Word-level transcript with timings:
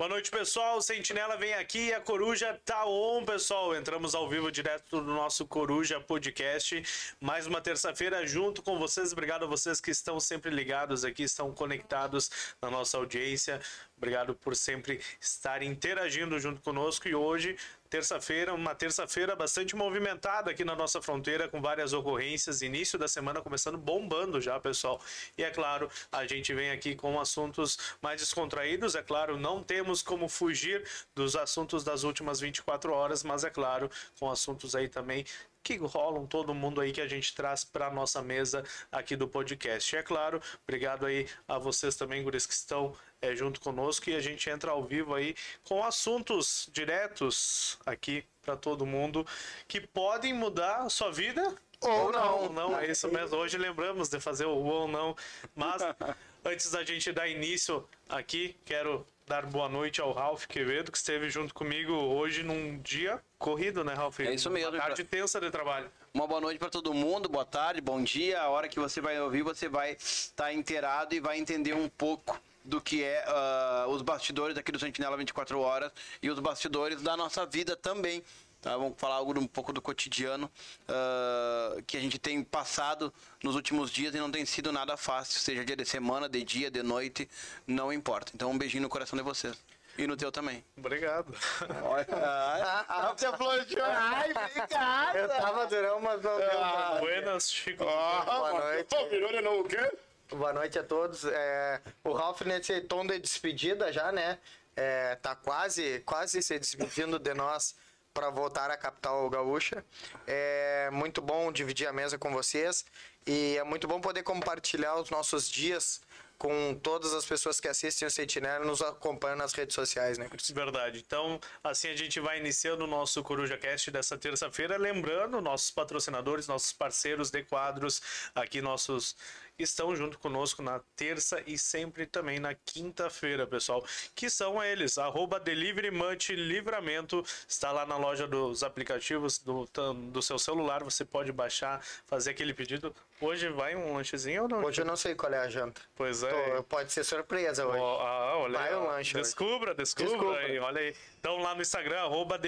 Boa 0.00 0.08
noite, 0.08 0.30
pessoal. 0.30 0.78
O 0.78 0.80
Sentinela 0.80 1.36
vem 1.36 1.52
aqui 1.52 1.88
e 1.88 1.92
a 1.92 2.00
Coruja 2.00 2.58
tá 2.64 2.86
on, 2.86 3.22
pessoal. 3.22 3.76
Entramos 3.76 4.14
ao 4.14 4.26
vivo 4.30 4.50
direto 4.50 4.98
do 4.98 5.12
nosso 5.12 5.44
Coruja 5.44 6.00
Podcast. 6.00 6.82
Mais 7.20 7.46
uma 7.46 7.60
terça-feira 7.60 8.26
junto 8.26 8.62
com 8.62 8.78
vocês. 8.78 9.12
Obrigado 9.12 9.44
a 9.44 9.46
vocês 9.46 9.78
que 9.78 9.90
estão 9.90 10.18
sempre 10.18 10.50
ligados 10.50 11.04
aqui, 11.04 11.24
estão 11.24 11.52
conectados 11.52 12.30
na 12.62 12.70
nossa 12.70 12.96
audiência. 12.96 13.60
Obrigado 13.94 14.34
por 14.34 14.56
sempre 14.56 15.02
estar 15.20 15.62
interagindo 15.62 16.40
junto 16.40 16.62
conosco. 16.62 17.06
E 17.06 17.14
hoje, 17.14 17.58
terça-feira, 17.90 18.54
uma 18.54 18.72
terça-feira 18.72 19.34
bastante 19.34 19.74
movimentada 19.74 20.52
aqui 20.52 20.64
na 20.64 20.76
nossa 20.76 21.02
fronteira, 21.02 21.48
com 21.48 21.60
várias 21.60 21.92
ocorrências. 21.92 22.62
Início 22.62 22.96
da 22.96 23.08
semana 23.08 23.42
começando 23.42 23.76
bombando 23.76 24.40
já, 24.40 24.58
pessoal. 24.60 25.00
E 25.36 25.42
é 25.42 25.50
claro, 25.50 25.90
a 26.12 26.24
gente 26.24 26.54
vem 26.54 26.70
aqui 26.70 26.94
com 26.94 27.18
assuntos 27.18 27.76
mais 28.00 28.20
descontraídos. 28.20 28.94
É 28.94 29.02
claro, 29.02 29.36
não 29.36 29.62
temos 29.62 30.02
como 30.02 30.28
fugir 30.28 30.84
dos 31.16 31.34
assuntos 31.34 31.82
das 31.82 32.04
últimas 32.04 32.38
24 32.38 32.92
horas, 32.92 33.24
mas 33.24 33.42
é 33.42 33.50
claro, 33.50 33.90
com 34.18 34.30
assuntos 34.30 34.76
aí 34.76 34.88
também 34.88 35.24
que 35.62 35.76
rolam 35.76 36.26
todo 36.26 36.54
mundo 36.54 36.80
aí 36.80 36.92
que 36.92 37.00
a 37.00 37.08
gente 37.08 37.34
traz 37.34 37.64
para 37.64 37.90
nossa 37.90 38.22
mesa 38.22 38.64
aqui 38.90 39.16
do 39.16 39.28
podcast. 39.28 39.94
E 39.94 39.98
é 39.98 40.02
claro, 40.02 40.40
obrigado 40.62 41.06
aí 41.06 41.28
a 41.46 41.58
vocês 41.58 41.96
também, 41.96 42.22
guris, 42.22 42.46
que 42.46 42.54
estão 42.54 42.94
é, 43.20 43.34
junto 43.34 43.60
conosco 43.60 44.08
e 44.10 44.14
a 44.14 44.20
gente 44.20 44.48
entra 44.48 44.70
ao 44.70 44.84
vivo 44.84 45.14
aí 45.14 45.34
com 45.64 45.84
assuntos 45.84 46.68
diretos 46.72 47.78
aqui 47.84 48.24
para 48.42 48.56
todo 48.56 48.86
mundo 48.86 49.26
que 49.68 49.80
podem 49.80 50.32
mudar 50.32 50.78
a 50.78 50.90
sua 50.90 51.12
vida 51.12 51.54
ou 51.80 52.12
não. 52.12 52.52
Não, 52.52 52.78
é 52.78 52.90
isso 52.90 53.08
mesmo. 53.08 53.36
Hoje 53.36 53.56
lembramos 53.56 54.08
de 54.08 54.20
fazer 54.20 54.46
o 54.46 54.56
ou 54.56 54.88
não, 54.88 55.16
mas 55.54 55.82
antes 56.44 56.70
da 56.70 56.84
gente 56.84 57.12
dar 57.12 57.28
início 57.28 57.86
aqui, 58.08 58.56
quero 58.64 59.06
dar 59.30 59.46
boa 59.46 59.68
noite 59.68 60.00
ao 60.00 60.10
Ralph 60.10 60.46
Quevedo, 60.46 60.90
que 60.90 60.98
esteve 60.98 61.30
junto 61.30 61.54
comigo 61.54 61.92
hoje 61.92 62.42
num 62.42 62.80
dia 62.80 63.20
corrido, 63.38 63.84
né, 63.84 63.94
Ralph? 63.94 64.18
É 64.18 64.34
isso 64.34 64.50
mesmo. 64.50 64.72
Uma 64.72 64.80
tarde 64.80 65.04
tensa 65.04 65.40
de 65.40 65.48
trabalho. 65.52 65.88
Uma 66.12 66.26
boa 66.26 66.40
noite 66.40 66.58
para 66.58 66.68
todo 66.68 66.92
mundo, 66.92 67.28
boa 67.28 67.44
tarde, 67.44 67.80
bom 67.80 68.02
dia. 68.02 68.42
A 68.42 68.48
hora 68.48 68.68
que 68.68 68.80
você 68.80 69.00
vai 69.00 69.20
ouvir, 69.20 69.42
você 69.42 69.68
vai 69.68 69.92
estar 69.92 70.46
tá 70.46 70.52
inteirado 70.52 71.14
e 71.14 71.20
vai 71.20 71.38
entender 71.38 71.74
um 71.74 71.88
pouco 71.88 72.42
do 72.64 72.80
que 72.80 73.04
é 73.04 73.24
uh, 73.28 73.90
os 73.90 74.02
bastidores 74.02 74.58
aqui 74.58 74.72
do 74.72 74.80
Sentinela 74.80 75.16
24 75.16 75.60
Horas 75.60 75.92
e 76.20 76.28
os 76.28 76.40
bastidores 76.40 77.00
da 77.00 77.16
nossa 77.16 77.46
vida 77.46 77.76
também. 77.76 78.24
Tá? 78.60 78.76
Vamos 78.76 78.94
falar 78.98 79.14
algo 79.14 79.38
um 79.38 79.46
pouco 79.46 79.72
do 79.72 79.80
cotidiano 79.80 80.50
uh, 80.88 81.82
que 81.84 81.96
a 81.96 82.00
gente 82.00 82.18
tem 82.18 82.42
passado 82.44 83.12
nos 83.42 83.54
últimos 83.54 83.90
dias 83.90 84.14
e 84.14 84.18
não 84.18 84.30
tem 84.30 84.44
sido 84.44 84.70
nada 84.70 84.96
fácil, 84.96 85.40
seja 85.40 85.64
dia 85.64 85.76
de 85.76 85.84
semana, 85.84 86.28
de 86.28 86.44
dia, 86.44 86.70
de 86.70 86.82
noite, 86.82 87.28
não 87.66 87.92
importa. 87.92 88.32
Então 88.34 88.50
um 88.50 88.58
beijinho 88.58 88.82
no 88.82 88.88
coração 88.88 89.16
de 89.16 89.22
vocês. 89.22 89.56
E 89.98 90.06
no 90.06 90.16
teu 90.16 90.30
também. 90.30 90.64
Obrigado. 90.78 91.34
Olha, 91.82 92.06
ah, 92.88 93.12
você 93.14 93.26
aplaudiu. 93.26 93.84
Ai, 93.84 94.30
obrigado. 94.30 95.16
Eu 95.16 95.28
tava 95.28 95.66
durando, 95.66 96.00
mas 96.00 96.22
não 96.22 96.36
deu. 96.38 96.64
Ah, 96.64 96.96
Buenas, 97.00 97.50
Chico. 97.50 97.84
Ah, 97.84 98.22
Boa 98.24 98.52
noite. 98.52 99.08
Virou 99.10 99.32
de 99.32 99.40
novo 99.40 99.60
o 99.60 99.64
quê? 99.64 99.98
Boa 100.30 100.52
noite 100.52 100.78
a 100.78 100.84
todos. 100.84 101.24
É, 101.24 101.80
o 102.04 102.12
Ralph 102.12 102.42
nesse 102.42 102.80
tom 102.82 103.04
de 103.06 103.18
despedida 103.18 103.92
já, 103.92 104.12
né? 104.12 104.38
É, 104.76 105.16
tá 105.16 105.34
quase, 105.34 106.00
quase 106.00 106.40
se 106.42 106.58
despedindo 106.58 107.18
de 107.18 107.34
nós 107.34 107.74
para 108.12 108.30
voltar 108.30 108.70
à 108.70 108.76
capital 108.76 109.28
gaúcha. 109.30 109.84
É 110.26 110.90
muito 110.90 111.20
bom 111.20 111.52
dividir 111.52 111.86
a 111.86 111.92
mesa 111.92 112.18
com 112.18 112.32
vocês 112.32 112.84
e 113.26 113.56
é 113.56 113.64
muito 113.64 113.86
bom 113.86 114.00
poder 114.00 114.22
compartilhar 114.22 114.96
os 114.96 115.10
nossos 115.10 115.48
dias 115.48 116.00
com 116.40 116.74
todas 116.82 117.12
as 117.12 117.26
pessoas 117.26 117.60
que 117.60 117.68
assistem 117.68 118.08
o 118.08 118.10
Sentinela 118.10 118.64
e 118.64 118.66
nos 118.66 118.80
acompanham 118.80 119.36
nas 119.36 119.52
redes 119.52 119.74
sociais, 119.74 120.16
né, 120.16 120.26
Cris? 120.26 120.50
Verdade. 120.50 121.02
Então, 121.06 121.38
assim 121.62 121.88
a 121.88 121.94
gente 121.94 122.18
vai 122.18 122.38
iniciando 122.38 122.84
o 122.84 122.86
nosso 122.86 123.22
Coruja 123.22 123.58
Cast 123.58 123.90
dessa 123.90 124.16
terça-feira, 124.16 124.78
lembrando 124.78 125.38
nossos 125.42 125.70
patrocinadores, 125.70 126.48
nossos 126.48 126.72
parceiros 126.72 127.30
de 127.30 127.42
quadros, 127.42 128.00
aqui 128.34 128.62
nossos 128.62 129.14
estão 129.62 129.94
junto 129.94 130.18
conosco 130.18 130.62
na 130.62 130.80
terça 130.96 131.42
e 131.46 131.58
sempre 131.58 132.06
também 132.06 132.38
na 132.38 132.54
quinta-feira, 132.54 133.46
pessoal. 133.46 133.84
Que 134.14 134.28
são 134.28 134.62
eles, 134.62 134.98
arroba 134.98 135.40
Livramento, 135.46 137.24
está 137.48 137.72
lá 137.72 137.86
na 137.86 137.96
loja 137.96 138.26
dos 138.26 138.62
aplicativos 138.62 139.38
do, 139.38 139.68
do 140.10 140.22
seu 140.22 140.38
celular, 140.38 140.82
você 140.82 141.04
pode 141.04 141.32
baixar, 141.32 141.82
fazer 142.06 142.30
aquele 142.30 142.54
pedido. 142.54 142.94
Hoje 143.20 143.48
vai 143.50 143.76
um 143.76 143.94
lanchezinho 143.94 144.44
ou 144.44 144.48
não? 144.48 144.64
Hoje 144.64 144.80
eu 144.80 144.86
não 144.86 144.96
sei 144.96 145.14
qual 145.14 145.32
é 145.32 145.38
a 145.38 145.48
janta. 145.48 145.80
Pois 145.94 146.22
é. 146.22 146.56
Tô, 146.56 146.62
pode 146.64 146.92
ser 146.92 147.04
surpresa 147.04 147.66
hoje. 147.66 147.78
Oh, 147.78 148.00
ah, 148.00 148.38
olha 148.38 148.58
vai 148.58 148.74
o 148.74 148.80
um 148.80 148.86
lanche 148.86 149.14
Descubra, 149.14 149.74
descubra, 149.74 150.12
descubra. 150.12 150.38
Aí, 150.38 150.58
olha 150.58 150.80
aí. 150.80 150.96
Então 151.20 151.36
lá 151.36 151.54
no 151.54 151.60
Instagram, 151.60 152.00
arroba 152.00 152.38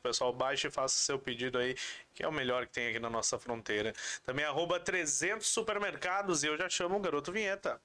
pessoal. 0.00 0.32
Baixe 0.32 0.68
e 0.68 0.70
faça 0.70 0.94
seu 0.94 1.18
pedido 1.18 1.58
aí 1.58 1.74
que 2.14 2.22
é 2.22 2.28
o 2.28 2.32
melhor 2.32 2.66
que 2.66 2.72
tem 2.72 2.88
aqui 2.88 3.00
na 3.00 3.10
nossa 3.10 3.36
fronteira. 3.36 3.92
Também 4.24 4.44
arroba 4.44 4.78
300 4.78 5.46
supermercados 5.46 6.44
e 6.44 6.46
eu 6.46 6.56
já 6.56 6.68
chamo 6.68 6.96
o 6.96 7.00
Garoto 7.00 7.32
Vinheta. 7.32 7.80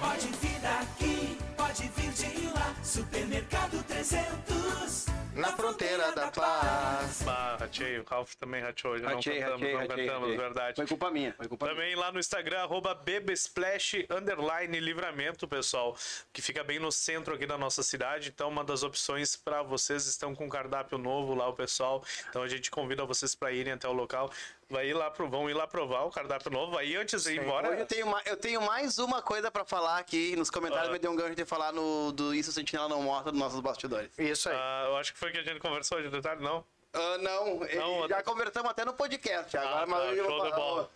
Pode 0.00 0.26
vir 0.40 0.60
daqui, 0.60 1.38
pode 1.56 1.88
vir 1.88 2.12
de 2.12 2.46
lá, 2.46 2.74
Supermercado 2.82 3.82
300 3.98 5.08
na 5.38 5.52
fronteira 5.52 6.10
da 6.12 6.30
paz. 6.30 7.22
Bah, 7.22 7.56
ratei, 7.60 8.00
o 8.00 8.04
Ralph 8.04 8.34
também 8.34 8.60
rateou 8.60 8.94
hoje, 8.94 9.04
não 9.04 9.10
cantamos, 9.10 9.40
ratei, 9.40 9.72
não 9.72 9.80
ratei, 9.80 10.06
cantamos, 10.06 10.20
ratei. 10.22 10.36
verdade. 10.36 10.76
Foi 10.76 10.86
culpa 10.86 11.10
minha, 11.10 11.32
foi 11.32 11.48
culpa 11.48 11.68
Também 11.68 11.94
minha. 11.94 11.98
lá 11.98 12.12
no 12.12 12.18
Instagram, 12.18 12.58
arroba 12.58 12.94
bebesplash, 12.94 14.06
underline, 14.10 14.80
livramento, 14.80 15.46
pessoal, 15.46 15.96
que 16.32 16.42
fica 16.42 16.64
bem 16.64 16.78
no 16.78 16.90
centro 16.90 17.34
aqui 17.34 17.46
da 17.46 17.56
nossa 17.56 17.82
cidade, 17.82 18.30
então 18.34 18.48
uma 18.48 18.64
das 18.64 18.82
opções 18.82 19.36
para 19.36 19.62
vocês 19.62 20.06
estão 20.06 20.34
com 20.34 20.48
cardápio 20.48 20.98
novo 20.98 21.34
lá, 21.34 21.48
o 21.48 21.52
pessoal, 21.52 22.02
então 22.28 22.42
a 22.42 22.48
gente 22.48 22.70
convida 22.70 23.04
vocês 23.04 23.34
para 23.34 23.52
irem 23.52 23.74
até 23.74 23.88
o 23.88 23.92
local, 23.92 24.30
vai 24.68 24.88
ir 24.88 24.94
lá, 24.94 25.08
vão 25.08 25.48
ir 25.48 25.54
lá 25.54 25.66
provar 25.66 26.02
o 26.02 26.10
cardápio 26.10 26.50
novo, 26.50 26.76
aí 26.76 26.96
antes 26.96 27.22
de 27.22 27.34
ir 27.34 27.40
embora... 27.40 27.68
Eu 27.78 27.86
tenho, 27.86 28.06
eu 28.26 28.36
tenho 28.36 28.60
mais 28.60 28.98
uma 28.98 29.22
coisa 29.22 29.50
para 29.52 29.64
falar 29.64 29.98
aqui, 29.98 30.34
nos 30.34 30.50
comentários 30.50 30.88
ah. 30.88 30.92
me 30.92 30.98
deu 30.98 31.12
um 31.12 31.16
gancho 31.16 31.36
de 31.36 31.44
falar 31.44 31.72
no, 31.72 32.10
do 32.12 32.34
Isso 32.34 32.50
Sentinela 32.52 32.88
Não 32.88 33.02
Morta 33.02 33.30
dos 33.30 33.38
nossos 33.38 33.60
bastidores. 33.60 33.87
Isso 34.18 34.48
aí. 34.48 34.56
Ah, 34.56 34.84
eu 34.88 34.96
acho 34.96 35.12
que 35.12 35.18
foi 35.18 35.30
que 35.30 35.38
a 35.38 35.42
gente 35.42 35.60
conversou 35.60 36.00
de 36.02 36.08
detalhe, 36.08 36.42
não? 36.42 36.64
Uh, 36.94 37.18
não, 37.20 37.60
não 37.60 38.08
já 38.08 38.22
conversamos 38.22 38.70
até 38.70 38.84
no 38.84 38.94
podcast. 38.94 39.56
Ah, 39.56 39.60
agora, 39.60 39.80
tá, 39.80 39.86
mas 39.86 40.02
hoje 40.10 40.24
show 40.24 40.44
de 40.44 40.50
bola. 40.50 40.90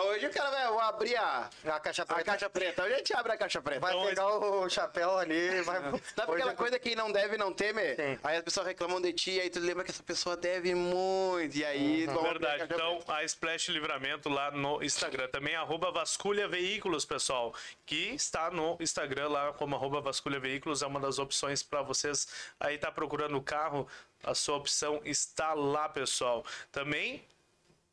Hoje 0.00 0.26
o 0.26 0.30
cara 0.30 0.50
vai 0.50 0.68
vou 0.68 0.80
abrir 0.80 1.16
a, 1.16 1.50
a 1.66 1.80
caixa 1.80 2.06
preta. 2.06 2.20
A 2.20 2.24
caixa 2.24 2.50
preta. 2.50 2.82
Hoje 2.82 2.94
a 2.94 2.96
gente 2.98 3.14
abre 3.14 3.32
a 3.32 3.36
caixa 3.36 3.60
preta. 3.60 3.80
Vai 3.80 3.92
então, 3.92 4.06
pegar 4.06 4.26
o 4.26 4.68
chapéu 4.68 5.18
ali 5.18 5.60
vai. 5.62 5.80
Sabe 6.16 6.32
aquela 6.32 6.54
coisa 6.54 6.78
que 6.78 6.96
não 6.96 7.12
deve 7.12 7.36
não 7.36 7.52
teme? 7.52 7.94
Sim. 7.94 8.18
Aí 8.24 8.36
as 8.36 8.42
pessoas 8.42 8.66
reclamam 8.66 9.00
de 9.00 9.12
ti, 9.12 9.38
aí 9.38 9.50
tu 9.50 9.60
lembra 9.60 9.84
que 9.84 9.90
essa 9.90 10.02
pessoa 10.02 10.36
deve 10.36 10.74
muito. 10.74 11.56
E 11.56 11.64
aí. 11.64 12.06
Uhum. 12.06 12.22
Verdade. 12.22 12.62
A 12.62 12.64
então, 12.64 13.00
a 13.06 13.22
Splash 13.24 13.68
Livramento 13.68 14.28
lá 14.28 14.50
no 14.50 14.82
Instagram. 14.82 15.28
Também 15.28 15.54
arroba 15.54 15.90
Vasculha 15.90 16.48
Veículos, 16.48 17.04
pessoal. 17.04 17.54
Que 17.84 18.14
está 18.14 18.50
no 18.50 18.78
Instagram 18.80 19.28
lá 19.28 19.52
como 19.52 19.76
arroba 19.76 20.00
Vasculha 20.00 20.40
Veículos. 20.40 20.82
É 20.82 20.86
uma 20.86 21.00
das 21.00 21.18
opções 21.18 21.62
para 21.62 21.82
vocês 21.82 22.26
aí 22.58 22.78
tá 22.78 22.90
procurando 22.90 23.36
o 23.36 23.42
carro. 23.42 23.86
A 24.24 24.34
sua 24.34 24.56
opção 24.56 25.00
está 25.04 25.52
lá, 25.52 25.88
pessoal. 25.88 26.44
Também 26.70 27.24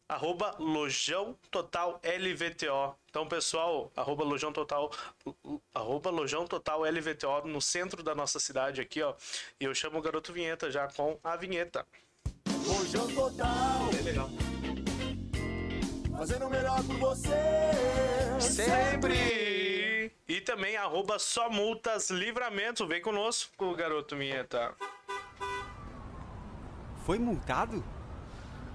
arroba 0.10 0.56
Lojão 0.58 1.38
Total 1.52 2.02
LVTO. 2.04 2.96
Então, 3.10 3.28
pessoal, 3.28 3.92
arroba 3.96 4.24
Lojão 4.24 4.52
Total, 4.52 4.92
arroba 5.74 6.10
Lojão 6.10 6.48
Total 6.48 6.82
LVTO 6.82 7.48
no 7.48 7.62
centro 7.62 8.02
da 8.02 8.16
nossa 8.16 8.40
cidade 8.40 8.82
aqui, 8.82 9.04
ó. 9.04 9.14
E 9.60 9.66
eu 9.66 9.76
chamo 9.76 10.00
o 10.00 10.02
Garoto 10.02 10.34
Vinheta 10.34 10.72
já 10.72 10.88
com 10.88 11.20
a 11.24 11.36
vinheta. 11.36 11.86
Lojão 12.66 13.08
Total. 13.08 13.90
É 13.98 14.02
legal. 14.02 14.30
Fazendo 16.18 16.48
o 16.48 16.50
melhor 16.50 16.84
por 16.84 16.98
você. 16.98 17.30
Sempre. 18.40 20.12
E 20.28 20.42
também 20.42 20.76
arroba 20.76 21.20
Só 21.20 21.50
Multas 21.50 22.10
Livramento. 22.10 22.86
Vem 22.88 23.02
conosco, 23.02 23.76
Garoto 23.76 24.18
Vinheta. 24.18 24.76
Foi 27.06 27.18
multado? 27.18 27.84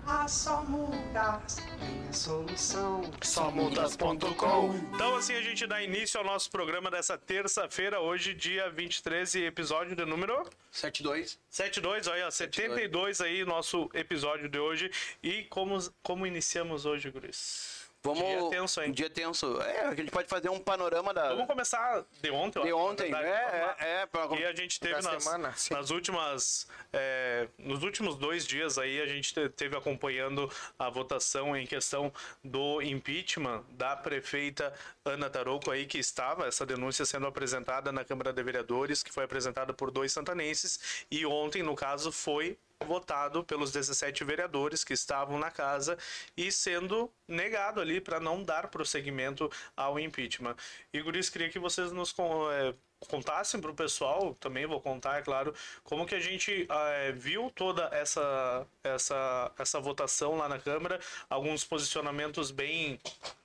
A 0.07 0.29
só 0.29 0.63
multas 0.65 1.57
tem 1.57 2.09
a 2.09 2.13
solução. 2.13 3.11
Somultas.com 3.23 4.75
Então 4.95 5.17
assim 5.17 5.35
a 5.35 5.43
gente 5.43 5.67
dá 5.67 5.83
início 5.83 6.19
ao 6.19 6.27
nosso 6.27 6.51
programa 6.51 6.91
dessa 6.91 7.17
terça-feira, 7.17 8.01
hoje 8.01 8.35
dia 8.35 8.71
23, 8.71 9.35
episódio 9.37 9.97
de 9.97 10.05
número 10.05 10.49
72. 10.71 11.39
72, 11.51 12.07
olha, 12.09 12.31
72 12.31 13.21
aí 13.21 13.45
nosso 13.45 13.89
episódio 13.95 14.49
de 14.49 14.59
hoje. 14.59 14.91
E 15.23 15.45
como 15.45 15.79
como 16.03 16.27
iniciamos 16.27 16.85
hoje, 16.85 17.11
Guris? 17.11 17.84
Vamos. 18.05 18.19
Dia 18.23 18.51
tenso, 18.51 18.83
hein? 18.83 18.93
Dia 18.93 19.09
tenso. 19.09 19.61
É, 19.63 19.87
a 19.87 19.95
gente 19.95 20.11
pode 20.11 20.29
fazer 20.29 20.51
um 20.51 20.61
panorama 20.61 21.15
da. 21.15 21.31
Vamos 21.31 21.47
começar 21.47 22.05
de 22.21 22.31
ontem, 22.31 22.63
De 22.63 22.71
ontem, 22.73 23.11
verdade. 23.11 23.27
é, 23.27 23.77
é, 23.79 24.03
é, 24.03 24.07
pra- 24.07 24.27
E 24.39 24.45
a 24.45 24.55
gente 24.55 24.79
teve 24.79 25.01
nas, 25.01 25.23
semana, 25.23 25.55
nas 25.71 25.91
últimas. 25.91 26.69
é, 26.93 27.49
nos 27.59 27.83
últimos 27.83 28.17
dois 28.17 28.47
dias 28.47 28.77
aí, 28.77 29.01
a 29.01 29.07
gente 29.07 29.33
te- 29.33 29.49
teve 29.49 29.75
acompanhando 29.75 30.51
a 30.79 30.91
votação 30.91 31.57
em 31.57 31.67
questão 31.67 32.13
do 32.45 32.83
impeachment 32.83 33.65
da 33.71 33.97
prefeita 33.97 34.75
Ana 35.03 35.31
Tarouco 35.31 35.71
aí, 35.71 35.87
que 35.87 35.97
estava, 35.99 36.47
essa 36.47 36.67
denúncia 36.67 37.07
sendo 37.07 37.27
apresentada 37.27 37.91
na 37.91 38.05
Câmara 38.05 38.35
de 38.35 38.43
Vereadores, 38.43 39.03
que 39.03 39.11
foi 39.11 39.25
apresentada 39.25 39.73
por 39.73 39.91
dois 39.91 40.13
santanenses, 40.13 41.07
e 41.11 41.25
ontem, 41.25 41.63
no 41.63 41.75
caso, 41.75 42.13
foi 42.13 42.59
votado 42.83 43.45
pelos 43.45 43.73
17 43.73 44.25
vereadores 44.25 44.85
que 44.85 44.93
estavam 44.93 45.39
na 45.39 45.51
casa 45.51 45.97
e 46.37 46.51
sendo 46.51 47.11
negado 47.27 47.81
ali 47.81 48.01
para 48.01 48.21
não 48.21 48.43
dar 48.43 48.69
prosseguimento 48.69 49.51
ao 49.77 49.99
impeachment. 49.99 50.57
Guris, 50.95 51.31
queria 51.31 51.49
que 51.49 51.59
vocês 51.59 51.93
nos 51.93 52.15
eh, 52.53 52.75
contassem 53.09 53.61
para 53.61 53.71
o 53.71 53.75
pessoal, 53.75 54.35
também 54.35 54.67
vou 54.67 54.81
contar, 54.81 55.19
é 55.19 55.23
claro, 55.23 55.55
como 55.83 56.07
que 56.07 56.15
a 56.15 56.21
gente 56.21 56.67
eh, 56.69 57.13
viu 57.13 57.51
toda 57.55 57.85
essa, 57.93 58.67
essa, 58.83 59.53
essa 59.59 59.81
votação 59.81 60.37
lá 60.37 60.49
na 60.49 60.59
Câmara, 60.59 61.01
alguns 61.29 61.65
posicionamentos 61.65 62.51
bem 62.51 62.99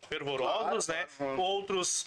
fervorosos, 0.10 0.86
Claro, 0.86 1.08
né? 1.28 1.36
Outros 1.38 2.06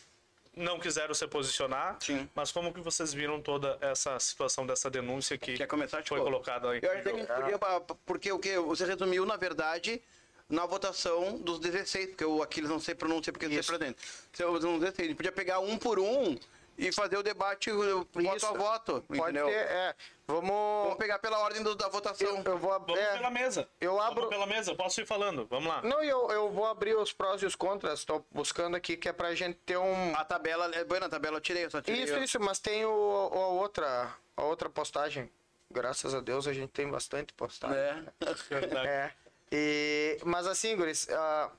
não 0.54 0.78
quiseram 0.78 1.14
se 1.14 1.26
posicionar, 1.26 1.96
Sim. 2.00 2.28
mas 2.34 2.52
como 2.52 2.72
que 2.72 2.80
vocês 2.80 3.12
viram 3.12 3.40
toda 3.40 3.78
essa 3.80 4.18
situação 4.18 4.66
dessa 4.66 4.90
denúncia 4.90 5.38
que 5.38 5.54
Quer 5.54 5.66
começar, 5.66 6.02
foi 6.04 6.20
colocada 6.20 6.70
aí? 6.70 6.80
Eu 6.82 6.92
acho 6.92 7.02
que 7.02 7.08
a 7.08 7.12
gente 7.12 7.26
podia. 7.26 7.58
Porque 8.04 8.32
o 8.32 8.38
que? 8.38 8.58
Você 8.58 8.84
resumiu, 8.84 9.24
na 9.24 9.36
verdade, 9.36 10.02
na 10.48 10.66
votação 10.66 11.38
dos 11.38 11.58
16, 11.58 12.08
porque 12.08 12.24
o 12.24 12.42
Aquiles 12.42 12.68
não 12.68 12.78
sei 12.78 12.94
pronuncia 12.94 13.32
porque 13.32 13.46
ele 13.46 13.54
Isso. 13.54 13.68
sei 13.68 13.78
pra 13.78 13.86
dentro. 13.86 14.04
Então, 14.30 14.52
Os 14.52 14.60
16, 14.60 14.98
a 14.98 15.02
gente 15.04 15.16
podia 15.16 15.32
pegar 15.32 15.60
um 15.60 15.78
por 15.78 15.98
um 15.98 16.36
e 16.76 16.92
fazer 16.92 17.16
o 17.16 17.22
debate 17.22 17.70
voto 17.70 18.36
Isso. 18.36 18.46
a 18.46 18.52
voto. 18.52 19.04
Pode 19.08 19.20
entendeu? 19.20 19.46
ter, 19.46 19.54
é. 19.54 19.94
Vamos. 20.34 20.50
Vamos 20.84 20.98
pegar 20.98 21.18
pela 21.18 21.38
ordem 21.40 21.62
do- 21.62 21.74
da 21.74 21.88
votação. 21.88 22.26
Eu, 22.38 22.42
eu 22.44 22.58
vou 22.58 22.72
ab- 22.72 22.86
Vamos 22.86 23.00
é, 23.00 23.12
pela 23.16 23.30
mesa. 23.30 23.68
eu 23.80 24.00
abro- 24.00 24.14
Vamos 24.22 24.30
pela 24.30 24.46
mesa, 24.46 24.74
posso 24.74 25.00
ir 25.00 25.06
falando. 25.06 25.46
Vamos 25.46 25.68
lá. 25.68 25.82
Não, 25.82 26.02
eu, 26.02 26.30
eu 26.30 26.50
vou 26.50 26.66
abrir 26.66 26.94
os 26.96 27.12
prós 27.12 27.42
e 27.42 27.46
os 27.46 27.54
contras. 27.54 28.00
Estou 28.00 28.24
buscando 28.30 28.76
aqui 28.76 28.96
que 28.96 29.08
é 29.08 29.12
pra 29.12 29.34
gente 29.34 29.56
ter 29.66 29.76
um. 29.76 30.14
A 30.16 30.24
tabela, 30.24 30.70
é 30.74 30.84
boa 30.84 31.00
na 31.00 31.08
tabela, 31.08 31.36
eu 31.36 31.40
tirei, 31.40 31.64
eu 31.66 31.70
só 31.70 31.80
tirei. 31.82 32.02
Isso, 32.04 32.16
isso, 32.18 32.40
mas 32.40 32.58
tem 32.58 32.84
o, 32.84 32.90
o- 32.90 33.34
a 33.38 33.46
outra, 33.48 34.14
a 34.36 34.42
outra 34.44 34.68
postagem. 34.70 35.30
Graças 35.70 36.14
a 36.14 36.20
Deus 36.20 36.46
a 36.46 36.52
gente 36.52 36.70
tem 36.70 36.88
bastante 36.90 37.32
postagem. 37.32 37.76
É. 37.78 38.04
É. 38.86 39.10
E, 39.50 40.18
mas 40.24 40.46
assim, 40.46 40.74
Guris, 40.76 41.08
ah, 41.10 41.50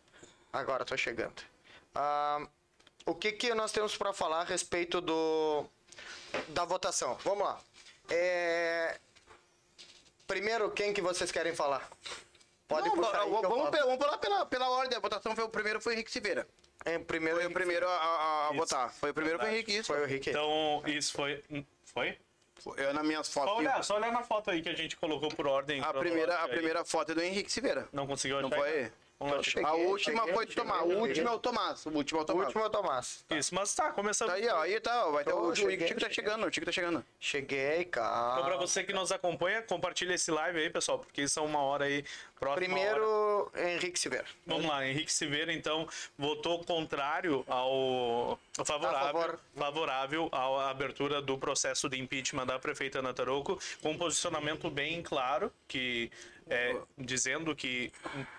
agora 0.52 0.84
tô 0.84 0.98
chegando. 0.98 1.42
Ah, 1.94 2.46
o 3.06 3.14
que, 3.14 3.32
que 3.34 3.54
nós 3.54 3.72
temos 3.72 3.96
para 3.96 4.12
falar 4.14 4.42
a 4.42 4.44
respeito 4.44 5.00
do 5.00 5.66
da 6.50 6.66
votação? 6.66 7.16
Vamos 7.24 7.44
lá. 7.46 7.60
É, 8.10 8.98
primeiro, 10.28 10.72
quem 10.72 10.94
que 10.94 11.02
vocês 11.02 11.32
querem 11.32 11.56
falar? 11.56 11.88
Pode 12.68 12.88
Não, 12.90 12.96
puxar 12.96 13.22
aí 13.22 13.30
que 13.30 13.36
eu 13.36 13.42
vamos, 13.42 13.58
falo. 13.58 13.72
pe- 13.72 13.80
vamos 13.84 13.98
pela, 13.98 14.18
pela, 14.18 14.46
pela 14.46 14.70
ordem. 14.70 14.98
A 14.98 15.02
votação 15.02 15.36
foi 15.36 15.44
o 15.44 15.50
primeiro, 15.50 15.80
foi 15.82 15.94
o 15.94 15.96
Henrique 15.96 16.12
Silveira. 16.12 16.48
É, 16.86 16.98
primeiro, 17.00 17.38
Foi 17.38 17.46
o 17.48 17.52
primeiro 17.54 17.88
a, 17.88 17.92
a- 17.96 18.48
a 18.48 18.50
Isso. 18.50 18.58
votar. 18.58 18.94
Foi 18.94 19.12
o 19.12 19.14
primeiro 19.14 19.40
foi 19.40 19.48
o 19.48 19.52
Henrique, 19.54 19.72
isso. 19.78 19.88
Foi 19.88 20.02
o 20.02 20.06
Henrique. 20.06 20.30
Então, 20.32 20.84
isso 20.86 21.14
foi. 21.14 21.42
Foi? 21.86 22.18
Eu, 22.78 22.94
nas 22.94 23.06
minhas 23.06 23.28
Só 23.28 23.42
fotos. 23.42 23.58
olhar, 23.60 23.84
só 23.84 23.96
olhar 23.98 24.12
na 24.12 24.24
foto 24.24 24.50
aí 24.52 24.62
que 24.62 24.70
a 24.70 24.76
gente 24.76 24.96
colocou 24.98 25.30
por 25.30 25.48
ordem. 25.48 25.82
A 25.82 25.94
primeira, 25.94 26.36
a 26.36 26.44
aí. 26.44 26.50
primeira 26.50 26.84
foto 26.86 27.12
é 27.12 27.16
do 27.16 27.22
Henrique 27.22 27.52
Silveira. 27.52 27.88
Não 27.92 28.06
conseguiu 28.08 28.38
achar? 28.40 28.50
Não 28.50 28.58
foi? 28.58 28.70
ainda? 28.78 28.94
Então. 29.28 29.66
A 29.66 29.74
última 29.74 30.20
cheguei, 30.20 30.34
foi 30.34 30.46
do 30.46 30.52
cheguei, 30.52 30.66
Tomás. 30.70 30.82
O 30.84 31.00
último 31.00 31.28
é 31.28 31.32
o 31.32 31.40
Tomás. 31.40 31.86
O 31.86 31.90
último 31.90 32.20
é 32.20 32.22
o 32.22 32.24
O 32.24 32.26
Tomás. 32.26 32.46
último 32.48 32.64
é 32.64 32.68
o 32.68 32.70
Tomás. 32.70 33.26
Isso, 33.30 33.56
mas 33.56 33.74
tá, 33.76 33.92
começando. 33.92 34.30
Tá 34.30 34.36
aí, 34.36 34.48
ó. 34.48 34.62
Aí 34.62 34.80
tá, 34.80 35.06
ó. 35.08 35.12
Vai 35.12 35.24
ter 35.24 35.34
o, 35.34 35.48
o 35.50 35.56
cheguei, 35.56 35.88
Chico 35.88 36.00
tá 36.00 36.10
cheguei. 36.10 36.16
chegando, 36.16 36.48
o 36.48 36.54
Chico 36.54 36.66
tá 36.66 36.72
chegando. 36.72 37.06
Cheguei, 37.20 37.86
cara. 37.86 38.34
Então, 38.40 38.46
pra 38.46 38.58
você 38.58 38.84
que 38.84 38.94
nos 38.94 39.12
acompanha, 39.12 39.62
compartilha 39.62 40.14
esse 40.14 40.32
live 40.32 40.60
aí, 40.60 40.70
pessoal, 40.70 41.00
porque 41.00 41.22
isso 41.22 41.40
é 41.40 41.42
uma 41.44 41.60
hora 41.60 41.86
aí, 41.86 42.04
próxima 42.40 42.76
hora. 42.78 42.92
Primeiro, 42.96 43.52
Henrique 43.56 44.00
Silveira. 44.00 44.26
Vamos 44.46 44.66
lá, 44.66 44.86
Henrique 44.86 45.12
Silveira, 45.12 45.52
então, 45.54 45.88
votou 46.18 46.64
contrário 46.64 47.44
ao. 47.48 48.40
Favorável, 48.66 49.14
favor. 49.22 49.40
favorável 49.56 50.30
à 50.32 50.70
abertura 50.70 51.22
do 51.22 51.38
processo 51.38 51.90
de 51.90 52.00
impeachment 52.00 52.46
da 52.46 52.60
prefeita 52.60 53.00
Ana 53.00 53.14
Tarouco, 53.14 53.60
com 53.82 53.92
um 53.92 53.98
posicionamento 53.98 54.70
bem 54.70 55.02
claro, 55.02 55.52
que 55.68 56.12
é, 56.50 56.76
dizendo 56.98 57.56
que 57.56 57.92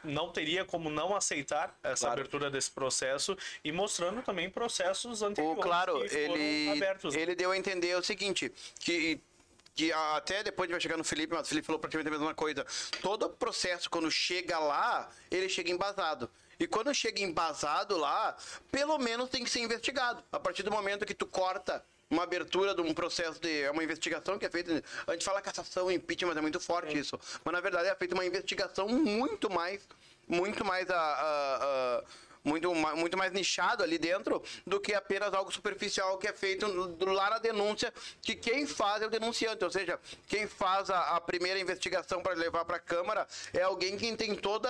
não 0.03 0.31
teria 0.31 0.65
como 0.65 0.91
não 0.91 1.15
aceitar 1.15 1.77
essa 1.83 2.07
Claro. 2.07 2.21
abertura 2.21 2.51
desse 2.51 2.71
processo 2.71 3.37
e 3.63 3.73
mostrando 3.73 4.23
também 4.23 4.49
processos 4.51 5.23
O, 5.23 5.27
anteriores 5.27 5.63
claro, 5.63 6.01
que 6.03 6.09
foram 6.09 6.37
ele, 6.37 6.71
abertos. 6.71 7.15
ele 7.15 7.35
deu 7.35 7.51
a 7.51 7.57
entender 7.57 7.97
o 7.97 8.03
seguinte, 8.03 8.53
que, 8.79 9.21
que 9.75 9.93
até 9.93 10.43
depois 10.43 10.71
vai 10.71 10.81
chegar 10.81 10.97
no 10.97 11.05
Felipe, 11.05 11.35
mas 11.35 11.47
o 11.47 11.49
Felipe 11.49 11.67
falou 11.67 11.79
praticamente 11.81 12.09
a 12.09 12.19
mesma 12.19 12.35
coisa. 12.35 12.65
Todo 13.03 13.29
processo, 13.31 13.89
quando 13.91 14.11
chega 14.11 14.59
lá, 14.59 15.11
ele 15.31 15.49
chega 15.49 15.71
embasado. 15.71 16.31
E 16.59 16.69
quando 16.69 16.95
chega 16.95 17.21
embasado 17.21 17.97
lá, 17.97 18.37
pelo 18.71 18.97
menos 18.99 19.29
tem 19.29 19.43
que 19.43 19.51
ser 19.51 19.61
investigado. 19.61 20.23
A 20.31 20.39
partir 20.39 20.63
do 20.63 20.71
momento 20.71 21.05
que 21.05 21.15
tu 21.15 21.27
corta 21.27 21.85
uma 22.11 22.23
abertura 22.23 22.75
de 22.75 22.81
um 22.81 22.93
processo 22.95 23.41
de 23.41 23.63
é 23.63 23.71
uma 23.71 23.83
investigação 23.85 24.39
que 24.39 24.47
é 24.47 24.51
feita. 24.51 24.83
A 25.07 25.13
gente 25.13 25.25
fala 25.25 25.41
cassação, 25.41 25.91
impeachment, 25.91 26.37
é 26.37 26.41
muito 26.41 26.61
forte 26.61 26.97
isso. 26.99 27.19
Mas 27.45 27.53
na 27.55 27.61
verdade 27.61 27.89
é 27.89 27.95
feita 27.95 28.15
uma 28.15 28.25
investigação 28.25 28.89
muito 28.89 29.51
mais, 29.51 29.87
muito 30.29 30.65
mais 30.65 30.89
a- 30.91 30.97
a- 30.97 32.01
a 32.01 32.05
muito, 32.47 32.75
ma- 32.75 32.95
muito 32.95 33.17
mais 33.17 33.33
nichado 33.33 33.83
ali 33.83 33.97
dentro 33.97 34.43
do 34.67 34.79
que 34.79 34.93
apenas 34.93 35.33
algo 35.33 35.51
superficial 35.51 36.19
que 36.19 36.29
é 36.29 36.33
feito 36.35 36.67
lá 37.07 37.31
na 37.31 37.39
denúncia, 37.39 37.91
que 38.21 38.35
quem 38.35 38.67
faz 38.67 39.01
é 39.03 39.07
o 39.07 39.11
denunciante, 39.11 39.65
ou 39.65 39.71
seja, 39.71 39.99
quem 40.29 40.47
faz 40.47 40.91
a, 40.91 41.17
a 41.17 41.21
primeira 41.23 41.59
investigação 41.59 42.23
para 42.23 42.35
levar 42.35 42.67
para 42.67 42.77
a 42.77 42.81
Câmara 42.81 43.27
é 43.55 43.63
alguém 43.63 43.97
que 43.97 44.15
tem 44.15 44.35
toda. 44.35 44.69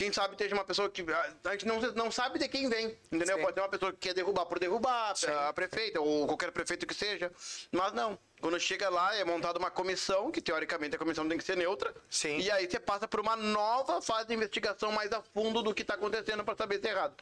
Quem 0.00 0.10
sabe 0.10 0.32
esteja 0.32 0.54
uma 0.54 0.64
pessoa 0.64 0.88
que. 0.88 1.04
A 1.12 1.50
a 1.50 1.52
gente 1.52 1.66
não, 1.66 1.78
não 1.92 2.10
sabe 2.10 2.38
de 2.38 2.48
quem 2.48 2.70
vem, 2.70 2.96
entendeu? 3.12 3.36
Sim. 3.36 3.42
Pode 3.42 3.54
ter 3.54 3.60
uma 3.60 3.68
pessoa 3.68 3.92
que 3.92 3.98
quer 3.98 4.14
derrubar 4.14 4.46
por 4.46 4.58
derrubar 4.58 5.12
a, 5.28 5.48
a 5.50 5.52
prefeita, 5.52 6.00
ou 6.00 6.26
qualquer 6.26 6.50
prefeito 6.52 6.86
que 6.86 6.94
seja. 6.94 7.30
Mas 7.70 7.92
não. 7.92 8.18
Quando 8.40 8.58
chega 8.58 8.88
lá, 8.88 9.14
é 9.14 9.22
montada 9.24 9.58
uma 9.58 9.70
comissão, 9.70 10.30
que 10.30 10.40
teoricamente 10.40 10.96
a 10.96 10.98
comissão 10.98 11.28
tem 11.28 11.36
que 11.36 11.44
ser 11.44 11.54
neutra. 11.54 11.94
Sim. 12.08 12.38
E 12.38 12.50
aí 12.50 12.66
você 12.66 12.80
passa 12.80 13.06
por 13.06 13.20
uma 13.20 13.36
nova 13.36 14.00
fase 14.00 14.28
de 14.28 14.32
investigação 14.32 14.90
mais 14.90 15.12
a 15.12 15.20
fundo 15.20 15.60
do 15.62 15.74
que 15.74 15.82
está 15.82 15.96
acontecendo 15.96 16.42
para 16.42 16.56
saber 16.56 16.80
se 16.80 16.88
é 16.88 16.92
errado. 16.92 17.14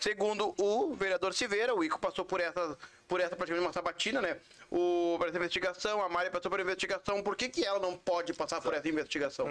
Segundo 0.00 0.54
o 0.56 0.94
vereador 0.94 1.34
Silveira, 1.34 1.74
o 1.74 1.84
Ico 1.84 1.98
passou 1.98 2.24
por 2.24 2.40
essa, 2.40 2.78
por 3.06 3.20
essa 3.20 3.36
praticamente 3.36 3.66
uma 3.66 3.74
sabatina, 3.74 4.22
né? 4.22 4.38
O, 4.70 5.16
por 5.18 5.28
essa 5.28 5.36
investigação, 5.36 6.02
a 6.02 6.08
Mari 6.08 6.30
passou 6.30 6.50
por 6.50 6.58
investigação. 6.58 7.22
Por 7.22 7.36
que, 7.36 7.50
que 7.50 7.62
ela 7.62 7.78
não 7.78 7.94
pode 7.94 8.32
passar 8.32 8.62
por 8.62 8.72
essa 8.72 8.88
investigação? 8.88 9.48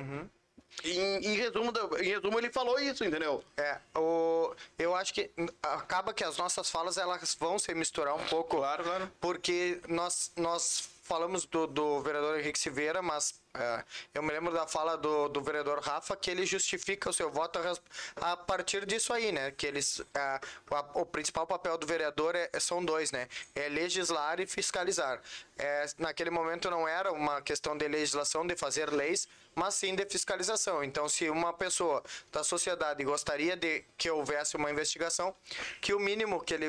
Em, 0.83 1.17
em 1.25 1.35
resumo, 1.35 1.71
em 1.99 2.07
resumo, 2.07 2.39
ele 2.39 2.51
falou 2.51 2.79
isso, 2.79 3.03
entendeu? 3.03 3.43
É, 3.57 3.77
o, 3.95 4.53
eu 4.79 4.95
acho 4.95 5.13
que 5.13 5.29
acaba 5.61 6.13
que 6.13 6.23
as 6.23 6.37
nossas 6.37 6.69
falas 6.69 6.97
elas 6.97 7.35
vão 7.39 7.59
se 7.59 7.73
misturar 7.75 8.15
um 8.15 8.25
pouco. 8.25 8.57
Claro, 8.57 8.83
claro. 8.83 9.11
Porque 9.19 9.79
nós, 9.87 10.31
nós 10.35 10.89
falamos 11.03 11.45
do, 11.45 11.67
do 11.67 12.01
vereador 12.01 12.39
Henrique 12.39 12.57
Silveira, 12.57 13.01
mas 13.01 13.35
é, 13.53 13.83
eu 14.13 14.23
me 14.23 14.31
lembro 14.31 14.53
da 14.53 14.65
fala 14.65 14.95
do, 14.97 15.27
do 15.27 15.41
vereador 15.41 15.79
Rafa 15.81 16.15
que 16.15 16.31
ele 16.31 16.45
justifica 16.45 17.09
o 17.09 17.13
seu 17.13 17.29
voto 17.29 17.59
a, 17.59 18.31
a 18.31 18.37
partir 18.37 18.85
disso 18.85 19.11
aí, 19.13 19.31
né? 19.31 19.51
Que 19.51 19.67
eles, 19.67 20.01
é, 20.15 20.39
o, 20.69 20.75
a- 20.75 20.89
o 20.95 21.05
principal 21.05 21.45
papel 21.45 21.77
do 21.77 21.85
vereador 21.85 22.33
é, 22.35 22.49
são 22.59 22.83
dois, 22.83 23.11
né? 23.11 23.27
É 23.53 23.67
legislar 23.69 24.39
e 24.39 24.47
fiscalizar. 24.47 25.21
É, 25.59 25.85
naquele 25.99 26.29
momento 26.31 26.69
não 26.71 26.87
era 26.87 27.11
uma 27.11 27.41
questão 27.41 27.77
de 27.77 27.87
legislação, 27.87 28.47
de 28.47 28.55
fazer 28.55 28.89
leis, 28.89 29.27
mas 29.55 29.75
sim 29.75 29.95
de 29.95 30.05
fiscalização. 30.05 30.83
Então, 30.83 31.07
se 31.09 31.29
uma 31.29 31.53
pessoa 31.53 32.03
da 32.31 32.43
sociedade 32.43 33.03
gostaria 33.03 33.55
de 33.55 33.83
que 33.97 34.09
houvesse 34.09 34.55
uma 34.55 34.71
investigação, 34.71 35.35
que 35.79 35.93
o 35.93 35.99
mínimo 35.99 36.41
que 36.43 36.53
ele 36.53 36.67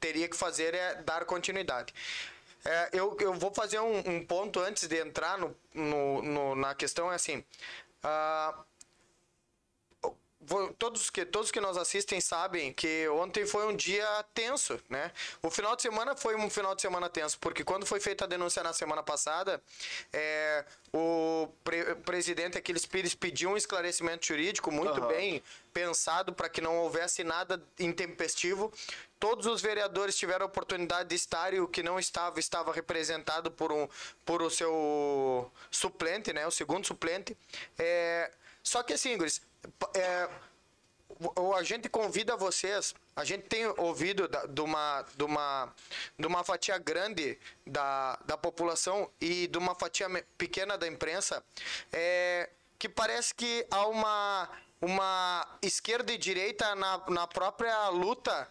teria 0.00 0.28
que 0.28 0.36
fazer 0.36 0.74
é 0.74 0.94
dar 1.02 1.24
continuidade. 1.24 1.94
É, 2.64 2.90
eu, 2.92 3.16
eu 3.20 3.32
vou 3.34 3.54
fazer 3.54 3.78
um, 3.78 3.98
um 4.06 4.26
ponto 4.26 4.58
antes 4.60 4.88
de 4.88 5.00
entrar 5.00 5.38
no, 5.38 5.56
no, 5.72 6.22
no- 6.22 6.54
na 6.56 6.74
questão, 6.74 7.12
é 7.12 7.14
assim. 7.14 7.44
vou- 8.02 8.65
todos 10.78 11.10
que 11.10 11.24
todos 11.24 11.50
que 11.50 11.60
nos 11.60 11.76
assistem 11.76 12.20
sabem 12.20 12.72
que 12.72 13.08
ontem 13.08 13.46
foi 13.46 13.66
um 13.66 13.74
dia 13.76 14.06
tenso, 14.34 14.80
né? 14.88 15.10
O 15.42 15.50
final 15.50 15.74
de 15.76 15.82
semana 15.82 16.16
foi 16.16 16.36
um 16.36 16.48
final 16.50 16.74
de 16.74 16.82
semana 16.82 17.08
tenso, 17.08 17.38
porque 17.38 17.64
quando 17.64 17.84
foi 17.86 18.00
feita 18.00 18.24
a 18.24 18.26
denúncia 18.26 18.62
na 18.62 18.72
semana 18.72 19.02
passada, 19.02 19.62
é, 20.12 20.64
o 20.92 21.48
pre- 21.64 21.94
presidente 21.96 22.56
Aquiles 22.58 22.86
Pires 22.86 23.14
pediu 23.14 23.50
um 23.50 23.56
esclarecimento 23.56 24.26
jurídico 24.26 24.70
muito 24.70 25.00
Aham. 25.00 25.08
bem 25.08 25.42
pensado 25.72 26.32
para 26.32 26.48
que 26.48 26.60
não 26.60 26.78
houvesse 26.78 27.22
nada 27.22 27.62
intempestivo. 27.78 28.72
Todos 29.18 29.46
os 29.46 29.60
vereadores 29.62 30.16
tiveram 30.16 30.44
a 30.44 30.48
oportunidade 30.48 31.08
de 31.08 31.14
estar 31.14 31.52
e 31.52 31.60
o 31.60 31.66
que 31.68 31.82
não 31.82 31.98
estava 31.98 32.38
estava 32.38 32.72
representado 32.72 33.50
por 33.50 33.72
um 33.72 33.88
por 34.24 34.42
o 34.42 34.50
seu 34.50 35.50
suplente, 35.70 36.32
né? 36.32 36.46
O 36.46 36.50
segundo 36.50 36.86
suplente. 36.86 37.36
É, 37.78 38.30
só 38.62 38.82
que 38.82 38.92
assim, 38.92 39.16
Guris, 39.16 39.38
p- 39.38 39.44
é, 39.94 40.28
a 41.56 41.62
gente 41.62 41.88
convida 41.88 42.36
vocês, 42.36 42.94
a 43.14 43.24
gente 43.24 43.44
tem 43.44 43.66
ouvido 43.78 44.28
de 44.28 44.60
uma, 44.60 45.04
de 45.16 45.24
uma, 45.24 45.72
de 46.18 46.26
uma 46.26 46.44
fatia 46.44 46.76
grande 46.78 47.38
da, 47.66 48.18
da 48.24 48.36
população 48.36 49.10
e 49.20 49.46
de 49.46 49.56
uma 49.58 49.74
fatia 49.74 50.08
pequena 50.36 50.76
da 50.76 50.86
imprensa, 50.86 51.42
é, 51.92 52.50
que 52.78 52.88
parece 52.88 53.34
que 53.34 53.66
há 53.70 53.86
uma, 53.86 54.48
uma 54.80 55.58
esquerda 55.62 56.12
e 56.12 56.18
direita 56.18 56.74
na, 56.74 57.02
na 57.08 57.26
própria 57.26 57.88
luta 57.88 58.48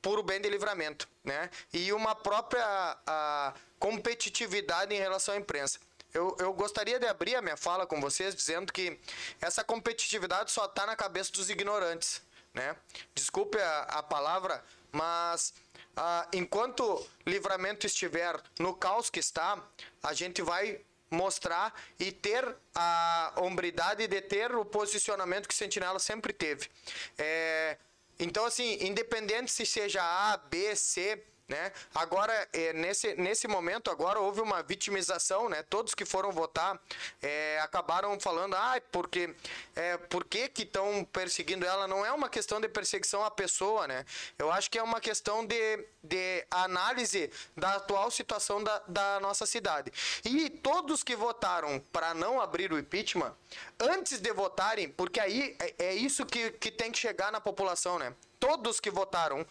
por 0.00 0.18
o 0.18 0.22
bem 0.22 0.40
de 0.40 0.48
livramento, 0.48 1.08
né? 1.24 1.50
E 1.72 1.92
uma 1.92 2.14
própria 2.14 2.64
a, 3.04 3.52
competitividade 3.78 4.94
em 4.94 4.98
relação 4.98 5.34
à 5.34 5.38
imprensa. 5.38 5.80
Eu, 6.12 6.36
eu 6.38 6.52
gostaria 6.52 6.98
de 6.98 7.06
abrir 7.06 7.36
a 7.36 7.42
minha 7.42 7.56
fala 7.56 7.86
com 7.86 8.00
vocês 8.00 8.34
dizendo 8.34 8.72
que 8.72 8.98
essa 9.40 9.62
competitividade 9.62 10.50
só 10.50 10.64
está 10.64 10.86
na 10.86 10.96
cabeça 10.96 11.30
dos 11.32 11.50
ignorantes, 11.50 12.22
né? 12.54 12.74
Desculpe 13.14 13.58
a, 13.58 13.80
a 13.82 14.02
palavra, 14.02 14.64
mas 14.90 15.52
ah, 15.96 16.26
enquanto 16.32 17.06
livramento 17.26 17.86
estiver 17.86 18.40
no 18.58 18.74
caos 18.74 19.10
que 19.10 19.20
está, 19.20 19.62
a 20.02 20.14
gente 20.14 20.40
vai 20.42 20.80
mostrar 21.10 21.74
e 21.98 22.12
ter 22.12 22.54
a 22.74 23.32
hombridade 23.36 24.06
de 24.06 24.20
ter 24.20 24.54
o 24.54 24.64
posicionamento 24.64 25.48
que 25.48 25.54
Sentinela 25.54 25.98
sempre 25.98 26.32
teve. 26.32 26.68
É, 27.16 27.76
então, 28.18 28.44
assim, 28.44 28.78
independente 28.80 29.50
se 29.50 29.64
seja 29.64 30.02
A, 30.02 30.36
B, 30.36 30.74
C, 30.76 31.22
né? 31.48 31.72
Agora, 31.94 32.48
é, 32.52 32.72
nesse, 32.74 33.14
nesse 33.14 33.48
momento, 33.48 33.90
agora 33.90 34.20
houve 34.20 34.40
uma 34.40 34.62
vitimização, 34.62 35.48
né? 35.48 35.62
Todos 35.62 35.94
que 35.94 36.04
foram 36.04 36.30
votar 36.30 36.78
é, 37.22 37.58
acabaram 37.60 38.20
falando, 38.20 38.54
ah, 38.54 38.80
porque 38.92 39.34
é, 39.74 39.96
por 39.96 40.24
que 40.24 40.50
estão 40.58 41.04
perseguindo 41.04 41.64
ela? 41.64 41.88
Não 41.88 42.04
é 42.04 42.12
uma 42.12 42.28
questão 42.28 42.60
de 42.60 42.68
perseguição 42.68 43.24
à 43.24 43.30
pessoa, 43.30 43.88
né? 43.88 44.04
Eu 44.38 44.52
acho 44.52 44.70
que 44.70 44.78
é 44.78 44.82
uma 44.82 45.00
questão 45.00 45.46
de, 45.46 45.86
de 46.02 46.44
análise 46.50 47.30
da 47.56 47.76
atual 47.76 48.10
situação 48.10 48.62
da, 48.62 48.82
da 48.86 49.20
nossa 49.20 49.46
cidade. 49.46 49.90
E 50.24 50.50
todos 50.50 51.02
que 51.02 51.16
votaram 51.16 51.80
para 51.90 52.12
não 52.12 52.40
abrir 52.40 52.72
o 52.72 52.78
impeachment, 52.78 53.34
antes 53.80 54.20
de 54.20 54.32
votarem, 54.32 54.90
porque 54.90 55.18
aí 55.18 55.56
é, 55.58 55.86
é 55.86 55.94
isso 55.94 56.26
que, 56.26 56.50
que 56.52 56.70
tem 56.70 56.92
que 56.92 56.98
chegar 56.98 57.32
na 57.32 57.40
população, 57.40 57.98
né? 57.98 58.12
Todos 58.38 58.78
que 58.78 58.90
votaram 58.90 59.44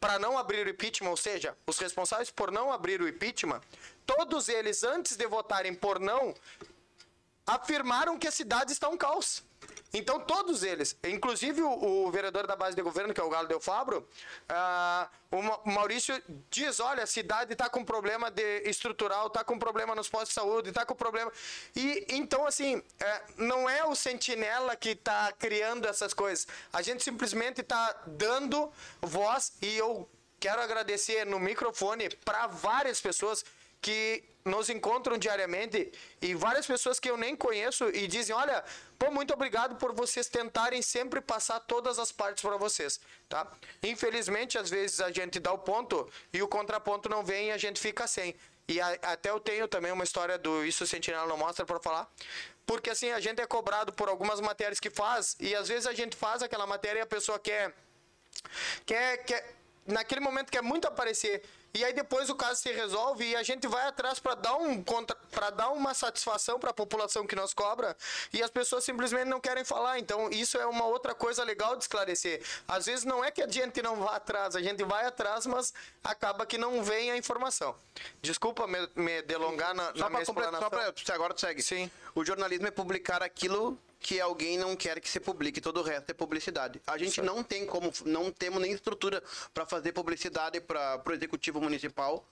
para 0.00 0.18
não 0.18 0.36
abrir 0.36 0.66
o 0.66 0.70
impeachment, 0.70 1.10
ou 1.10 1.16
seja, 1.16 1.56
os 1.66 1.78
responsáveis 1.78 2.30
por 2.30 2.50
não 2.50 2.72
abrir 2.72 3.00
o 3.00 3.08
impeachment, 3.08 3.60
todos 4.06 4.48
eles, 4.48 4.84
antes 4.84 5.16
de 5.16 5.26
votarem 5.26 5.74
por 5.74 5.98
não, 5.98 6.34
afirmaram 7.46 8.18
que 8.18 8.28
a 8.28 8.30
cidade 8.30 8.72
está 8.72 8.88
um 8.88 8.96
caos. 8.96 9.42
Então, 9.96 10.18
todos 10.18 10.64
eles, 10.64 10.96
inclusive 11.04 11.62
o, 11.62 12.06
o 12.06 12.10
vereador 12.10 12.46
da 12.48 12.56
base 12.56 12.74
de 12.74 12.82
governo, 12.82 13.14
que 13.14 13.20
é 13.20 13.24
o 13.24 13.30
Galo 13.30 13.46
Del 13.46 13.60
Fabro, 13.60 14.06
ah, 14.48 15.08
o 15.30 15.40
Ma- 15.40 15.60
o 15.64 15.70
Maurício 15.70 16.20
diz: 16.50 16.80
olha, 16.80 17.04
a 17.04 17.06
cidade 17.06 17.52
está 17.52 17.70
com 17.70 17.84
problema 17.84 18.28
de 18.30 18.62
estrutural, 18.68 19.28
está 19.28 19.44
com 19.44 19.56
problema 19.56 19.94
nos 19.94 20.08
postos 20.08 20.30
de 20.30 20.34
saúde, 20.34 20.68
está 20.70 20.84
com 20.84 20.96
problema. 20.96 21.32
E 21.76 22.04
então, 22.10 22.44
assim, 22.44 22.82
é, 22.98 23.22
não 23.36 23.70
é 23.70 23.84
o 23.84 23.94
sentinela 23.94 24.74
que 24.74 24.90
está 24.90 25.32
criando 25.32 25.86
essas 25.86 26.12
coisas. 26.12 26.46
A 26.72 26.82
gente 26.82 27.04
simplesmente 27.04 27.60
está 27.60 28.02
dando 28.06 28.72
voz 29.00 29.52
e 29.62 29.76
eu 29.76 30.08
quero 30.40 30.60
agradecer 30.60 31.24
no 31.24 31.38
microfone 31.38 32.10
para 32.24 32.48
várias 32.48 33.00
pessoas 33.00 33.44
que 33.84 34.24
nos 34.46 34.70
encontram 34.70 35.16
diariamente 35.18 35.92
e 36.20 36.34
várias 36.34 36.66
pessoas 36.66 36.98
que 36.98 37.10
eu 37.10 37.16
nem 37.18 37.34
conheço 37.36 37.84
e 37.90 38.06
dizem, 38.06 38.34
olha, 38.34 38.64
pô, 38.98 39.10
muito 39.10 39.32
obrigado 39.34 39.76
por 39.76 39.92
vocês 39.92 40.26
tentarem 40.26 40.80
sempre 40.80 41.20
passar 41.20 41.60
todas 41.60 41.98
as 41.98 42.10
partes 42.10 42.42
para 42.42 42.56
vocês, 42.56 42.98
tá? 43.28 43.46
Infelizmente, 43.82 44.56
às 44.56 44.70
vezes 44.70 45.00
a 45.02 45.10
gente 45.10 45.38
dá 45.38 45.52
o 45.52 45.58
ponto 45.58 46.10
e 46.32 46.42
o 46.42 46.48
contraponto 46.48 47.08
não 47.10 47.22
vem 47.22 47.48
e 47.48 47.52
a 47.52 47.58
gente 47.58 47.78
fica 47.78 48.06
sem. 48.06 48.34
E 48.66 48.80
a- 48.80 48.98
até 49.14 49.28
eu 49.30 49.38
tenho 49.38 49.68
também 49.68 49.92
uma 49.92 50.04
história 50.04 50.38
do 50.38 50.64
Isso 50.64 50.86
Sentinela 50.86 51.26
não 51.26 51.36
mostra 51.36 51.66
para 51.66 51.78
falar. 51.78 52.10
Porque 52.66 52.88
assim, 52.88 53.10
a 53.10 53.20
gente 53.20 53.42
é 53.42 53.46
cobrado 53.46 53.92
por 53.92 54.08
algumas 54.08 54.40
matérias 54.40 54.80
que 54.80 54.88
faz 54.88 55.36
e 55.38 55.54
às 55.54 55.68
vezes 55.68 55.86
a 55.86 55.92
gente 55.92 56.16
faz 56.16 56.42
aquela 56.42 56.66
matéria 56.66 57.00
e 57.00 57.02
a 57.02 57.06
pessoa 57.16 57.38
quer 57.38 57.74
quer, 58.86 59.18
quer 59.24 59.54
naquele 59.86 60.20
momento 60.22 60.50
quer 60.50 60.62
muito 60.62 60.86
aparecer 60.88 61.42
e 61.74 61.84
aí 61.84 61.92
depois 61.92 62.30
o 62.30 62.34
caso 62.34 62.60
se 62.60 62.72
resolve 62.72 63.24
e 63.24 63.36
a 63.36 63.42
gente 63.42 63.66
vai 63.66 63.86
atrás 63.86 64.18
para 64.18 64.34
dar 64.34 64.56
um 64.56 64.82
para 65.30 65.50
dar 65.50 65.70
uma 65.70 65.92
satisfação 65.92 66.58
para 66.58 66.70
a 66.70 66.74
população 66.74 67.26
que 67.26 67.34
nos 67.34 67.52
cobra 67.52 67.96
e 68.32 68.42
as 68.42 68.50
pessoas 68.50 68.84
simplesmente 68.84 69.26
não 69.26 69.40
querem 69.40 69.64
falar 69.64 69.98
então 69.98 70.30
isso 70.30 70.56
é 70.56 70.66
uma 70.66 70.86
outra 70.86 71.14
coisa 71.14 71.42
legal 71.42 71.76
de 71.76 71.84
esclarecer 71.84 72.42
às 72.68 72.86
vezes 72.86 73.04
não 73.04 73.24
é 73.24 73.30
que 73.30 73.42
a 73.42 73.48
gente 73.48 73.82
não 73.82 73.96
vá 73.96 74.16
atrás 74.16 74.54
a 74.56 74.62
gente 74.62 74.84
vai 74.84 75.04
atrás 75.04 75.46
mas 75.46 75.74
acaba 76.02 76.46
que 76.46 76.56
não 76.56 76.82
vem 76.82 77.10
a 77.10 77.16
informação 77.16 77.74
desculpa 78.22 78.66
me, 78.66 78.88
me 78.94 79.22
delongar 79.22 79.74
na, 79.74 79.86
Só 79.86 80.04
na 80.04 80.10
minha 80.10 80.24
completar, 80.24 80.52
só 80.52 80.66
explanação 80.66 80.70
pra, 80.70 81.14
agora 81.14 81.34
tu 81.34 81.40
segue. 81.40 81.62
Sim. 81.62 81.90
O 82.14 82.24
jornalismo 82.24 82.66
é 82.66 82.70
publicar 82.70 83.22
aquilo 83.22 83.78
que 84.00 84.20
alguém 84.20 84.58
não 84.58 84.76
quer 84.76 85.00
que 85.00 85.08
se 85.08 85.20
publique, 85.20 85.60
todo 85.60 85.80
o 85.80 85.82
resto 85.82 86.10
é 86.10 86.14
publicidade. 86.14 86.80
A 86.86 86.98
gente 86.98 87.20
não 87.22 87.42
tem 87.42 87.66
como, 87.66 87.92
não 88.04 88.30
temos 88.30 88.60
nem 88.60 88.72
estrutura 88.72 89.22
para 89.52 89.64
fazer 89.66 89.92
publicidade 89.92 90.60
para 90.60 91.02
o 91.06 91.12
executivo 91.12 91.60
municipal, 91.60 92.26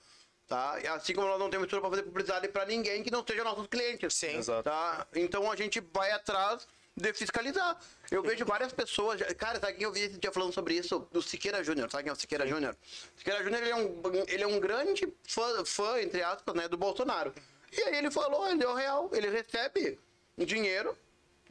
tá? 0.47 0.79
Assim 0.95 1.15
como 1.15 1.27
nós 1.27 1.39
não 1.39 1.51
temos 1.51 1.67
estrutura 1.67 1.89
para 1.89 1.91
fazer 1.91 2.03
publicidade 2.03 2.49
para 2.49 2.67
ninguém 2.67 3.03
que 3.03 3.11
não 3.11 3.25
seja 3.27 3.45
nossos 3.45 3.67
clientes. 3.67 4.15
Sim. 4.15 4.37
Exato. 4.37 4.63
Tá? 4.63 5.07
Então 5.15 5.51
a 5.51 5.57
gente 5.57 5.81
vai 5.93 6.11
atrás 6.13 6.67
de 6.97 7.13
fiscalizar. 7.13 7.79
Eu 8.11 8.23
vejo 8.23 8.45
várias 8.45 8.73
pessoas, 8.73 9.21
cara, 9.39 9.59
sabe 9.59 9.75
quem 9.75 9.85
eu 9.85 9.93
vi 9.93 10.01
esse 10.01 10.19
dia 10.19 10.31
falando 10.31 10.53
sobre 10.53 10.75
isso? 10.75 11.07
Do 11.11 11.23
Siqueira 11.23 11.65
Júnior, 11.65 11.91
sabe 11.91 12.05
quem 12.05 12.11
é 12.11 12.13
o 12.13 12.17
Siqueira 12.17 12.47
Júnior? 12.47 12.77
Siqueira 13.17 13.43
Júnior 13.43 13.63
ele 13.63 13.71
é 13.71 13.77
um, 13.77 14.03
ele 14.29 14.43
é 14.43 14.47
um 14.47 14.61
grande 14.61 15.13
fã, 15.27 15.65
fã, 15.65 16.01
entre 16.01 16.23
aspas, 16.23 16.55
né, 16.55 16.69
do 16.69 16.77
Bolsonaro. 16.77 17.33
E 17.73 17.81
aí 17.83 17.97
ele 17.97 18.11
falou, 18.11 18.47
ele 18.47 18.59
deu 18.59 18.75
real, 18.75 19.09
ele 19.15 19.31
recebe 19.31 19.99
dinheiro, 20.37 20.97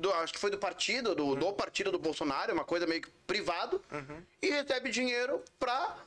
do, 0.01 0.11
acho 0.13 0.33
que 0.33 0.39
foi 0.39 0.49
do 0.49 0.57
partido, 0.57 1.15
do, 1.15 1.35
do 1.35 1.53
partido 1.53 1.91
do 1.91 1.99
Bolsonaro, 1.99 2.53
uma 2.53 2.65
coisa 2.65 2.85
meio 2.87 3.01
que 3.01 3.09
privado, 3.25 3.81
e 4.41 4.49
recebe 4.49 4.89
dinheiro 4.89 5.41
pra 5.59 5.97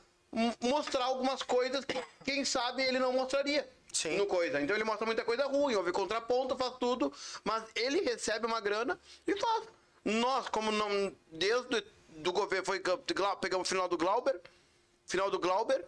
mostrar 0.61 1.05
algumas 1.05 1.41
coisas 1.41 1.85
que, 1.85 1.97
quem 2.23 2.43
sabe, 2.43 2.83
ele 2.83 2.99
não 2.99 3.13
mostraria. 3.13 3.67
Sim. 3.91 4.17
No 4.17 4.25
coisa. 4.25 4.59
Então 4.59 4.75
ele 4.75 4.83
mostra 4.83 5.05
muita 5.05 5.23
coisa 5.23 5.45
ruim, 5.45 5.73
houve 5.75 5.93
contraponto, 5.93 6.57
faz 6.57 6.73
tudo, 6.77 7.13
mas 7.45 7.63
ele 7.73 8.01
recebe 8.01 8.45
uma 8.45 8.59
grana 8.59 8.99
e 9.25 9.39
faz. 9.39 9.63
Nós, 10.03 10.49
como 10.49 10.69
não. 10.69 11.15
Desde 11.31 11.81
do 12.09 12.33
governo, 12.33 12.65
foi, 12.65 12.81
pegamos 13.39 13.67
o 13.67 13.69
final 13.69 13.87
do 13.87 13.97
Glauber, 13.97 14.39
final 15.05 15.31
do 15.31 15.39
Glauber, 15.39 15.85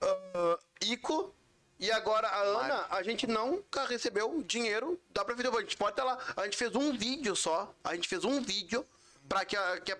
ah, 0.00 0.58
Ico, 0.80 1.34
e 1.78 1.90
agora 1.90 2.26
a 2.28 2.40
Ana, 2.42 2.86
a 2.90 3.02
gente 3.02 3.26
nunca 3.26 3.84
recebeu 3.86 4.42
dinheiro 4.42 5.00
da 5.10 5.24
prefeitura. 5.24 5.58
A 5.58 5.60
gente 5.60 5.76
pode 5.76 5.92
estar 5.92 6.04
lá. 6.04 6.18
A 6.36 6.44
gente 6.44 6.56
fez 6.56 6.74
um 6.74 6.96
vídeo 6.96 7.34
só. 7.36 7.72
A 7.84 7.94
gente 7.94 8.08
fez 8.08 8.24
um 8.24 8.40
vídeo 8.40 8.84
para 9.28 9.44
que 9.44 9.56
a, 9.56 9.78
que 9.80 9.92
a- 9.92 9.98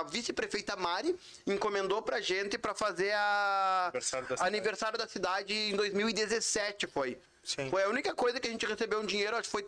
a 0.00 0.02
vice-prefeita 0.04 0.74
Mari 0.76 1.14
encomendou 1.46 2.00
pra 2.02 2.20
gente 2.20 2.56
para 2.58 2.74
fazer 2.74 3.12
a 3.12 3.84
Aniversário 3.92 4.26
da 4.28 4.36
cidade. 4.36 4.48
aniversário 4.48 4.98
da 4.98 5.08
cidade 5.08 5.54
em 5.54 5.76
2017 5.76 6.86
foi. 6.86 7.18
Sim. 7.44 7.68
Foi 7.70 7.82
a 7.82 7.88
única 7.88 8.14
coisa 8.14 8.40
que 8.40 8.48
a 8.48 8.50
gente 8.50 8.64
recebeu 8.66 9.00
um 9.00 9.06
dinheiro, 9.06 9.36
acho 9.36 9.44
que 9.48 9.52
foi 9.52 9.66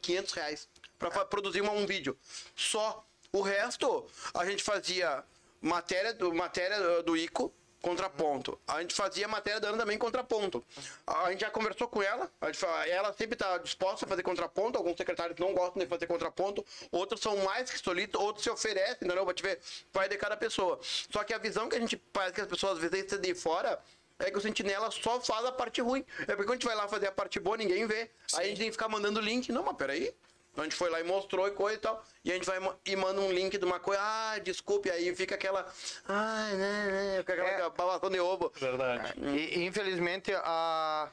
500 0.00 0.32
reais 0.34 0.68
para 0.98 1.10
produzir 1.26 1.60
uma- 1.60 1.72
um 1.72 1.86
vídeo. 1.86 2.16
Só. 2.56 3.04
O 3.32 3.40
resto, 3.40 4.06
a 4.34 4.44
gente 4.44 4.62
fazia 4.62 5.24
matéria 5.60 6.12
do, 6.12 6.34
matéria 6.34 7.02
do 7.02 7.16
ICO, 7.16 7.52
contraponto. 7.82 8.58
A 8.66 8.80
gente 8.80 8.94
fazia 8.94 9.26
matéria 9.28 9.60
da 9.60 9.68
Ana 9.68 9.78
também, 9.78 9.98
contraponto. 9.98 10.64
A 11.06 11.30
gente 11.30 11.40
já 11.40 11.50
conversou 11.50 11.88
com 11.88 12.00
ela, 12.02 12.30
a 12.40 12.46
gente 12.46 12.58
fa- 12.58 12.86
ela 12.88 13.12
sempre 13.12 13.34
está 13.34 13.58
disposta 13.58 14.06
a 14.06 14.08
fazer 14.08 14.22
contraponto, 14.22 14.78
alguns 14.78 14.96
secretários 14.96 15.38
não 15.38 15.52
gostam 15.52 15.82
de 15.82 15.88
fazer 15.88 16.06
contraponto, 16.06 16.64
outros 16.90 17.20
são 17.20 17.36
mais 17.38 17.70
que 17.70 17.78
solitos, 17.78 18.18
outros 18.20 18.44
se 18.44 18.50
oferecem, 18.50 18.96
entendeu? 19.02 19.24
Vai 19.24 19.34
te 19.34 19.42
ver, 19.42 19.60
vai 19.92 20.08
de 20.08 20.16
cada 20.16 20.36
pessoa. 20.36 20.78
Só 20.82 21.24
que 21.24 21.34
a 21.34 21.38
visão 21.38 21.68
que 21.68 21.76
a 21.76 21.80
gente 21.80 21.96
parece 21.96 22.34
que 22.34 22.40
as 22.40 22.46
pessoas 22.46 22.74
às 22.74 22.78
vezes 22.90 23.18
de 23.20 23.34
fora 23.34 23.78
é 24.18 24.30
que 24.30 24.38
o 24.38 24.40
sentinela 24.40 24.88
só 24.92 25.20
faz 25.20 25.44
a 25.44 25.50
parte 25.50 25.80
ruim. 25.80 26.04
É 26.20 26.26
porque 26.26 26.44
quando 26.44 26.50
a 26.50 26.54
gente 26.54 26.66
vai 26.66 26.76
lá 26.76 26.86
fazer 26.86 27.08
a 27.08 27.12
parte 27.12 27.40
boa, 27.40 27.56
ninguém 27.56 27.86
vê. 27.86 28.08
Aí 28.34 28.46
a 28.46 28.48
gente 28.48 28.58
tem 28.58 28.66
que 28.68 28.72
ficar 28.72 28.88
mandando 28.88 29.20
link. 29.20 29.50
Não, 29.50 29.64
mas 29.64 29.76
peraí. 29.76 30.14
A 30.56 30.62
gente 30.64 30.76
foi 30.76 30.90
lá 30.90 31.00
e 31.00 31.04
mostrou 31.04 31.48
e 31.48 31.52
coisa 31.52 31.76
e 31.76 31.80
tal. 31.80 32.04
E 32.24 32.30
a 32.30 32.34
gente 32.34 32.44
vai 32.44 32.58
e 32.84 32.94
manda 32.96 33.20
um 33.20 33.32
link 33.32 33.56
de 33.56 33.64
uma 33.64 33.80
coisa. 33.80 34.02
Ah, 34.02 34.38
desculpe. 34.38 34.90
Aí 34.90 35.14
fica 35.16 35.34
aquela. 35.34 35.66
Ai, 36.06 36.54
né, 36.56 36.86
né. 36.90 37.16
Fica 37.20 37.32
aquela 37.32 37.48
É. 37.48 37.70
babação 37.70 38.10
de 38.10 38.20
ovo. 38.20 38.52
Verdade. 38.56 39.14
E, 39.18 39.58
e, 39.60 39.64
infelizmente 39.64 40.30
a, 40.34 41.08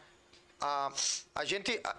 a, 0.59 0.91
a 1.35 1.45
gente 1.45 1.79
a, 1.83 1.95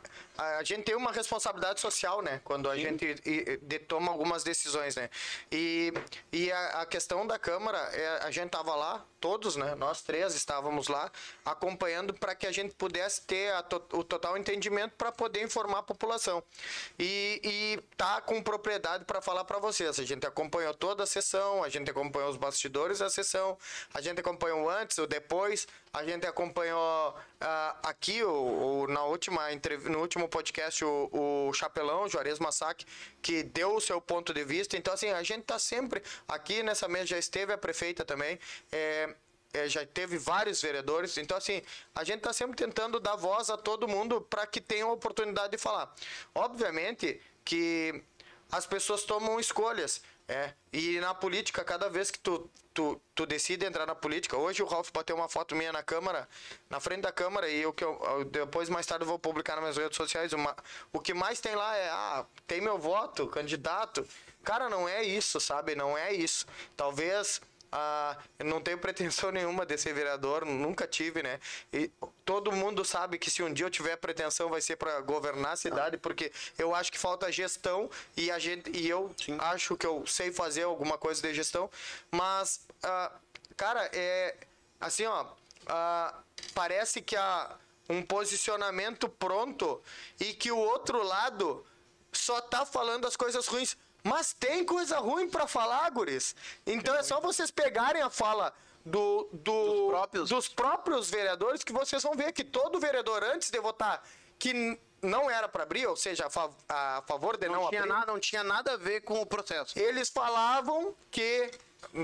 a, 0.59 0.63
gente 0.65 0.85
tem 0.85 0.95
uma 0.95 1.13
responsabilidade 1.13 1.81
social, 1.81 2.23
né? 2.23 2.41
Quando 2.45 2.69
a 2.71 2.77
gente 2.77 3.05
e- 3.25 3.59
de- 3.63 3.79
toma 3.81 4.11
algumas 4.11 4.43
decisões, 4.45 4.97
né? 4.97 5.11
E, 5.51 5.93
e 6.33 6.51
a, 6.53 6.81
a 6.83 6.87
questão 6.87 7.27
da 7.27 7.39
Câmara, 7.39 7.79
é, 7.93 8.21
a 8.23 8.31
gente 8.31 8.51
tava 8.51 8.75
lá, 8.75 9.05
todos, 9.21 9.57
né? 9.57 9.75
Nós 9.75 10.01
três 10.03 10.35
estávamos 10.35 10.89
lá, 10.89 11.11
acompanhando 11.45 12.15
para 12.15 12.35
que 12.35 12.47
a 12.47 12.53
gente 12.53 12.75
pudesse 12.75 13.23
ter 13.23 13.53
to- 13.65 13.83
o 13.93 14.03
total 14.03 14.39
entendimento 14.39 14.95
para 14.97 15.13
poder 15.13 15.43
informar 15.43 15.79
a 15.81 15.83
população. 15.83 16.43
E, 16.99 17.41
e 17.45 17.83
tá 17.97 18.21
com 18.23 18.43
propriedade 18.43 19.05
para 19.05 19.21
falar 19.21 19.45
para 19.45 19.59
vocês. 19.59 19.99
A 20.01 20.05
gente 20.05 20.27
acompanhou 20.27 20.73
toda 20.75 21.03
a 21.03 21.07
sessão, 21.07 21.63
a 21.63 21.69
gente 21.69 21.91
acompanhou 21.91 22.31
os 22.31 22.37
bastidores 22.37 23.01
da 23.01 23.11
sessão, 23.11 23.59
a 23.93 24.01
gente 24.01 24.21
acompanhou 24.21 24.69
antes, 24.71 24.97
o 24.99 25.07
depois, 25.07 25.67
a 25.93 26.03
gente 26.05 26.27
acompanhou 26.27 27.15
ah, 27.41 27.77
aqui 27.83 28.23
o, 28.23 28.31
o- 28.83 28.87
na 28.87 29.05
última 29.05 29.43
no 29.91 29.99
último 30.01 30.29
podcast 30.31 30.85
o, 30.85 31.11
o 31.13 31.53
Chapelão, 31.53 32.09
Juarez 32.09 32.39
Massac, 32.39 32.85
que 33.21 33.43
deu 33.43 33.77
o 33.77 33.81
seu 33.81 34.01
ponto 34.01 34.33
de 34.33 34.45
vista. 34.45 34.77
Então 34.77 34.95
assim, 34.95 35.11
a 35.11 35.23
gente 35.23 35.43
tá 35.43 35.59
sempre 35.59 36.03
aqui 36.27 36.63
nessa 36.63 36.89
mesa 36.89 37.07
já 37.07 37.19
esteve 37.19 37.53
a 37.53 37.59
prefeita 37.59 38.05
também. 38.05 38.39
é, 38.73 39.15
é, 39.53 39.69
já 39.69 39.85
teve 39.85 40.17
vários 40.17 40.63
vereadores, 40.63 41.17
então 41.19 41.37
assim, 41.37 41.61
a 41.95 42.05
gente 42.05 42.19
está 42.19 42.33
sempre 42.33 42.57
tentando 42.57 43.01
dar 43.01 43.17
voz 43.17 43.51
a 43.51 43.57
todo 43.57 43.89
mundo 43.89 44.21
para 44.21 44.47
que 44.47 44.61
tenha 44.61 44.85
a 44.85 44.93
oportunidade 44.93 45.51
de 45.51 45.59
falar. 45.59 45.93
Obviamente 46.35 47.21
que 47.45 48.03
as 48.51 48.67
pessoas 48.67 49.03
tomam 49.03 49.41
escolhas, 49.41 50.03
é, 50.31 50.55
e 50.73 51.01
na 51.01 51.13
política, 51.13 51.65
cada 51.65 51.89
vez 51.91 52.09
que 52.09 52.19
tu, 52.21 52.49
tu, 52.73 53.01
tu 53.17 53.27
decide 53.27 53.67
entrar 53.67 53.85
na 53.85 53.97
política, 53.97 54.37
hoje 54.37 54.63
o 54.63 54.67
Ralph 54.67 54.91
bateu 54.93 55.17
uma 55.17 55.29
foto 55.29 55.57
minha 55.57 55.73
na 55.73 55.83
Câmara, 55.83 56.29
na 56.71 56.79
frente 56.79 57.01
da 57.01 57.11
Câmara, 57.11 57.49
e 57.49 57.67
o 57.67 57.73
que 57.73 57.83
eu, 57.85 58.01
eu- 58.01 58.25
depois 58.25 58.69
mais 58.69 58.87
tarde 58.87 59.03
eu 59.03 59.09
vou 59.09 59.19
publicar 59.19 59.57
nas 59.57 59.63
minhas 59.63 59.77
redes 59.77 59.97
sociais, 59.97 60.33
uma, 60.33 60.55
o 60.93 61.01
que 61.01 61.13
mais 61.13 61.41
tem 61.41 61.57
lá 61.57 61.77
é, 61.77 61.91
ah, 61.91 62.25
tem 62.47 62.61
meu 62.61 62.79
voto, 62.79 63.27
candidato. 63.27 64.07
Cara, 64.45 64.69
não 64.69 64.89
é 64.89 65.03
isso, 65.03 65.41
sabe? 65.41 65.75
Não 65.75 65.99
é 65.99 66.13
isso. 66.13 66.47
Talvez 66.77 67.43
ah, 67.73 68.17
não 68.45 68.61
tenho 68.61 68.79
pretensão 68.79 69.31
nenhuma 69.31 69.65
de 69.65 69.77
ser 69.79 69.93
vereador, 69.93 70.45
nunca 70.45 70.87
tive, 70.87 71.23
né? 71.23 71.39
E 71.73 71.91
todo 72.25 72.53
mundo 72.53 72.85
sabe 72.85 73.19
que 73.19 73.31
se 73.31 73.43
um 73.43 73.53
dia 73.53 73.67
eu 73.67 73.71
tiver 73.71 73.97
pretensão 73.97 74.49
vai 74.49 74.61
ser 74.61 74.77
para 74.77 75.01
governar 75.01 75.53
a 75.53 75.57
cidade, 75.57 75.97
porque 75.97 76.33
eu 76.59 76.75
acho 76.75 76.91
que 76.91 76.99
falta 76.99 77.31
gestão 77.31 77.91
e 78.17 78.31
a 78.31 78.39
gente 78.39 78.71
e 78.71 78.89
eu 78.89 79.15
acho 79.39 79.77
que 79.77 79.87
eu 79.87 80.07
sei 80.07 80.33
fazer 80.33 80.65
alguma 80.65 80.97
coisa 80.99 81.23
de 81.23 81.35
gestão, 81.35 81.71
mas 82.11 82.61
ah, 82.83 83.13
cara, 83.57 83.89
é 83.93 84.37
assim, 84.81 85.05
ó, 85.05 85.27
ah, 85.67 86.15
parece 86.55 87.03
que 87.03 87.17
há 87.17 87.57
um 87.89 88.03
posicionamento 88.03 89.09
pronto 89.09 89.83
e 90.19 90.33
que 90.33 90.51
o 90.51 90.59
outro 90.59 91.03
lado 91.03 91.65
só 92.13 92.41
tá 92.41 92.65
falando 92.65 93.07
as 93.07 93.17
coisas 93.17 93.47
ruins. 93.47 93.77
Mas 94.03 94.33
tem 94.33 94.65
coisa 94.65 94.99
ruim 94.99 95.29
pra 95.29 95.47
falar, 95.47 95.89
guris. 95.91 96.35
Então 96.67 96.95
é 96.97 97.03
só 97.03 97.21
vocês 97.21 97.51
pegarem 97.51 98.03
a 98.03 98.11
fala 98.11 98.53
do, 98.85 99.29
do- 99.33 99.53
Dos 99.73 99.89
próprios. 99.91 100.29
dos 100.31 100.49
próprios 100.49 101.11
vereadores 101.11 101.63
que 101.63 101.73
vocês 101.73 102.03
vão 102.03 102.15
ver 102.15 102.33
que 102.33 102.43
todo 102.45 102.81
vereador, 102.81 103.23
antes 103.23 103.51
de 103.51 103.61
votar, 103.61 104.03
que 104.39 104.79
não 105.03 105.31
era 105.31 105.49
pra 105.49 105.63
abrir, 105.65 105.87
ou 105.87 105.97
seja, 105.97 106.27
a, 106.27 106.31
fa- 106.31 106.51
a 106.69 107.03
favor 107.07 107.37
de 107.37 107.47
não, 107.49 107.63
Não 107.63 107.69
tinha, 107.69 107.81
abrir, 107.83 107.93
nada, 107.93 108.13
não 108.13 108.19
tinha 108.21 108.45
nada 108.45 108.73
a 108.73 108.77
ver 108.77 109.01
com 109.03 109.21
o 109.21 109.27
processo. 109.27 109.79
eles 109.79 110.09
falavam 110.09 110.95
que 111.11 111.51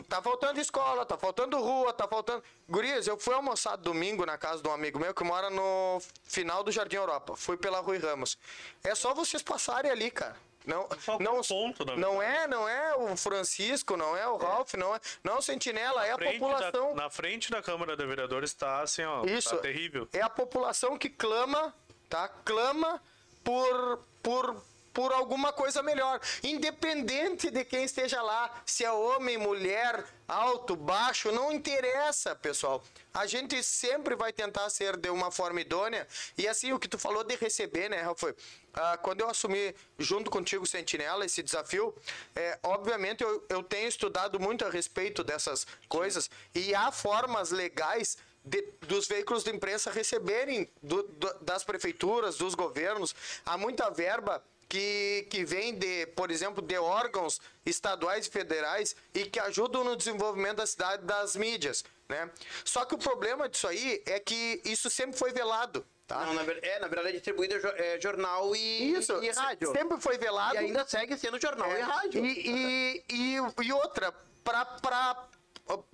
tá 0.08 0.22
faltando 0.22 0.58
escola, 0.60 1.04
tá 1.04 1.16
faltando 1.18 1.58
rua, 1.60 1.92
tá 1.92 2.08
faltando. 2.08 2.42
Gurias, 2.68 3.06
eu 3.06 3.18
fui 3.18 3.34
almoçar 3.34 3.76
domingo 3.76 4.24
na 4.24 4.36
casa 4.38 4.62
de 4.62 4.68
um 4.68 4.72
amigo 4.72 4.98
meu 4.98 5.12
que 5.14 5.22
mora 5.24 5.50
no 5.50 6.00
final 6.24 6.62
do 6.62 6.72
Jardim 6.72 6.96
Europa. 6.96 7.36
Fui 7.36 7.56
pela 7.58 7.80
Rui 7.80 7.98
Ramos. 7.98 8.38
É 8.82 8.94
só 8.94 9.12
vocês 9.14 9.42
passarem 9.42 9.90
ali, 9.90 10.10
cara. 10.10 10.36
Não, 10.66 10.88
Qualquer 11.04 11.24
não, 11.24 11.40
ponto, 11.42 11.84
né? 11.86 11.94
não 11.96 12.20
é, 12.20 12.46
não 12.48 12.68
é 12.68 12.94
o 12.96 13.16
Francisco, 13.16 13.96
não 13.96 14.16
é 14.16 14.26
o 14.26 14.36
Ralph, 14.36 14.74
não 14.74 14.94
é, 14.96 15.00
não 15.22 15.34
é 15.34 15.38
o 15.38 15.42
Sentinela, 15.42 16.04
é 16.04 16.10
a 16.10 16.18
população. 16.18 16.88
da- 16.94 17.02
na 17.04 17.08
frente 17.10 17.50
da 17.52 17.62
Câmara 17.62 17.96
de 17.96 18.04
Vereadores 18.04 18.52
tá 18.52 18.80
assim, 18.82 19.04
ó. 19.04 19.24
Isso. 19.24 19.50
Tá 19.50 19.58
terrível. 19.58 20.08
É 20.12 20.20
a 20.20 20.28
população 20.28 20.98
que 20.98 21.08
clama, 21.08 21.72
tá? 22.08 22.28
Clama 22.44 23.00
por, 23.44 24.00
por, 24.22 24.60
por 24.96 25.12
alguma 25.12 25.52
coisa 25.52 25.82
melhor. 25.82 26.18
Independente 26.42 27.50
de 27.50 27.62
quem 27.66 27.84
esteja 27.84 28.22
lá, 28.22 28.50
se 28.64 28.82
é 28.82 28.90
homem, 28.90 29.36
mulher, 29.36 30.02
alto, 30.26 30.74
baixo, 30.74 31.30
não 31.30 31.52
interessa, 31.52 32.34
pessoal. 32.34 32.82
A 33.12 33.26
gente 33.26 33.62
sempre 33.62 34.16
vai 34.16 34.32
tentar 34.32 34.70
ser 34.70 34.96
de 34.96 35.10
uma 35.10 35.30
forma 35.30 35.60
idônea. 35.60 36.08
E 36.38 36.48
assim, 36.48 36.72
o 36.72 36.78
que 36.78 36.88
tu 36.88 36.98
falou 36.98 37.22
de 37.22 37.36
receber, 37.36 37.90
né, 37.90 38.00
Rafa? 38.00 38.34
Ah, 38.72 38.96
quando 38.96 39.20
eu 39.20 39.28
assumi 39.28 39.74
junto 39.98 40.30
contigo, 40.30 40.66
Sentinela, 40.66 41.26
esse 41.26 41.42
desafio, 41.42 41.94
é, 42.34 42.58
obviamente 42.62 43.22
eu, 43.22 43.44
eu 43.50 43.62
tenho 43.62 43.88
estudado 43.88 44.40
muito 44.40 44.64
a 44.64 44.70
respeito 44.70 45.22
dessas 45.22 45.66
coisas 45.90 46.30
e 46.54 46.74
há 46.74 46.90
formas 46.90 47.50
legais 47.50 48.16
de- 48.42 48.62
dos 48.80 49.06
veículos 49.06 49.44
de 49.44 49.50
imprensa 49.50 49.90
receberem 49.90 50.70
do- 50.82 51.02
do- 51.02 51.38
das 51.42 51.64
prefeituras, 51.64 52.38
dos 52.38 52.54
governos, 52.54 53.14
há 53.44 53.58
muita 53.58 53.90
verba 53.90 54.42
que, 54.68 55.26
que 55.30 55.44
vem 55.44 55.74
de, 55.74 56.06
por 56.08 56.30
exemplo, 56.30 56.62
de 56.62 56.76
órgãos 56.78 57.40
estaduais 57.64 58.26
e 58.26 58.30
federais 58.30 58.96
e 59.14 59.24
que 59.24 59.38
ajudam 59.40 59.84
no 59.84 59.96
desenvolvimento 59.96 60.56
da 60.56 60.66
cidade 60.66 61.04
das 61.04 61.36
mídias, 61.36 61.84
né? 62.08 62.30
Só 62.64 62.84
que 62.84 62.94
o 62.94 62.98
problema 62.98 63.48
disso 63.48 63.68
aí 63.68 64.02
é 64.06 64.18
que 64.18 64.60
isso 64.64 64.90
sempre 64.90 65.16
foi 65.16 65.32
velado, 65.32 65.86
tá? 66.06 66.24
Não, 66.26 66.34
na, 66.34 66.42
é, 66.42 66.78
na 66.78 66.88
verdade 66.88 67.08
é 67.08 67.12
distribuído 67.12 67.54
é, 67.54 68.00
jornal 68.00 68.54
e, 68.56 68.92
Isso, 68.92 69.22
e 69.22 69.30
rádio. 69.30 69.72
sempre 69.72 70.00
foi 70.00 70.18
velado. 70.18 70.56
E 70.56 70.58
ainda 70.58 70.86
segue 70.86 71.16
sendo 71.16 71.40
jornal 71.40 71.70
e 71.70 71.80
rádio. 71.80 72.24
É. 72.24 72.28
E, 72.28 73.04
e, 73.08 73.38
e, 73.38 73.66
e 73.66 73.72
outra, 73.72 74.12
para 74.44 75.16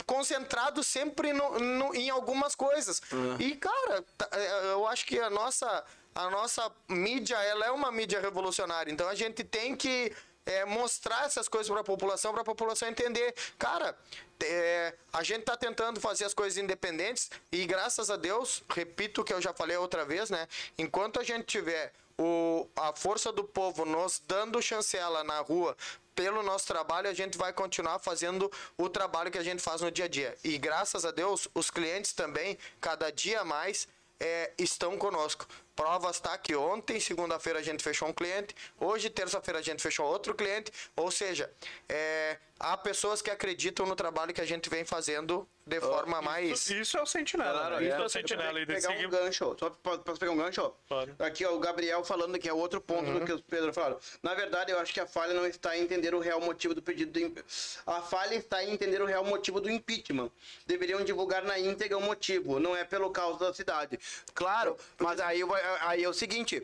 concentrado 0.06 0.82
sempre 0.82 1.32
no, 1.32 1.58
no- 1.58 1.94
em 1.94 2.10
algumas 2.10 2.54
coisas. 2.54 3.00
E, 3.38 3.56
cara, 3.56 4.04
tá- 4.18 4.28
é, 4.32 4.72
eu 4.72 4.86
acho 4.86 5.06
que 5.06 5.18
a 5.18 5.30
nossa, 5.30 5.84
a 6.14 6.30
nossa 6.30 6.70
mídia, 6.88 7.36
ela 7.36 7.66
é 7.66 7.70
uma 7.70 7.90
mídia 7.90 8.20
revolucionária. 8.20 8.90
Então 8.92 9.08
a 9.08 9.14
gente 9.14 9.42
tem 9.44 9.74
que 9.74 10.14
é, 10.44 10.64
mostrar 10.64 11.24
essas 11.24 11.48
coisas 11.48 11.70
para 11.70 11.80
a 11.80 11.84
população, 11.84 12.32
para 12.32 12.42
a 12.42 12.44
população 12.44 12.88
entender. 12.88 13.34
Cara, 13.58 13.96
é, 14.42 14.92
a 15.12 15.22
gente 15.22 15.44
tá 15.44 15.56
tentando 15.56 16.00
fazer 16.00 16.24
as 16.24 16.34
coisas 16.34 16.58
independentes 16.58 17.30
e 17.52 17.64
graças 17.64 18.10
a 18.10 18.16
Deus, 18.16 18.62
repito 18.68 19.20
o 19.20 19.24
que 19.24 19.32
eu 19.32 19.40
já 19.40 19.52
falei 19.52 19.76
outra 19.76 20.04
vez, 20.04 20.30
né? 20.30 20.48
Enquanto 20.76 21.20
a 21.20 21.22
gente 21.22 21.44
tiver 21.44 21.92
o, 22.18 22.68
a 22.76 22.92
força 22.94 23.32
do 23.32 23.42
povo 23.44 23.84
nos 23.84 24.20
dando 24.26 24.60
chancela 24.60 25.22
na 25.24 25.38
rua 25.40 25.76
pelo 26.14 26.42
nosso 26.42 26.66
trabalho, 26.66 27.08
a 27.08 27.14
gente 27.14 27.38
vai 27.38 27.52
continuar 27.52 27.98
fazendo 27.98 28.50
o 28.76 28.88
trabalho 28.88 29.30
que 29.30 29.38
a 29.38 29.42
gente 29.42 29.62
faz 29.62 29.80
no 29.80 29.90
dia 29.90 30.04
a 30.04 30.08
dia. 30.08 30.36
E 30.44 30.58
graças 30.58 31.04
a 31.04 31.10
Deus, 31.10 31.48
os 31.54 31.70
clientes 31.70 32.12
também, 32.12 32.58
cada 32.80 33.10
dia 33.10 33.44
mais, 33.44 33.88
é, 34.20 34.52
estão 34.58 34.96
conosco. 34.96 35.46
Provas 35.74 36.20
tá 36.20 36.36
que 36.36 36.54
ontem, 36.54 37.00
segunda-feira, 37.00 37.58
a 37.58 37.62
gente 37.62 37.82
fechou 37.82 38.08
um 38.08 38.12
cliente, 38.12 38.54
hoje, 38.78 39.08
terça-feira, 39.08 39.58
a 39.60 39.62
gente 39.62 39.82
fechou 39.82 40.06
outro 40.06 40.34
cliente. 40.34 40.70
Ou 40.94 41.10
seja, 41.10 41.50
é, 41.88 42.36
há 42.58 42.76
pessoas 42.76 43.22
que 43.22 43.30
acreditam 43.30 43.86
no 43.86 43.96
trabalho 43.96 44.34
que 44.34 44.40
a 44.40 44.44
gente 44.46 44.68
vem 44.68 44.84
fazendo 44.84 45.48
de 45.64 45.80
forma 45.80 46.20
mais. 46.20 46.50
Isso, 46.50 46.74
isso 46.74 46.98
é 46.98 47.02
o 47.02 47.06
Sentinela. 47.06 47.52
Claro, 47.52 47.76
né? 47.76 47.86
Isso 47.86 47.96
é, 47.96 48.02
é. 48.02 48.04
o 48.04 48.08
Sentinela. 48.08 48.60
E 48.60 48.66
pegar 48.66 48.90
um 48.90 49.08
gancho, 49.08 49.56
só 49.58 49.70
posso 49.70 50.18
pegar 50.18 50.32
um 50.32 50.36
gancho? 50.36 50.74
Pode. 50.88 51.14
Aqui, 51.20 51.44
ó, 51.46 51.54
o 51.54 51.60
Gabriel 51.60 52.02
falando 52.04 52.36
que 52.38 52.48
é 52.48 52.52
outro 52.52 52.80
ponto 52.80 53.08
Uhum. 53.08 53.20
do 53.20 53.24
que 53.24 53.32
o 53.32 53.40
Pedro 53.42 53.72
falaram. 53.72 53.98
Na 54.22 54.34
verdade, 54.34 54.72
eu 54.72 54.78
acho 54.80 54.92
que 54.92 54.98
a 55.00 55.06
falha 55.06 55.32
não 55.34 55.46
está 55.46 55.76
em 55.76 55.82
entender 55.82 56.14
o 56.14 56.18
real 56.18 56.40
motivo 56.40 56.74
do 56.74 56.82
pedido 56.82 57.12
do 57.12 57.18
imp... 57.20 57.38
A 57.86 58.02
falha 58.02 58.34
está 58.34 58.62
em 58.64 58.72
entender 58.72 59.00
o 59.00 59.06
real 59.06 59.24
motivo 59.24 59.60
do 59.60 59.70
impeachment. 59.70 60.30
Deveriam 60.66 61.02
divulgar 61.04 61.44
na 61.44 61.58
íntegra 61.58 61.96
o 61.96 62.00
motivo, 62.02 62.58
não 62.58 62.74
é 62.76 62.84
pelo 62.84 63.08
caos 63.10 63.38
da 63.38 63.54
cidade. 63.54 63.98
Claro, 64.34 64.76
mas 64.98 65.20
aí, 65.20 65.44
vai- 65.44 65.61
aí 65.80 66.02
é 66.04 66.08
o 66.08 66.12
seguinte. 66.12 66.62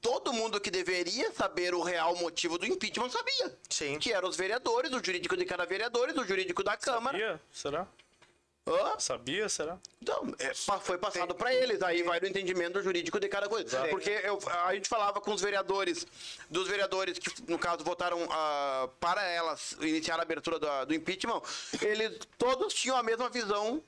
Todo 0.00 0.32
mundo 0.32 0.60
que 0.60 0.70
deveria 0.70 1.30
saber 1.32 1.74
o 1.74 1.80
real 1.82 2.16
motivo 2.16 2.58
do 2.58 2.66
impeachment 2.66 3.08
sabia. 3.10 3.56
Sim. 3.70 3.98
Que 4.00 4.12
eram 4.12 4.28
os 4.28 4.36
vereadores, 4.36 4.90
o 4.92 5.00
jurídico 5.04 5.36
de 5.36 5.44
cada 5.44 5.64
vereador 5.64 6.08
o 6.10 6.24
jurídico 6.26 6.62
da 6.64 6.76
Câmara. 6.76 7.16
Sabia? 7.16 7.40
Será? 7.52 7.86
Hã? 8.66 8.98
Sabia? 8.98 9.48
Será? 9.48 9.76
Então, 10.00 10.34
é, 10.38 10.52
foi 10.54 10.96
passado 10.98 11.34
para 11.34 11.52
eles, 11.54 11.82
aí 11.82 12.02
vai 12.04 12.20
no 12.20 12.26
entendimento 12.28 12.80
jurídico 12.82 13.18
de 13.18 13.28
cada 13.28 13.48
coisa. 13.48 13.88
Porque 13.88 14.10
eu- 14.10 14.38
a 14.64 14.72
gente 14.74 14.88
falava 14.88 15.20
com 15.20 15.32
os 15.32 15.40
vereadores, 15.40 16.06
dos 16.48 16.68
vereadores 16.68 17.18
que, 17.18 17.30
no 17.50 17.58
caso, 17.58 17.82
votaram 17.84 18.24
ah, 18.30 18.88
para 19.00 19.24
elas 19.24 19.72
iniciar 19.80 20.18
a 20.18 20.22
abertura 20.22 20.58
do, 20.60 20.86
do 20.86 20.94
impeachment, 20.94 21.42
eles 21.80 22.18
todos 22.38 22.72
tinham 22.74 22.96
a 22.96 23.02
mesma 23.02 23.28
visão 23.28 23.82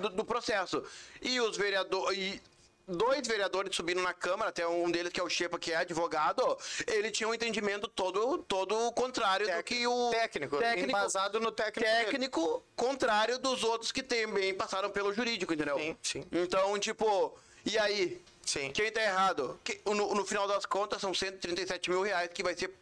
do, 0.00 0.08
do 0.10 0.24
processo. 0.24 0.84
E 1.20 1.40
os 1.40 1.56
vereadores. 1.56 2.40
Dois 2.86 3.26
vereadores 3.26 3.74
subindo 3.76 4.02
na 4.02 4.12
Câmara, 4.12 4.50
até 4.50 4.66
um 4.66 4.90
deles 4.90 5.12
que 5.12 5.20
é 5.20 5.22
o 5.22 5.28
Shepa, 5.28 5.58
que 5.58 5.72
é 5.72 5.76
advogado, 5.76 6.58
ele 6.86 7.10
tinha 7.10 7.28
um 7.28 7.34
entendimento 7.34 7.86
todo, 7.86 8.38
todo 8.38 8.90
contrário 8.92 9.46
do 9.46 9.62
que 9.62 9.86
o 9.86 10.10
técnico, 10.10 10.56
embasado 10.76 11.38
no 11.38 11.52
técnico 11.52 11.88
dele. 11.88 12.04
técnico 12.06 12.62
contrário 12.74 13.38
dos 13.38 13.62
outros 13.62 13.92
que 13.92 14.02
também 14.02 14.52
passaram 14.54 14.90
pelo 14.90 15.12
jurídico, 15.14 15.54
entendeu? 15.54 15.78
Sim, 15.78 15.96
sim. 16.02 16.24
Então, 16.32 16.76
tipo, 16.78 17.36
E 17.64 17.78
aí? 17.78 18.20
Sim. 18.44 18.72
Quem 18.72 18.90
tá 18.90 19.00
errado? 19.00 19.58
Que- 19.62 19.80
no, 19.86 20.14
no 20.14 20.26
final 20.26 20.48
das 20.48 20.66
contas, 20.66 21.00
são 21.00 21.14
137 21.14 21.88
mil 21.88 22.02
reais 22.02 22.28
que 22.34 22.42
vai 22.42 22.56
ser 22.56 22.74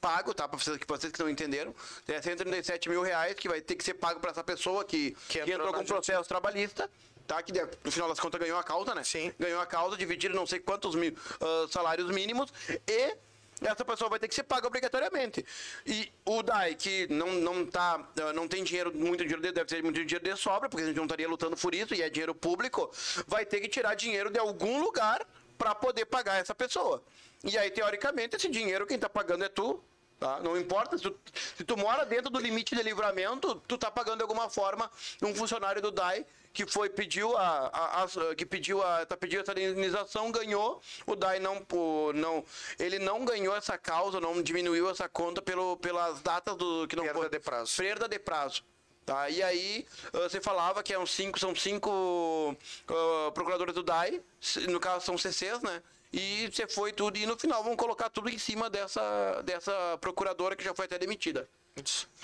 pago, 0.00 0.32
tá? 0.32 0.46
Pra 0.48 0.56
vocês, 0.58 0.76
que 0.76 0.86
vocês 0.86 1.12
que 1.12 1.18
não 1.20 1.28
entenderam. 1.28 1.74
É 2.06 2.22
137 2.22 2.88
mil 2.88 3.02
reais 3.02 3.34
que 3.34 3.48
vai 3.48 3.60
ter 3.60 3.74
que 3.74 3.82
ser 3.84 3.94
pago 3.94 4.20
pra 4.20 4.30
essa 4.30 4.44
pessoa 4.44 4.84
que, 4.84 5.10
Que 5.28 5.40
que 5.40 5.50
entrou 5.50 5.54
entrou 5.66 5.72
na 5.72 5.78
com 5.78 5.84
processo 5.84 6.28
trabalhista. 6.28 6.88
Tá, 7.30 7.40
que 7.44 7.52
no 7.84 7.92
final 7.92 8.08
das 8.08 8.18
contas 8.18 8.40
ganhou 8.40 8.58
a 8.58 8.64
causa, 8.64 8.92
né? 8.92 9.04
Sim. 9.04 9.32
Ganhou 9.38 9.60
a 9.60 9.66
causa, 9.66 9.96
dividiram 9.96 10.34
não 10.34 10.48
sei 10.48 10.58
quantos 10.58 10.96
mil 10.96 11.14
ah, 11.40 11.66
salários 11.70 12.10
mínimos 12.10 12.52
e 12.88 13.16
essa 13.62 13.84
pessoa 13.84 14.10
vai 14.10 14.18
ter 14.18 14.26
que 14.26 14.34
ser 14.34 14.42
paga 14.42 14.66
obrigatoriamente. 14.66 15.46
E 15.86 16.10
o 16.24 16.42
DAI, 16.42 16.74
que 16.74 17.06
não, 17.06 17.30
não, 17.34 17.64
tá, 17.64 18.04
ah, 18.20 18.32
não 18.32 18.48
tem 18.48 18.64
dinheiro, 18.64 18.92
muito 18.92 19.20
dinheiro, 19.20 19.40
de- 19.40 19.52
deve 19.52 19.66
ter 19.68 19.80
muito 19.80 20.04
dinheiro 20.04 20.24
de 20.24 20.36
sobra, 20.36 20.68
porque 20.68 20.82
a 20.82 20.86
gente 20.88 20.96
não 20.96 21.04
estaria 21.04 21.28
lutando 21.28 21.56
por 21.56 21.72
isso, 21.72 21.94
e 21.94 22.02
é 22.02 22.10
dinheiro 22.10 22.34
público, 22.34 22.90
vai 23.28 23.46
ter 23.46 23.60
que 23.60 23.68
tirar 23.68 23.94
dinheiro 23.94 24.28
de 24.28 24.40
algum 24.40 24.82
lugar 24.82 25.24
para 25.56 25.72
poder 25.72 26.06
pagar 26.06 26.40
essa 26.40 26.52
pessoa. 26.54 27.00
E 27.44 27.56
aí, 27.56 27.70
teoricamente, 27.70 28.34
esse 28.34 28.48
dinheiro 28.48 28.88
quem 28.88 28.98
tá 28.98 29.08
pagando 29.08 29.44
é 29.44 29.48
tu, 29.48 29.80
Tá? 30.20 30.38
Não 30.40 30.54
importa 30.58 30.98
se 30.98 31.02
tu, 31.04 31.18
se 31.56 31.64
tu 31.64 31.78
mora 31.78 32.04
dentro 32.04 32.28
do 32.30 32.38
limite 32.38 32.76
de 32.76 32.82
livramento, 32.82 33.54
tu 33.66 33.78
tá 33.78 33.90
pagando 33.90 34.18
de 34.18 34.22
alguma 34.22 34.50
forma 34.50 34.90
um 35.22 35.34
funcionário 35.34 35.80
do 35.80 35.90
DAI 35.90 36.26
que 36.52 36.66
foi 36.66 36.90
pediu 36.90 37.38
a, 37.38 37.70
a- 37.72 38.02
a- 38.04 38.34
que 38.34 38.44
pediu 38.44 38.82
a 38.82 39.06
tá 39.06 39.16
pediu 39.16 39.40
essa 39.40 39.52
indenização 39.52 40.30
ganhou 40.30 40.82
o 41.06 41.16
DAI 41.16 41.38
não 41.38 41.64
o- 41.72 42.12
não 42.12 42.44
ele 42.78 42.98
não 42.98 43.24
ganhou 43.24 43.56
essa 43.56 43.78
causa 43.78 44.20
não 44.20 44.42
diminuiu 44.42 44.90
essa 44.90 45.08
conta 45.08 45.40
pelo 45.40 45.78
pelas 45.78 46.20
datas 46.20 46.54
do 46.54 46.86
que 46.86 46.96
não 46.96 47.04
Perda 47.04 47.18
foi 47.18 47.28
de 47.30 47.38
prazo. 47.40 47.76
perda 47.78 48.06
de 48.08 48.18
prazo 48.18 48.62
Tá, 49.06 49.30
e 49.30 49.42
aí, 49.42 49.86
ah, 50.12 50.28
você 50.28 50.40
falava 50.40 50.82
que 50.82 50.92
é 50.92 50.98
uns 50.98 51.10
cinco, 51.10 51.38
são 51.40 51.54
cinco 51.54 52.54
ah, 52.88 53.30
procuradores 53.32 53.74
do 53.74 53.82
DAI, 53.82 54.20
no 54.68 54.78
caso 54.78 55.04
são 55.06 55.16
CCs, 55.16 55.62
né? 55.62 55.82
E 56.12 56.48
você 56.50 56.66
foi 56.66 56.92
tudo, 56.92 57.16
e 57.16 57.26
no 57.26 57.38
final 57.38 57.62
vão 57.62 57.76
colocar 57.76 58.10
tudo 58.10 58.28
em 58.28 58.38
cima 58.38 58.68
dessa, 58.68 59.42
dessa 59.42 59.96
procuradora 60.00 60.56
que 60.56 60.64
já 60.64 60.74
foi 60.74 60.86
até 60.86 60.98
demitida. 60.98 61.48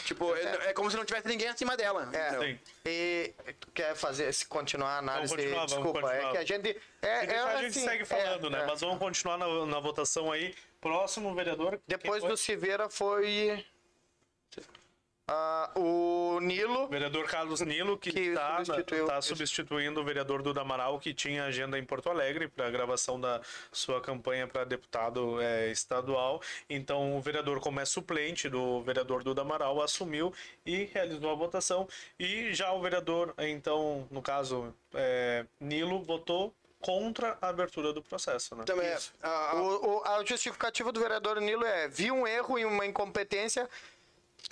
Tipo, 0.04 0.34
é, 0.34 0.70
é 0.70 0.72
como 0.72 0.90
se 0.90 0.96
não 0.96 1.04
tivesse 1.04 1.28
ninguém 1.28 1.48
acima 1.48 1.76
dela. 1.76 2.10
É? 2.12 2.38
Sim. 2.38 2.58
e 2.84 3.32
quer 3.72 3.94
fazer, 3.94 4.32
se 4.32 4.46
continuar 4.46 4.96
a 4.96 4.98
análise, 4.98 5.28
Vamos 5.28 5.44
continuar, 5.44 5.66
vamos 5.66 5.72
desculpa, 5.72 6.00
continuar. 6.00 6.28
é 6.28 6.32
que 6.32 6.38
a 6.38 6.44
gente... 6.44 6.80
É, 7.00 7.08
é 7.08 7.38
a 7.38 7.56
gente 7.62 7.66
assim, 7.78 7.84
segue 7.84 8.04
falando, 8.04 8.46
é, 8.48 8.50
né? 8.50 8.62
é. 8.62 8.66
Mas 8.66 8.80
vamos 8.80 8.98
continuar 8.98 9.38
na, 9.38 9.66
na 9.66 9.80
votação 9.80 10.32
aí. 10.32 10.54
Próximo 10.80 11.34
vereador. 11.34 11.80
Depois 11.86 12.22
do? 12.22 12.36
Silveira 12.36 12.90
foi... 12.90 13.64
ah, 15.28 15.70
o 15.74 16.38
Nilo, 16.40 16.86
Vereador 16.88 17.26
Carlos 17.26 17.60
Nilo, 17.60 17.98
que 17.98 18.10
está 18.10 18.64
substituiu- 18.64 19.06
tá 19.06 19.20
substituindo 19.20 20.00
o 20.00 20.04
vereador 20.04 20.40
Duda 20.42 20.60
Amaral, 20.60 21.00
que 21.00 21.12
tinha 21.12 21.44
agenda 21.44 21.76
em 21.78 21.84
Porto 21.84 22.08
Alegre 22.08 22.46
para 22.46 22.66
a 22.68 22.70
gravação 22.70 23.20
da 23.20 23.40
sua 23.72 24.00
campanha 24.00 24.46
para 24.46 24.64
deputado 24.64 25.40
eh, 25.40 25.70
estadual. 25.72 26.40
Então, 26.70 27.16
o 27.16 27.20
vereador, 27.20 27.58
como 27.60 27.80
é 27.80 27.84
suplente 27.84 28.48
do 28.48 28.80
vereador 28.82 29.24
Duda 29.24 29.42
Amaral, 29.42 29.82
assumiu 29.82 30.32
e 30.64 30.84
realizou 30.84 31.30
a 31.30 31.34
votação. 31.34 31.88
E 32.20 32.54
já 32.54 32.72
o 32.72 32.80
vereador, 32.80 33.34
então, 33.38 34.06
no 34.10 34.22
caso, 34.22 34.72
eh, 34.94 35.44
Nilo, 35.60 36.02
votou 36.02 36.54
contra 36.78 37.36
a 37.42 37.48
abertura 37.48 37.92
do 37.92 38.00
processo, 38.00 38.54
né? 38.54 38.62
Também 38.64 38.86
é, 38.86 38.98
a- 39.22 39.28
a- 39.50 39.54
o, 39.56 39.96
o, 39.96 40.04
a 40.04 40.24
justificativa 40.24 40.92
do 40.92 41.00
vereador 41.00 41.40
Nilo 41.40 41.64
é, 41.64 41.88
vi 41.88 42.12
um 42.12 42.24
erro 42.28 42.56
e 42.58 42.64
uma 42.64 42.86
incompetência, 42.86 43.68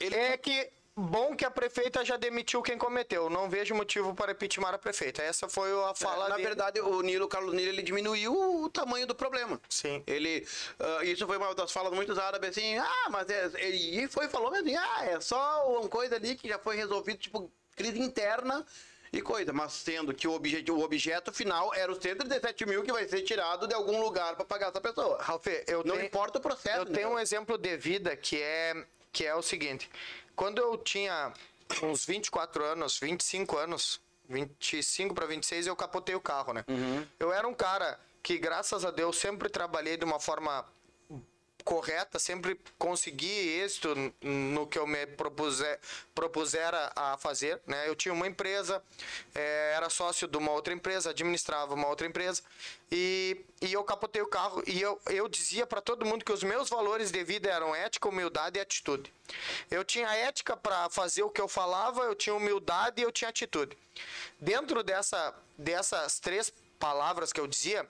é 0.00 0.37
que 0.37 0.68
bom 0.96 1.35
que 1.35 1.44
a 1.44 1.50
prefeita 1.50 2.04
já 2.04 2.16
demitiu 2.16 2.62
quem 2.62 2.78
cometeu, 2.78 3.28
não 3.28 3.48
vejo 3.50 3.74
motivo 3.74 4.14
para 4.14 4.30
impeachment 4.33 4.68
a 4.68 4.78
prefeita. 4.78 5.22
Essa 5.22 5.48
foi 5.48 5.70
a 5.90 5.94
fala 5.94 6.28
na 6.28 6.37
dele. 6.37 6.46
verdade, 6.48 6.80
o 6.80 7.00
Nilo, 7.02 7.24
o 7.24 7.28
Carlos 7.28 7.52
Nilo, 7.52 7.68
ele 7.68 7.83
diminuiu 7.83 8.33
o 8.62 8.68
tamanho 8.68 9.07
do 9.07 9.14
problema. 9.14 9.61
Sim. 9.68 10.02
Ele, 10.07 10.46
ah, 10.78 11.04
isso 11.04 11.26
foi 11.26 11.37
uma 11.37 11.52
das 11.54 11.72
falas 11.72 11.92
muito 11.92 12.12
usadas, 12.12 12.40
assim, 12.48 12.78
ah, 12.78 13.09
mas 13.11 13.28
é, 13.28 13.50
ele 13.57 14.04
e 14.04 14.09
foi 14.09 14.28
falou 14.28 14.54
assim, 14.54 14.76
ah, 14.76 15.04
é 15.04 15.20
só 15.20 15.68
uma 15.78 15.88
coisa 15.88 16.14
ali 16.16 16.37
que 16.37 16.48
já 16.48 16.59
foi 16.61 16.76
resolvido, 16.76 17.18
tipo, 17.18 17.50
crise 17.74 17.98
interna 18.00 18.64
e 19.12 19.20
coisa, 19.20 19.52
mas 19.52 19.72
sendo 19.72 20.14
que 20.14 20.28
o 20.28 20.33
objeto, 20.33 20.72
o 20.76 20.83
objeto 20.83 21.33
final 21.33 21.74
era 21.74 21.90
os 21.90 21.98
117 21.98 22.66
mil 22.66 22.85
que 22.85 22.92
vai 22.92 23.07
ser 23.09 23.22
tirado 23.22 23.66
de 23.66 23.74
algum 23.74 24.00
lugar 24.00 24.37
para 24.37 24.44
pagar 24.44 24.68
essa 24.68 24.80
pessoa. 24.80 25.20
Ralf, 25.20 25.44
eu 25.66 25.83
Não 25.85 25.96
tenho- 25.96 26.07
importa 26.07 26.38
o 26.38 26.40
processo. 26.40 26.78
Eu 26.78 26.87
tenho 26.87 27.09
um 27.11 27.18
exemplo 27.18 27.57
de 27.59 27.76
vida 27.76 28.16
que 28.16 28.40
é, 28.40 28.85
que 29.14 29.24
é 29.24 29.35
o 29.35 29.40
seguinte. 29.40 29.88
Quando 30.37 30.59
eu 30.59 30.77
tinha 30.77 31.33
uns 31.83 32.05
24 32.05 32.64
anos, 32.64 32.98
25 32.98 33.57
anos, 33.57 34.00
25 34.29 35.14
para 35.14 35.24
26, 35.24 35.68
eu 35.68 35.77
capotei 35.77 36.14
o 36.16 36.20
carro, 36.20 36.53
né? 36.53 36.64
Eu 37.18 37.33
era 37.33 37.46
um 37.46 37.55
cara 37.55 37.98
que, 38.22 38.37
graças 38.37 38.85
a 38.85 38.90
Deus, 38.90 39.16
sempre 39.16 39.48
trabalhei 39.48 39.96
de 39.96 40.05
uma 40.05 40.18
forma 40.18 40.66
correta, 41.64 42.18
sempre 42.18 42.61
consegui 42.79 43.27
êxito 43.61 43.94
no 44.20 44.66
que 44.66 44.79
eu 44.79 44.87
me 44.87 45.07
propuser, 45.07 45.81
propusera 46.14 46.92
a 46.94 47.16
fazer, 47.16 47.61
né? 47.66 47.88
Eu 47.88 47.96
tinha 47.96 48.12
uma 48.12 48.27
empresa, 48.27 48.83
eh, 49.35 49.72
era 49.74 49.88
sócio 49.88 50.29
de 50.29 50.37
uma 50.37 50.53
outra 50.53 50.74
empresa, 50.74 51.11
administrava 51.11 51.74
uma 51.74 51.88
outra 51.88 52.07
empresa 52.07 52.42
e, 52.92 53.44
e 53.62 53.72
eu 53.72 53.83
capotei 53.83 54.20
o 54.20 54.27
carro 54.27 54.62
e 54.66 54.81
eu, 54.81 55.00
eu 55.07 55.27
dizia 55.27 55.66
para 55.66 55.81
todo 55.81 56.05
mundo 56.05 56.24
que 56.24 56.33
os 56.33 56.42
meus 56.42 56.68
valores 56.68 57.11
de 57.11 57.24
vida 57.24 57.50
eram 57.50 57.74
ética, 57.74 58.09
humildade 58.09 58.59
e 58.59 58.61
atitude. 58.61 59.12
Eu 59.70 59.83
tinha 59.85 60.09
ética 60.14 60.57
para 60.57 60.90
fazer 60.90 61.22
o 61.22 61.31
que 61.31 61.40
eu 61.40 61.48
falava, 61.48 62.03
eu 62.03 62.14
tinha 62.14 62.35
humildade 62.35 63.00
e 63.00 63.05
eu 63.05 63.11
tinha 63.11 63.31
atitude. 63.31 63.77
Dentro 64.38 64.83
dessa, 64.83 65.35
dessas 65.57 66.18
três 66.18 66.53
palavras 66.85 67.33
que 67.33 67.40
eu 67.40 67.47
dizia, 67.47 67.88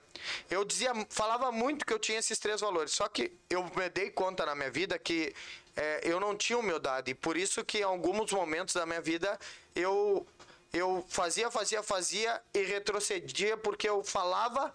eu 0.49 0.63
dizia, 0.63 0.93
falava 1.09 1.51
muito 1.51 1.85
que 1.85 1.91
eu 1.91 1.99
tinha 1.99 2.17
esses 2.17 2.39
três 2.39 2.61
valores. 2.61 2.93
Só 2.93 3.09
que 3.09 3.29
eu 3.49 3.61
me 3.75 3.89
dei 3.89 4.09
conta 4.09 4.45
na 4.45 4.55
minha 4.55 4.71
vida 4.71 4.97
que 4.97 5.35
eh, 5.75 5.99
eu 6.05 6.17
não 6.17 6.33
tinha 6.33 6.57
humildade. 6.57 7.11
E 7.11 7.13
por 7.13 7.35
isso 7.35 7.65
que 7.65 7.79
em 7.79 7.83
alguns 7.83 8.31
momentos 8.31 8.73
da 8.73 8.85
minha 8.85 9.01
vida 9.01 9.37
eu 9.75 10.25
eu 10.71 11.05
fazia, 11.09 11.51
fazia, 11.51 11.83
fazia 11.83 12.41
e 12.53 12.61
retrocedia 12.63 13.57
porque 13.57 13.87
eu 13.87 14.01
falava, 14.01 14.73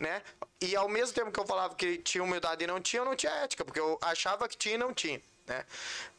né? 0.00 0.20
E 0.60 0.74
ao 0.74 0.88
mesmo 0.88 1.14
tempo 1.14 1.30
que 1.30 1.38
eu 1.38 1.46
falava 1.46 1.76
que 1.76 1.98
tinha 1.98 2.24
humildade 2.24 2.64
e 2.64 2.66
não 2.66 2.80
tinha, 2.80 3.02
eu 3.02 3.04
não 3.04 3.14
tinha 3.14 3.32
ética, 3.44 3.64
porque 3.64 3.80
eu 3.80 3.98
achava 4.02 4.48
que 4.48 4.56
tinha 4.56 4.74
e 4.74 4.78
não 4.78 4.92
tinha. 4.92 5.20
Né? 5.50 5.66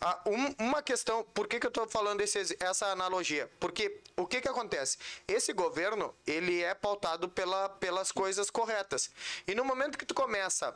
Ah, 0.02 0.20
um- 0.26 0.54
uma 0.60 0.84
questão, 0.84 1.24
por 1.34 1.48
que, 1.48 1.58
que 1.58 1.65
eu 1.65 1.70
estou 1.70 1.88
falando 1.88 2.20
esse, 2.20 2.58
essa 2.60 2.88
analogia? 2.88 3.50
Porque 3.62 4.02
o 4.17 4.28
que, 4.28 4.41
que 4.41 4.48
acontece? 4.50 4.98
Esse 5.26 5.54
governo, 5.54 6.13
ele 6.28 6.62
é 6.62 6.74
pautado 6.74 7.30
pela, 7.30 7.70
pelas 7.70 8.12
coisas 8.12 8.50
corretas. 8.50 9.10
E 9.48 9.56
no 9.56 9.63
momento 9.63 9.98
que 9.98 10.06
tu 10.06 10.13
começa 10.13 10.76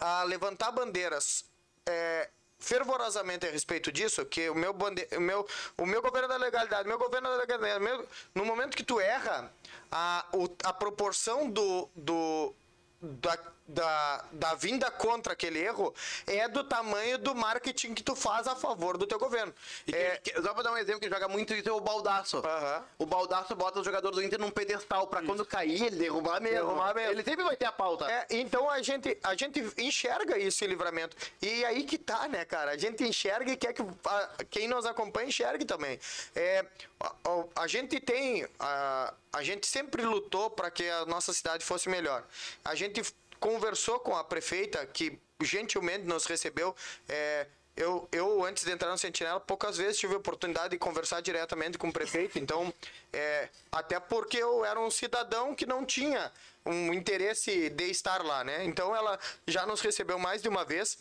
a 0.00 0.22
levantar 0.22 0.72
bandeiras 0.72 1.44
é, 1.84 2.30
fervorosamente 2.58 3.46
a 3.46 3.50
respeito 3.50 3.92
disso, 3.92 4.24
que 4.24 4.48
o 4.48 4.54
meu, 4.54 4.72
bande... 4.72 5.06
o 5.14 5.20
meu, 5.20 5.46
o 5.76 5.84
meu 5.84 6.00
governo 6.00 6.28
da 6.28 6.38
legalidade, 6.38 6.88
meu 6.88 6.98
governo 6.98 7.28
da 7.28 7.36
legalidade, 7.36 7.84
meu... 7.84 8.08
no 8.34 8.46
momento 8.46 8.74
que 8.74 8.82
tu 8.82 8.98
erra, 8.98 9.52
a, 9.92 10.24
o, 10.32 10.48
a 10.64 10.72
proporção 10.72 11.50
do, 11.50 11.86
do, 11.94 12.54
da, 13.02 13.38
da, 13.66 14.24
da 14.32 14.54
vinda 14.54 14.90
contra 14.90 15.32
aquele 15.32 15.58
erro 15.58 15.94
é 16.26 16.46
do 16.48 16.62
tamanho 16.64 17.16
do 17.18 17.34
marketing 17.34 17.94
que 17.94 18.02
tu 18.02 18.14
faz 18.14 18.46
a 18.46 18.54
favor 18.54 18.98
do 18.98 19.06
teu 19.06 19.18
governo. 19.18 19.54
E 19.86 19.94
É, 19.94 20.16
que- 20.18 20.32
só 20.42 20.52
pra 20.52 20.62
dar 20.62 20.72
um 20.72 20.76
exemplo 20.76 21.00
que 21.00 21.08
joga 21.08 21.28
muito 21.28 21.54
isso 21.54 21.68
é 21.68 21.72
o 21.72 21.80
Baldaço. 21.80 22.38
Aham. 22.38 22.84
O 22.98 23.06
Baldaço 23.06 23.54
bota 23.56 23.80
o 23.80 23.84
jogador 23.84 24.10
do 24.10 24.22
Inter 24.22 24.38
num 24.38 24.50
pedestal 24.50 25.06
pra 25.06 25.22
quando 25.22 25.44
cair 25.46 25.82
ele 25.82 25.96
derrubar 25.96 26.40
mesmo. 26.40 26.66
Derrubar 26.66 26.94
mesmo. 26.94 27.12
Ele 27.12 27.24
sempre 27.24 27.44
vai 27.44 27.56
ter 27.56 27.64
a 27.66 27.72
pauta. 27.72 28.10
É, 28.10 28.26
então 28.30 28.68
a 28.68 28.82
gente, 28.82 29.18
a 29.22 29.34
gente 29.34 29.60
enxerga 29.78 30.38
isso 30.38 30.62
em 30.64 30.68
livramento. 30.68 31.16
E 31.40 31.64
aí 31.64 31.84
que 31.84 31.96
tá, 31.98 32.28
né, 32.28 32.44
cara? 32.44 32.72
A 32.72 32.76
gente 32.76 33.02
enxerga 33.02 33.50
e 33.50 33.56
quer 33.56 33.72
que 33.72 33.82
a- 33.82 34.30
quem 34.50 34.68
nos 34.68 34.84
acompanha 34.84 35.28
enxergue 35.28 35.64
também. 35.64 35.98
É, 36.34 36.64
a, 37.00 37.06
a- 37.06 37.62
a 37.62 37.66
gente 37.66 37.98
tem. 38.00 38.46
A, 38.58 39.14
a 39.32 39.42
gente 39.42 39.66
sempre 39.66 40.02
lutou 40.04 40.48
para 40.50 40.70
que 40.70 40.88
a 40.88 41.04
nossa 41.06 41.32
cidade 41.32 41.64
fosse 41.64 41.88
melhor. 41.88 42.22
A 42.64 42.74
gente 42.76 43.02
conversou 43.44 44.00
com 44.00 44.16
a 44.16 44.24
prefeita, 44.24 44.86
que 44.86 45.18
gentilmente 45.42 46.04
nos 46.06 46.24
recebeu. 46.24 46.74
É, 47.06 47.46
eu, 47.76 48.08
eu, 48.10 48.42
antes 48.42 48.64
de 48.64 48.70
entrar 48.70 48.88
no 48.88 48.96
Sentinela, 48.96 49.38
poucas 49.38 49.76
vezes 49.76 49.98
tive 49.98 50.14
a 50.14 50.16
oportunidade 50.16 50.70
de 50.70 50.78
conversar 50.78 51.20
diretamente 51.20 51.76
com 51.76 51.88
o 51.88 51.92
prefeito. 51.92 52.38
Então, 52.38 52.72
é, 53.12 53.50
até 53.70 54.00
porque 54.00 54.38
eu 54.38 54.64
era 54.64 54.80
um 54.80 54.90
cidadão 54.90 55.54
que 55.54 55.66
não 55.66 55.84
tinha 55.84 56.32
um 56.64 56.94
interesse 56.94 57.68
de 57.68 57.84
estar 57.90 58.24
lá, 58.24 58.42
né? 58.42 58.64
Então, 58.64 58.96
ela 58.96 59.20
já 59.46 59.66
nos 59.66 59.82
recebeu 59.82 60.18
mais 60.18 60.40
de 60.40 60.48
uma 60.48 60.64
vez. 60.64 60.96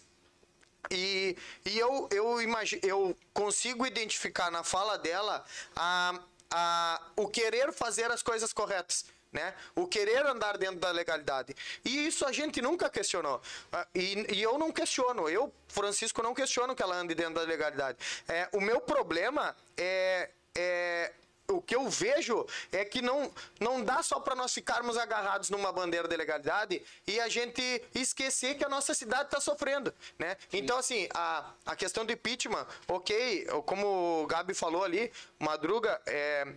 E, 0.91 1.37
e 1.63 1.79
eu, 1.79 2.09
eu, 2.11 2.41
imagi- 2.41 2.81
eu 2.83 3.15
consigo 3.33 3.85
identificar 3.85 4.51
na 4.51 4.65
fala 4.65 4.97
dela 4.97 5.45
a, 5.77 6.19
a, 6.51 7.01
o 7.15 7.29
querer 7.29 7.71
fazer 7.71 8.11
as 8.11 8.21
coisas 8.21 8.51
corretas. 8.51 9.05
Né? 9.33 9.53
O 9.75 9.87
querer 9.87 10.25
andar 10.25 10.57
dentro 10.57 10.77
da 10.77 10.91
legalidade. 10.91 11.55
E 11.83 12.07
isso 12.07 12.23
a 12.25 12.31
gente 12.31 12.61
nunca 12.61 12.89
questionou. 12.89 13.41
Ah, 13.71 13.87
E, 13.95 14.35
e 14.35 14.41
eu 14.41 14.57
não 14.59 14.71
questiono. 14.71 15.27
Eu, 15.27 15.51
Francisco, 15.67 16.21
não 16.21 16.35
questiono 16.35 16.75
que 16.75 16.83
ela 16.83 16.95
ande 16.95 17.15
dentro 17.15 17.33
da 17.33 17.41
legalidade. 17.41 17.97
É, 18.27 18.47
o 18.51 18.61
meu 18.61 18.79
problema 18.79 19.55
é, 19.75 20.29
é 20.55 21.11
o 21.47 21.61
que 21.61 21.75
eu 21.75 21.89
vejo 21.89 22.45
é 22.71 22.85
que 22.85 23.01
não, 23.01 23.31
não 23.59 23.83
dá 23.83 24.01
só 24.01 24.19
para 24.19 24.35
nós 24.35 24.53
ficarmos 24.53 24.97
agarrados 24.97 25.49
numa 25.49 25.71
bandeira 25.71 26.07
de 26.07 26.15
legalidade 26.15 26.81
e 27.05 27.19
a 27.19 27.27
gente 27.27 27.61
esquecer 27.93 28.55
que 28.55 28.63
a 28.63 28.69
nossa 28.69 28.93
cidade 28.93 29.25
está 29.25 29.39
sofrendo, 29.39 29.93
né? 30.17 30.37
Então, 30.51 30.77
assim, 30.77 31.07
a, 31.13 31.51
a 31.65 31.75
questão 31.75 32.05
do 32.05 32.13
impeachment, 32.13 32.65
ok, 32.87 33.45
como 33.65 34.23
o 34.23 34.27
Gabi 34.27 34.53
falou 34.53 34.83
ali, 34.83 35.11
Madruga, 35.39 36.01
é, 36.05 36.47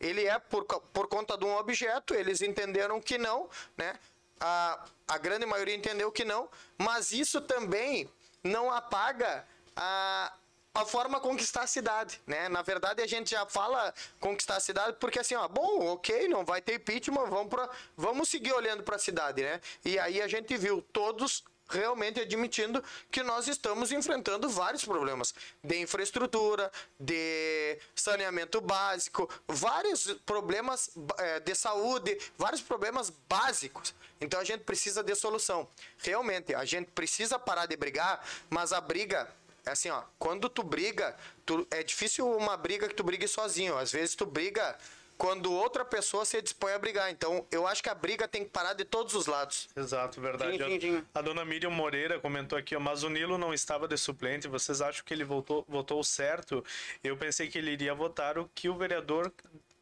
ele 0.00 0.26
é 0.26 0.38
por, 0.38 0.64
por 0.64 1.08
conta 1.08 1.36
de 1.36 1.44
um 1.44 1.56
objeto, 1.56 2.14
eles 2.14 2.40
entenderam 2.40 3.00
que 3.00 3.18
não, 3.18 3.48
né? 3.76 3.98
A, 4.38 4.84
a 5.08 5.18
grande 5.18 5.46
maioria 5.46 5.74
entendeu 5.74 6.12
que 6.12 6.24
não, 6.24 6.48
mas 6.76 7.10
isso 7.10 7.40
também 7.40 8.10
não 8.44 8.70
apaga 8.70 9.46
a, 9.74 10.32
a 10.74 10.84
forma 10.84 11.18
conquistar 11.20 11.62
a 11.62 11.66
cidade, 11.66 12.20
né? 12.26 12.48
Na 12.48 12.62
verdade, 12.62 13.02
a 13.02 13.06
gente 13.06 13.30
já 13.30 13.46
fala 13.46 13.94
conquistar 14.20 14.56
a 14.56 14.60
cidade 14.60 14.96
porque 15.00 15.18
assim, 15.18 15.34
ó, 15.34 15.48
bom, 15.48 15.86
ok, 15.86 16.28
não 16.28 16.44
vai 16.44 16.60
ter 16.60 16.74
impeachment, 16.74 17.26
vamos, 17.26 17.48
pra, 17.48 17.68
vamos 17.96 18.28
seguir 18.28 18.52
olhando 18.52 18.82
para 18.82 18.96
a 18.96 18.98
cidade, 18.98 19.42
né? 19.42 19.60
E 19.84 19.98
aí 19.98 20.20
a 20.20 20.28
gente 20.28 20.56
viu 20.56 20.82
todos 20.92 21.42
realmente 21.68 22.20
admitindo 22.20 22.82
que 23.10 23.22
nós 23.22 23.48
estamos 23.48 23.92
enfrentando 23.92 24.48
vários 24.48 24.84
problemas 24.84 25.34
de 25.62 25.80
infraestrutura, 25.80 26.70
de 26.98 27.78
saneamento 27.94 28.60
básico, 28.60 29.28
vários 29.48 30.12
problemas 30.24 30.90
é, 31.18 31.40
de 31.40 31.54
saúde, 31.54 32.16
vários 32.36 32.62
problemas 32.62 33.10
básicos. 33.28 33.94
Então 34.20 34.40
a 34.40 34.44
gente 34.44 34.64
precisa 34.64 35.02
de 35.02 35.14
solução. 35.14 35.68
Realmente, 35.98 36.54
a 36.54 36.64
gente 36.64 36.90
precisa 36.90 37.38
parar 37.38 37.66
de 37.66 37.76
brigar, 37.76 38.24
mas 38.48 38.72
a 38.72 38.80
briga 38.80 39.28
é 39.66 39.72
assim, 39.72 39.90
ó, 39.90 40.04
quando 40.16 40.48
tu 40.48 40.62
briga, 40.62 41.16
tu, 41.44 41.66
é 41.72 41.82
difícil 41.82 42.30
uma 42.36 42.56
briga 42.56 42.86
que 42.86 42.94
tu 42.94 43.02
brigue 43.02 43.26
sozinho. 43.26 43.76
Às 43.76 43.90
vezes 43.90 44.14
tu 44.14 44.24
briga 44.24 44.78
quando 45.16 45.52
outra 45.52 45.84
pessoa 45.84 46.24
se 46.24 46.40
dispõe 46.40 46.72
a 46.72 46.78
brigar. 46.78 47.10
Então, 47.10 47.46
eu 47.50 47.66
acho 47.66 47.82
que 47.82 47.88
a 47.88 47.94
briga 47.94 48.28
tem 48.28 48.44
que 48.44 48.50
parar 48.50 48.74
de 48.74 48.84
todos 48.84 49.14
os 49.14 49.26
lados. 49.26 49.68
Exato, 49.76 50.20
verdade. 50.20 50.56
Sim, 50.56 50.70
sim, 50.70 50.80
sim. 50.80 51.04
A, 51.14 51.18
a 51.18 51.22
dona 51.22 51.44
Miriam 51.44 51.70
Moreira 51.70 52.18
comentou 52.20 52.58
aqui, 52.58 52.76
ó, 52.76 52.80
mas 52.80 53.02
o 53.02 53.08
Nilo 53.08 53.38
não 53.38 53.52
estava 53.52 53.88
de 53.88 53.96
suplente. 53.96 54.48
Vocês 54.48 54.80
acham 54.80 55.04
que 55.04 55.12
ele 55.12 55.24
votou, 55.24 55.64
votou 55.68 56.02
certo? 56.04 56.64
Eu 57.02 57.16
pensei 57.16 57.48
que 57.48 57.58
ele 57.58 57.70
iria 57.70 57.94
votar 57.94 58.38
o 58.38 58.50
que 58.54 58.68
o 58.68 58.76
vereador 58.76 59.32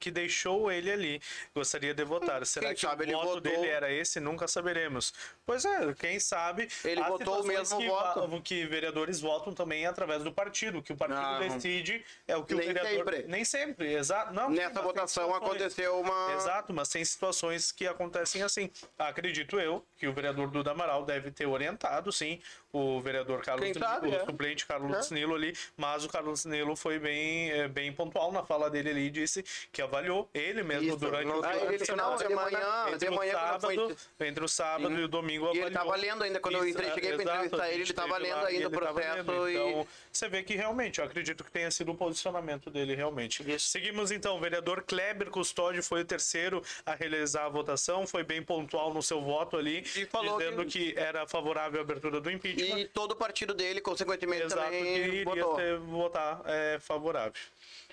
que 0.04 0.10
deixou 0.10 0.70
ele 0.70 0.90
ali 0.92 1.22
gostaria 1.54 1.94
de 1.94 2.04
votar. 2.04 2.44
Será 2.44 2.66
quem 2.66 2.74
que 2.74 2.80
sabe 2.82 3.02
o 3.02 3.06
ele 3.06 3.12
voto 3.14 3.24
votou- 3.26 3.40
dele 3.40 3.66
era 3.68 3.90
esse? 3.90 4.20
Nunca 4.20 4.46
saberemos. 4.46 5.14
Pois 5.46 5.64
é, 5.64 5.94
quem 5.94 6.20
sabe. 6.20 6.68
Ele 6.84 7.02
votou 7.04 7.40
o 7.40 7.46
mesmo 7.46 7.78
que, 7.78 7.88
voto. 7.88 8.42
que 8.42 8.66
vereadores 8.66 9.18
votam 9.20 9.54
também 9.54 9.86
através 9.86 10.22
do 10.22 10.30
partido. 10.30 10.82
Que 10.82 10.92
o 10.92 10.96
partido 10.96 11.38
decide 11.38 12.04
é 12.28 12.36
o 12.36 12.44
que 12.44 12.54
Nem 12.54 12.64
o 12.70 12.74
vereador. 12.74 12.92
sempre. 13.14 13.22
Nem 13.28 13.44
sempre, 13.46 13.94
exato. 13.94 14.34
Não, 14.34 14.50
Nessa 14.50 14.82
votação 14.82 15.34
aconteceu 15.34 15.98
uma. 15.98 16.34
Exato, 16.34 16.74
mas 16.74 16.88
tem 16.90 17.02
situações 17.04 17.72
que 17.72 17.86
acontecem 17.86 18.42
assim. 18.42 18.70
Acredito 18.98 19.58
eu 19.58 19.82
que 19.96 20.06
o 20.06 20.12
vereador 20.12 20.48
Duda 20.50 20.72
Amaral 20.72 21.04
deve 21.06 21.30
ter 21.30 21.46
orientado, 21.46 22.12
sim, 22.12 22.40
o 22.74 23.00
vereador 23.00 23.40
Carlos 23.42 23.70
sabe, 23.78 24.08
o 24.08 24.14
é. 24.14 24.24
suplente 24.24 24.66
Carlos 24.66 25.10
Nilo 25.10 25.34
ali, 25.34 25.56
mas 25.76 26.04
o 26.04 26.08
Carlos 26.08 26.44
Nilo 26.44 26.74
foi 26.74 26.98
bem, 26.98 27.50
eh, 27.52 27.68
bem 27.68 27.92
pontual 27.92 28.32
na 28.32 28.42
fala 28.44 28.68
dele 28.68 28.90
ali, 28.90 29.10
disse 29.10 29.44
que 29.72 29.80
avaliou 29.80 30.28
ele 30.34 30.62
mesmo 30.64 30.88
Isso, 30.88 30.96
durante 30.96 31.26
no- 31.26 31.40
o 31.40 31.44
Ah, 31.44 31.52
final 31.52 31.66
ele 31.68 31.78
de 31.78 31.84
final 31.84 32.18
semana. 32.18 32.28
de 32.48 32.54
manhã, 32.56 32.84
entre 32.88 32.98
de 32.98 33.08
o 33.08 33.14
manhã 33.14 33.32
foi. 33.60 33.76
sábado, 33.76 33.96
entre 34.20 34.44
o 34.44 34.48
sábado 34.48 34.94
Sim. 34.94 35.00
e 35.00 35.04
o 35.04 35.08
domingo 35.08 35.46
E 35.46 35.50
ele 35.50 35.60
avaliou. 35.60 35.82
tava 35.84 35.96
lendo 35.96 36.24
ainda, 36.24 36.40
quando 36.40 36.56
eu 36.56 36.68
entrei- 36.68 36.90
cheguei 36.92 37.10
exato, 37.12 37.22
entrevistar 37.22 37.68
ele, 37.70 37.82
ele 37.82 37.92
tava 37.92 38.08
esteve 38.08 38.22
lendo 38.28 38.42
lá 38.42 38.48
ainda 38.48 38.66
o 38.68 38.70
processo 38.70 39.48
e- 39.48 39.52
Então, 39.54 39.86
você 40.12 40.28
vê 40.28 40.42
que 40.42 40.56
realmente, 40.56 40.98
eu 40.98 41.04
acredito 41.04 41.44
que 41.44 41.50
tenha 41.52 41.70
sido 41.70 41.92
o 41.92 41.94
posicionamento 41.94 42.70
dele 42.70 42.94
realmente. 42.96 43.44
Seguimos 43.60 44.10
então, 44.10 44.36
o 44.36 44.40
vereador 44.40 44.82
Kleber 44.82 45.30
Custódio 45.30 45.82
foi 45.82 46.00
o 46.00 46.04
terceiro 46.04 46.60
a 46.84 46.94
realizar 46.94 47.46
a 47.46 47.48
votação, 47.48 48.06
foi 48.06 48.24
bem 48.24 48.42
pontual 48.42 48.92
no 48.92 49.02
seu 49.02 49.20
voto 49.20 49.56
ali, 49.56 49.84
E 49.96 50.06
falou 50.06 50.38
dizendo 50.38 50.64
que... 50.64 50.92
era 50.96 51.26
favorável 51.26 51.80
à 51.80 51.82
abertura 51.82 52.20
do 52.20 52.30
impeachment. 52.30 52.63
E 52.70 52.88
todo 52.88 53.12
o 53.12 53.16
partido 53.16 53.54
dele, 53.54 53.80
consequentemente, 53.80 54.44
Exato, 54.44 54.70
que 54.70 54.76
também 54.76 54.96
iria 54.96 55.24
votou. 55.24 55.56
ter, 55.56 55.78
votar 55.78 56.42
é, 56.46 56.78
favorável. 56.80 57.32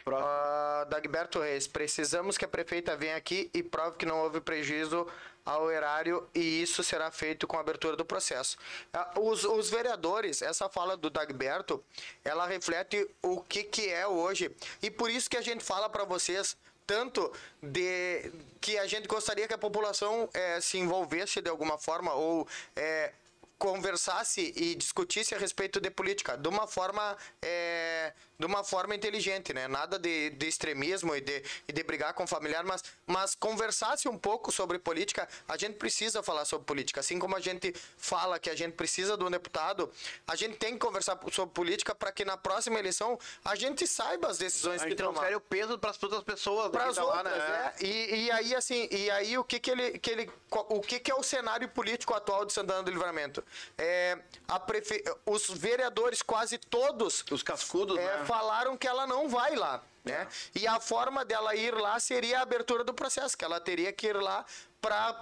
Ah, 0.08 0.86
Dagberto 0.90 1.40
Reis, 1.40 1.68
precisamos 1.68 2.38
que 2.38 2.46
a 2.46 2.48
prefeita 2.48 2.96
venha 2.96 3.16
aqui 3.16 3.50
e 3.54 3.62
prove 3.62 3.98
que 3.98 4.06
não 4.06 4.20
houve 4.20 4.42
prejuízo 4.42 5.08
ao 5.46 5.72
erário 5.72 6.28
e 6.34 6.62
isso 6.62 6.84
será 6.84 7.10
feito 7.12 7.48
com 7.48 7.58
a 7.58 7.60
abertura 7.60 7.96
do 7.96 8.06
processo. 8.06 8.58
Ah, 8.94 9.12
Os, 9.20 9.44
os 9.44 9.70
vereadores, 9.70 10.42
essa 10.42 10.70
fala 10.70 10.98
do 10.98 11.10
Dagberto, 11.10 11.84
ela 12.24 12.46
reflete 12.46 13.08
o 13.22 13.42
que, 13.42 13.64
que 13.64 13.90
é 13.90 14.08
hoje. 14.08 14.52
E 14.82 14.90
por 14.90 15.10
isso 15.10 15.30
que 15.30 15.38
a 15.38 15.42
gente 15.42 15.64
fala 15.64 15.90
para 15.90 16.04
vocês 16.04 16.58
tanto 16.86 17.32
de 17.62 18.32
que 18.60 18.78
a 18.78 18.86
gente 18.86 19.08
gostaria 19.08 19.48
que 19.48 19.54
a 19.54 19.58
população 19.58 20.28
eh, 20.34 20.60
se 20.60 20.78
envolvesse 20.78 21.42
de 21.42 21.50
alguma 21.50 21.78
forma 21.78 22.14
ou 22.14 22.48
eh, 22.76 23.14
conversasse 23.62 24.52
e 24.56 24.74
discutisse 24.74 25.36
a 25.36 25.38
respeito 25.38 25.80
de 25.80 25.92
política 25.92 26.36
de 26.36 26.50
uma 26.50 26.66
forma 26.66 27.16
é, 27.40 28.12
de 28.42 28.48
uma 28.48 28.64
forma 28.64 28.96
inteligente, 28.96 29.54
né? 29.54 29.68
Nada 29.68 30.00
de, 30.00 30.32
de 30.32 30.48
extremismo 30.48 31.16
e 31.16 31.22
de, 31.22 31.44
e 31.68 31.72
de 31.72 31.84
brigar 31.84 32.14
com 32.16 32.24
o 32.24 32.28
familiar, 32.28 32.64
mas, 32.64 32.84
mas 33.06 33.36
conversasse 33.36 34.10
um 34.10 34.18
pouco 34.18 34.52
sobre 34.52 34.80
política. 34.80 35.30
A 35.48 35.56
gente 35.58 35.76
precisa 35.76 36.24
falar 36.24 36.44
sobre 36.46 36.66
política, 36.66 37.00
assim 37.00 37.20
como 37.20 37.36
a 37.36 37.40
gente 37.40 37.72
fala 37.98 38.40
que 38.40 38.50
a 38.50 38.56
gente 38.56 38.74
precisa 38.74 39.16
de 39.16 39.24
um 39.24 39.30
deputado, 39.30 39.92
a 40.28 40.36
gente 40.36 40.58
tem 40.58 40.74
que 40.74 40.80
conversar 40.80 41.20
sobre 41.32 41.54
política 41.54 41.94
para 41.94 42.12
que 42.12 42.26
na 42.26 42.36
próxima 42.36 42.80
eleição 42.80 43.20
a 43.46 43.54
gente 43.56 43.86
saiba 43.86 44.28
as 44.28 44.40
decisões 44.40 44.82
A 44.82 44.88
que 44.88 44.96
tomar 44.96 45.12
transfere 45.12 45.36
o 45.36 45.42
peso 45.42 45.78
para 45.78 45.92
as 45.92 46.02
outras 46.02 46.24
pessoas. 46.24 46.72
para 46.72 46.86
as 46.86 46.96
tá 46.96 47.04
lá, 47.04 47.18
outras, 47.18 47.38
né? 47.38 47.74
é. 47.80 47.86
E, 47.86 48.26
e 48.26 48.32
aí 48.32 48.56
assim, 48.56 48.88
e 48.90 49.12
aí 49.12 49.38
o 49.38 49.44
que 49.44 49.60
que 49.60 49.70
ele, 49.70 50.00
que 50.00 50.10
ele 50.10 50.32
o 50.50 50.82
que 50.82 51.00
que 51.00 51.12
é 51.12 51.16
o 51.16 51.22
cenário 51.22 51.70
político 51.70 52.16
atual 52.16 52.44
de 52.44 52.54
Santana 52.54 52.82
do 52.82 52.90
Livramento? 52.90 53.44
É, 53.78 54.18
a 54.48 54.60
prefe... 54.60 55.04
os 55.28 55.48
vereadores 55.48 56.24
quase 56.24 56.58
todos 56.58 57.24
Os 57.30 57.44
cascudos, 57.44 57.98
é, 57.98 58.18
né? 58.18 58.26
Falaram 58.36 58.78
que 58.78 58.88
ela 58.88 59.06
não 59.06 59.28
vai 59.28 59.56
lá, 59.58 59.84
né? 60.06 60.26
E 60.56 60.66
a 60.66 60.80
forma 60.80 61.26
dela 61.26 61.54
ir 61.54 61.74
lá 61.76 62.00
seria 62.00 62.40
a 62.40 62.42
abertura 62.44 62.82
do 62.84 62.94
processo, 62.94 63.38
que 63.38 63.44
ela 63.44 63.60
teria 63.60 63.92
que 63.92 64.08
ir 64.08 64.16
lá 64.16 64.46
para 64.80 65.22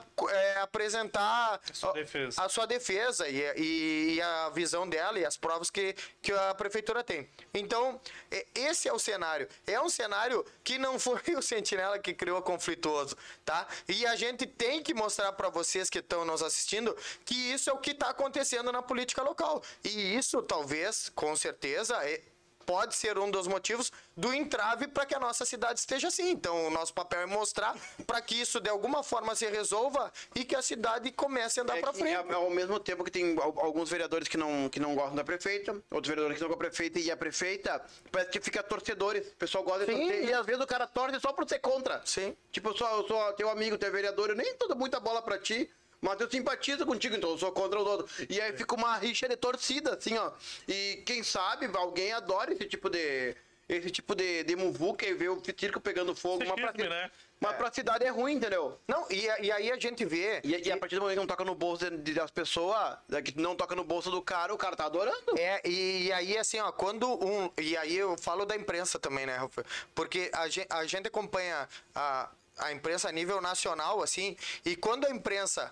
apresentar 0.62 1.60
sua 1.74 1.92
defesa. 1.92 2.42
a 2.42 2.48
sua 2.48 2.66
defesa 2.66 3.28
e, 3.28 3.42
e- 3.58 4.14
e 4.16 4.22
a 4.22 4.50
visão 4.50 4.88
dela 4.88 5.20
e 5.20 5.26
as 5.26 5.36
provas 5.36 5.70
que, 5.70 5.94
que 6.22 6.32
a 6.32 6.54
prefeitura 6.54 7.04
tem. 7.04 7.28
Então, 7.54 8.00
é- 8.32 8.46
esse 8.56 8.88
é 8.88 8.94
o 8.94 9.00
cenário. 9.00 9.50
É 9.68 9.82
um 9.82 9.90
cenário 9.90 10.46
que 10.64 10.78
não 10.78 10.98
foi 10.98 11.20
o 11.36 11.42
Sentinela 11.42 12.00
que 12.00 12.14
criou 12.14 12.42
conflituoso, 12.42 13.18
tá? 13.44 13.68
E 13.88 14.06
a 14.06 14.16
gente 14.16 14.46
tem 14.46 14.82
que 14.82 14.94
mostrar 14.94 15.34
para 15.34 15.50
vocês 15.50 15.90
que 15.90 16.00
estão 16.00 16.24
nos 16.24 16.42
assistindo 16.42 16.96
que 17.26 17.36
isso 17.36 17.70
é 17.70 17.74
o 17.74 17.78
que 17.80 17.92
está 17.92 18.10
acontecendo 18.12 18.72
na 18.72 18.82
política 18.82 19.22
local. 19.24 19.62
E 19.84 20.16
isso, 20.18 20.42
talvez, 20.42 21.10
com 21.14 21.36
certeza, 21.36 21.96
é- 22.08 22.22
pode 22.70 22.94
ser 22.96 23.18
um 23.18 23.32
dos 23.32 23.48
motivos 23.48 23.92
do 24.16 24.32
entrave 24.32 24.88
para 24.88 25.04
que 25.04 25.16
a 25.16 25.20
nossa 25.20 25.44
cidade 25.44 25.80
esteja 25.80 26.10
assim. 26.10 26.30
Então, 26.30 26.68
o 26.68 26.70
nosso 26.70 26.94
papel 26.94 27.22
é 27.22 27.26
mostrar 27.26 27.76
para 28.06 28.22
que 28.22 28.36
isso 28.40 28.60
de 28.60 28.70
alguma 28.70 29.02
forma 29.02 29.34
se 29.34 29.48
resolva 29.48 30.14
e 30.36 30.46
que 30.46 30.56
a 30.56 30.62
cidade 30.62 31.12
comece 31.12 31.60
a 31.60 31.64
andar 31.64 31.80
É 31.80 31.82
para 31.82 31.92
frente. 31.94 32.14
ao 32.32 32.44
ao 32.44 32.50
mesmo 32.52 32.80
tempo 32.80 33.04
que 33.04 33.10
tem 33.10 33.36
al- 33.40 33.60
alguns 33.60 33.90
vereadores 33.90 34.28
que 34.28 34.38
não, 34.38 34.70
que 34.70 34.80
não 34.80 34.94
gostam 34.94 35.16
da 35.16 35.24
prefeita, 35.24 35.72
outros 35.90 36.10
vereadores 36.10 36.38
que 36.38 36.44
não 36.44 36.50
gostam 36.50 36.64
da 36.64 36.70
prefeita 36.70 37.00
e 37.00 37.10
a 37.10 37.18
prefeita 37.18 37.84
parece 38.12 38.30
que 38.30 38.40
fica 38.40 38.62
torcedores. 38.62 39.26
O 39.30 39.36
pessoal 39.36 39.64
gosta 39.64 39.88
de 39.88 39.92
Sim. 39.92 40.02
torcer. 40.06 40.24
E 40.26 40.34
às 40.34 40.46
vezes 40.46 40.62
o 40.62 40.68
cara 40.68 40.86
torce 40.86 41.20
só 41.20 41.34
por 41.34 41.50
ser 41.50 41.58
contra. 41.58 42.04
Sim. 42.06 42.38
Tipo, 42.52 42.70
eu 42.70 42.78
sou, 42.78 42.88
eu 42.88 43.08
sou 43.08 43.34
teu 43.34 43.50
amigo, 43.50 43.80
teu 43.80 43.92
vereador, 43.92 44.30
eu 44.30 44.36
nem 44.36 44.54
tô 44.54 44.68
dando 44.68 44.78
muita 44.78 45.00
bola 45.00 45.24
pra 45.24 45.40
ti. 45.40 45.68
Mas 46.02 46.20
eu 46.20 46.30
simpatizo 46.30 46.86
contigo, 46.86 47.16
então 47.16 47.32
eu 47.32 47.38
sou 47.38 47.52
contra 47.52 47.80
os 47.80 47.86
outros. 47.86 48.26
E 48.30 48.40
aí 48.40 48.56
fica 48.56 48.76
uma 48.76 48.98
rixa 48.98 49.28
de 49.28 49.36
torcida, 49.36 49.96
assim, 49.96 50.18
ó. 50.18 50.32
E 50.68 51.04
quem 51.06 51.24
sabe 51.24 51.70
alguém 51.74 52.14
adora 52.14 52.54
esse 52.54 52.66
tipo 52.66 52.90
de. 52.90 53.36
Esse 53.68 53.92
tipo 53.92 54.16
de, 54.16 54.44
de 54.44 54.56
muvuca 54.56 55.06
e 55.06 55.14
ver 55.14 55.30
o 55.30 55.40
circo 55.56 55.80
pegando 55.80 56.16
fogo. 56.16 56.44
Mas 56.44 56.60
pra, 56.60 56.90
né? 56.90 57.12
mas 57.40 57.56
pra 57.56 57.72
cidade 57.72 58.04
é 58.04 58.10
ruim, 58.10 58.34
entendeu? 58.34 58.80
Não, 58.88 59.06
e, 59.12 59.28
e 59.44 59.52
aí 59.52 59.72
a 59.72 59.78
gente 59.78 60.04
vê. 60.06 60.42
E, 60.44 60.68
e 60.68 60.72
a 60.72 60.78
partir 60.78 60.96
do 60.96 61.02
momento 61.02 61.18
que 61.18 61.20
não 61.20 61.28
toca 61.28 61.46
no 61.46 61.54
bolso 61.54 61.88
das 61.92 62.32
pessoas, 62.32 62.98
né, 63.08 63.22
que 63.22 63.40
não 63.40 63.56
toca 63.56 63.76
no 63.76 63.84
bolso 63.84 64.10
do 64.10 64.24
cara, 64.24 64.52
o 64.52 64.58
cara 64.58 64.76
tá 64.76 64.86
adorando. 64.86 65.38
É, 65.38 65.62
e, 65.64 66.08
e 66.08 66.12
aí, 66.12 66.36
assim, 66.36 66.60
ó, 66.60 66.72
quando 66.72 67.08
um. 67.24 67.52
E 67.60 67.78
aí 67.78 67.96
eu 67.96 68.18
falo 68.18 68.44
da 68.44 68.56
imprensa 68.56 68.98
também, 68.98 69.28
né, 69.28 69.38
Rafael? 69.38 69.68
Porque 69.94 70.32
a 70.34 70.48
gente, 70.48 70.68
a 70.68 70.84
gente 70.88 71.08
acompanha 71.08 71.70
a, 71.94 72.28
a 72.58 72.72
imprensa 72.72 73.08
a 73.10 73.12
nível 73.12 73.40
nacional, 73.40 74.02
assim, 74.04 74.36
e 74.66 74.76
quando 74.76 75.06
a 75.06 75.12
imprensa, 75.12 75.72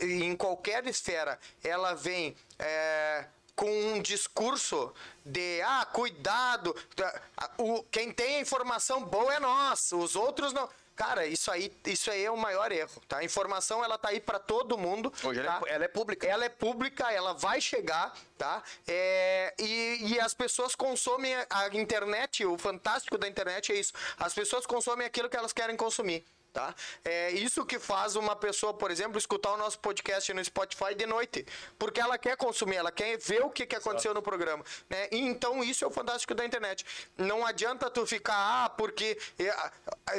em 0.00 0.36
qualquer 0.36 0.86
esfera, 0.86 1.38
ela 1.62 1.94
vem. 1.94 2.36
é, 2.58 3.24
com 3.54 3.68
um 3.68 4.00
discurso 4.00 4.94
de 5.24 5.60
ah, 5.62 5.84
cuidado, 5.92 6.76
da- 6.94 7.20
a- 7.36 7.50
o, 7.58 7.82
quem 7.90 8.12
tem 8.12 8.36
a 8.36 8.40
informação 8.40 9.02
boa 9.02 9.34
é 9.34 9.40
nós, 9.40 9.90
os 9.90 10.14
outros 10.14 10.52
não. 10.52 10.68
Cara, 10.94 11.26
isso 11.26 11.50
aí, 11.50 11.72
isso 11.86 12.08
aí 12.08 12.24
é 12.24 12.30
o 12.30 12.36
maior 12.36 12.70
erro, 12.70 13.00
tá? 13.08 13.18
A 13.18 13.24
informação, 13.24 13.82
ela 13.84 13.98
tá 13.98 14.10
aí 14.10 14.20
para 14.20 14.38
todo 14.38 14.78
mundo. 14.78 15.12
Hoje 15.24 15.40
ela 15.40 15.58
tá? 15.60 15.68
é- 15.68 15.74
ela 15.74 15.84
é 15.84 15.88
pública. 15.88 16.26
Ela 16.26 16.44
é 16.44 16.48
pública, 16.48 17.12
ela 17.12 17.32
vai 17.34 17.60
chegar, 17.60 18.12
tá? 18.36 18.62
É, 18.86 19.52
e, 19.58 20.12
e 20.12 20.20
as 20.20 20.34
pessoas 20.34 20.76
consomem 20.76 21.34
a, 21.34 21.46
a 21.50 21.68
internet, 21.76 22.44
o 22.46 22.56
fantástico 22.58 23.18
da 23.18 23.26
internet 23.26 23.72
é 23.72 23.76
isso. 23.76 23.92
As 24.18 24.34
pessoas 24.34 24.66
consomem 24.66 25.04
aquilo 25.06 25.28
que 25.28 25.36
elas 25.36 25.52
querem 25.52 25.76
consumir. 25.76 26.24
Tá? 26.52 26.74
É 27.04 27.30
isso 27.32 27.64
que 27.64 27.78
faz 27.78 28.16
uma 28.16 28.34
pessoa, 28.34 28.74
por 28.74 28.90
exemplo, 28.90 29.18
escutar 29.18 29.52
o 29.52 29.56
nosso 29.56 29.78
podcast 29.78 30.32
no 30.32 30.44
Spotify 30.44 30.94
de 30.94 31.06
noite, 31.06 31.46
porque 31.78 32.00
ela 32.00 32.18
quer 32.18 32.36
consumir, 32.36 32.76
ela 32.76 32.90
quer 32.90 33.18
ver 33.18 33.42
o 33.42 33.50
que, 33.50 33.66
que 33.66 33.76
aconteceu 33.76 34.12
no 34.14 34.22
programa, 34.22 34.64
né? 34.88 35.08
E 35.12 35.18
então 35.18 35.62
isso 35.62 35.84
é 35.84 35.86
o 35.86 35.90
fantástico 35.90 36.34
da 36.34 36.44
internet. 36.44 36.84
Não 37.16 37.46
adianta 37.46 37.90
tu 37.90 38.06
ficar, 38.06 38.64
ah, 38.64 38.70
porque 38.70 39.18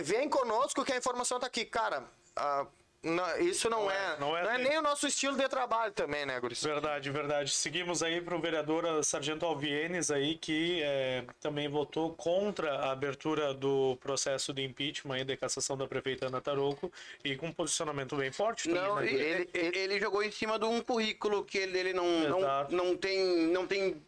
vem 0.03 0.29
conosco 0.29 0.85
que 0.85 0.93
a 0.93 0.97
informação 0.97 1.39
tá 1.39 1.47
aqui, 1.47 1.65
cara. 1.65 2.03
ah, 2.35 2.65
não, 3.01 3.39
isso 3.39 3.69
não, 3.69 3.83
Não 3.83 3.91
é- 3.91 3.95
é, 3.95 4.09
não 4.19 4.29
não 4.29 4.37
é 4.37 4.41
é, 4.41 4.51
assim. 4.51 4.63
nem 4.63 4.77
o 4.77 4.81
nosso 4.81 5.07
estilo 5.07 5.37
de 5.37 5.47
trabalho 5.47 5.93
também, 5.93 6.25
né, 6.25 6.39
Guris? 6.39 6.61
Verdade, 6.63 7.09
verdade. 7.09 7.51
Seguimos 7.51 8.03
aí 8.03 8.19
para 8.21 8.35
o 8.35 8.41
vereador 8.41 9.03
Sargento 9.03 9.45
Alvienes 9.45 10.11
aí, 10.11 10.35
que 10.35 10.81
eh, 10.83 11.23
também 11.39 11.67
votou 11.69 12.13
contra 12.13 12.73
a 12.75 12.91
abertura 12.91 13.53
do 13.53 13.97
processo 14.01 14.53
de 14.53 14.63
impeachment 14.63 15.19
e 15.19 15.23
de 15.23 15.37
cassação 15.37 15.77
da 15.77 15.87
prefeita 15.87 16.27
Ana 16.27 16.41
Tarouco 16.41 16.91
e 17.23 17.35
com 17.35 17.47
um 17.47 17.53
posicionamento 17.53 18.15
bem 18.15 18.31
forte 18.31 18.67
também, 18.67 18.81
Não, 18.83 18.95
né, 18.97 19.11
ele, 19.11 19.49
ele, 19.53 19.77
ele 19.77 19.99
jogou 19.99 20.21
em 20.21 20.31
cima 20.31 20.59
de 20.59 20.65
um 20.65 20.81
currículo 20.81 21.43
que 21.45 21.57
ele, 21.57 21.77
ele 21.79 21.93
não, 21.93 22.05
não, 22.29 22.67
não 22.69 22.97
tem. 22.97 23.47
Não 23.47 23.65
tem. 23.65 24.01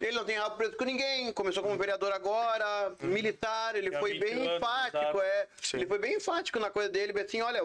Ele 0.00 0.12
não 0.12 0.24
tem 0.24 0.36
rabo 0.36 0.56
preso 0.56 0.76
com 0.76 0.84
ninguém, 0.84 1.30
começou 1.32 1.62
como 1.62 1.76
vereador 1.76 2.10
agora, 2.12 2.94
militar, 3.02 3.76
ele 3.76 3.94
Há 3.94 4.00
foi 4.00 4.12
20 4.12 4.20
bem 4.20 4.32
anos, 4.32 4.56
enfático, 4.56 5.20
é. 5.20 5.46
Sim. 5.60 5.76
Ele 5.76 5.86
foi 5.86 5.98
bem 5.98 6.14
enfático 6.14 6.58
na 6.58 6.70
coisa 6.70 6.88
dele, 6.88 7.18
assim, 7.20 7.42
olha, 7.42 7.62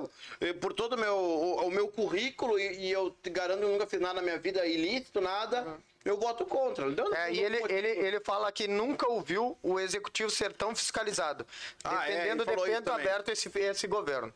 por 0.59 0.73
todo 0.73 0.93
o 0.93 0.97
meu, 0.97 1.15
o, 1.15 1.67
o 1.67 1.71
meu 1.71 1.87
currículo, 1.87 2.59
e, 2.59 2.87
e 2.87 2.91
eu 2.91 3.15
te 3.23 3.29
garanto 3.29 3.59
que 3.59 3.65
eu 3.65 3.69
nunca 3.69 3.87
fiz 3.87 4.01
nada 4.01 4.15
na 4.15 4.21
minha 4.21 4.37
vida 4.37 4.65
ilícito, 4.67 5.21
nada, 5.21 5.77
eu 6.03 6.17
voto 6.17 6.45
contra. 6.45 6.85
Então, 6.87 7.13
É, 7.15 7.31
e 7.31 7.39
ele, 7.39 7.63
ele, 7.69 7.87
ele 7.87 8.19
fala 8.19 8.51
que 8.51 8.67
nunca 8.67 9.07
ouviu 9.07 9.57
o 9.63 9.79
executivo 9.79 10.29
ser 10.29 10.51
tão 10.51 10.75
fiscalizado, 10.75 11.47
Ah, 11.85 12.09
é, 12.09 12.15
defendendo 12.15 12.51
ele 12.51 12.81
de 12.81 12.89
aberto 12.91 13.29
esse, 13.29 13.49
esse 13.57 13.87
governo. 13.87 14.33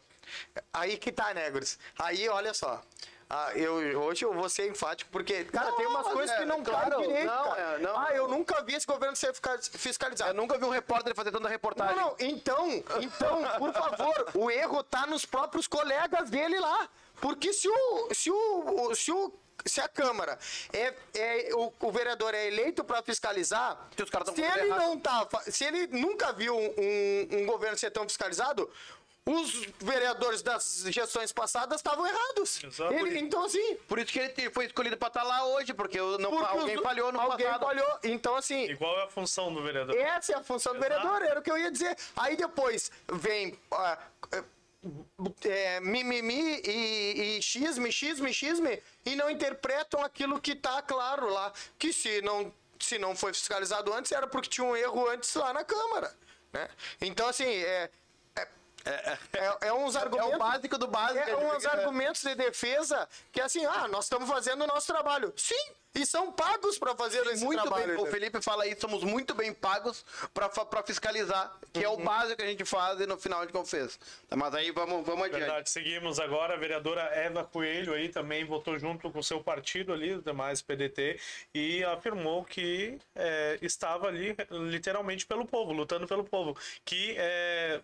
Aí 0.71 0.97
que 0.97 1.11
tá, 1.11 1.33
né, 1.33 1.49
Guris? 1.49 1.77
Aí, 1.97 2.29
olha 2.29 2.53
só. 2.53 2.81
Ah, 3.31 3.51
eu, 3.55 3.73
hoje 4.01 4.25
eu 4.25 4.33
vou 4.33 4.49
ser 4.49 4.67
enfático, 4.71 5.11
porque, 5.11 5.43
cara, 5.45 5.69
Não, 5.69 5.77
tem 5.77 5.85
umas 5.85 6.03
mas 6.05 6.13
coisas 6.13 6.35
é, 6.35 6.39
que 6.39 6.45
não 6.45 6.63
claro, 6.63 6.89
cabem 6.89 7.07
direito, 7.07 7.27
não, 7.27 7.55
é, 7.55 7.77
não. 7.77 7.99
ah, 7.99 8.09
eu 8.11 8.27
nunca 8.27 8.63
vi 8.63 8.73
esse 8.73 8.87
governo 8.87 9.15
ser 9.15 9.31
fisca- 9.33 9.59
fiscalizado. 9.73 10.31
Eu 10.31 10.33
nunca 10.33 10.57
vi 10.57 10.65
um 10.65 10.69
repórter 10.69 11.13
fazer 11.13 11.31
tanta 11.31 11.47
reportagem. 11.47 11.95
Não, 11.95 12.07
não, 12.07 12.15
então, 12.19 12.67
então, 12.99 13.43
por 13.59 13.71
favor, 13.71 14.29
o 14.33 14.49
erro 14.49 14.83
tá 14.83 15.05
nos 15.05 15.25
próprios 15.27 15.67
colegas 15.67 16.29
dele 16.31 16.59
lá. 16.59 16.89
Porque 17.21 17.53
se 17.53 17.69
o. 17.69 18.07
Se 18.15 18.31
o. 18.31 18.95
Se 18.95 19.11
o 19.11 19.31
se 19.65 19.81
a 19.81 19.89
Câmara 19.89 20.39
é, 20.71 20.93
é 21.13 21.49
o, 21.53 21.69
o 21.81 21.91
vereador 21.91 22.33
é 22.33 22.47
eleito 22.47 22.81
para 22.81 23.03
fiscalizar, 23.03 23.77
Se 23.93 24.33
se 24.33 24.41
ele 24.41 24.67
errado. 24.69 24.79
não 24.79 24.97
tá, 24.97 25.27
se 25.51 25.65
ele 25.65 25.85
nunca 25.87 26.31
viu 26.31 26.57
um, 26.57 27.27
um 27.33 27.45
governo 27.45 27.77
ser 27.77 27.91
tão 27.91 28.03
fiscalizado, 28.07 28.71
os 29.25 29.65
vereadores 29.79 30.41
das 30.41 30.83
gestões 30.87 31.31
passadas 31.31 31.79
estavam 31.79 32.05
errados. 32.07 32.63
Exato. 32.63 32.93
Ele- 32.93 33.19
então 33.19 33.43
assim, 33.45 33.75
Por 33.87 33.99
isso 33.99 34.11
que 34.11 34.19
ele 34.19 34.49
foi 34.49 34.65
escolhido 34.65 34.97
pra 34.97 35.07
estar 35.09 35.23
lá 35.23 35.45
hoje, 35.45 35.73
porque 35.73 35.99
não, 35.99 36.31
porque 36.31 36.45
alguém 36.57 36.77
os- 36.77 36.83
falhou 36.83 37.11
no 37.11 37.19
alguém 37.21 37.45
passado. 37.45 37.65
falhou. 37.65 37.99
Então 38.03 38.35
assim, 38.35 38.63
E 38.65 38.75
qual 38.75 38.97
é 38.99 39.03
a 39.03 39.07
função 39.07 39.53
do 39.53 39.61
vereador? 39.61 39.95
essa 39.95 40.33
é 40.33 40.35
a 40.35 40.43
função 40.43 40.73
do 40.73 40.79
Exato. 40.79 40.93
vereador, 41.01 41.21
era 41.21 41.39
o 41.39 41.43
que 41.43 41.51
eu 41.51 41.57
ia 41.57 41.71
dizer. 41.71 41.95
Aí 42.15 42.35
depois 42.35 42.91
vem 43.11 43.59
ah, 43.71 43.97
é, 45.43 45.79
mimimi 45.81 46.61
e, 46.65 47.37
e 47.37 47.41
xisme, 47.41 47.91
xisme, 47.91 48.33
xisme, 48.33 48.81
e 49.05 49.15
não 49.15 49.29
interpretam 49.29 50.01
aquilo 50.03 50.39
que 50.39 50.55
tá 50.55 50.81
claro 50.81 51.29
lá. 51.29 51.51
Que 51.77 51.91
se 51.91 52.21
não, 52.21 52.53
se 52.79 52.97
não 52.97 53.15
foi 53.15 53.33
fiscalizado 53.33 53.93
antes, 53.93 54.11
era 54.11 54.25
porque 54.27 54.49
tinha 54.49 54.65
um 54.65 54.75
erro 54.75 55.07
antes 55.09 55.33
lá 55.35 55.51
na 55.53 55.63
Câmara. 55.63 56.15
Né? 56.51 56.67
Então, 57.01 57.27
assim, 57.27 57.45
é. 57.45 57.89
É, 58.85 59.17
é, 59.33 59.67
é 59.67 59.73
uns 59.73 59.95
É 59.95 59.99
argumentos. 59.99 60.35
o 60.35 60.39
básico 60.39 60.77
do 60.77 60.87
básico. 60.87 61.29
É 61.29 61.35
uns 61.35 61.65
argumentos 61.65 62.21
de 62.23 62.35
defesa 62.35 63.07
que 63.31 63.41
assim, 63.41 63.65
ah, 63.65 63.87
nós 63.87 64.05
estamos 64.05 64.29
fazendo 64.29 64.63
o 64.63 64.67
nosso 64.67 64.87
trabalho. 64.87 65.33
Sim, 65.35 65.55
e 65.95 66.05
são 66.05 66.31
pagos 66.31 66.77
para 66.77 66.95
fazer 66.95 67.25
esse 67.27 67.43
muito 67.43 67.61
trabalho. 67.61 67.83
bem, 67.87 67.91
o 67.91 67.99
entendeu? 67.99 68.11
Felipe 68.11 68.41
fala 68.41 68.67
isso, 68.67 68.81
somos 68.81 69.03
muito 69.03 69.33
bem 69.33 69.53
pagos 69.53 70.05
pra 70.33 70.49
fiscalizar, 70.83 71.51
que 71.73 71.79
Uhum. 71.79 71.85
é 71.85 71.89
o 71.89 71.97
básico 71.97 72.37
que 72.37 72.43
a 72.43 72.47
gente 72.47 72.63
faz 72.65 72.99
e 72.99 73.05
no 73.07 73.17
final 73.17 73.39
a 73.39 73.43
gente 73.43 73.51
confessa. 73.53 73.97
Mas 74.35 74.53
aí 74.53 74.71
vamos, 74.71 75.05
vamos 75.05 75.25
adiante. 75.25 75.39
Verdade, 75.41 75.69
seguimos 75.69 76.19
agora. 76.19 76.53
A 76.53 76.57
vereadora 76.57 77.01
Eva 77.15 77.43
Coelho 77.43 77.93
aí 77.93 78.09
também 78.09 78.45
votou 78.45 78.77
junto 78.77 79.09
com 79.11 79.19
o 79.19 79.23
seu 79.23 79.41
partido 79.43 79.91
ali, 79.91 80.13
os 80.13 80.23
demais 80.23 80.61
PDT, 80.61 81.19
e 81.53 81.83
afirmou 81.83 82.43
que 82.45 82.97
é, 83.15 83.57
estava 83.61 84.07
ali 84.07 84.35
literalmente 84.51 85.25
pelo 85.25 85.45
povo, 85.45 85.71
lutando 85.73 86.07
pelo 86.07 86.23
povo. 86.23 86.55
Que 86.85 87.15
é, 87.17 87.81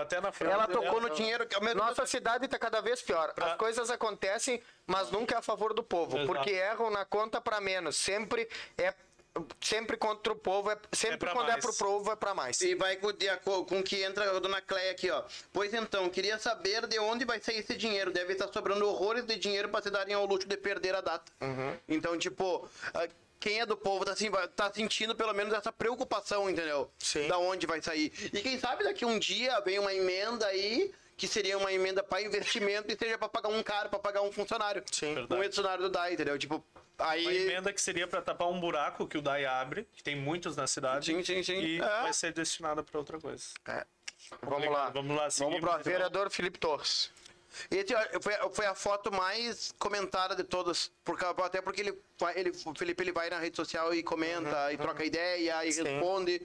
até 0.00 0.20
na 0.20 0.32
frase. 0.32 0.52
Ela 0.54 0.66
tocou 0.68 1.00
no 1.00 1.10
dinheiro 1.10 1.46
que 1.46 1.58
mesmo 1.60 1.80
Nossa 1.80 2.06
cidade 2.06 2.44
está 2.46 2.58
cada 2.58 2.80
vez 2.80 3.00
pior. 3.02 3.32
Pra- 3.32 3.52
As 3.52 3.56
coisas 3.56 3.90
acontecem, 3.90 4.62
mas 4.86 5.10
nunca 5.10 5.34
é 5.34 5.38
a 5.38 5.42
favor 5.42 5.72
do 5.72 5.82
povo, 5.82 6.16
Exato. 6.16 6.26
porque 6.32 6.50
erram 6.50 6.90
na 6.90 7.04
conta 7.04 7.40
para 7.44 7.60
menos. 7.60 7.96
Sempre 7.96 8.48
é 8.76 8.94
sempre 9.60 9.96
contra 9.96 10.32
o 10.32 10.36
povo, 10.36 10.70
é 10.70 10.78
sempre 10.92 11.18
pra 11.18 11.32
quando 11.32 11.48
é 11.48 11.52
mais. 11.52 11.64
pro 11.64 11.74
povo 11.74 12.12
é 12.12 12.16
para 12.16 12.34
mais. 12.34 12.60
E 12.60 12.74
vai 12.74 12.96
com, 12.96 13.12
de 13.12 13.28
acordo 13.28 13.64
com 13.64 13.82
que 13.82 14.02
entra 14.02 14.36
a 14.36 14.38
dona 14.38 14.60
Cleia 14.60 14.92
aqui, 14.92 15.10
ó. 15.10 15.24
Pois 15.52 15.74
então, 15.74 16.08
queria 16.08 16.38
saber 16.38 16.86
de 16.86 16.98
onde 16.98 17.24
vai 17.24 17.40
sair 17.40 17.58
esse 17.58 17.76
dinheiro. 17.76 18.12
Deve 18.12 18.34
estar 18.34 18.52
sobrando 18.52 18.86
horrores 18.88 19.24
de 19.26 19.36
dinheiro 19.36 19.68
para 19.68 19.82
se 19.82 19.90
darem 19.90 20.14
ao 20.14 20.24
luxo 20.24 20.46
de 20.46 20.56
perder 20.56 20.94
a 20.94 21.00
data. 21.00 21.32
Uhum. 21.40 21.76
Então, 21.88 22.16
tipo, 22.16 22.68
ah, 22.92 23.08
quem 23.40 23.60
é 23.60 23.66
do 23.66 23.76
povo 23.76 24.04
tá, 24.04 24.12
assim, 24.12 24.30
tá 24.54 24.72
sentindo 24.72 25.14
pelo 25.14 25.34
menos 25.34 25.52
essa 25.52 25.72
preocupação, 25.72 26.48
entendeu? 26.48 26.90
Sim. 26.98 27.26
Da 27.26 27.38
onde 27.38 27.66
vai 27.66 27.82
sair. 27.82 28.12
E 28.32 28.40
quem 28.40 28.58
sabe 28.58 28.84
daqui 28.84 29.04
um 29.04 29.18
dia 29.18 29.60
vem 29.60 29.78
uma 29.78 29.92
emenda 29.92 30.46
aí. 30.46 30.92
Que 31.16 31.28
seria 31.28 31.56
uma 31.56 31.72
emenda 31.72 32.02
para 32.02 32.22
investimento 32.22 32.92
e 32.92 32.98
seja 32.98 33.16
para 33.16 33.28
pagar 33.28 33.48
um 33.48 33.62
cara, 33.62 33.88
para 33.88 34.00
pagar 34.00 34.22
um 34.22 34.32
funcionário. 34.32 34.82
Sim. 34.90 35.14
Um 35.30 35.44
funcionário 35.44 35.84
do 35.84 35.88
DAI, 35.88 36.14
entendeu? 36.14 36.36
Tipo, 36.36 36.64
aí. 36.98 37.22
Uma 37.24 37.32
emenda 37.32 37.72
que 37.72 37.80
seria 37.80 38.06
para 38.06 38.20
tapar 38.22 38.48
um 38.48 38.58
buraco 38.60 39.06
que 39.06 39.18
o 39.18 39.22
DAI 39.22 39.44
abre, 39.46 39.86
que 39.94 40.02
tem 40.02 40.16
muitos 40.16 40.56
na 40.56 40.66
cidade. 40.66 41.06
Sim, 41.06 41.22
sim, 41.22 41.42
sim. 41.42 41.58
E 41.58 41.76
É. 41.80 42.02
vai 42.02 42.12
ser 42.12 42.32
destinada 42.32 42.82
para 42.82 42.98
outra 42.98 43.18
coisa. 43.20 43.44
É. 43.66 43.84
Vamos 44.42 44.70
lá. 44.70 44.88
Vamos 44.90 45.16
lá, 45.16 45.30
seguimos. 45.30 45.60
pro- 45.60 45.70
então. 45.70 45.82
Vereador 45.82 46.30
Felipe 46.30 46.58
Torres. 46.58 47.10
Foi, 48.20 48.32
foi 48.52 48.66
a 48.66 48.74
foto 48.74 49.12
mais 49.12 49.72
comentada 49.78 50.34
de 50.34 50.42
todas, 50.42 50.90
por, 51.04 51.16
até 51.44 51.62
porque 51.62 51.82
ele, 51.82 51.96
ele, 52.34 52.50
o 52.66 52.74
Felipe 52.74 53.00
ele 53.04 53.12
vai 53.12 53.30
na 53.30 53.38
rede 53.38 53.54
social 53.54 53.94
e 53.94 54.02
comenta, 54.02 54.72
e 54.72 54.76
troca 54.76 55.04
ideia, 55.04 55.64
e 55.64 55.72
Sim. 55.72 55.84
responde. 55.84 56.44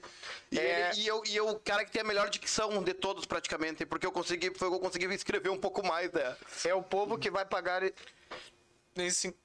E, 0.51 0.59
É. 0.59 0.91
ele- 0.91 1.01
e 1.01 1.07
eu, 1.07 1.23
e 1.25 1.35
eu, 1.35 1.47
o 1.49 1.59
cara 1.59 1.83
que 1.83 1.89
tem 1.89 2.01
a 2.03 2.05
melhor 2.05 2.29
dicção 2.29 2.83
de 2.83 2.93
todos, 2.93 3.25
praticamente, 3.25 3.87
porque 3.87 4.05
eu 4.05 4.11
consegui, 4.11 4.51
foi 4.55 4.67
eu 4.67 4.79
consegui 4.79 5.05
escrever 5.15 5.49
um 5.49 5.57
pouco 5.57 5.83
mais, 5.83 6.11
né? 6.11 6.35
É 6.63 6.75
o 6.75 6.83
povo 6.83 7.17
que 7.17 7.31
vai 7.31 7.43
pagar 7.43 7.81
Esse- 9.01 9.35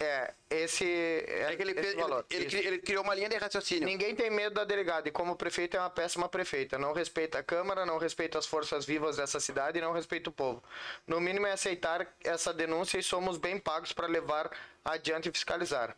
é, 0.00 0.34
esse, 0.50 0.84
é, 0.84 1.52
É 1.52 1.56
que 1.56 1.62
ele, 1.62 1.72
esse 1.72 1.88
ele, 1.92 2.00
valor. 2.02 2.26
ele, 2.30 2.46
cri- 2.46 2.66
ele 2.66 2.78
criou 2.78 3.02
uma 3.04 3.14
linha 3.14 3.28
de 3.28 3.36
raciocínio. 3.36 3.86
Ninguém 3.86 4.14
tem 4.14 4.30
medo 4.30 4.54
da 4.54 4.64
delegada, 4.64 5.08
e 5.08 5.12
como 5.12 5.36
prefeito 5.36 5.76
é 5.76 5.80
uma 5.80 5.90
péssima 5.90 6.28
prefeita. 6.28 6.78
Não 6.78 6.92
respeita 6.92 7.38
a 7.38 7.42
Câmara, 7.42 7.86
não 7.86 7.98
respeita 7.98 8.38
as 8.38 8.46
forças 8.46 8.84
vivas 8.84 9.16
dessa 9.16 9.40
cidade 9.40 9.78
e 9.78 9.80
não 9.80 9.92
respeita 9.92 10.30
o 10.30 10.32
povo. 10.32 10.62
No 11.06 11.20
mínimo 11.20 11.46
é 11.46 11.52
aceitar 11.52 12.06
essa 12.22 12.52
denúncia 12.52 12.98
e 12.98 13.02
somos 13.02 13.38
bem 13.38 13.58
pagos 13.58 13.92
para 13.92 14.06
levar 14.06 14.50
adiante 14.84 15.28
e 15.28 15.32
fiscalizar. 15.32 15.96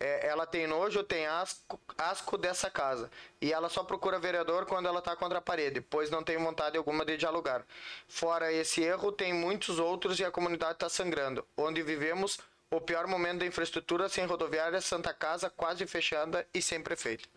É, 0.00 0.28
ela 0.28 0.46
tem 0.46 0.66
nojo, 0.66 1.02
tem 1.02 1.26
asco, 1.26 1.80
asco 1.96 2.38
dessa 2.38 2.70
casa. 2.70 3.10
E 3.40 3.52
ela 3.52 3.68
só 3.68 3.82
procura 3.82 4.18
vereador 4.18 4.66
quando 4.66 4.86
ela 4.86 5.00
está 5.00 5.16
contra 5.16 5.38
a 5.38 5.42
parede, 5.42 5.80
pois 5.80 6.10
não 6.10 6.22
tem 6.22 6.36
vontade 6.38 6.76
alguma 6.76 7.04
de 7.04 7.16
dialogar. 7.16 7.64
Fora 8.06 8.52
esse 8.52 8.82
erro, 8.82 9.10
tem 9.10 9.32
muitos 9.32 9.78
outros 9.78 10.18
e 10.20 10.24
a 10.24 10.30
comunidade 10.30 10.74
está 10.74 10.88
sangrando. 10.88 11.46
Onde 11.56 11.82
vivemos, 11.82 12.38
o 12.70 12.80
pior 12.80 13.06
momento 13.06 13.40
da 13.40 13.46
infraestrutura 13.46 14.08
sem 14.08 14.26
rodoviária, 14.26 14.80
Santa 14.80 15.12
Casa 15.14 15.48
quase 15.48 15.86
fechada 15.86 16.46
e 16.52 16.60
sem 16.60 16.82
prefeito. 16.82 17.28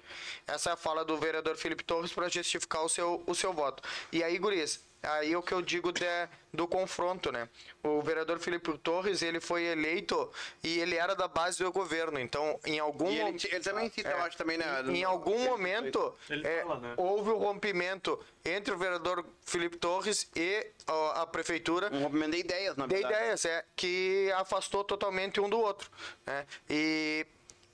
Essa 0.46 0.72
é 0.72 0.74
a 0.74 0.76
fala 0.76 1.06
do 1.06 1.18
vereador 1.18 1.56
Felipe 1.56 1.84
Torres 1.84 2.12
para 2.12 2.28
justificar 2.28 2.84
o 2.84 2.90
seu, 2.90 3.24
o 3.26 3.34
seu 3.34 3.54
voto. 3.54 3.82
E 4.12 4.24
aí, 4.24 4.38
Guris, 4.38 4.84
aí 5.04 5.34
é 5.34 5.38
o 5.38 5.42
que 5.42 5.54
eu 5.54 5.62
digo 5.62 5.92
de, 5.92 6.06
do 6.54 6.68
confronto, 6.68 7.32
né? 7.32 7.48
O 7.84 8.02
vereador 8.02 8.40
Felipe 8.40 8.78
Torres, 8.78 9.22
ele 9.22 9.40
foi 9.40 9.64
eleito 9.64 10.32
e 10.64 10.80
ele 10.80 10.96
era 10.96 11.16
da 11.16 11.28
base 11.28 11.64
do 11.64 11.72
governo. 11.72 12.20
Então, 12.20 12.60
em 12.66 12.80
algum 12.80 13.08
ele, 13.10 13.24
mo- 13.32 13.38
ele 13.44 13.60
também 13.64 13.90
cita, 13.90 14.10
eu 14.10 14.18
acho, 14.24 14.38
também, 14.38 14.58
né? 14.58 14.66
em 14.88 15.04
algum 15.04 15.40
momento 15.46 16.16
Ele 16.30 16.48
é, 16.48 16.62
fala, 16.62 16.80
né? 16.80 16.94
houve 16.98 17.30
o 17.32 17.38
rompimento 17.38 18.20
entre 18.46 18.74
o 18.74 18.78
vereador 18.78 19.26
Felipe 19.44 19.78
Torres 19.78 20.30
e 20.36 20.68
ó, 20.88 21.12
a 21.22 21.28
prefeitura 21.28 21.90
Um 21.94 22.04
rompimento 22.04 22.32
de 22.32 22.38
ideias, 22.40 22.76
na 22.76 22.86
de 22.88 22.94
verdade. 22.96 23.14
ideias, 23.16 23.46
é, 23.46 23.66
que 23.76 24.32
afastou 24.36 24.84
totalmente 24.84 25.40
um 25.42 25.50
do 25.50 25.60
outro. 25.60 25.90
Né? 26.26 26.46
E, 26.70 27.26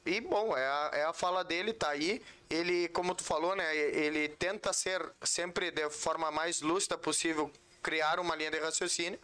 e, 0.07 0.21
bom, 0.21 0.55
é 0.57 0.65
a, 0.65 0.91
é 0.93 1.03
a 1.05 1.13
fala 1.13 1.43
dele, 1.43 1.73
tá 1.73 1.89
aí. 1.89 2.21
Ele, 2.49 2.87
como 2.89 3.13
tu 3.13 3.23
falou, 3.23 3.55
né, 3.55 3.75
ele 3.75 4.29
tenta 4.29 4.71
ser 4.71 5.01
sempre 5.21 5.69
de 5.71 5.89
forma 5.89 6.31
mais 6.31 6.61
lúcida 6.61 6.97
possível 6.97 7.51
criaram 7.81 8.21
uma 8.21 8.35
linha 8.35 8.51
de 8.51 8.59
raciocínio 8.59 9.17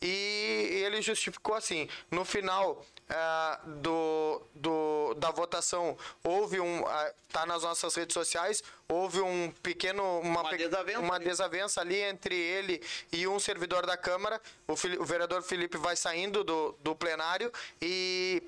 e 0.00 0.82
ele 0.84 1.00
justificou 1.00 1.54
assim. 1.54 1.88
No 2.10 2.24
final 2.26 2.84
ah, 3.08 3.60
do, 3.64 4.42
do, 4.54 5.14
da 5.14 5.30
votação, 5.30 5.96
houve 6.22 6.60
um. 6.60 6.86
ah, 6.86 7.12
tá 7.30 7.46
nas 7.46 7.62
nossas 7.62 7.94
redes 7.94 8.12
sociais, 8.12 8.62
houve 8.88 9.20
um 9.20 9.50
pequeno. 9.62 10.20
Uma, 10.20 10.40
Uma 10.40 10.50
pe- 10.50 10.58
desavença 10.58 10.98
uma 11.00 11.14
ali. 11.14 11.24
desavença 11.24 11.80
ali 11.80 11.96
entre 12.02 12.34
ele 12.34 12.82
e 13.10 13.26
um 13.26 13.38
servidor 13.38 13.86
da 13.86 13.96
Câmara. 13.96 14.40
O, 14.68 14.72
o 14.72 15.04
vereador 15.04 15.42
Felipe 15.42 15.78
vai 15.78 15.96
saindo 15.96 16.44
do, 16.44 16.72
do 16.80 16.94
plenário 16.94 17.50
e. 17.80 18.42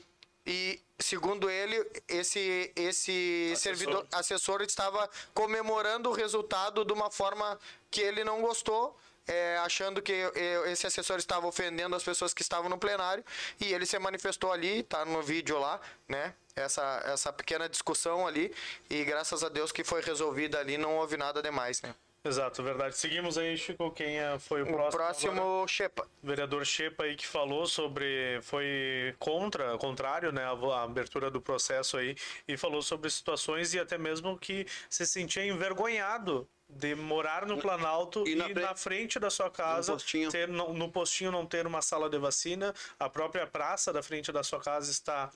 E, 0.46 0.80
segundo 0.98 1.48
ele, 1.48 1.84
esse, 2.08 2.72
esse 2.76 3.54
servidor 3.56 4.06
assessor 4.12 4.62
estava 4.62 5.08
comemorando 5.32 6.10
o 6.10 6.12
resultado 6.12 6.84
de 6.84 6.92
uma 6.92 7.10
forma 7.10 7.58
que 7.90 8.00
ele 8.00 8.24
não 8.24 8.42
gostou, 8.42 8.96
é, 9.26 9.56
achando 9.58 10.02
que 10.02 10.12
é, 10.12 10.70
esse 10.70 10.86
assessor 10.86 11.16
estava 11.16 11.46
ofendendo 11.46 11.96
as 11.96 12.02
pessoas 12.02 12.34
que 12.34 12.42
estavam 12.42 12.68
no 12.68 12.78
plenário, 12.78 13.24
e 13.58 13.72
ele 13.72 13.86
se 13.86 13.98
manifestou 13.98 14.52
ali, 14.52 14.82
tá 14.82 15.04
no 15.04 15.22
vídeo 15.22 15.58
lá, 15.58 15.80
né? 16.06 16.34
Essa, 16.54 17.02
essa 17.06 17.32
pequena 17.32 17.68
discussão 17.68 18.26
ali, 18.26 18.54
e 18.88 19.02
graças 19.04 19.42
a 19.42 19.48
Deus 19.48 19.72
que 19.72 19.82
foi 19.82 20.02
resolvida 20.02 20.60
ali, 20.60 20.76
não 20.76 20.96
houve 20.96 21.16
nada 21.16 21.42
demais, 21.42 21.80
né? 21.82 21.94
Exato, 22.24 22.62
verdade. 22.62 22.96
Seguimos 22.96 23.36
aí, 23.36 23.56
Chico. 23.58 23.90
Quem 23.90 24.18
é- 24.18 24.38
foi 24.38 24.62
o, 24.62 24.64
O 24.64 24.72
próximo? 24.72 24.90
próximo, 25.04 25.32
agora? 25.42 25.68
Shepa. 25.68 26.08
O 26.22 26.26
vereador 26.26 26.64
Shepa 26.64 27.04
aí 27.04 27.16
que 27.16 27.26
falou 27.26 27.66
sobre. 27.66 28.40
Foi 28.42 29.14
contra, 29.18 29.76
contrário, 29.76 30.32
né? 30.32 30.42
A, 30.44 30.82
abertura 30.82 31.30
do 31.30 31.40
processo 31.40 31.98
aí. 31.98 32.16
E 32.48 32.56
falou 32.56 32.80
sobre 32.80 33.10
situações 33.10 33.74
e 33.74 33.78
até 33.78 33.98
mesmo 33.98 34.38
que 34.38 34.66
se 34.88 35.04
sentia 35.06 35.44
envergonhado 35.44 36.48
de 36.66 36.94
morar 36.94 37.44
no 37.44 37.58
Planalto 37.58 38.26
E 38.26 38.32
e, 38.32 38.34
na 38.36 38.48
na, 38.48 38.54
frente- 38.54 38.80
frente 38.80 39.18
da 39.20 39.28
sua 39.28 39.50
casa 39.50 39.92
postinho. 39.92 40.30
ter 40.30 40.48
no, 40.48 40.72
no 40.72 40.90
postinho 40.90 41.30
não 41.30 41.44
ter 41.44 41.66
uma 41.66 41.82
sala 41.82 42.08
de 42.08 42.16
vacina, 42.18 42.74
a 42.98 43.08
própria 43.08 43.46
praça 43.46 43.92
da 43.92 44.02
frente 44.02 44.32
da 44.32 44.42
sua 44.42 44.58
casa 44.60 44.90
está 44.90 45.30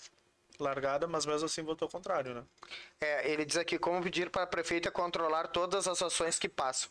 largada, 0.59 1.07
mas 1.07 1.25
mesmo 1.25 1.47
assim 1.47 1.63
votou 1.63 1.89
contrário, 1.89 2.35
né? 2.35 2.43
É, 3.01 3.31
ele 3.31 3.45
diz 3.45 3.57
aqui 3.57 3.79
como 3.79 4.03
pedir 4.03 4.31
para 4.31 4.43
a 4.43 4.47
prefeita 4.47 4.91
controlar 4.91 5.49
todas 5.49 5.87
as 5.87 6.03
ações 6.03 6.39
que 6.39 6.49
passam. 6.49 6.91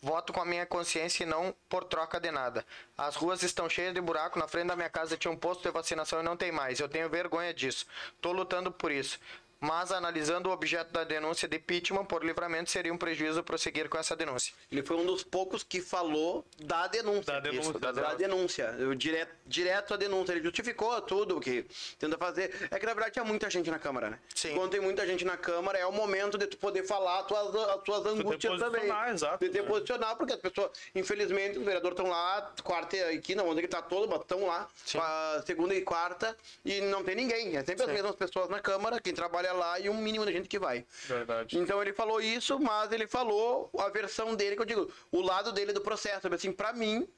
Voto 0.00 0.32
com 0.32 0.40
a 0.40 0.44
minha 0.44 0.64
consciência 0.64 1.24
e 1.24 1.26
não 1.26 1.54
por 1.68 1.84
troca 1.84 2.20
de 2.20 2.30
nada. 2.30 2.64
As 2.96 3.16
ruas 3.16 3.42
estão 3.42 3.68
cheias 3.68 3.92
de 3.92 4.00
buraco. 4.00 4.38
Na 4.38 4.48
frente 4.48 4.68
da 4.68 4.76
minha 4.76 4.90
casa 4.90 5.16
tinha 5.16 5.30
um 5.30 5.36
posto 5.36 5.62
de 5.62 5.70
vacinação 5.70 6.20
e 6.20 6.22
não 6.22 6.36
tem 6.36 6.52
mais. 6.52 6.80
Eu 6.80 6.88
tenho 6.88 7.08
vergonha 7.08 7.52
disso. 7.52 7.86
Tô 8.20 8.32
lutando 8.32 8.70
por 8.70 8.90
isso. 8.90 9.18
Mas 9.60 9.92
analisando 9.92 10.48
o 10.48 10.52
objeto 10.52 10.90
da 10.90 11.04
denúncia 11.04 11.46
de 11.46 11.58
Pittman 11.58 12.02
por 12.04 12.24
livramento 12.24 12.70
seria 12.70 12.90
um 12.92 12.96
prejuízo 12.96 13.42
prosseguir 13.42 13.90
com 13.90 13.98
essa 13.98 14.16
denúncia. 14.16 14.54
Ele 14.72 14.82
foi 14.82 14.96
um 14.96 15.04
dos 15.04 15.22
poucos 15.22 15.62
que 15.62 15.82
falou 15.82 16.46
da 16.58 16.86
denúncia. 16.86 17.34
Da 17.34 17.40
denúncia, 17.40 17.70
Isso, 17.70 17.78
da, 17.78 17.92
da 17.92 18.14
denúncia. 18.14 18.74
Eu, 18.78 18.94
direto, 18.94 19.34
direto 19.46 19.92
à 19.92 19.96
denúncia. 19.98 20.32
Ele 20.32 20.42
justificou 20.42 20.98
tudo 21.02 21.36
o 21.36 21.40
que 21.40 21.66
tenta 21.98 22.16
fazer. 22.16 22.68
É 22.70 22.78
que 22.78 22.86
na 22.86 22.94
verdade 22.94 23.12
tinha 23.12 23.24
muita 23.24 23.50
gente 23.50 23.70
na 23.70 23.78
Câmara, 23.78 24.08
né? 24.08 24.18
Sim. 24.34 24.54
Quando 24.54 24.70
tem 24.70 24.80
muita 24.80 25.06
gente 25.06 25.26
na 25.26 25.36
Câmara, 25.36 25.78
é 25.78 25.84
o 25.84 25.92
momento 25.92 26.38
de 26.38 26.46
tu 26.46 26.56
poder 26.56 26.82
falar 26.84 27.20
as 27.20 27.26
tuas, 27.26 27.54
as 27.54 27.82
tuas 27.82 28.06
angústias 28.06 28.58
também. 28.58 28.80
posicionar, 28.80 29.10
exato, 29.10 29.44
De 29.44 29.50
te 29.50 29.60
né? 29.60 29.68
posicionar, 29.68 30.16
porque 30.16 30.32
as 30.32 30.40
pessoas, 30.40 30.70
infelizmente, 30.94 31.58
os 31.58 31.64
vereadores 31.66 31.98
estão 31.98 32.10
lá, 32.10 32.50
quarta 32.64 32.96
e 33.12 33.20
quinta, 33.20 33.42
onde 33.44 33.60
que 33.60 33.68
tá 33.68 33.82
todo, 33.82 34.08
mas 34.08 34.22
estão 34.22 34.46
lá, 34.46 34.66
qua- 34.90 35.42
segunda 35.44 35.74
e 35.74 35.82
quarta, 35.82 36.34
e 36.64 36.80
não 36.80 37.04
tem 37.04 37.14
ninguém. 37.14 37.58
É 37.58 37.62
sempre 37.62 37.82
as 37.84 37.90
mesmas 37.92 38.14
pessoas 38.16 38.48
na 38.48 38.58
Câmara, 38.60 38.98
quem 39.00 39.12
trabalha 39.12 39.49
lá 39.52 39.78
e 39.78 39.88
um 39.88 39.96
mínimo 39.96 40.24
de 40.26 40.32
gente 40.32 40.48
que 40.48 40.58
vai. 40.58 40.84
Verdade. 41.06 41.58
Então 41.58 41.80
ele 41.80 41.92
falou 41.92 42.20
isso, 42.20 42.58
mas 42.58 42.92
ele 42.92 43.06
falou 43.06 43.70
a 43.78 43.88
versão 43.88 44.34
dele, 44.34 44.56
que 44.56 44.62
eu 44.62 44.66
digo, 44.66 44.92
o 45.10 45.20
lado 45.20 45.52
dele 45.52 45.72
do 45.72 45.80
processo. 45.80 46.32
Assim, 46.32 46.52
pra 46.52 46.72
mim, 46.72 47.08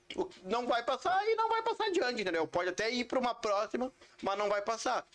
não 0.45 0.66
vai 0.66 0.83
passar 0.83 1.24
e 1.26 1.35
não 1.35 1.49
vai 1.49 1.62
passar 1.62 1.87
adiante, 1.87 2.22
entendeu? 2.22 2.47
Pode 2.47 2.70
até 2.70 2.91
ir 2.91 3.05
pra 3.05 3.18
uma 3.18 3.35
próxima, 3.35 3.93
mas 4.22 4.39
não 4.39 4.49
vai 4.49 4.62
passar. 4.62 5.07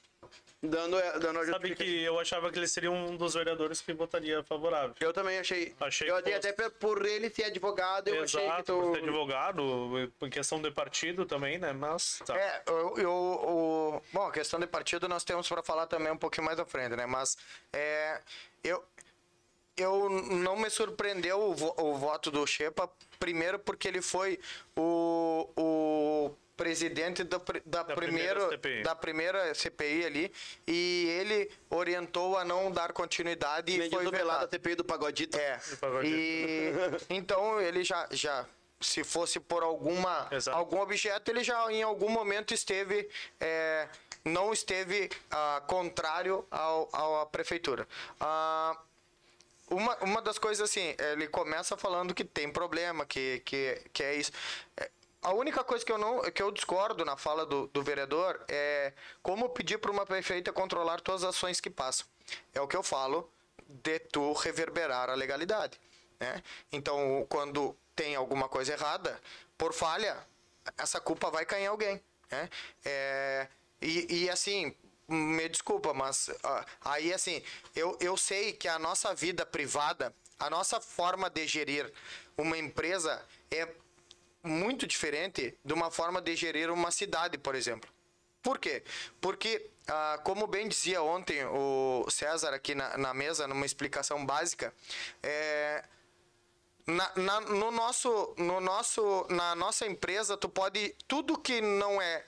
Dando, 0.62 0.97
dando 1.20 1.39
a 1.39 1.45
Sabe 1.45 1.76
que 1.76 2.01
eu 2.03 2.20
achava 2.20 2.51
que 2.51 2.58
ele 2.58 2.68
seria 2.68 2.89
um 2.89 3.16
dos 3.16 3.36
vereadores 3.36 3.80
que 3.80 3.93
votaria 3.93 4.43
favorável. 4.43 4.95
Eu 4.99 5.14
também 5.14 5.38
achei. 5.38 5.76
Achei 5.80 6.10
eu 6.10 6.16
que 6.16 6.34
achei 6.34 6.51
fosse. 6.51 6.66
até 6.66 6.70
por 6.70 7.05
ele 7.05 7.30
ser 7.30 7.43
advogado, 7.43 8.08
eu 8.08 8.24
achei 8.24 8.39
que 8.39 8.45
Exato, 8.47 8.64
tu... 8.64 8.80
por 8.82 8.95
ser 8.95 9.03
advogado, 9.03 10.12
em 10.24 10.30
questão 10.32 10.60
de 10.60 10.72
partido 10.72 11.26
também, 11.28 11.60
né? 11.60 11.74
Mas 11.74 12.20
tá. 12.26 12.36
É, 12.36 12.64
eu, 12.66 12.97
eu- 12.97 13.12
o, 13.12 14.01
bom, 14.12 14.26
a 14.26 14.32
questão 14.32 14.60
de 14.60 14.66
partido 14.66 15.08
nós 15.08 15.24
temos 15.24 15.47
para 15.47 15.62
falar 15.62 15.86
também 15.86 16.12
um 16.12 16.18
pouquinho 16.18 16.45
mais 16.45 16.60
à 16.60 16.66
frente, 16.66 16.95
né? 16.95 17.05
Mas 17.05 17.38
é, 17.72 18.20
eu, 18.64 18.84
eu 19.78 20.10
não 20.10 20.58
me 20.58 20.72
surpreendeu 20.72 21.39
o, 21.39 21.51
o 21.91 21.97
voto 21.99 22.32
do 22.32 22.47
Shepa, 22.47 22.89
primeiro 23.20 23.59
porque 23.59 23.88
ele 23.88 24.01
foi 24.01 24.39
o, 24.76 25.49
o 25.57 26.36
presidente 26.55 27.24
da, 27.24 27.38
da, 27.65 27.84
primeira 27.86 27.95
primeiro, 27.95 28.49
CPI. 28.49 28.84
da 28.84 28.95
primeira 28.95 29.53
CPI 29.53 30.05
ali 30.05 30.32
e 30.65 31.05
ele 31.20 31.51
orientou 31.70 32.36
a 32.38 32.43
não 32.43 32.72
dar 32.72 32.91
continuidade 32.93 33.72
e 33.74 33.78
Me 33.78 33.89
foi 33.89 33.99
diz 33.99 34.07
o 34.07 34.11
pelado 34.11 34.28
vetado. 34.39 34.45
da 34.51 34.57
CPI 34.57 34.76
do 34.76 34.84
Pagodito. 34.84 35.38
É. 35.38 35.59
E 36.03 36.72
então 37.09 37.61
ele 37.61 37.84
já, 37.84 38.07
já 38.11 38.45
se 38.82 39.03
fosse 39.03 39.39
por 39.39 39.61
alguma 39.63 40.28
Exato. 40.32 40.57
algum 40.57 40.80
objeto, 40.80 41.30
ele 41.30 41.43
já 41.43 41.72
em 41.72 41.84
algum 41.84 42.09
momento 42.09 42.53
esteve 42.53 43.07
é, 43.39 43.88
não 44.26 44.51
esteve 44.51 45.09
ah, 45.32 45.63
contrário 45.68 46.45
ao, 46.51 46.89
ao- 46.91 47.22
à 47.22 47.26
prefeitura. 47.26 47.88
Ah, 48.20 48.76
uma, 49.70 49.95
uma 49.97 50.22
das 50.22 50.38
coisas 50.38 50.70
assim, 50.70 50.95
ele 51.11 51.28
começa 51.28 51.76
falando 51.78 52.13
que 52.13 52.24
tem 52.24 52.51
problema, 52.51 53.05
que, 53.05 53.41
que, 53.45 53.82
que 53.93 54.03
é 54.03 54.15
isso. 54.15 54.32
É, 54.78 54.89
A 55.22 55.34
única 55.34 55.63
coisa 55.63 55.86
que 55.86 55.91
eu 55.91 55.97
não 55.97 56.22
que 56.32 56.41
eu 56.41 56.51
discordo 56.51 57.03
na 57.03 57.18
fala 57.18 57.45
do, 57.45 57.68
do 57.68 57.84
vereador 57.84 58.39
é 58.47 58.93
como 59.22 59.49
pedir 59.49 59.78
para 59.80 59.91
uma 59.91 60.05
prefeita 60.05 60.53
controlar 60.53 61.01
todas 61.01 61.24
as 61.24 61.36
ações 61.36 61.59
que 61.59 61.70
passam. 61.70 62.05
É 62.53 62.61
o 62.61 62.68
que 62.68 62.78
eu 62.78 62.84
falo 62.84 63.30
de 63.68 63.99
tu 63.99 64.34
reverberar 64.34 65.09
a 65.09 65.15
legalidade. 65.15 65.80
Né? 66.20 66.41
Então, 66.72 67.26
quando 67.30 67.76
tem 67.95 68.15
alguma 68.15 68.47
coisa 68.47 68.74
errada, 68.74 69.20
por 69.57 69.74
falha, 69.74 70.15
essa 70.78 71.01
culpa 71.01 71.30
vai 71.30 71.45
cair 71.45 71.63
em 71.63 71.68
alguém. 71.68 72.01
Né? 72.32 72.49
É, 72.86 73.47
e, 73.82 74.24
e 74.24 74.30
assim, 74.30 74.74
me 75.08 75.47
desculpa, 75.49 75.93
mas 75.93 76.30
aí 76.84 77.14
assim, 77.14 77.41
eu, 77.76 77.97
eu 77.99 78.18
sei 78.18 78.53
que 78.53 78.68
a 78.68 78.78
nossa 78.78 79.14
vida 79.16 79.45
privada, 79.45 80.14
a 80.39 80.49
nossa 80.49 80.80
forma 80.82 81.30
de 81.30 81.47
gerir 81.47 81.91
uma 82.38 82.58
empresa 82.58 83.24
é 83.49 83.68
muito 84.43 84.86
diferente 84.86 85.58
de 85.64 85.74
uma 85.74 85.89
forma 85.91 86.22
de 86.22 86.36
gerir 86.36 86.70
uma 86.72 86.91
cidade, 86.91 87.38
por 87.38 87.55
exemplo. 87.55 87.89
Por 88.41 88.60
quê? 88.60 88.84
Porque, 89.20 89.70
ah, 89.88 90.20
como 90.24 90.47
bem 90.47 90.68
dizia 90.68 91.01
ontem 91.01 91.43
o 91.45 92.05
César 92.10 92.53
aqui 92.53 92.76
na, 92.76 92.97
na 92.97 93.14
mesa, 93.14 93.47
numa 93.47 93.66
explicação 93.66 94.26
básica, 94.26 94.74
é, 95.22 95.84
na, 96.86 97.12
na- 97.16 97.41
no 97.41 97.72
nosso, 97.72 98.34
no 98.38 98.62
nosso, 98.62 99.26
na 99.30 99.53
nossa 99.55 99.86
empresa, 99.86 100.38
tu 100.38 100.47
pode. 100.47 100.95
Tudo 101.08 101.38
que 101.38 101.60
não 101.60 102.01
é 102.01 102.24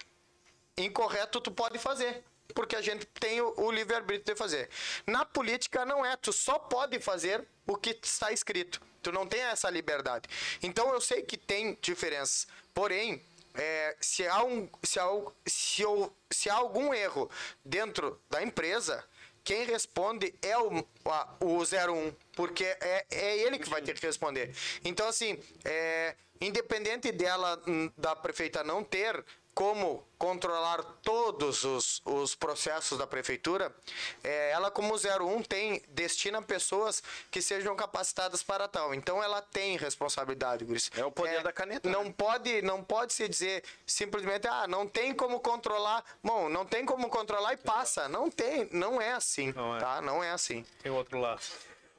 incorreto, 0.77 1.39
tu 1.39 1.51
pode 1.51 1.77
fazer. 1.79 2.23
Porque 2.53 2.75
a 2.75 2.81
gente 2.81 3.05
tem 3.05 3.41
o, 3.41 3.53
o 3.57 3.71
livre-arbítrio 3.71 4.33
de 4.33 4.37
fazer. 4.37 4.69
Na 5.05 5.25
política, 5.25 5.85
não 5.85 6.05
é. 6.05 6.15
Tu 6.17 6.33
só 6.33 6.57
pode 6.57 6.99
fazer 6.99 7.45
o 7.67 7.75
que 7.77 7.97
está 8.03 8.31
escrito. 8.31 8.81
Tu 9.01 9.11
não 9.11 9.25
tem 9.27 9.41
essa 9.41 9.69
liberdade. 9.69 10.27
Então, 10.61 10.91
eu 10.93 10.99
sei 10.99 11.21
que 11.21 11.37
tem 11.37 11.77
diferenças. 11.81 12.47
Porém, 12.73 13.21
é, 13.55 13.95
se, 14.01 14.27
há 14.27 14.43
um, 14.43 14.69
se, 14.83 14.99
há, 14.99 15.05
se, 15.45 15.83
se 16.29 16.49
há 16.49 16.55
algum 16.55 16.93
erro 16.93 17.29
dentro 17.63 18.19
da 18.29 18.41
empresa, 18.43 19.03
quem 19.43 19.63
responde 19.65 20.33
é 20.41 20.57
o, 20.57 20.85
a- 21.05 21.35
o 21.39 21.59
01, 21.63 22.13
porque 22.33 22.65
é, 22.65 23.05
é 23.09 23.37
ele 23.37 23.57
que 23.57 23.69
vai 23.69 23.81
ter 23.81 23.97
que 23.99 24.05
responder. 24.05 24.53
Então, 24.83 25.07
assim, 25.07 25.41
é, 25.65 26.15
independente 26.41 27.11
dela, 27.11 27.61
hum, 27.67 27.91
da 27.97 28.15
prefeita 28.15 28.63
não 28.63 28.83
ter 28.83 29.23
como 29.59 30.07
controlar 30.17 30.81
todos 31.03 31.65
os, 31.65 32.01
os 32.05 32.33
processos 32.33 32.97
da 32.97 33.05
prefeitura, 33.05 33.75
é, 34.23 34.51
ela 34.51 34.71
como 34.71 34.95
01 34.95 35.43
tem, 35.43 35.83
destina 35.89 36.41
pessoas 36.41 37.03
que 37.29 37.41
sejam 37.41 37.75
capacitadas 37.75 38.41
para 38.41 38.69
tal. 38.69 38.93
Então 38.93 39.21
ela 39.21 39.41
tem 39.41 39.75
responsabilidade, 39.75 40.63
Guris. 40.63 40.89
É 40.95 41.03
o 41.03 41.11
poder 41.11 41.43
da 41.43 41.51
caneta, 41.51 41.89
Não 41.89 42.05
né? 42.05 42.13
pode, 42.17 42.61
não 42.61 42.81
pode 42.81 43.11
se 43.11 43.27
dizer 43.27 43.61
simplesmente, 43.85 44.47
ah, 44.47 44.65
não 44.65 44.87
tem 44.87 45.13
como 45.13 45.41
controlar. 45.41 46.05
Bom, 46.23 46.47
não 46.47 46.65
tem 46.65 46.85
como 46.85 47.09
controlar 47.09 47.51
e 47.51 47.57
passa. 47.57 48.07
Não 48.07 48.31
tem, 48.31 48.69
não 48.71 49.01
é 49.01 49.11
assim, 49.11 49.51
Não 49.51 49.75
é. 49.75 49.79
tá? 49.81 50.01
Não 50.01 50.23
é 50.23 50.31
assim. 50.31 50.65
Tem 50.81 50.89
outro 50.89 51.19
lado. 51.19 51.41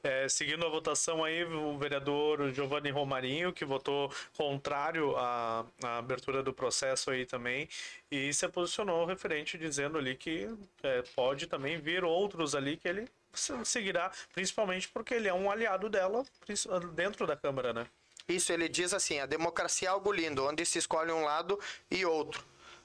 É, 0.03 0.27
seguindo 0.27 0.65
a 0.65 0.69
votação 0.69 1.23
aí, 1.23 1.43
o 1.43 1.77
vereador 1.77 2.51
Giovanni 2.53 2.89
Romarinho, 2.89 3.53
que 3.53 3.63
votou 3.63 4.11
contrário 4.35 5.15
à, 5.15 5.63
à 5.83 5.97
abertura 5.99 6.41
do 6.41 6.51
processo 6.51 7.11
aí 7.11 7.23
também, 7.25 7.69
e 8.09 8.33
se 8.33 8.47
posicionou 8.49 9.05
referente, 9.05 9.59
dizendo 9.59 9.99
ali 9.99 10.15
que 10.15 10.49
é, 10.81 11.03
pode 11.15 11.45
também 11.45 11.77
vir 11.77 12.03
outros 12.03 12.55
ali 12.55 12.77
que 12.77 12.87
ele 12.87 13.07
se- 13.31 13.63
seguirá, 13.63 14.11
principalmente 14.33 14.89
porque 14.89 15.13
ele 15.13 15.27
é 15.27 15.33
um 15.33 15.51
aliado 15.51 15.87
dela 15.87 16.25
dentro 16.93 17.27
da 17.27 17.35
Câmara, 17.35 17.71
né? 17.71 17.85
Isso, 18.27 18.51
ele 18.51 18.67
diz 18.67 18.93
assim: 18.93 19.19
a 19.19 19.25
democracia 19.27 19.87
é 19.87 19.91
algo 19.91 20.11
lindo, 20.11 20.45
onde 20.47 20.65
se 20.65 20.79
escolhe 20.79 21.11
um 21.11 21.23
lado 21.25 21.59
e 21.91 22.05
outro. 22.05 22.43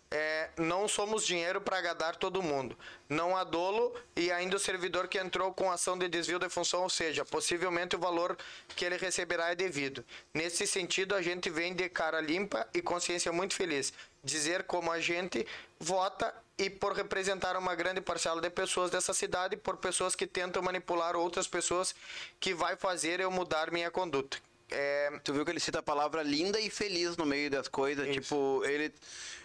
É, 0.09 0.50
não 0.57 0.86
somos 0.86 1.26
dinheiro 1.26 1.61
para 1.61 1.78
agradar 1.78 2.14
todo 2.16 2.42
mundo. 2.42 2.78
Não 3.09 3.36
há 3.36 3.42
dolo 3.42 3.92
e 4.14 4.30
ainda 4.30 4.57
o 4.57 4.61
servidor 4.61 5.09
que 5.09 5.18
entrou 5.18 5.52
com 5.52 5.70
ação 5.70 5.98
de 5.98 6.09
desvio 6.09 6.38
de 6.38 6.48
função, 6.48 6.82
ou 6.82 6.90
seja, 6.90 7.24
possivelmente 7.24 7.96
o 7.96 7.98
valor 7.98 8.36
que 8.76 8.84
ele 8.84 8.96
receberá 8.96 9.50
é 9.50 9.54
devido. 9.57 10.04
Nesse 10.32 10.66
sentido, 10.66 11.14
a 11.14 11.22
gente 11.22 11.50
vem 11.50 11.74
de 11.74 11.88
cara 11.88 12.20
limpa 12.20 12.68
e 12.72 12.80
consciência 12.80 13.32
muito 13.32 13.54
feliz. 13.54 13.92
Dizer 14.22 14.62
como 14.64 14.92
a 14.92 15.00
gente 15.00 15.46
vota 15.78 16.32
e 16.59 16.70
por 16.70 16.92
representar 16.92 17.57
uma 17.57 17.74
grande 17.74 18.00
parcela 18.00 18.40
de 18.40 18.48
pessoas 18.48 18.90
dessa 18.90 19.12
cidade, 19.12 19.57
por 19.57 19.76
pessoas 19.76 20.14
que 20.14 20.26
tentam 20.26 20.62
manipular 20.62 21.16
outras 21.16 21.46
pessoas, 21.46 21.94
que 22.40 22.54
vai 22.54 22.76
fazer 22.76 23.20
eu 23.20 23.30
mudar 23.30 23.70
minha 23.70 23.90
conduta. 23.90 24.38
É, 24.70 25.10
Tu 25.22 25.32
viu 25.32 25.44
que 25.44 25.50
ele 25.50 25.60
cita 25.60 25.78
a 25.78 25.82
palavra 25.82 26.22
linda 26.22 26.58
e 26.60 26.68
feliz 26.70 27.16
no 27.16 27.24
meio 27.26 27.50
das 27.50 27.68
coisas. 27.68 28.06
Isso. 28.08 28.20
Tipo, 28.20 28.62
ele, 28.64 28.92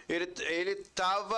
ele, 0.08 0.32
ele 0.48 0.74
tava. 0.94 1.36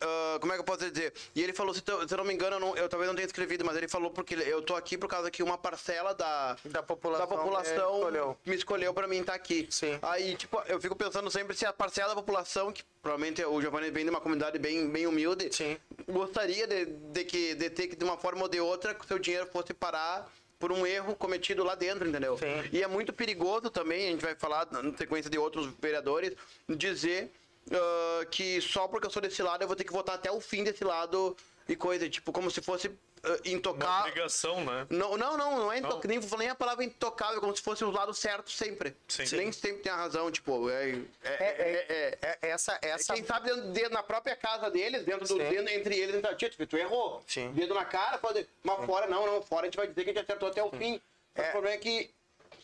ah, 0.00 0.38
como 0.40 0.52
é 0.52 0.56
que 0.56 0.60
eu 0.60 0.64
posso 0.64 0.90
dizer? 0.90 1.12
E 1.34 1.42
ele 1.42 1.52
falou, 1.52 1.72
se, 1.74 1.80
tu- 1.80 2.06
se 2.06 2.12
eu 2.12 2.18
não 2.18 2.24
me 2.24 2.34
engano, 2.34 2.56
eu, 2.56 2.60
não- 2.60 2.76
eu 2.76 2.88
talvez 2.88 3.08
não 3.08 3.14
tenha 3.14 3.26
escrevido, 3.26 3.64
mas 3.64 3.76
ele 3.76 3.88
falou 3.88 4.10
porque 4.10 4.34
eu 4.34 4.60
tô 4.62 4.74
aqui 4.76 4.98
por 4.98 5.08
causa 5.08 5.30
que 5.30 5.42
uma 5.42 5.56
parcela 5.56 6.14
da, 6.14 6.56
Da 6.64 6.82
população 6.82 7.26
da 7.26 7.34
população 7.36 7.92
me 7.92 7.98
escolheu. 7.98 8.38
me 8.46 8.56
escolheu 8.56 8.94
pra 8.94 9.06
mim 9.06 9.20
estar 9.20 9.34
aqui. 9.34 9.66
Sim. 9.70 9.98
Aí, 10.02 10.34
tipo, 10.36 10.60
eu 10.66 10.80
fico 10.80 10.94
pensando 10.96 11.30
sempre 11.30 11.56
se 11.56 11.64
a 11.64 11.72
parcela 11.72 12.08
da 12.08 12.14
população, 12.16 12.72
que 12.72 12.82
provavelmente 13.02 13.44
o 13.44 13.60
Giovanni 13.60 13.90
vem 13.90 14.04
de 14.04 14.10
uma 14.10 14.20
comunidade 14.20 14.58
bem, 14.58 14.88
bem 14.90 15.06
humilde, 15.06 15.48
Sim. 15.52 15.76
gostaria 16.08 16.66
de, 16.66 16.86
de, 16.86 17.24
que, 17.24 17.54
de 17.54 17.70
ter 17.70 17.88
que, 17.88 17.96
de 17.96 18.04
uma 18.04 18.16
forma 18.16 18.42
ou 18.42 18.48
de 18.48 18.60
outra, 18.60 18.94
que 18.94 19.04
o 19.04 19.08
seu 19.08 19.18
dinheiro 19.18 19.46
fosse 19.46 19.72
parar 19.72 20.30
por 20.64 20.72
um 20.72 20.86
erro 20.86 21.14
cometido 21.14 21.62
lá 21.62 21.74
dentro, 21.74 22.08
entendeu? 22.08 22.38
Sim. 22.38 22.70
E 22.72 22.82
é 22.82 22.86
muito 22.86 23.12
perigoso 23.12 23.68
também, 23.68 24.08
a 24.08 24.10
gente 24.12 24.24
vai 24.24 24.34
falar 24.34 24.66
na 24.70 24.96
sequência 24.96 25.30
de 25.30 25.38
outros 25.38 25.68
vereadores, 25.78 26.32
dizer 26.66 27.30
ah, 27.70 28.24
que 28.30 28.62
só 28.62 28.88
porque 28.88 29.06
eu 29.06 29.10
sou 29.10 29.20
desse 29.20 29.42
lado 29.42 29.62
eu 29.62 29.66
vou 29.66 29.76
ter 29.76 29.84
que 29.84 29.92
votar 29.92 30.14
até 30.14 30.32
o 30.32 30.40
fim 30.40 30.64
desse 30.64 30.82
lado 30.82 31.36
e 31.68 31.74
coisa, 31.76 32.08
tipo, 32.08 32.30
como 32.32 32.50
se 32.50 32.60
fosse 32.60 32.88
ah, 33.22 33.28
Uma 33.28 33.38
intocável. 33.44 34.10
obrigação, 34.10 34.62
né? 34.64 34.86
Não, 34.90 35.16
não, 35.16 35.36
não, 35.36 35.58
não 35.58 35.72
é 35.72 35.78
intocável, 35.78 36.08
nem, 36.10 36.18
vou 36.18 36.28
falar 36.28 36.40
nem 36.42 36.50
a 36.50 36.54
palavra 36.54 36.84
intocável, 36.84 37.40
como 37.40 37.56
se 37.56 37.62
fosse 37.62 37.82
o 37.82 37.90
lado 37.90 38.12
certo 38.12 38.50
sempre. 38.50 38.94
Sim. 39.08 39.24
Nem 39.36 39.50
sempre 39.50 39.78
tem 39.82 39.90
a 39.90 39.96
razão, 39.96 40.30
tipo, 40.30 40.68
é. 40.68 40.90
é, 40.90 40.94
é, 41.24 41.34
é, 41.38 41.86
é, 41.88 42.18
é- 42.20 42.38
é- 42.42 42.48
essa, 42.50 42.78
essa, 42.82 43.14
quem 43.14 43.24
sabe 43.24 43.48
dentro, 43.48 43.70
dentro- 43.72 43.92
na 43.94 44.02
própria 44.02 44.36
casa 44.36 44.70
deles, 44.70 45.04
dentro 45.04 45.20
do 45.26 45.38
Sim. 45.38 45.38
dentro, 45.38 45.72
entre 45.72 45.96
eles, 45.98 46.16
então, 46.16 46.34
tia, 46.36 46.50
tipo, 46.50 46.66
tu 46.66 46.76
errou. 46.76 47.22
Sim. 47.26 47.50
Dedo 47.52 47.72
na 47.74 47.84
cara, 47.86 48.18
pode, 48.18 48.46
mas 48.62 48.84
fora 48.84 49.06
não, 49.06 49.24
não, 49.26 49.40
fora 49.42 49.62
a 49.62 49.64
gente 49.66 49.76
vai 49.78 49.86
dizer 49.86 50.04
que 50.04 50.10
a 50.10 50.12
gente 50.12 50.22
acertou 50.22 50.48
até 50.50 50.62
o 50.62 50.70
fim. 50.70 51.00
Mas 51.34 51.46
É. 51.46 51.48
O 51.48 51.52
problema 51.52 51.76
é 51.76 51.78
que 51.78 52.10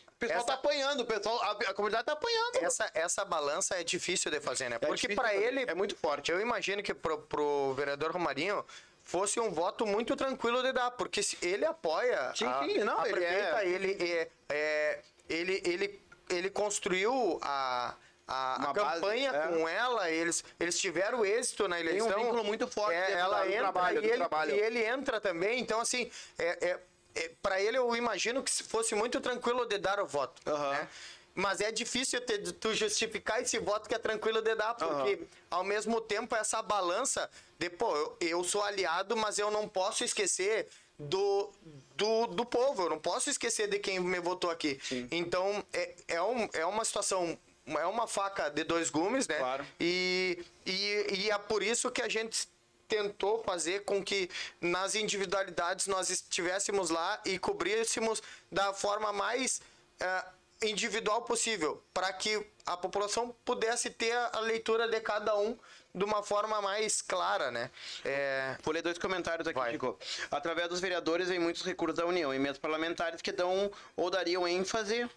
o 0.07 0.19
pessoal 0.19 0.37
Essa- 0.37 0.47
tá 0.47 0.53
apanhando, 0.53 1.01
o 1.01 1.05
pessoal, 1.05 1.41
a, 1.41 1.51
a 1.51 1.73
comunidade 1.73 2.05
tá 2.05 2.13
apanhando. 2.13 2.57
essa, 2.57 2.89
essa 2.93 3.25
balança 3.25 3.75
é 3.75 3.83
difícil 3.83 4.29
de 4.29 4.39
fazer, 4.39 4.69
né? 4.69 4.75
É 4.75 4.79
Porque 4.79 4.93
difícil 5.07 5.15
para 5.15 5.29
fazer, 5.33 5.43
ele 5.43 5.61
é 5.67 5.73
muito 5.73 5.95
forte. 5.95 6.31
Eu 6.31 6.39
imagino 6.39 6.83
que 6.83 6.93
pro, 6.93 7.17
pro 7.23 7.73
vereador 7.73 8.11
Romarinho 8.11 8.63
fosse 9.03 9.39
um 9.39 9.51
voto 9.51 9.85
muito 9.85 10.15
tranquilo 10.15 10.61
de 10.63 10.71
dar, 10.71 10.91
porque 10.91 11.21
se 11.23 11.37
ele 11.41 11.65
apoia 11.65 12.33
Sim, 12.35 12.45
a, 12.45 12.63
sim, 12.63 12.77
não, 12.79 12.99
a 12.99 13.09
ele 13.09 13.13
prefeita, 13.19 13.63
é- 13.63 13.67
ele, 13.67 13.97
é, 14.03 14.27
é, 14.49 14.99
ele, 15.29 15.61
ele, 15.65 16.01
ele 16.29 16.49
construiu 16.49 17.39
a, 17.41 17.95
a, 18.27 18.55
a 18.55 18.57
Uma 18.59 18.73
base, 18.73 18.93
campanha 19.01 19.31
é. 19.31 19.47
com 19.47 19.67
ela, 19.67 20.09
eles, 20.09 20.43
eles 20.59 20.79
tiveram 20.79 21.25
êxito 21.25 21.67
na 21.67 21.75
um 21.77 21.79
eleição. 21.79 22.19
vínculo 22.19 22.43
muito 22.43 22.67
forte 22.67 22.95
É, 22.95 23.11
ela 23.13 23.45
entra 23.47 23.59
trabalho, 23.63 24.01
e, 24.03 24.07
ele, 24.07 24.17
trabalho. 24.17 24.55
e 24.55 24.59
ele 24.59 24.85
entra 24.85 25.19
também, 25.19 25.59
então 25.59 25.79
assim, 25.81 26.09
é, 26.37 26.69
é, 26.69 26.79
é, 27.15 27.31
para 27.41 27.59
ele 27.61 27.77
eu 27.77 27.93
imagino 27.95 28.41
que 28.43 28.51
se 28.51 28.63
fosse 28.63 28.95
muito 28.95 29.19
tranquilo 29.19 29.65
de 29.65 29.77
dar 29.77 29.99
o 29.99 30.05
voto, 30.05 30.41
Aham. 30.49 30.71
né? 30.71 30.87
Mas 31.33 31.61
é 31.61 31.71
difícil 31.71 32.19
ter, 32.21 32.39
tu 32.53 32.73
justificar 32.73 33.41
esse 33.41 33.57
voto 33.59 33.87
que 33.87 33.95
é 33.95 33.99
tranquilo 33.99 34.41
de 34.41 34.53
dar, 34.55 34.73
porque 34.73 35.21
ao 35.49 35.63
mesmo 35.63 36.01
tempo 36.01 36.35
essa 36.35 36.61
balança 36.61 37.29
de, 37.57 37.69
pô, 37.69 37.95
eu, 37.95 38.17
eu 38.19 38.43
sou 38.43 38.63
aliado, 38.63 39.15
mas 39.15 39.39
eu 39.39 39.49
não 39.49 39.67
posso 39.67 40.03
esquecer 40.03 40.67
do, 40.99 41.49
do, 41.95 42.27
do 42.27 42.45
povo, 42.45 42.83
eu 42.83 42.89
não 42.89 42.99
posso 42.99 43.29
esquecer 43.29 43.67
de 43.67 43.79
quem 43.79 43.99
me 43.99 44.19
votou 44.19 44.49
aqui. 44.49 44.79
Então 45.09 45.63
é, 45.73 45.95
é, 46.07 46.21
um, 46.21 46.49
é 46.53 46.65
uma 46.65 46.85
situação, 46.85 47.37
é 47.65 47.85
uma 47.85 48.07
faca 48.07 48.49
de 48.49 48.63
dois 48.63 48.89
gumes, 48.89 49.27
né? 49.27 49.37
Claro. 49.37 49.65
E, 49.79 50.43
e, 50.65 51.05
e 51.11 51.31
é 51.31 51.37
por 51.37 51.63
isso 51.63 51.89
que 51.89 52.01
a 52.01 52.09
gente 52.09 52.47
tentou 52.87 53.41
fazer 53.43 53.85
com 53.85 54.03
que 54.03 54.29
nas 54.59 54.95
individualidades 54.95 55.87
nós 55.87 56.09
estivéssemos 56.09 56.89
lá 56.89 57.21
e 57.25 57.39
cobríssemos 57.39 58.21
da 58.51 58.73
forma 58.73 59.13
mais 59.13 59.61
eh, 59.97 60.25
individual 60.61 61.23
possível, 61.23 61.83
para 61.93 62.11
que 62.13 62.45
a 62.65 62.77
população 62.77 63.35
pudesse 63.43 63.89
ter 63.89 64.15
a 64.33 64.39
leitura 64.39 64.87
de 64.87 64.99
cada 65.01 65.35
um 65.37 65.57
de 65.93 66.03
uma 66.05 66.23
forma 66.23 66.61
mais 66.61 67.01
clara, 67.01 67.51
né? 67.51 67.69
É, 68.05 68.55
Vou 68.63 68.73
ler 68.73 68.81
dois 68.81 68.97
comentários 68.97 69.47
aqui, 69.47 69.59
Vai. 69.59 69.71
Chico. 69.73 69.97
Através 70.29 70.69
dos 70.69 70.79
vereadores 70.79 71.27
vem 71.29 71.39
muitos 71.39 71.63
recursos 71.63 71.97
da 71.97 72.05
União, 72.05 72.33
emendas 72.33 72.57
parlamentares 72.57 73.21
que 73.21 73.31
dão 73.31 73.71
ou 73.95 74.09
dariam 74.09 74.47
ênfase. 74.47 75.09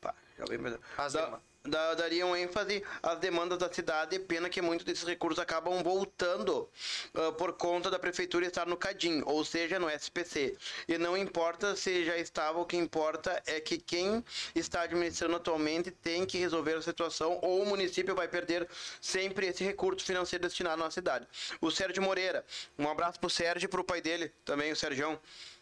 Pá, 0.00 0.14
já 0.38 0.44
demandas. 0.44 0.80
da- 1.12 1.40
dariam 1.96 2.34
ênfase 2.34 2.82
às 3.02 3.18
demandas 3.18 3.58
da 3.58 3.70
cidade, 3.72 4.18
pena 4.18 4.48
que 4.48 4.62
muitos 4.62 4.84
desses 4.84 5.04
recursos 5.04 5.38
acabam 5.38 5.82
voltando 5.82 6.68
ah, 7.14 7.32
por 7.32 7.52
conta 7.52 7.90
da 7.90 7.98
prefeitura 7.98 8.46
estar 8.46 8.66
no 8.66 8.76
CADIM, 8.76 9.22
ou 9.26 9.44
seja, 9.44 9.78
no 9.78 9.90
SPC. 9.90 10.56
E 10.88 10.96
não 10.96 11.16
importa 11.16 11.76
se 11.76 12.04
já 12.04 12.16
estava, 12.16 12.58
o 12.58 12.64
que 12.64 12.76
importa 12.76 13.42
é 13.46 13.60
que 13.60 13.76
quem 13.76 14.24
está 14.54 14.82
administrando 14.82 15.36
atualmente 15.36 15.90
tem 15.90 16.24
que 16.24 16.38
resolver 16.38 16.74
a 16.74 16.82
situação, 16.82 17.38
ou 17.42 17.62
o 17.62 17.66
município 17.66 18.14
vai 18.14 18.28
perder 18.28 18.66
sempre 19.00 19.46
esse 19.46 19.62
recurso 19.62 20.04
financeiro 20.04 20.42
destinado 20.42 20.82
à 20.82 20.90
cidade. 20.90 21.26
O 21.60 21.70
Sérgio 21.70 22.02
Moreira, 22.02 22.44
um 22.78 22.88
abraço 22.88 23.20
pro 23.20 23.28
Sérgio 23.28 23.66
e 23.66 23.68
pro 23.68 23.84
pai 23.84 24.00
dele, 24.00 24.32
também 24.44 24.72
o 24.72 24.76
Sérgio. 24.76 25.20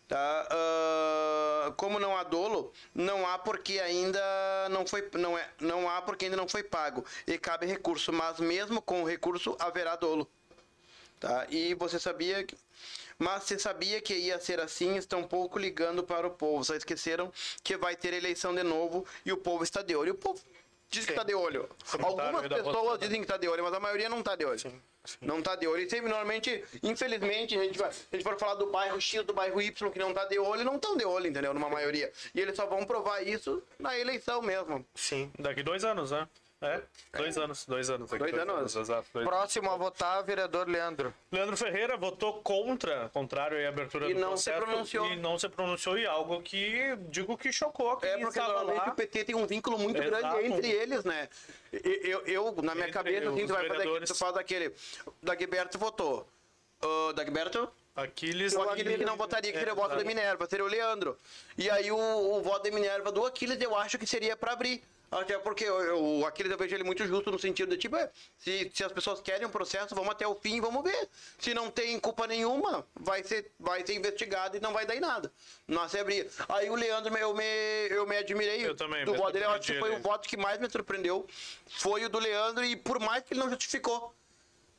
Tá? 0.09 0.48
Ah, 0.50 1.72
como 1.76 2.00
não 2.00 2.16
há 2.16 2.22
dolo, 2.22 2.72
não 2.94 3.26
há 3.26 3.38
porque 3.38 3.78
ainda 3.78 4.18
não 4.70 4.86
foi, 4.86 5.06
não 5.12 5.36
é, 5.36 5.46
não 5.61 5.88
há 5.88 6.00
porque 6.00 6.24
ainda 6.24 6.36
não 6.36 6.48
foi 6.48 6.62
pago 6.62 7.04
e 7.26 7.38
cabe 7.38 7.66
recurso, 7.66 8.11
mas 8.11 8.40
mesmo 8.40 8.80
com 8.80 9.02
o 9.02 9.06
recurso 9.06 9.54
haverá 9.61 9.96
dolo. 9.96 10.26
Tá? 11.20 11.46
E 11.50 11.74
você 11.74 11.98
sabia 11.98 12.42
que 12.42 12.56
mas 13.18 13.42
se 13.44 13.59
sabia 13.59 14.00
que 14.00 14.14
ia 14.14 14.38
ser 14.38 14.61
assim, 14.61 14.96
estão 14.96 15.24
pouco 15.24 15.59
ligando 15.59 16.04
para 16.04 16.26
o 16.26 16.30
povo. 16.30 16.62
Só 16.62 16.76
esqueceram 16.76 17.32
que 17.64 17.76
vai 17.76 17.96
ter 17.96 18.14
eleição 18.14 18.54
de 18.54 18.62
novo 18.62 19.04
e 19.26 19.32
o 19.32 19.36
povo 19.36 19.64
está 19.64 19.82
de 19.82 19.96
olho. 19.96 20.12
O 20.12 20.16
povo 20.16 20.40
diz 20.91 21.05
que 21.05 21.12
está 21.12 21.22
de 21.22 21.34
olho. 21.34 21.68
Algumas 22.03 22.32
meio 22.32 22.49
da 22.49 22.57
pessoas 22.57 22.99
dizem 22.99 23.20
que 23.20 23.24
está 23.24 23.36
de 23.36 23.49
olho, 23.49 23.62
mas 23.62 23.74
a 23.74 23.80
maioria 23.80 24.09
não 24.09 24.20
está 24.20 24.34
de 24.36 24.45
olho. 24.45 24.82
Não 25.20 25.39
está 25.39 25.57
de 25.57 25.66
olho. 25.66 25.82
E 25.82 25.89
sempre, 25.89 26.09
normalmente, 26.09 26.62
infelizmente, 26.82 27.59
a 27.59 27.64
gente, 27.64 27.78
vai, 27.78 27.89
a 27.89 28.16
gente 28.16 28.22
for 28.22 28.39
falar 28.39 28.55
do 28.55 28.70
bairro 28.70 29.01
X, 29.01 29.24
do 29.24 29.32
bairro 29.32 29.61
Y, 29.61 29.91
que 29.91 29.99
não 29.99 30.11
está 30.11 30.24
de 30.26 30.39
olho, 30.39 30.64
não 30.64 30.76
estão 30.76 30.97
de 30.97 31.05
olho, 31.05 31.28
entendeu? 31.28 31.55
Numa 31.55 31.68
maioria. 31.70 32.12
E 32.34 32.41
eles 32.41 32.57
só 32.57 32.66
vão 32.66 32.84
provar 32.84 33.22
isso 33.26 33.62
na 33.78 33.99
eleição 33.99 34.43
mesmo. 34.43 34.84
sim. 34.95 35.30
Daqui 35.39 35.62
dois 35.62 35.84
anos, 35.84 36.11
né? 36.11 36.28
É, 36.61 36.82
dois 37.16 37.38
anos, 37.38 37.64
dois 37.66 37.88
anos. 37.88 38.11
Daqui 38.11 38.32
Dois 38.32 38.34
anos. 38.42 38.74
exato. 38.74 39.06
dois- 39.14 39.26
Próximo 39.28 39.70
a 39.70 39.76
votar, 39.76 40.24
vereador 40.24 40.66
Leandro. 40.68 41.14
Leandro 41.30 41.56
Ferreira 41.56 41.96
votou 41.96 42.42
contra, 42.42 43.09
contrário 43.11 43.64
à 43.64 43.68
abertura 43.68 44.11
E 44.11 44.14
do 44.14 44.18
não 44.20 44.36
se 44.36 44.50
processo, 44.50 44.66
pronunciou. 44.66 45.06
E 45.06 45.16
não 45.16 45.38
se 45.38 45.48
pronunciou 45.48 45.96
e 45.96 46.04
algo 46.04 46.42
que, 46.42 46.96
digo 47.11 47.38
que 47.38 47.52
chocou 47.52 47.96
quem 47.98 48.11
É 48.11 48.18
porque 48.18 48.40
normalmente 48.40 48.86
lá. 48.86 48.88
o 48.92 48.94
PT 48.96 49.24
tem 49.24 49.36
um 49.36 49.46
vínculo 49.46 49.78
muito 49.78 50.02
Exato. 50.02 50.20
grande 50.20 50.46
entre 50.52 50.68
eles, 50.68 51.04
né? 51.04 51.28
Eu, 51.72 52.26
eu 52.26 52.44
na 52.61 52.74
minha 52.74 52.88
Entre 52.88 52.92
cabeça, 52.92 53.28
assim, 53.30 53.46
tu 53.46 53.52
vai 53.52 53.68
fazer 53.68 54.04
tu 54.06 54.14
faz 54.16 54.36
aquele. 54.36 54.74
Dagberto 55.22 55.78
votou. 55.78 56.26
O 56.82 57.12
Dagberto? 57.12 57.70
Aquiles... 57.94 58.54
O 58.54 58.62
Aquiles 58.62 58.96
que 58.96 59.04
não 59.04 59.16
votaria, 59.16 59.52
que 59.52 59.59
seria 59.59 59.72
o 59.72 59.76
voto 59.76 59.96
da. 59.96 60.02
Minerva, 60.04 60.46
seria 60.48 60.64
o 60.64 60.68
Leandro. 60.68 61.16
E 61.56 61.68
aí 61.70 61.90
o, 61.90 61.96
o 61.96 62.42
voto 62.42 62.64
da 62.64 62.70
Minerva 62.74 63.12
do 63.12 63.24
Aquiles 63.26 63.61
eu 63.61 63.76
acho 63.76 63.96
que 63.96 64.06
seria 64.06 64.36
pra 64.36 64.52
abrir. 64.52 64.82
Até 65.11 65.38
porque 65.38 65.64
eu- 65.64 65.80
eu- 65.80 66.02
o 66.20 66.26
Aquiles 66.26 66.52
eu 66.52 66.59
vejo 66.59 66.74
ele 66.74 66.84
muito 66.84 67.06
justo 67.06 67.30
no 67.30 67.38
sentido 67.38 67.70
de, 67.70 67.78
tipo, 67.78 67.96
é, 67.96 68.11
se, 68.38 68.70
se 68.74 68.84
as 68.84 68.92
pessoas 68.92 69.20
querem 69.20 69.46
um 69.46 69.50
processo, 69.50 69.94
vamos 69.94 70.11
até 70.11 70.26
o 70.26 70.34
fim 70.34 70.56
e 70.56 70.61
vamos 70.61 70.82
ver. 70.82 71.09
Se 71.38 71.54
não 71.54 71.70
tem 71.70 71.98
culpa 71.98 72.26
nenhuma, 72.26 72.86
vai 72.94 73.24
ser, 73.24 73.50
vai 73.59 73.86
ser 73.86 73.94
investigado 73.94 74.56
e 74.56 74.61
não 74.61 74.72
vai 74.72 74.84
dar 74.84 74.94
em 74.96 75.00
nada. 75.00 75.32
Se 75.88 75.98
abrir. 75.98 76.28
Aí 76.48 76.68
o 76.68 76.74
Leandro, 76.74 77.16
eu 77.16 77.34
me, 77.34 77.44
eu 77.88 78.06
me 78.06 78.16
admirei 78.16 78.66
Eu 78.66 78.74
também, 78.76 79.04
do 79.04 79.14
voto 79.14 79.32
dele. 79.32 79.44
Eu 79.46 79.50
acho 79.50 79.61
que 79.72 79.78
foi 79.78 79.90
o 79.96 79.98
voto 80.02 80.28
que 80.28 80.36
mais 80.36 80.59
me 80.61 80.68
surpreendeu. 80.70 81.26
Foi 81.78 82.04
o 82.04 82.09
do 82.09 82.18
Leandro 82.18 82.64
e 82.64 82.76
por 82.76 82.98
mais 83.00 83.22
que 83.24 83.32
ele 83.32 83.40
não 83.40 83.48
justificou. 83.48 84.14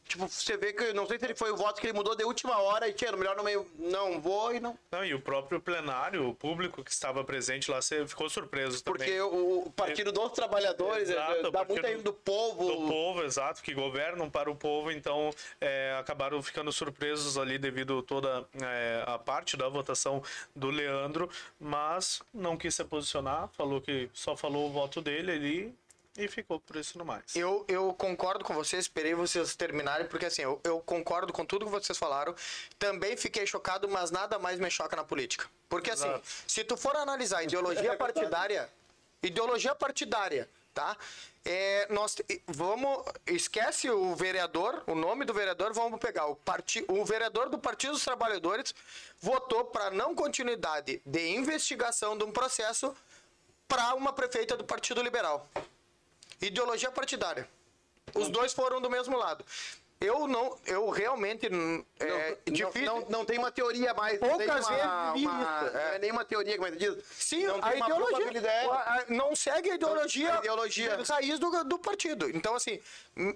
Tipo, 0.10 0.28
você 0.28 0.58
vê 0.58 0.74
que, 0.74 0.92
não 0.92 1.06
sei 1.06 1.20
se 1.20 1.26
ele 1.26 1.36
foi 1.36 1.52
o 1.52 1.56
voto 1.56 1.80
que 1.80 1.86
ele 1.86 1.94
mudou 1.94 2.16
de 2.16 2.24
última 2.24 2.58
hora 2.58 2.90
e 2.90 2.94
tinha, 2.94 3.12
melhor 3.12 3.38
no 3.38 3.44
meio, 3.44 3.70
não 3.78 4.20
vou 4.20 4.52
e 4.52 4.60
não. 4.60 4.76
Não, 4.92 5.06
e 5.06 5.14
o 5.14 5.22
próprio 5.22 5.62
plenário, 5.62 6.28
o 6.28 6.34
público 6.34 6.84
que 6.84 6.90
estava 6.90 7.24
presente 7.24 7.70
lá, 7.70 7.80
você 7.80 8.08
ficou 8.08 8.28
surpreso 8.28 8.84
também. 8.84 8.98
Porque 9.08 9.22
o, 9.22 9.68
o 9.68 9.72
Partido 9.72 10.12
dos 10.12 10.32
Trabalhadores 10.32 11.10
Exato, 11.10 11.46
é, 11.48 11.52
dá 11.52 11.64
muito 11.64 11.86
aí 11.86 11.98
do 11.98 12.12
povo. 12.12 12.66
do 12.66 12.88
povo, 12.88 13.24
exato, 13.24 13.62
que 13.62 13.72
governam 13.72 14.28
para 14.32 14.50
o 14.50 14.56
povo, 14.56 14.92
então 14.92 15.30
é, 15.62 15.96
acabaram 16.00 16.42
ficando 16.42 16.72
surpresos 16.72 17.38
ali 17.38 17.60
devido 17.60 18.02
toda 18.02 18.44
é, 18.60 19.04
a 19.06 19.20
parte 19.20 19.56
da 19.56 19.70
votação 19.70 20.24
do 20.56 20.72
Leandro, 20.72 21.30
mas 21.60 22.24
não 22.34 22.58
quis 22.58 22.74
se 22.74 22.84
posicionar, 22.84 23.48
falou 23.50 23.80
que 23.80 24.10
só 24.12 24.36
falou 24.36 24.68
o 24.68 24.72
voto 24.72 25.02
dele 25.02 25.32
ali 25.32 25.76
e 26.20 26.28
ficou 26.28 26.60
por 26.60 26.76
isso 26.76 26.98
no 26.98 27.06
mais. 27.06 27.36
Eu, 27.36 27.66
eu 27.68 27.94
concordo 27.94 28.44
com 28.44 28.54
vocês, 28.54 28.86
esperei 28.86 29.14
vocês 29.14 29.56
terminarem, 29.56 30.08
porque 30.08 30.26
assim, 30.26 30.42
eu, 30.42 30.60
eu 30.64 30.80
concordo 30.82 31.32
com 31.32 31.46
tudo 31.46 31.66
que 31.66 31.72
vocês 31.72 31.98
falaram. 31.98 32.36
Também 32.78 33.16
fiquei 33.16 33.46
chocado, 33.48 33.88
mas 33.88 34.12
nada 34.12 34.38
mais 34.38 34.60
me 34.60 34.70
choca 34.70 34.96
na 34.96 35.04
política. 35.04 35.48
Porque 35.70 35.92
assim, 35.92 36.08
Exato. 36.08 36.28
se 36.48 36.64
tu 36.64 36.76
for 36.76 36.96
analisar 36.96 37.44
ideologia 37.44 37.96
partidária, 37.98 38.70
ideologia 39.24 39.74
partidária, 39.74 40.50
tá? 40.74 40.98
É, 41.46 41.88
nós 41.90 42.18
vamos 42.48 43.06
esquece 43.26 43.90
o 43.90 44.14
vereador, 44.14 44.84
o 44.86 44.94
nome 44.94 45.24
do 45.24 45.34
vereador, 45.34 45.74
vamos 45.74 46.00
pegar 46.00 46.26
o 46.26 46.36
parti, 46.36 46.84
o 46.88 47.06
vereador 47.06 47.50
do 47.50 47.58
Partido 47.58 47.94
dos 47.94 48.04
Trabalhadores 48.04 48.76
votou 49.22 49.66
para 49.66 49.90
não 49.90 50.14
continuidade 50.14 51.02
de 51.06 51.30
investigação 51.30 52.18
de 52.18 52.26
um 52.26 52.32
processo 52.32 52.94
para 53.70 53.94
uma 53.94 54.12
prefeita 54.12 54.58
do 54.58 54.64
Partido 54.64 55.02
Liberal. 55.02 55.48
Ideologia 56.42 56.92
partidária. 56.92 57.48
Os 58.16 58.30
dois 58.30 58.54
foram 58.54 58.82
do 58.82 58.90
mesmo 58.90 59.18
lado. 59.18 59.46
Eu 60.02 60.30
não, 60.30 60.58
eu 60.66 60.90
realmente 60.90 61.54
hum, 61.54 61.84
é 62.00 62.30
não, 62.48 62.54
difícil. 62.54 62.86
Não, 62.86 63.02
não 63.10 63.26
tem 63.26 63.38
uma 63.38 63.52
teoria 63.52 63.94
mais. 63.94 64.18
não 64.22 64.30
Poucas 64.30 64.66
vezes 64.66 64.84
vi 65.14 65.24
isso, 65.24 65.28
Não 65.74 65.78
é. 65.78 65.96
é 65.96 66.00
nem 66.00 66.10
uma 66.10 66.24
teoria, 66.24 66.56
como 66.56 66.68
é 66.70 66.72
que 66.72 66.78
diz? 66.78 67.04
Sim, 67.12 67.48
não 67.48 67.60
a 67.62 67.76
ideologia. 67.76 68.72
a- 68.72 68.96
a- 69.00 69.06
não 69.10 69.36
segue 69.36 69.72
a 69.72 69.76
ideologia, 69.76 70.36
A 70.36 70.40
ideologia. 70.40 70.98
raiz 71.06 71.38
do, 71.38 71.64
do 71.66 71.78
partido. 71.78 72.30
Então, 72.30 72.56
assim, 72.56 72.80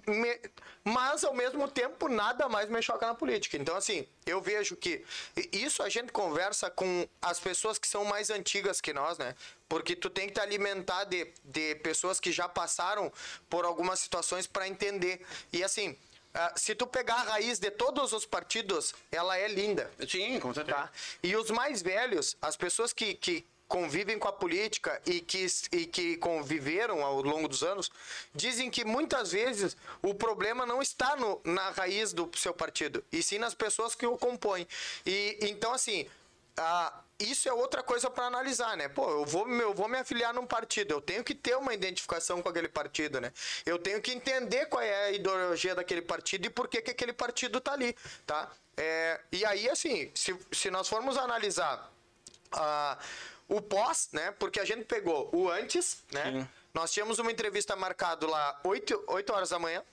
me- 0.07 0.39
mas 0.85 1.25
ao 1.25 1.33
mesmo 1.33 1.67
tempo 1.67 2.07
nada 2.07 2.47
mais 2.47 2.69
me 2.69 2.81
choca 2.81 3.07
na 3.07 3.13
política. 3.13 3.57
Então, 3.57 3.75
assim, 3.75 4.07
eu 4.25 4.39
vejo 4.39 4.77
que 4.77 5.03
isso 5.51 5.83
a 5.83 5.89
gente 5.89 6.13
conversa 6.13 6.69
com 6.71 7.05
as 7.21 7.41
pessoas 7.41 7.77
que 7.77 7.89
são 7.89 8.05
mais 8.05 8.29
antigas 8.29 8.79
que 8.79 8.93
nós, 8.93 9.17
né? 9.17 9.35
Porque 9.73 9.95
tu 9.95 10.07
tem 10.07 10.27
que 10.27 10.33
te 10.35 10.39
alimentar 10.39 11.03
de, 11.05 11.33
de 11.43 11.73
pessoas 11.77 12.19
que 12.19 12.31
já 12.31 12.47
passaram 12.47 13.11
por 13.49 13.65
algumas 13.65 13.97
situações 13.97 14.45
para 14.45 14.67
entender. 14.67 15.25
E 15.51 15.63
assim. 15.63 15.97
ah, 16.31 16.53
se 16.55 16.75
tu 16.75 16.85
pegar 16.85 17.15
a 17.15 17.23
raiz 17.23 17.57
de 17.57 17.71
todos 17.71 18.13
os 18.13 18.23
partidos, 18.23 18.93
ela 19.11 19.35
é 19.35 19.47
linda. 19.47 19.89
Sim, 20.07 20.39
com 20.39 20.53
certeza. 20.53 20.77
Tá? 20.77 20.91
E 21.23 21.35
os 21.35 21.49
mais 21.49 21.81
velhos, 21.81 22.37
as 22.39 22.55
pessoas 22.55 22.93
que, 22.93 23.15
que 23.15 23.47
convivem 23.67 24.19
com 24.19 24.27
a 24.27 24.31
política 24.33 25.01
e 25.07 25.19
que, 25.19 25.47
e 25.71 25.87
que 25.87 26.17
conviveram 26.17 27.03
ao 27.03 27.23
longo 27.23 27.47
dos 27.47 27.63
anos, 27.63 27.91
dizem 28.35 28.69
que 28.69 28.85
muitas 28.85 29.31
vezes 29.31 29.75
o 30.03 30.13
problema 30.13 30.67
não 30.67 30.83
está 30.83 31.15
no, 31.15 31.41
na 31.43 31.71
raiz 31.71 32.13
do 32.13 32.29
seu 32.35 32.53
partido, 32.53 33.03
e 33.11 33.23
sim 33.23 33.39
nas 33.39 33.55
pessoas 33.55 33.95
que 33.95 34.05
o 34.05 34.19
compõem. 34.19 34.67
E 35.03 35.39
então, 35.41 35.73
assim. 35.73 36.07
ah, 36.57 36.93
isso 37.23 37.47
é 37.47 37.53
outra 37.53 37.81
coisa 37.83 38.09
para 38.09 38.25
analisar, 38.25 38.75
né? 38.77 38.87
Pô, 38.87 39.09
eu 39.09 39.25
vou, 39.25 39.47
eu 39.49 39.73
vou 39.73 39.87
me 39.87 39.97
afiliar 39.97 40.33
num 40.33 40.45
partido, 40.45 40.93
eu 40.93 41.01
tenho 41.01 41.23
que 41.23 41.35
ter 41.35 41.55
uma 41.55 41.73
identificação 41.73 42.41
com 42.41 42.49
aquele 42.49 42.67
partido, 42.67 43.19
né? 43.19 43.31
Eu 43.65 43.77
tenho 43.79 44.01
que 44.01 44.11
entender 44.11 44.65
qual 44.67 44.81
é 44.81 45.05
a 45.05 45.11
ideologia 45.11 45.75
daquele 45.75 46.01
partido 46.01 46.45
e 46.45 46.49
por 46.49 46.67
que, 46.67 46.81
que 46.81 46.91
aquele 46.91 47.13
partido 47.13 47.59
tá 47.59 47.73
ali, 47.73 47.95
tá? 48.25 48.51
É, 48.75 49.19
e 49.31 49.45
aí, 49.45 49.69
assim, 49.69 50.11
se, 50.15 50.35
se 50.51 50.71
nós 50.71 50.87
formos 50.87 51.17
analisar 51.17 51.91
ah, 52.51 52.97
o 53.47 53.61
pós, 53.61 54.09
né? 54.11 54.31
Porque 54.31 54.59
a 54.59 54.65
gente 54.65 54.85
pegou 54.85 55.29
o 55.33 55.49
antes, 55.49 56.03
né? 56.11 56.47
Nós 56.73 56.91
tínhamos 56.91 57.19
uma 57.19 57.31
entrevista 57.31 57.75
marcado 57.75 58.25
lá 58.25 58.59
8, 58.63 59.03
8 59.07 59.33
horas 59.33 59.49
da 59.49 59.59
manhã. 59.59 59.83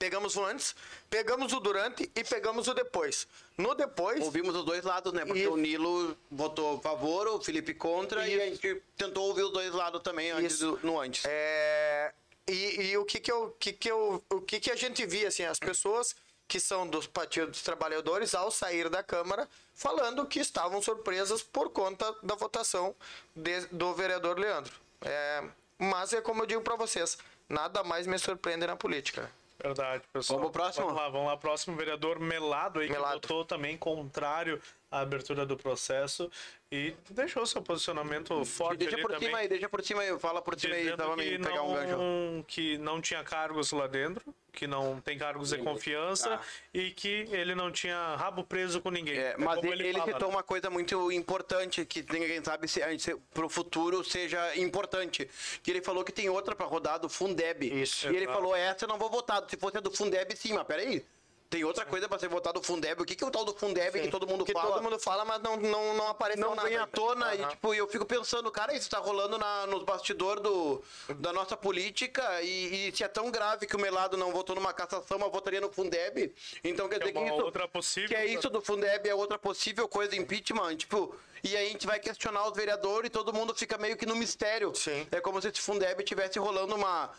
Pegamos 0.00 0.34
o 0.34 0.42
antes, 0.46 0.74
pegamos 1.10 1.52
o 1.52 1.60
durante 1.60 2.10
e 2.16 2.24
pegamos 2.24 2.66
o 2.68 2.72
depois. 2.72 3.28
No 3.58 3.74
depois, 3.74 4.18
Ouvimos 4.22 4.56
os 4.56 4.64
dois 4.64 4.82
lados, 4.82 5.12
né? 5.12 5.26
Porque 5.26 5.42
Isso. 5.42 5.52
o 5.52 5.58
Nilo 5.58 6.16
votou 6.30 6.78
a 6.78 6.80
favor, 6.80 7.28
o 7.28 7.38
Felipe 7.38 7.74
contra, 7.74 8.26
e 8.26 8.40
a 8.40 8.46
Isso. 8.46 8.62
gente 8.62 8.82
tentou 8.96 9.28
ouvir 9.28 9.42
os 9.42 9.52
dois 9.52 9.74
lados 9.74 10.00
também 10.02 10.30
antes 10.30 10.58
do- 10.60 10.80
no 10.82 10.98
antes. 10.98 11.22
É, 11.26 12.14
e, 12.48 12.80
e 12.92 12.96
o 12.96 13.04
que 13.04 13.20
que 13.20 13.30
eu, 13.30 13.54
que 13.60 13.74
que 13.74 13.90
eu, 13.90 14.24
o 14.30 14.40
que 14.40 14.58
que 14.58 14.70
a 14.70 14.74
gente 14.74 15.04
via 15.04 15.28
assim, 15.28 15.44
as 15.44 15.58
pessoas 15.58 16.16
que 16.48 16.58
são 16.58 16.86
dos 16.88 17.06
partidos 17.06 17.50
dos 17.50 17.62
trabalhadores 17.62 18.34
ao 18.34 18.50
sair 18.50 18.88
da 18.88 19.02
Câmara 19.02 19.46
falando 19.74 20.24
que 20.24 20.40
estavam 20.40 20.80
surpresas 20.80 21.42
por 21.42 21.68
conta 21.72 22.10
da 22.22 22.34
votação 22.34 22.96
de- 23.36 23.66
do 23.70 23.92
vereador 23.92 24.38
Leandro. 24.38 24.72
É, 25.02 25.44
mas 25.78 26.14
é 26.14 26.22
como 26.22 26.42
eu 26.42 26.46
digo 26.46 26.62
para 26.62 26.74
vocês, 26.74 27.18
nada 27.50 27.84
mais 27.84 28.06
me 28.06 28.18
surpreende 28.18 28.66
na 28.66 28.76
política. 28.76 29.30
Verdade, 29.62 30.02
pessoal. 30.12 30.38
Vamos 30.38 30.52
pro 30.52 30.62
próximo? 30.62 30.86
Vamos 30.86 31.00
lá, 31.00 31.08
vamos 31.08 31.26
lá. 31.26 31.36
Próximo 31.36 31.76
vereador 31.76 32.18
Melado 32.18 32.80
aí, 32.80 32.88
Melado. 32.88 33.20
que 33.20 33.28
votou 33.28 33.44
também 33.44 33.76
contrário 33.76 34.60
à 34.90 35.00
abertura 35.00 35.44
do 35.44 35.56
processo 35.56 36.30
e 36.72 36.94
deixou 37.10 37.44
seu 37.46 37.60
posicionamento 37.62 38.44
forte 38.44 38.78
deixa 38.78 38.96
por 38.98 39.10
também. 39.10 39.28
cima 39.28 39.38
aí, 39.38 39.48
deixa 39.48 39.68
por 39.68 39.84
cima 39.84 40.02
aí, 40.02 40.18
fala 40.18 40.40
por 40.40 40.58
cima 40.58 40.74
aí, 40.74 40.96
tava 40.96 41.16
me 41.16 41.38
pegar 41.38 41.62
um 41.62 41.74
gancho. 41.74 42.44
que 42.46 42.78
não 42.78 43.00
tinha 43.00 43.22
cargos 43.22 43.70
lá 43.72 43.86
dentro, 43.86 44.24
que 44.52 44.66
não 44.66 45.00
tem 45.00 45.16
cargos 45.18 45.50
de 45.50 45.58
confiança 45.58 46.30
Tá. 46.36 46.40
e 46.74 46.90
que 46.90 47.26
ele 47.30 47.54
não 47.54 47.70
tinha 47.70 48.16
rabo 48.16 48.44
preso 48.44 48.80
com 48.80 48.90
ninguém. 48.90 49.18
É, 49.18 49.32
É 49.32 49.36
mas 49.38 49.62
ele, 49.62 49.88
ele 49.88 49.98
fala, 49.98 50.12
citou 50.12 50.28
né? 50.28 50.34
uma 50.36 50.42
coisa 50.42 50.68
muito 50.70 51.10
importante 51.12 51.84
que 51.84 52.04
ninguém 52.12 52.42
sabe 52.44 52.68
se, 52.68 52.80
se 52.98 53.16
pro 53.32 53.48
futuro 53.48 54.02
seja 54.04 54.56
importante. 54.56 55.28
Que 55.62 55.70
ele 55.70 55.82
falou 55.82 56.04
que 56.04 56.12
tem 56.12 56.28
outra 56.28 56.54
pra 56.54 56.66
rodar 56.66 56.98
do 56.98 57.08
Fundeb. 57.08 57.64
Isso. 57.66 58.06
E 58.06 58.10
ele 58.16 58.24
Exato. 58.24 58.32
falou, 58.38 58.54
essa 58.56 58.84
eu 58.84 58.88
não 58.88 58.98
vou 58.98 59.08
votar. 59.10 59.42
Se 59.48 59.56
fosse 59.56 59.76
a 59.78 59.80
do 59.80 59.90
Fundeb, 59.90 60.34
sim, 60.36 60.52
mas 60.52 60.64
peraí. 60.64 61.04
Tem 61.50 61.64
outra 61.64 61.84
coisa 61.84 62.08
pra 62.08 62.16
ser 62.16 62.28
votado 62.28 62.60
do 62.60 62.64
Fundeb. 62.64 63.02
O 63.02 63.04
que, 63.04 63.16
que 63.16 63.24
é 63.24 63.26
o 63.26 63.30
tal 63.30 63.44
do 63.44 63.52
Fundeb 63.52 64.00
que 64.00 64.06
todo 64.08 64.24
mundo 64.24 64.44
que 64.44 64.52
fala? 64.52 64.68
todo 64.74 64.82
mundo 64.84 65.00
fala, 65.00 65.24
mas 65.24 65.42
não, 65.42 65.56
não, 65.56 65.94
não 65.94 66.06
apareceu 66.06 66.46
não 66.46 66.54
nada. 66.54 66.68
vem 66.68 66.78
à 66.78 66.86
tona 66.86 67.34
e 67.34 67.40
Aham. 67.42 67.48
tipo, 67.48 67.74
eu 67.74 67.88
fico 67.88 68.04
pensando, 68.06 68.48
cara, 68.52 68.72
isso 68.72 68.88
tá 68.88 68.98
rolando 68.98 69.36
na, 69.36 69.66
nos 69.66 69.82
bastidores 69.82 70.40
do, 70.44 70.80
da 71.16 71.32
nossa 71.32 71.56
política 71.56 72.40
e, 72.40 72.88
e 72.90 72.96
se 72.96 73.02
é 73.02 73.08
tão 73.08 73.32
grave 73.32 73.66
que 73.66 73.74
o 73.74 73.80
Melado 73.80 74.16
não 74.16 74.30
votou 74.30 74.54
numa 74.54 74.72
cassação, 74.72 75.18
mas 75.18 75.32
votaria 75.32 75.60
no 75.60 75.72
Fundeb, 75.72 76.32
então 76.62 76.88
quer 76.88 77.00
Que 77.00 77.02
é 77.02 77.06
dizer 77.08 77.12
que 77.14 77.18
uma 77.18 77.34
isso 77.34 77.44
outra 77.44 77.66
possível- 77.66 78.08
que 78.08 78.14
é 78.14 78.26
isso 78.26 78.48
do 78.48 78.60
Fundeb 78.60 79.08
é 79.08 79.14
outra 79.14 79.36
possível 79.36 79.88
coisa 79.88 80.14
impeachment, 80.14 80.76
tipo, 80.76 81.12
e 81.42 81.56
aí 81.56 81.66
a 81.66 81.70
gente 81.70 81.84
vai 81.84 81.98
questionar 81.98 82.46
os 82.46 82.54
vereadores 82.56 83.08
e 83.08 83.10
todo 83.10 83.32
mundo 83.32 83.52
fica 83.56 83.76
meio 83.76 83.96
que 83.96 84.06
no 84.06 84.14
mistério. 84.14 84.72
Sim. 84.76 85.04
É 85.10 85.20
como 85.20 85.42
se 85.42 85.48
esse 85.48 85.60
Fundeb 85.60 86.00
tivesse 86.04 86.38
rolando 86.38 86.76
uma 86.76 87.10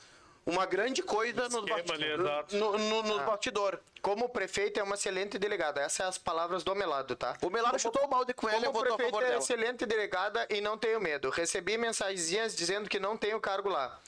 uma 0.46 0.66
grande 0.66 1.02
coisa 1.04 1.48
nos 1.50 1.66
bastidores. 1.66 2.20
exato. 2.20 2.56
No, 2.56 2.78
no, 2.78 3.04
nos 3.04 3.20
Ah. 3.20 3.24
bastidores. 3.26 3.80
Como 4.02 4.28
prefeito 4.30 4.80
é 4.80 4.84
uma 4.84 4.96
excelente 4.96 5.38
delegada. 5.38 5.80
Essas 5.82 5.94
são 5.94 6.08
as 6.08 6.18
palavras 6.18 6.64
do 6.64 6.74
Melado, 6.76 7.16
tá? 7.16 7.38
O 7.42 7.50
Melado 7.50 7.78
chutou 7.78 8.04
o 8.04 8.08
balde 8.08 8.34
com 8.34 8.50
ela 8.50 8.58
e 8.58 8.62
Como 8.66 8.74
votou 8.74 8.94
a 8.94 8.98
prefeito 8.98 9.14
favor 9.14 9.26
é 9.26 9.30
dela. 9.30 9.40
excelente 9.42 9.86
delegada 9.86 10.48
e 10.50 10.60
não 10.60 10.78
tenho 10.78 11.00
medo. 11.00 11.30
Recebi 11.30 11.78
mensagenzinhas 11.78 12.56
dizendo 12.56 12.90
que 12.90 13.00
não 13.00 13.16
tenho 13.16 13.40
cargo 13.40 13.70
lá. 13.70 14.00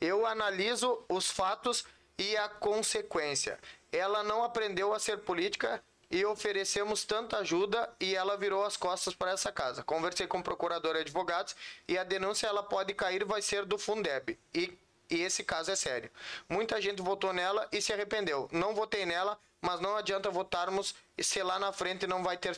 Eu 0.00 0.24
analiso 0.24 1.02
os 1.08 1.30
fatos 1.30 1.84
e 2.16 2.36
a 2.36 2.48
consequência. 2.48 3.58
Ela 3.92 4.22
não 4.22 4.44
aprendeu 4.44 4.94
a 4.94 4.98
ser 5.00 5.18
política 5.18 5.82
e 6.10 6.24
oferecemos 6.24 7.04
tanta 7.04 7.38
ajuda 7.38 7.88
e 8.00 8.14
ela 8.14 8.36
virou 8.36 8.64
as 8.64 8.76
costas 8.76 9.14
para 9.14 9.32
essa 9.32 9.50
casa. 9.52 9.82
Conversei 9.82 10.26
com 10.26 10.38
o 10.38 10.42
procurador 10.42 10.94
e 10.96 11.00
advogados 11.00 11.54
e 11.88 11.98
a 11.98 12.04
denúncia 12.04 12.46
ela 12.46 12.62
pode 12.62 12.94
cair 12.94 13.24
vai 13.24 13.42
ser 13.42 13.64
do 13.64 13.76
Fundeb. 13.78 14.38
E 14.54 14.76
e 15.10 15.22
esse 15.22 15.42
caso 15.44 15.70
é 15.70 15.76
sério. 15.76 16.10
Muita 16.48 16.80
gente 16.80 17.02
votou 17.02 17.32
nela 17.32 17.66
e 17.72 17.80
se 17.82 17.92
arrependeu. 17.92 18.48
Não 18.52 18.74
votei 18.74 19.04
nela, 19.04 19.38
mas 19.60 19.80
não 19.80 19.96
adianta 19.96 20.30
votarmos 20.30 20.94
e 21.18 21.22
se 21.24 21.42
lá 21.42 21.58
na 21.58 21.72
frente 21.72 22.06
não 22.06 22.22
vai 22.22 22.36
ter 22.38 22.54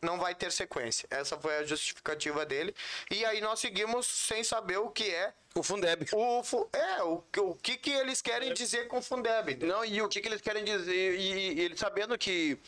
não 0.00 0.18
vai 0.18 0.34
ter 0.34 0.52
sequência. 0.52 1.06
Essa 1.10 1.36
foi 1.38 1.56
a 1.58 1.64
justificativa 1.64 2.44
dele. 2.46 2.74
E 3.10 3.24
aí 3.24 3.40
nós 3.40 3.58
seguimos 3.60 4.06
sem 4.06 4.44
saber 4.44 4.78
o 4.78 4.90
que 4.90 5.10
é 5.10 5.32
O 5.54 5.62
Fundeb. 5.62 6.06
o 6.12 6.42
é 6.72 7.02
o, 7.02 7.22
que- 7.32 7.40
o 7.40 7.54
que 7.54 7.76
que 7.76 7.90
eles 7.90 8.20
querem 8.22 8.52
dizer 8.54 8.86
com 8.88 9.02
Fundeb. 9.02 9.56
Não, 9.64 9.84
e 9.84 10.00
o 10.02 10.08
que, 10.08 10.20
que 10.20 10.28
eles 10.28 10.40
querem 10.40 10.62
dizer? 10.64 11.18
E, 11.18 11.54
e 11.54 11.60
eles 11.60 11.80
sabendo 11.80 12.16
que 12.16 12.58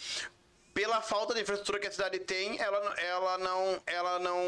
pela 0.74 1.00
falta 1.02 1.34
de 1.34 1.40
infraestrutura 1.42 1.78
que 1.80 1.86
a 1.88 1.92
cidade 1.92 2.18
tem, 2.20 2.58
ela, 2.60 2.94
ela 3.00 3.38
não 3.38 3.82
ela 3.86 4.18
não 4.20 4.38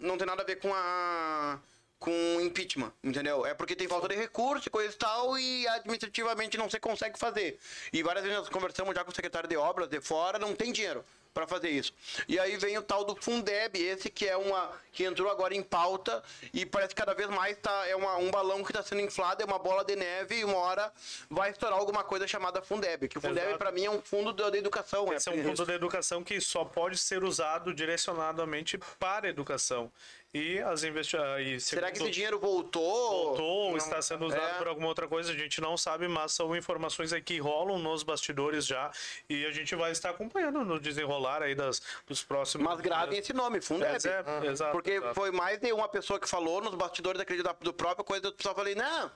não 0.00 0.18
tem 0.18 0.26
nada 0.26 0.42
a 0.42 0.46
ver 0.46 0.56
com 0.60 0.72
a 0.74 1.58
com 1.98 2.40
impeachment, 2.40 2.92
entendeu? 3.02 3.44
É 3.44 3.54
porque 3.54 3.74
tem 3.74 3.88
falta 3.88 4.08
de 4.08 4.14
recurso 4.14 4.70
coisa 4.70 4.94
e 4.94 4.96
tal 4.96 5.38
e 5.38 5.66
administrativamente 5.68 6.56
não 6.56 6.70
se 6.70 6.78
consegue 6.78 7.18
fazer. 7.18 7.58
E 7.92 8.02
várias 8.02 8.24
vezes 8.24 8.38
nós 8.38 8.48
conversamos 8.48 8.94
já 8.94 9.04
com 9.04 9.10
o 9.10 9.14
secretário 9.14 9.48
de 9.48 9.56
obras 9.56 9.88
de 9.88 10.00
fora, 10.00 10.38
não 10.38 10.54
tem 10.54 10.72
dinheiro 10.72 11.04
para 11.38 11.46
fazer 11.46 11.70
isso. 11.70 11.92
E 12.26 12.36
aí 12.36 12.56
vem 12.56 12.76
o 12.76 12.82
tal 12.82 13.04
do 13.04 13.14
Fundeb, 13.14 13.78
esse 13.80 14.10
que 14.10 14.26
é 14.26 14.36
uma 14.36 14.72
que 14.92 15.04
entrou 15.04 15.30
agora 15.30 15.54
em 15.54 15.62
pauta 15.62 16.20
e 16.52 16.66
parece 16.66 16.92
que 16.92 17.00
cada 17.00 17.14
vez 17.14 17.30
mais 17.30 17.56
tá 17.58 17.86
é 17.86 17.94
uma, 17.94 18.16
um 18.16 18.28
balão 18.28 18.64
que 18.64 18.72
está 18.72 18.82
sendo 18.82 19.02
inflado, 19.02 19.40
é 19.40 19.46
uma 19.46 19.58
bola 19.58 19.84
de 19.84 19.94
neve 19.94 20.40
e 20.40 20.44
uma 20.44 20.56
hora 20.56 20.92
vai 21.30 21.50
estourar 21.50 21.78
alguma 21.78 22.02
coisa 22.02 22.26
chamada 22.26 22.60
Fundeb, 22.60 23.06
que 23.08 23.18
o 23.18 23.20
Fundeb 23.20 23.56
para 23.56 23.70
mim 23.70 23.84
é 23.84 23.90
um 23.90 24.02
fundo 24.02 24.32
da, 24.32 24.50
da 24.50 24.58
educação, 24.58 25.12
Esse 25.12 25.28
é 25.28 25.32
um 25.32 25.40
fundo 25.44 25.64
da 25.64 25.74
educação 25.74 26.24
que 26.24 26.40
só 26.40 26.64
pode 26.64 26.98
ser 26.98 27.22
usado 27.22 27.72
direcionadamente 27.72 28.76
para 28.98 29.28
a 29.28 29.30
educação. 29.30 29.92
E 30.34 30.58
as 30.58 30.82
investigações. 30.82 31.64
Será 31.64 31.90
que 31.90 32.02
esse 32.02 32.10
dinheiro 32.10 32.38
voltou? 32.38 33.28
voltou 33.28 33.70
ou 33.70 33.76
está 33.78 34.02
sendo 34.02 34.26
usado 34.26 34.56
É. 34.56 34.58
por 34.58 34.68
alguma 34.68 34.86
outra 34.86 35.08
coisa, 35.08 35.32
a 35.32 35.34
gente 35.34 35.58
não 35.58 35.74
sabe, 35.74 36.06
mas 36.06 36.32
são 36.32 36.54
informações 36.54 37.14
aí 37.14 37.22
que 37.22 37.38
rolam 37.38 37.78
nos 37.78 38.02
bastidores 38.02 38.66
já 38.66 38.90
e 39.28 39.46
a 39.46 39.50
gente 39.50 39.74
vai 39.74 39.90
estar 39.90 40.10
acompanhando 40.10 40.62
no 40.66 40.78
desenrolar 40.78 41.27
aí 41.42 41.54
das, 41.54 41.80
dos 42.06 42.22
próximos. 42.24 42.66
Mas 42.66 42.80
gravem 42.80 43.18
esse 43.18 43.32
nome, 43.32 43.60
Fundeb. 43.60 43.98
É, 44.06 44.46
é, 44.46 44.50
exato, 44.50 44.72
Porque 44.72 44.92
exato. 44.92 45.14
foi 45.14 45.30
mais 45.30 45.58
de 45.58 45.72
uma 45.72 45.88
pessoa 45.88 46.18
que 46.18 46.28
falou 46.28 46.60
nos 46.60 46.74
bastidores 46.74 47.18
daquele 47.18 47.42
da- 47.42 47.52
do 47.52 47.72
próprio 47.72 48.04
coisa, 48.04 48.28
o 48.28 48.32
pessoal 48.32 48.54
falei, 48.54 48.74
não, 48.74 49.10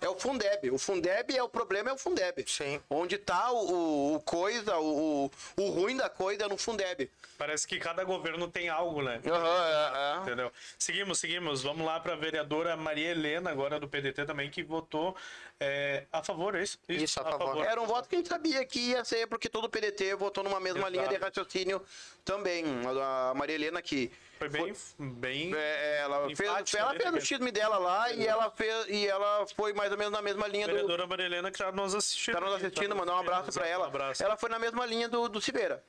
é 0.00 0.08
o 0.08 0.16
Fundeb. 0.16 0.70
O 0.70 0.78
Fundeb 0.78 1.36
é 1.36 1.42
o 1.42 1.48
problema, 1.48 1.90
é 1.90 1.92
o 1.92 1.98
Fundeb. 1.98 2.44
Sim. 2.46 2.80
Onde 2.88 3.18
tá 3.18 3.50
o, 3.50 4.14
o- 4.14 4.20
coisa, 4.20 4.76
o, 4.78 5.28
o, 5.56 5.68
ruim 5.70 5.96
da 5.96 6.08
coisa 6.08 6.44
é 6.44 6.48
no 6.48 6.56
Fundeb. 6.56 7.10
Parece 7.36 7.66
que 7.66 7.78
cada 7.80 8.04
governo 8.04 8.46
tem 8.48 8.68
algo, 8.68 9.02
né? 9.02 9.20
Aham, 9.26 9.64
é, 9.66 10.18
é. 10.18 10.22
Entendeu? 10.22 10.52
Seguimos, 10.78 11.18
seguimos. 11.18 11.62
Vamos 11.64 11.84
lá 11.84 11.98
para 11.98 12.12
a 12.12 12.16
vereadora 12.16 12.76
Maria 12.76 13.10
Helena, 13.10 13.50
agora 13.50 13.80
do 13.80 13.88
PDT 13.88 14.24
também, 14.24 14.50
que 14.50 14.62
votou 14.62 15.16
é, 15.60 16.06
a 16.12 16.22
favor, 16.22 16.54
é 16.54 16.62
isso? 16.62 16.78
Isso, 16.88 17.20
a 17.20 17.24
favor. 17.24 17.64
Era 17.64 17.80
um 17.80 17.86
voto 17.86 18.08
que 18.08 18.14
a 18.14 18.18
gente 18.18 18.28
sabia 18.28 18.64
que 18.64 18.78
ia 18.78 19.04
ser, 19.04 19.26
porque 19.26 19.48
todo 19.48 19.64
o 19.64 19.68
PDT 19.68 20.14
votou 20.14 20.44
numa 20.44 20.60
mesma 20.60 20.80
Exato. 20.80 20.92
linha 20.92 21.08
de 21.08 21.16
raciocínio 21.16 21.82
também. 22.24 22.64
A 22.86 23.32
Maria 23.34 23.56
Helena 23.56 23.82
que 23.82 24.10
Foi 24.38 24.48
bem, 24.48 24.72
bem 24.98 25.52
É, 25.52 26.00
ela 26.02 26.26
fez, 26.26 26.40
Empática, 26.40 26.78
ela 26.78 26.92
né, 26.92 27.00
fez 27.00 27.14
o 27.14 27.20
xisme 27.20 27.50
dela 27.50 27.76
lá 27.76 28.12
e 28.12 28.24
ela 28.24 28.50
fez 28.52 28.86
e 28.88 29.04
ela 29.08 29.46
foi 29.56 29.72
mais 29.72 29.90
ou 29.90 29.98
menos 29.98 30.12
na 30.12 30.22
mesma 30.22 30.46
linha 30.46 30.68
do 30.68 30.74
vereadora 30.74 31.08
Maria 31.08 31.26
Helena 31.26 31.50
que 31.50 31.56
está 31.56 31.72
nos 31.72 31.92
assistindo. 31.92 32.34
tá 32.34 32.40
nos 32.40 32.54
assistindo, 32.54 32.94
mandar 32.94 33.16
um 33.16 33.18
abraço 33.18 33.52
pra 33.52 33.66
ela. 33.66 33.84
Um 33.86 33.88
abraço. 33.88 34.22
Ela 34.22 34.36
foi 34.36 34.50
na 34.50 34.60
mesma 34.60 34.86
linha 34.86 35.08
do, 35.08 35.28
do 35.28 35.40
Cibeira. 35.40 35.82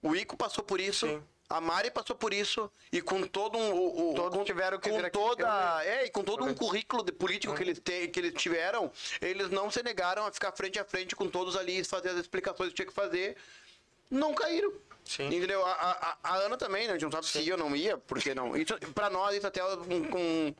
O 0.00 0.14
Ico 0.14 0.36
passou 0.36 0.62
por 0.62 0.78
isso, 0.78 1.08
Sim. 1.08 1.22
A 1.48 1.60
Mari 1.60 1.90
passou 1.90 2.16
por 2.16 2.32
isso 2.32 2.70
e 2.90 3.00
com 3.02 3.22
todo 3.26 3.58
um 3.58 3.72
o, 3.72 4.12
o- 4.12 4.14
Todos 4.14 4.38
com, 4.38 4.44
tiveram 4.44 4.78
que 4.78 4.88
com 4.88 4.96
vir 4.96 5.04
aqui 5.04 5.18
toda, 5.18 5.84
é, 5.84 6.06
e 6.06 6.10
com 6.10 6.22
todo 6.24 6.44
um 6.44 6.54
currículo 6.54 7.04
de 7.04 7.12
político 7.12 7.54
que 7.54 7.62
eles 7.62 7.78
te, 7.78 8.08
que 8.08 8.18
eles 8.20 8.32
tiveram, 8.34 8.90
eles 9.20 9.50
não 9.50 9.70
se 9.70 9.82
negaram 9.82 10.26
a 10.26 10.32
ficar 10.32 10.52
frente 10.52 10.78
a 10.78 10.84
frente 10.84 11.14
com 11.14 11.28
todos 11.28 11.56
ali 11.56 11.80
e 11.80 11.84
fazer 11.84 12.10
as 12.10 12.16
explicações 12.18 12.70
que 12.70 12.76
tinha 12.76 12.86
que 12.86 12.92
fazer. 12.94 13.36
Não 14.10 14.32
caíram. 14.34 14.72
Sim. 15.04 15.26
Entendeu? 15.26 15.64
A, 15.66 15.72
a, 15.72 16.30
a 16.30 16.36
Ana 16.36 16.56
também, 16.56 16.84
né? 16.86 16.90
A 16.90 16.92
gente 16.94 17.02
não 17.04 17.12
sabe 17.12 17.26
se 17.26 17.38
ia 17.40 17.54
ou 17.54 17.58
não 17.58 17.76
ia, 17.76 17.98
por 17.98 18.18
que 18.18 18.34
não? 18.34 18.56
Isso, 18.56 18.74
pra 18.94 19.10
nós, 19.10 19.36
isso 19.36 19.46
até 19.46 19.62
um, 19.62 19.76
um, 20.16 20.54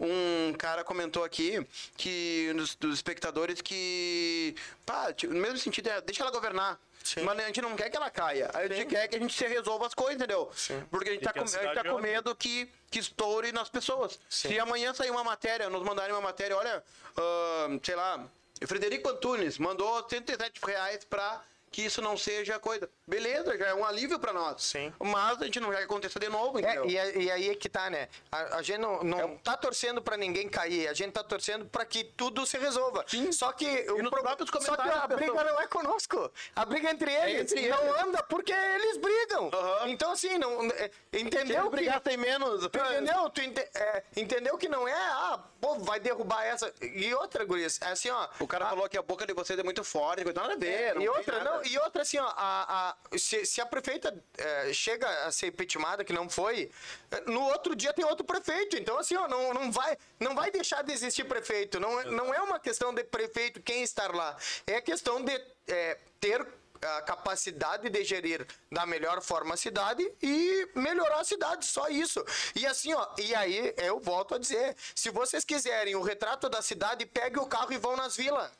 um 0.00 0.52
cara 0.54 0.82
comentou 0.82 1.22
aqui 1.22 1.64
que 1.96 2.52
dos, 2.56 2.74
dos 2.74 2.94
espectadores 2.94 3.60
que. 3.62 4.56
Pá, 4.84 5.12
tipo, 5.12 5.32
no 5.32 5.40
mesmo 5.40 5.58
sentido, 5.58 5.88
é, 5.90 6.00
deixa 6.00 6.22
ela 6.22 6.32
governar. 6.32 6.78
Sim. 7.04 7.20
Mas 7.22 7.38
a 7.38 7.42
gente 7.46 7.60
não 7.60 7.76
quer 7.76 7.90
que 7.90 7.96
ela 7.98 8.08
caia. 8.10 8.50
A 8.54 8.66
gente 8.66 8.80
Sim. 8.80 8.86
quer 8.88 9.06
que 9.08 9.16
a 9.16 9.18
gente 9.18 9.34
se 9.34 9.46
resolva 9.46 9.86
as 9.86 9.92
coisas, 9.92 10.16
entendeu? 10.16 10.50
Sim. 10.54 10.82
Porque 10.90 11.10
a 11.10 11.12
gente 11.12 11.22
E 11.22 11.24
tá, 11.24 11.34
com, 11.34 11.42
a 11.42 11.46
gente 11.46 11.74
tá 11.74 11.84
com 11.84 11.98
medo 11.98 12.34
que, 12.34 12.66
que 12.90 12.98
estoure 12.98 13.52
nas 13.52 13.68
pessoas. 13.68 14.18
Se 14.28 14.58
amanhã 14.58 14.94
sair 14.94 15.10
uma 15.10 15.22
matéria, 15.22 15.68
nos 15.68 15.82
mandarem 15.82 16.14
uma 16.14 16.22
matéria, 16.22 16.56
olha, 16.56 16.82
ahn, 17.16 17.78
sei 17.82 17.94
lá, 17.94 18.26
Frederico 18.66 19.10
Antunes 19.10 19.58
mandou 19.58 20.08
107 20.08 20.60
reais 20.64 21.04
pra 21.04 21.42
que 21.74 21.82
isso 21.84 22.00
não 22.00 22.16
seja 22.16 22.56
coisa. 22.60 22.88
Beleza, 23.04 23.58
já 23.58 23.66
é 23.66 23.74
um 23.74 23.84
alívio 23.84 24.16
pra 24.18 24.32
nós. 24.32 24.62
Sim. 24.62 24.92
Mas 25.00 25.42
a 25.42 25.44
gente 25.44 25.58
não 25.58 25.70
quer 25.70 25.78
que 25.78 25.82
aconteça 25.82 26.20
de 26.20 26.28
novo, 26.28 26.60
entendeu? 26.60 26.84
É, 26.84 26.88
e, 27.18 27.24
e 27.24 27.30
aí 27.32 27.50
é 27.50 27.54
que 27.56 27.68
tá, 27.68 27.90
né? 27.90 28.08
A, 28.30 28.58
a 28.58 28.62
gente 28.62 28.78
não, 28.78 29.02
não 29.02 29.36
tá 29.38 29.56
torcendo 29.56 30.00
pra 30.00 30.16
ninguém 30.16 30.48
cair, 30.48 30.86
a 30.86 30.92
gente 30.94 31.10
tá 31.12 31.24
torcendo 31.24 31.66
pra 31.66 31.84
que 31.84 32.04
tudo 32.04 32.46
se 32.46 32.56
resolva. 32.58 33.04
Sim. 33.08 33.32
Só 33.32 33.50
que, 33.50 33.66
o 33.90 34.00
nos 34.00 34.08
pro- 34.10 34.22
só 34.62 34.76
que 34.76 34.88
a 34.88 35.08
briga 35.08 35.42
não 35.44 35.60
é 35.60 35.66
conosco. 35.66 36.30
A 36.54 36.64
briga 36.64 36.88
é 36.88 36.92
entre 36.92 37.12
eles. 37.12 37.50
entre 37.52 37.68
não 37.68 37.82
eles. 37.88 38.02
anda 38.04 38.22
porque 38.22 38.52
eles 38.52 38.96
brigam. 38.98 39.50
Aham. 39.52 39.88
Então, 39.88 40.12
assim, 40.12 40.38
não, 40.38 40.64
é, 40.70 40.90
entendeu 41.12 41.56
eles 41.56 41.70
que... 41.70 41.76
brigassem 41.76 42.16
menos. 42.16 42.64
Entendeu? 42.66 43.28
Tu 43.30 43.40
ente- 43.42 43.68
é, 43.74 44.02
entendeu 44.16 44.56
que 44.56 44.68
não 44.68 44.86
é, 44.86 44.92
ah, 44.94 45.40
pô, 45.60 45.74
vai 45.80 45.98
derrubar 45.98 46.44
essa. 46.44 46.72
E 46.80 47.12
outra, 47.14 47.44
Gurias, 47.44 47.80
é 47.82 47.86
assim, 47.88 48.10
ó. 48.10 48.28
O 48.38 48.46
cara 48.46 48.66
a- 48.66 48.68
falou 48.70 48.88
que 48.88 48.96
a 48.96 49.02
boca 49.02 49.26
de 49.26 49.34
vocês 49.34 49.58
é 49.58 49.62
muito 49.64 49.82
forte, 49.82 50.22
coisa 50.22 50.40
nada 50.40 50.54
a 50.54 50.56
ver. 50.56 50.94
não 50.94 51.02
e 51.02 51.04
tem 51.06 51.08
outra, 51.08 51.38
nada. 51.38 51.50
não, 51.50 51.63
e 51.66 51.78
outra 51.78 52.02
assim, 52.02 52.18
ó, 52.18 52.26
a, 52.36 52.90
a- 53.12 53.18
se, 53.18 53.44
se 53.46 53.60
a 53.60 53.66
prefeita 53.66 54.14
é, 54.38 54.72
chega 54.72 55.08
a 55.26 55.32
ser 55.32 55.48
impeachmentada, 55.48 56.04
que 56.04 56.12
não 56.12 56.28
foi, 56.28 56.70
é, 57.10 57.20
no 57.30 57.42
outro 57.42 57.74
dia 57.74 57.92
tem 57.92 58.04
outro 58.04 58.24
prefeito. 58.24 58.76
Então, 58.76 58.98
assim, 58.98 59.16
ó, 59.16 59.26
não, 59.28 59.52
não, 59.54 59.72
vai, 59.72 59.96
não 60.20 60.34
vai 60.34 60.50
deixar 60.50 60.82
de 60.82 60.92
existir 60.92 61.24
prefeito. 61.24 61.78
Não, 61.80 62.00
é- 62.00 62.04
não 62.06 62.32
é 62.34 62.40
uma 62.40 62.58
questão 62.60 62.92
de 62.94 63.04
prefeito 63.04 63.60
quem 63.62 63.82
estar 63.82 64.14
lá. 64.14 64.36
É 64.66 64.80
questão 64.80 65.22
de 65.22 65.32
é, 65.68 65.98
ter 66.20 66.46
a 66.82 67.00
capacidade 67.00 67.88
de 67.88 68.04
gerir 68.04 68.46
da 68.70 68.84
melhor 68.84 69.22
forma 69.22 69.54
a 69.54 69.56
cidade 69.56 70.02
e 70.22 70.68
melhorar 70.74 71.20
a 71.20 71.24
cidade, 71.24 71.64
só 71.64 71.88
isso. 71.88 72.22
E 72.54 72.66
assim, 72.66 72.92
ó, 72.92 73.06
e 73.18 73.34
aí 73.34 73.72
eu 73.78 73.98
volto 74.00 74.34
a 74.34 74.38
dizer, 74.38 74.76
se 74.94 75.08
vocês 75.08 75.44
quiserem 75.46 75.94
o 75.96 76.02
retrato 76.02 76.46
da 76.48 76.60
cidade, 76.60 77.06
pegue 77.06 77.38
o 77.38 77.46
carro 77.46 77.72
e 77.72 77.78
vão 77.78 77.96
nas 77.96 78.16
vilas. 78.16 78.50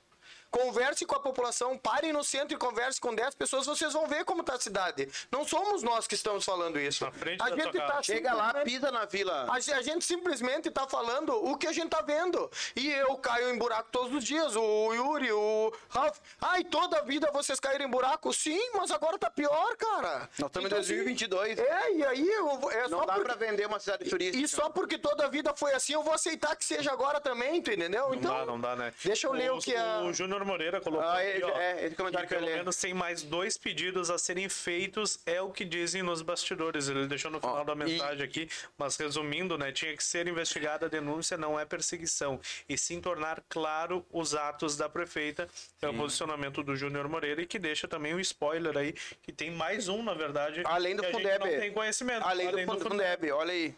Converse 0.59 1.05
com 1.05 1.17
a 1.17 1.21
população, 1.21 1.77
parem 1.77 2.13
no 2.13 2.23
centro 2.23 2.55
e 2.55 2.57
converse 2.57 3.01
com 3.01 3.13
10 3.13 3.35
pessoas, 3.35 3.67
vocês 3.67 3.93
vão 3.93 4.07
ver 4.07 4.25
como 4.25 4.41
tá 4.45 4.55
a 4.55 4.61
cidade. 4.61 5.09
Não 5.29 5.45
somos 5.45 5.83
nós 5.83 6.07
que 6.07 6.15
estamos 6.15 6.45
falando 6.45 6.79
isso. 6.79 7.05
Na 7.05 7.11
frente 7.11 7.43
a 7.43 7.51
gente 7.51 7.73
tá. 7.77 8.01
Chega 8.01 8.33
lá, 8.33 8.47
simplesmente- 8.47 8.73
pisa 8.73 8.93
na 8.93 9.05
vila. 9.05 9.47
a, 9.51 9.55
a 9.57 9.83
gente 9.83 10.05
simplesmente 10.05 10.71
tá 10.71 10.87
falando 10.87 11.31
o 11.45 11.57
que 11.59 11.67
a 11.67 11.73
gente 11.73 11.89
tá 11.89 12.03
vendo. 12.03 12.49
E 12.77 12.89
eu 12.89 13.17
caio 13.17 13.53
em 13.53 13.59
buraco 13.59 13.89
todos 13.91 14.15
os 14.15 14.23
dias. 14.23 14.55
O 14.55 14.95
Yuri, 14.95 15.33
o 15.33 15.73
Ralph. 15.89 16.19
Ai, 16.41 16.63
toda 16.63 16.99
a 16.99 17.03
vida 17.03 17.33
vocês 17.33 17.59
caíram 17.59 17.87
em 17.87 17.91
buraco? 17.91 18.33
Sim, 18.33 18.71
mas 18.75 18.93
agora 18.93 19.19
tá 19.19 19.29
pior, 19.29 19.77
cara. 19.77 20.31
Nós 20.39 20.49
estamos 20.51 20.67
em 20.67 20.67
Então, 20.69 20.79
assim, 20.79 20.95
2022. 20.95 21.59
É, 21.59 21.93
e 21.95 22.05
aí 22.07 22.29
eu 22.29 22.57
vou- 22.59 22.71
é 22.71 22.83
Não 22.89 23.01
só 23.01 23.07
dá 23.07 23.15
porque- 23.15 23.29
pra 23.29 23.35
vender 23.35 23.67
uma 23.67 23.81
cidade 23.81 24.09
turística. 24.09 24.39
E 24.45 24.47
só 24.47 24.71
porque 24.71 24.99
toda 24.99 25.25
a 25.27 25.29
vida 25.29 25.53
foi 25.53 25.73
assim, 25.75 25.95
eu 25.95 26.03
vou 26.05 26.15
aceitar 26.15 26.55
que 26.55 26.65
seja 26.65 26.93
agora 26.93 27.21
também, 27.21 27.61
tu 27.61 27.73
entendeu? 27.73 28.07
Não 28.11 28.15
então, 28.15 28.33
dá, 28.39 28.47
não 28.47 28.61
dá, 28.61 28.77
né? 28.77 28.95
Deixa 29.03 29.27
eu 29.27 29.33
ler 29.33 29.51
o, 29.51 29.59
que 29.59 29.75
a. 29.75 30.03
O 30.03 30.13
Júnior 30.13 30.44
Moreira 30.45 30.81
colocou 30.81 31.07
Ah, 31.09 31.19
aqui, 31.19 31.43
ó, 31.43 31.49
é, 31.59 31.91
comentário 31.91 32.29
que 32.29 32.35
que 32.35 32.41
pelo 32.41 32.47
menos 32.57 32.77
tem 32.77 32.95
mais 32.95 33.23
dois 33.23 33.57
pedidos 33.59 34.11
a 34.11 34.19
serem 34.19 34.49
feitos, 34.49 35.19
é 35.27 35.41
o 35.41 35.51
que 35.51 35.65
dizem 35.65 36.03
nos 36.03 36.23
bastidores. 36.23 36.89
Ele 36.89 37.07
deixou 37.07 37.31
no 37.31 37.41
final 37.41 37.61
Ó, 37.61 37.65
da 37.65 37.73
e- 37.73 37.77
mensagem 37.77 38.25
aqui, 38.25 38.49
mas 38.79 38.97
resumindo, 38.97 39.57
né, 39.59 39.73
tinha 39.73 39.97
que 39.97 40.03
ser 40.05 40.27
investigada 40.29 40.87
a 40.87 40.89
denúncia, 40.89 41.37
não 41.37 41.59
é 41.59 41.65
perseguição, 41.65 42.41
e 42.69 42.77
sim 42.79 43.01
tornar 43.01 43.43
claro 43.49 44.05
os 44.13 44.35
atos 44.35 44.77
da 44.77 44.89
prefeita. 44.89 45.49
É 45.83 45.89
o 45.89 45.95
posicionamento 45.95 46.63
do 46.63 46.75
Júnior 46.77 47.09
Moreira 47.09 47.43
e 47.43 47.47
que 47.47 47.59
deixa 47.59 47.87
também 47.87 48.15
um 48.15 48.21
spoiler 48.21 48.77
aí, 48.77 48.93
que 49.23 49.33
tem 49.33 49.51
mais 49.51 49.89
um, 49.89 50.03
na 50.03 50.15
verdade, 50.15 50.63
Além 50.65 50.97
do 50.97 51.03
que 51.03 51.11
Fundeb. 51.13 51.39
não 51.45 51.61
tem 51.61 51.73
conhecimento. 51.73 52.27
Além, 52.27 52.51
do, 52.51 52.59
Fund- 52.65 52.83
Fundeb, 52.83 53.31
olha 53.33 53.53
aí. 53.53 53.75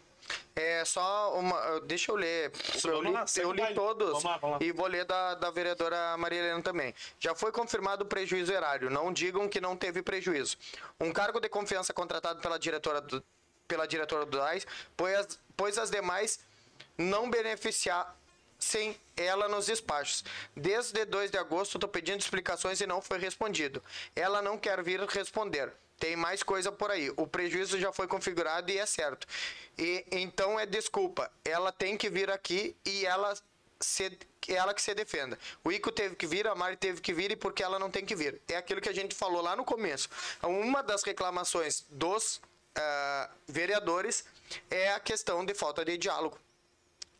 É 0.55 0.83
só 0.85 1.37
uma. 1.37 1.79
Deixa 1.81 2.11
eu 2.11 2.15
ler. 2.15 2.51
Eu 2.83 3.01
li, 3.01 3.11
lá, 3.11 3.25
eu 3.37 3.51
li 3.51 3.73
todos. 3.73 4.07
Vamos 4.07 4.23
lá, 4.23 4.37
vamos 4.37 4.59
lá. 4.59 4.65
E 4.65 4.71
vou 4.71 4.87
ler 4.87 5.05
da, 5.05 5.35
da 5.35 5.51
vereadora 5.51 6.17
Maria 6.17 6.39
Helena 6.39 6.61
também. 6.61 6.93
Já 7.19 7.35
foi 7.35 7.51
confirmado 7.51 8.03
o 8.03 8.07
prejuízo 8.07 8.51
erário. 8.51 8.89
Não 8.89 9.13
digam 9.13 9.47
que 9.47 9.61
não 9.61 9.75
teve 9.75 10.01
prejuízo. 10.01 10.57
Um 10.99 11.11
cargo 11.11 11.39
de 11.39 11.47
confiança 11.47 11.93
contratado 11.93 12.41
pela 12.41 12.57
diretora 12.57 13.01
do, 13.01 13.23
pela 13.67 13.87
diretora 13.87 14.25
do 14.25 14.37
DAIS, 14.37 14.65
pois 14.95 15.15
as, 15.15 15.39
pois 15.55 15.77
as 15.77 15.91
demais 15.91 16.39
não 16.97 17.29
beneficiar 17.29 18.17
sem 18.59 18.99
ela 19.15 19.47
nos 19.47 19.67
despachos. 19.67 20.23
Desde 20.55 21.05
2 21.05 21.31
de 21.31 21.37
agosto 21.37 21.77
estou 21.77 21.89
pedindo 21.89 22.19
explicações 22.19 22.81
e 22.81 22.87
não 22.87 23.01
foi 23.01 23.19
respondido. 23.19 23.83
Ela 24.15 24.41
não 24.41 24.57
quer 24.57 24.81
vir 24.83 24.99
responder. 25.01 25.71
Tem 25.99 26.15
mais 26.15 26.43
coisa 26.43 26.71
por 26.71 26.91
aí. 26.91 27.11
O 27.17 27.25
prejuízo 27.25 27.79
já 27.79 27.91
foi 27.91 28.07
configurado 28.07 28.71
e 28.71 28.77
é 28.77 28.85
certo. 28.85 29.27
E 29.77 30.05
então 30.11 30.59
é 30.59 30.65
desculpa. 30.65 31.31
Ela 31.43 31.71
tem 31.71 31.97
que 31.97 32.09
vir 32.09 32.29
aqui 32.29 32.75
e 32.85 33.05
ela 33.05 33.35
se, 33.79 34.17
ela 34.47 34.73
que 34.73 34.81
se 34.81 34.93
defenda. 34.93 35.37
O 35.63 35.71
Ico 35.71 35.91
teve 35.91 36.15
que 36.15 36.27
vir, 36.27 36.47
a 36.47 36.55
Mari 36.55 36.77
teve 36.77 37.01
que 37.01 37.13
vir 37.13 37.31
e 37.31 37.35
porque 37.35 37.63
ela 37.63 37.79
não 37.79 37.89
tem 37.89 38.05
que 38.05 38.15
vir. 38.15 38.41
É 38.47 38.55
aquilo 38.55 38.81
que 38.81 38.89
a 38.89 38.93
gente 38.93 39.15
falou 39.15 39.41
lá 39.41 39.55
no 39.55 39.65
começo. 39.65 40.09
Uma 40.43 40.81
das 40.81 41.03
reclamações 41.03 41.83
dos 41.89 42.41
ah, 42.75 43.29
vereadores 43.47 44.23
é 44.69 44.91
a 44.91 44.99
questão 44.99 45.43
de 45.43 45.53
falta 45.53 45.83
de 45.83 45.97
diálogo. 45.97 46.39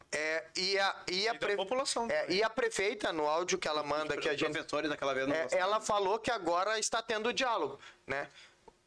É, 0.10 0.46
e, 0.56 0.80
a, 0.80 0.96
e, 1.08 1.28
a 1.28 1.34
E 1.34 2.14
é, 2.14 2.32
e 2.36 2.44
a 2.44 2.50
prefeita, 2.50 3.12
no 3.12 3.28
áudio 3.28 3.58
que 3.58 3.68
ela 3.68 3.84
manda, 3.84 4.16
que 4.16 4.30
a 4.30 4.38
gente 4.38 4.54
daquela 4.88 5.14
vez 5.14 5.28
é, 5.30 5.58
ela 5.58 5.82
falou 5.82 6.18
que 6.18 6.32
agora 6.32 6.80
está 6.80 7.02
tendo 7.02 7.34
diálogo, 7.34 7.78
né? 8.06 8.30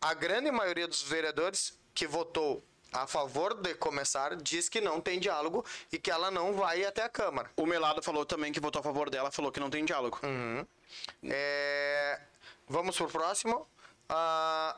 A 0.00 0.14
grande 0.14 0.50
maioria 0.50 0.88
dos 0.88 1.02
vereadores 1.02 1.78
que 1.94 2.06
votou 2.06 2.64
a 2.92 3.06
favor 3.06 3.54
de 3.54 3.74
começar 3.74 4.34
diz 4.36 4.68
que 4.68 4.80
não 4.80 5.00
tem 5.00 5.20
diálogo 5.20 5.64
e 5.92 5.98
que 5.98 6.10
ela 6.10 6.30
não 6.30 6.54
vai 6.54 6.84
até 6.84 7.02
a 7.02 7.08
Câmara. 7.08 7.50
O 7.56 7.66
Melado 7.66 8.02
falou 8.02 8.24
também 8.24 8.52
que 8.52 8.60
votou 8.60 8.80
a 8.80 8.82
favor 8.82 9.10
dela, 9.10 9.30
falou 9.30 9.52
que 9.52 9.60
não 9.60 9.70
tem 9.70 9.84
diálogo. 9.84 10.18
É, 11.22 12.20
vamos 12.68 12.96
pro 12.96 13.08
próximo. 13.08 13.66
Ah, 14.08 14.76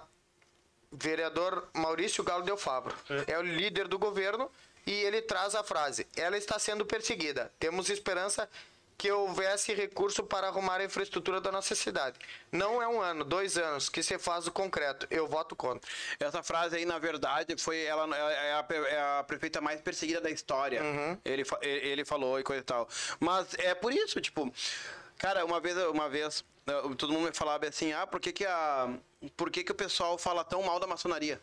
vereador 0.90 1.68
Maurício 1.72 2.22
Galo 2.22 2.44
Del 2.44 2.56
Fabro. 2.56 2.94
É. 3.26 3.38
o 3.38 3.42
líder 3.42 3.88
do 3.88 3.98
governo 3.98 4.50
e 4.86 4.92
ele 4.92 5.22
traz 5.22 5.54
a 5.54 5.62
frase: 5.62 6.06
ela 6.16 6.36
está 6.36 6.58
sendo 6.58 6.84
perseguida. 6.84 7.50
Temos 7.58 7.88
esperança 7.88 8.48
que 8.96 9.10
houvesse 9.10 9.74
recurso 9.74 10.22
para 10.22 10.48
arrumar 10.48 10.80
a 10.80 10.84
infraestrutura 10.84 11.40
da 11.40 11.50
nossa 11.50 11.74
cidade. 11.74 12.18
Não 12.50 12.82
é 12.82 12.86
um 12.86 13.00
ano, 13.00 13.24
dois 13.24 13.58
anos 13.58 13.88
que 13.88 14.02
se 14.02 14.18
faz 14.18 14.46
o 14.46 14.52
concreto. 14.52 15.06
Eu 15.10 15.26
voto 15.26 15.56
contra. 15.56 15.88
Essa 16.20 16.42
frase 16.42 16.76
aí, 16.76 16.84
na 16.84 16.98
verdade, 16.98 17.56
foi 17.58 17.82
ela 17.82 18.16
é 18.16 18.52
a, 18.52 18.66
é 18.88 19.18
a 19.18 19.24
prefeita 19.24 19.60
mais 19.60 19.80
perseguida 19.80 20.20
da 20.20 20.30
história. 20.30 20.82
Uhum. 20.82 21.18
Ele, 21.24 21.44
ele 21.62 22.04
falou 22.04 22.38
e 22.38 22.42
coisa 22.42 22.62
e 22.62 22.64
tal. 22.64 22.88
Mas 23.18 23.54
é 23.54 23.74
por 23.74 23.92
isso, 23.92 24.20
tipo, 24.20 24.52
cara, 25.18 25.44
uma 25.44 25.60
vez, 25.60 25.76
uma 25.88 26.08
vez, 26.08 26.44
todo 26.96 27.12
mundo 27.12 27.28
me 27.28 27.34
falava 27.34 27.66
assim, 27.66 27.92
ah, 27.92 28.06
por 28.06 28.20
que 28.20 28.32
que 28.32 28.46
a, 28.46 28.88
por 29.36 29.50
que 29.50 29.64
que 29.64 29.72
o 29.72 29.74
pessoal 29.74 30.18
fala 30.18 30.44
tão 30.44 30.62
mal 30.62 30.78
da 30.78 30.86
maçonaria? 30.86 31.40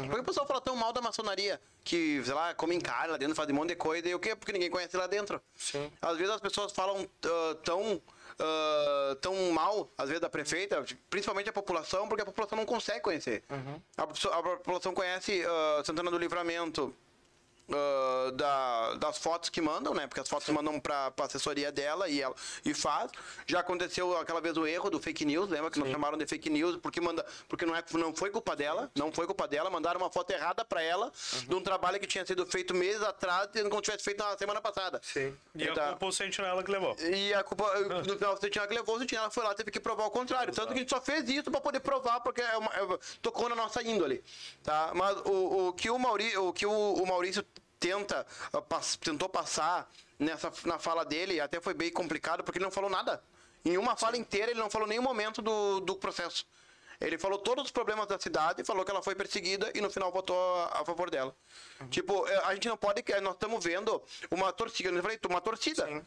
Uhum. 0.00 0.08
Por 0.08 0.14
que 0.16 0.20
o 0.20 0.24
pessoal 0.24 0.46
fala 0.46 0.60
tão 0.60 0.76
mal 0.76 0.92
da 0.92 1.00
maçonaria? 1.00 1.60
Que, 1.84 2.22
sei 2.24 2.34
lá, 2.34 2.54
comem 2.54 2.80
carne 2.80 3.12
lá 3.12 3.16
dentro, 3.16 3.34
fazem 3.34 3.54
um 3.54 3.58
monte 3.58 3.70
de 3.70 3.76
coisa, 3.76 4.08
e 4.08 4.14
o 4.14 4.18
quê? 4.18 4.34
Porque 4.34 4.52
ninguém 4.52 4.70
conhece 4.70 4.96
lá 4.96 5.06
dentro. 5.06 5.40
Sim. 5.56 5.90
Às 6.00 6.16
vezes 6.16 6.32
as 6.32 6.40
pessoas 6.40 6.72
falam 6.72 7.02
uh, 7.02 7.54
tão. 7.64 8.00
Uh, 8.40 9.14
tão 9.16 9.34
mal, 9.52 9.90
às 9.98 10.08
vezes, 10.08 10.18
da 10.18 10.30
prefeita, 10.30 10.82
principalmente 11.10 11.50
a 11.50 11.52
população, 11.52 12.08
porque 12.08 12.22
a 12.22 12.24
população 12.24 12.56
não 12.56 12.64
consegue 12.64 13.00
conhecer. 13.00 13.44
Uhum. 13.50 13.78
A, 13.98 14.02
a, 14.04 14.42
população 14.56 14.94
conhece 14.94 15.44
uh, 15.44 15.84
Santana 15.84 16.10
do 16.10 16.16
Livramento, 16.16 16.94
uh, 17.70 18.32
da, 18.32 18.94
das 18.94 19.18
fotos 19.18 19.48
que 19.48 19.60
mandam, 19.60 19.94
né? 19.94 20.06
Porque 20.06 20.20
as 20.20 20.28
fotos 20.28 20.46
Sim. 20.46 20.52
mandam 20.52 20.78
para 20.80 21.12
a 21.16 21.24
assessoria 21.24 21.70
dela 21.72 22.08
e 22.08 22.20
ela 22.20 22.34
e 22.64 22.74
faz. 22.74 23.10
Já 23.46 23.60
aconteceu 23.60 24.16
aquela 24.18 24.40
vez 24.40 24.56
o 24.56 24.66
erro 24.66 24.90
do 24.90 25.00
fake 25.00 25.24
news, 25.24 25.48
lembra 25.48 25.70
que 25.70 25.76
Sim. 25.76 25.82
nos 25.82 25.90
chamaram 25.90 26.18
de 26.18 26.26
fake 26.26 26.50
news 26.50 26.76
porque 26.76 27.00
manda, 27.00 27.24
porque 27.48 27.64
não 27.64 27.74
é, 27.74 27.82
não 27.92 28.14
foi 28.14 28.30
culpa 28.30 28.56
dela, 28.56 28.90
não 28.94 29.12
foi 29.12 29.26
culpa 29.26 29.46
dela, 29.46 29.70
mandaram 29.70 30.00
uma 30.00 30.10
foto 30.10 30.30
errada 30.30 30.64
para 30.64 30.82
ela 30.82 31.06
uhum. 31.06 31.40
de 31.48 31.54
um 31.54 31.62
trabalho 31.62 31.98
que 32.00 32.06
tinha 32.06 32.24
sido 32.26 32.44
feito 32.46 32.74
meses 32.74 33.02
atrás 33.02 33.48
e 33.54 33.62
não 33.62 33.80
tivesse 33.80 34.04
feito 34.04 34.22
na 34.22 34.36
semana 34.36 34.60
passada. 34.60 35.00
Sim. 35.02 35.34
E 35.54 35.64
então, 35.64 35.84
a 35.84 35.88
culpa 35.90 36.06
o 36.06 36.12
Sentinela 36.12 36.62
que 36.62 36.70
levou. 36.70 36.96
E 36.98 37.32
a 37.34 37.42
culpa 37.42 37.72
no 38.06 38.18
final 38.18 38.34
o 38.34 38.36
Sentinela 38.36 38.68
que 38.68 38.74
levou, 38.74 38.96
o 38.96 38.98
Sentinela 38.98 39.30
foi 39.30 39.44
lá 39.44 39.54
teve 39.54 39.70
que 39.70 39.80
provar 39.80 40.06
o 40.06 40.10
contrário. 40.10 40.50
Exato. 40.50 40.60
Tanto 40.60 40.74
que 40.74 40.78
a 40.78 40.82
gente 40.82 40.90
só 40.90 41.00
fez 41.00 41.28
isso 41.28 41.50
para 41.50 41.60
poder 41.60 41.80
provar 41.80 42.20
porque 42.20 42.40
é 42.40 42.56
uma, 42.56 42.70
é, 42.74 42.98
tocou 43.22 43.48
na 43.48 43.54
nossa 43.54 43.82
índole, 43.82 44.22
tá? 44.62 44.92
Mas 44.94 45.16
o, 45.24 45.68
o 45.68 45.72
que 45.72 45.90
o 45.90 45.98
Maurício, 45.98 46.48
o 46.48 46.52
que 46.52 46.66
o, 46.66 46.94
o 46.94 47.06
Maurício 47.06 47.44
tenta, 47.80 48.26
uh, 48.52 48.62
pass, 48.62 48.96
tentou 48.96 49.28
passar 49.28 49.90
nessa, 50.18 50.52
na 50.66 50.78
fala 50.78 51.04
dele, 51.04 51.40
até 51.40 51.60
foi 51.60 51.74
bem 51.74 51.90
complicado, 51.90 52.44
porque 52.44 52.58
ele 52.58 52.64
não 52.64 52.70
falou 52.70 52.90
nada. 52.90 53.22
Em 53.64 53.76
uma 53.76 53.96
fala 53.96 54.16
inteira, 54.16 54.52
ele 54.52 54.60
não 54.60 54.70
falou 54.70 54.86
nenhum 54.86 55.02
momento 55.02 55.42
do, 55.42 55.80
do 55.80 55.96
processo. 55.96 56.46
Ele 57.00 57.16
falou 57.16 57.38
todos 57.38 57.64
os 57.64 57.70
problemas 57.70 58.06
da 58.06 58.18
cidade, 58.18 58.62
falou 58.62 58.84
que 58.84 58.90
ela 58.90 59.02
foi 59.02 59.14
perseguida 59.14 59.70
e 59.74 59.80
no 59.80 59.90
final 59.90 60.12
votou 60.12 60.36
a, 60.36 60.82
a 60.82 60.84
favor 60.84 61.10
dela. 61.10 61.34
Uhum. 61.80 61.88
Tipo, 61.88 62.28
é, 62.28 62.36
a 62.44 62.54
gente 62.54 62.68
não 62.68 62.76
pode. 62.76 63.02
Nós 63.22 63.34
estamos 63.34 63.64
vendo 63.64 64.02
uma 64.30 64.52
torcida, 64.52 64.90
eu 64.90 65.02
falei, 65.02 65.18
uma 65.28 65.40
torcida. 65.40 65.86
Sim. 65.86 66.04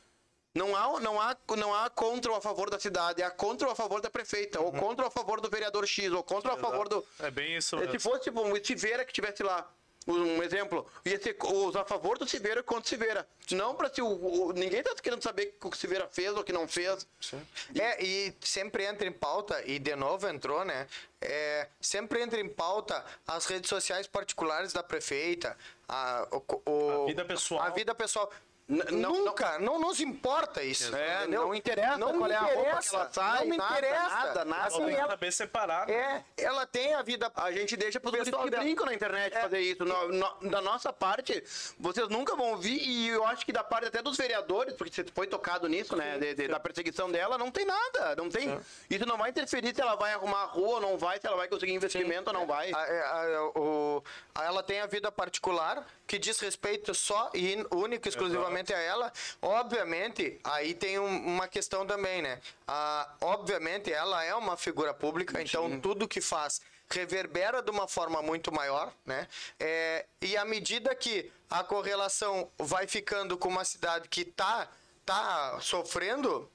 Não 0.53 0.75
há, 0.75 0.99
não, 0.99 1.19
há, 1.19 1.35
não 1.57 1.73
há 1.73 1.89
contra 1.89 2.29
ou 2.29 2.37
a 2.37 2.41
favor 2.41 2.69
da 2.69 2.79
cidade, 2.79 3.23
há 3.23 3.31
contra 3.31 3.65
ou 3.65 3.73
a 3.73 3.75
favor 3.75 4.01
da 4.01 4.09
prefeita, 4.11 4.59
uhum. 4.59 4.67
ou 4.67 4.71
contra 4.71 5.05
ou 5.05 5.07
a 5.07 5.11
favor 5.11 5.41
do 5.41 5.49
vereador 5.49 5.87
X, 5.87 6.11
ou 6.11 6.23
contra 6.23 6.51
ou 6.51 6.57
a 6.59 6.61
favor 6.61 6.87
do. 6.87 7.03
É 7.19 7.31
bem 7.31 7.57
isso. 7.57 7.75
Se 7.89 7.97
fosse 7.97 8.25
tipo, 8.25 8.39
um 8.41 8.55
Estiveira 8.55 9.03
que 9.03 9.09
estivesse 9.09 9.41
lá, 9.41 9.67
um 10.07 10.43
exemplo, 10.43 10.85
ia 11.05 11.21
ser 11.21 11.37
os 11.39 11.75
a 11.75 11.85
favor 11.85 12.17
do 12.17 12.27
Silveira 12.27 12.61
contra 12.61 12.83
o 12.83 12.87
Silveira. 12.87 13.27
Não 13.51 13.75
para 13.75 13.93
se 13.93 14.01
o, 14.01 14.07
o, 14.07 14.53
ninguém 14.53 14.79
está 14.79 14.93
querendo 14.95 15.21
saber 15.21 15.55
o 15.61 15.69
que 15.69 15.77
o 15.77 15.79
Silveira 15.79 16.07
fez 16.11 16.31
ou 16.33 16.41
o 16.41 16.43
que 16.43 16.53
não 16.53 16.67
fez. 16.67 17.07
Sim. 17.19 17.41
É, 17.79 18.03
e 18.03 18.33
sempre 18.41 18.85
entra 18.85 19.07
em 19.07 19.11
pauta, 19.11 19.61
e 19.65 19.79
de 19.79 19.95
novo 19.95 20.27
entrou, 20.27 20.65
né? 20.65 20.87
É, 21.21 21.67
sempre 21.79 22.21
entra 22.21 22.39
em 22.39 22.49
pauta 22.49 23.03
as 23.25 23.45
redes 23.45 23.69
sociais 23.69 24.07
particulares 24.07 24.73
da 24.73 24.83
prefeita, 24.83 25.57
a, 25.87 26.27
o, 26.65 27.03
a 27.03 27.05
vida 27.05 27.25
pessoal. 27.25 27.61
A 27.61 27.69
vida 27.69 27.95
pessoal. 27.95 28.31
Nunca, 28.65 29.59
não, 29.59 29.73
não, 29.73 29.79
nos 29.79 29.99
importa 29.99 30.63
isso. 30.63 30.95
É, 30.95 31.27
não 31.27 31.53
interessa 31.53 31.97
não 31.97 32.17
qual 32.17 32.31
é 32.31 32.35
a 32.35 32.41
roupa 32.41 32.79
que 32.79 32.95
ela 32.95 33.09
sai, 33.11 33.39
não 33.41 33.49
me 33.49 33.57
nada, 33.57 33.77
interessa. 33.77 34.09
Nada, 34.09 34.45
nada. 34.45 34.67
Assim, 34.67 34.83
ela, 34.83 34.91
ela 34.91 35.17
bem 35.17 35.31
separada. 35.31 35.91
É, 35.91 36.23
ela 36.37 36.65
tem 36.65 36.93
a 36.93 37.01
vida. 37.01 37.29
A 37.35 37.51
gente 37.51 37.75
deixa 37.75 37.99
para 37.99 38.21
os 38.21 38.29
que 38.29 38.49
brincam 38.49 38.85
na 38.85 38.93
internet 38.93 39.35
é. 39.35 39.41
fazer 39.41 39.59
isso. 39.59 39.83
No, 39.83 40.07
no, 40.07 40.49
da 40.49 40.61
nossa 40.61 40.93
parte, 40.93 41.43
vocês 41.77 42.07
nunca 42.07 42.37
vão 42.37 42.51
ouvir, 42.51 42.81
e 42.81 43.09
eu 43.09 43.25
acho 43.27 43.45
que 43.45 43.51
da 43.51 43.65
parte 43.65 43.87
até 43.87 44.01
dos 44.01 44.15
vereadores, 44.15 44.73
porque 44.75 44.93
você 44.93 45.05
foi 45.13 45.27
tocado 45.27 45.67
nisso, 45.67 45.97
né? 45.97 46.17
De, 46.17 46.33
de, 46.33 46.47
da 46.47 46.59
perseguição 46.59 47.11
dela, 47.11 47.37
não 47.37 47.51
tem 47.51 47.65
nada. 47.65 48.15
Não 48.15 48.29
tem. 48.29 48.49
É. 48.49 48.59
Isso 48.89 49.05
não 49.05 49.17
vai 49.17 49.29
interferir 49.29 49.75
se 49.75 49.81
ela 49.81 49.95
vai 49.95 50.13
arrumar 50.13 50.43
a 50.43 50.45
rua 50.45 50.75
ou 50.75 50.81
não 50.81 50.97
vai, 50.97 51.19
se 51.19 51.27
ela 51.27 51.35
vai 51.35 51.49
conseguir 51.49 51.73
investimento 51.73 52.29
Sim. 52.29 52.33
ou 52.35 52.41
não 52.41 52.47
vai. 52.47 52.71
A, 52.71 52.77
a, 52.77 53.59
o, 53.59 54.03
ela 54.41 54.63
tem 54.63 54.79
a 54.79 54.85
vida 54.85 55.11
particular 55.11 55.85
que 56.07 56.17
diz 56.17 56.39
respeito 56.39 56.93
só 56.93 57.29
e 57.33 57.65
único 57.71 58.07
exclusivamente 58.07 58.52
Exato. 58.61 58.73
a 58.73 58.81
ela. 58.81 59.13
Obviamente, 59.41 60.39
aí 60.43 60.73
tem 60.73 60.99
um, 60.99 61.27
uma 61.27 61.47
questão 61.47 61.85
também, 61.85 62.21
né? 62.21 62.39
Ah, 62.67 63.09
obviamente, 63.21 63.91
ela 63.91 64.23
é 64.23 64.33
uma 64.35 64.57
figura 64.57 64.93
pública, 64.93 65.41
então 65.41 65.79
tudo 65.79 66.07
que 66.07 66.21
faz 66.21 66.61
reverbera 66.89 67.61
de 67.61 67.71
uma 67.71 67.87
forma 67.87 68.21
muito 68.21 68.51
maior, 68.51 68.93
né? 69.05 69.27
É, 69.59 70.05
e 70.21 70.37
à 70.37 70.45
medida 70.45 70.93
que 70.95 71.31
a 71.49 71.63
correlação 71.63 72.51
vai 72.57 72.87
ficando 72.87 73.37
com 73.37 73.49
uma 73.49 73.65
cidade 73.65 74.07
que 74.07 74.21
está 74.21 74.69
tá 75.05 75.59
sofrendo, 75.59 76.49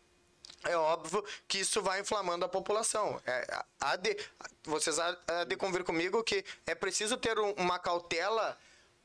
é 0.64 0.76
óbvio 0.76 1.24
que 1.46 1.58
isso 1.58 1.82
vai 1.82 2.00
inflamando 2.00 2.44
a 2.44 2.48
população. 2.48 3.20
É, 3.26 3.64
há 3.80 3.96
de, 3.96 4.16
vocês 4.64 4.98
há 4.98 5.44
de 5.46 5.56
convir 5.56 5.84
comigo 5.84 6.22
que 6.22 6.44
é 6.66 6.74
preciso 6.74 7.16
ter 7.16 7.38
um, 7.38 7.52
uma 7.52 7.78
cautela 7.78 8.56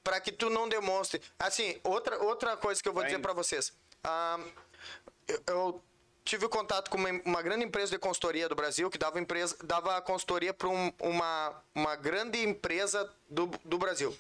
para 0.03 0.19
que 0.19 0.31
tu 0.31 0.49
não 0.49 0.67
demonstre. 0.67 1.21
Assim, 1.39 1.79
outra, 1.83 2.21
outra 2.23 2.57
coisa 2.57 2.81
que 2.81 2.89
eu 2.89 2.93
vou 2.93 3.03
dizer 3.03 3.19
para 3.19 3.33
vocês. 3.33 3.71
Ah, 4.03 4.39
eu, 5.27 5.41
eu, 5.47 5.83
tive 6.25 6.47
contato 6.47 6.89
com 6.89 6.97
uma, 6.97 7.09
uma, 7.25 7.41
grande 7.41 7.65
empresa 7.65 7.91
de 7.91 7.99
consultoria 7.99 8.47
do 8.47 8.55
Brasil 8.55 8.89
que 8.89 8.97
dava, 8.97 9.19
empresa, 9.19 9.57
dava 9.63 10.01
consultoria 10.01 10.53
para 10.53 10.69
um, 10.69 10.91
uma, 10.99 11.63
uma 11.75 11.95
grande 11.95 12.41
empresa 12.41 13.09
do, 13.29 13.47
do 13.63 13.77
Brasil. 13.77 14.15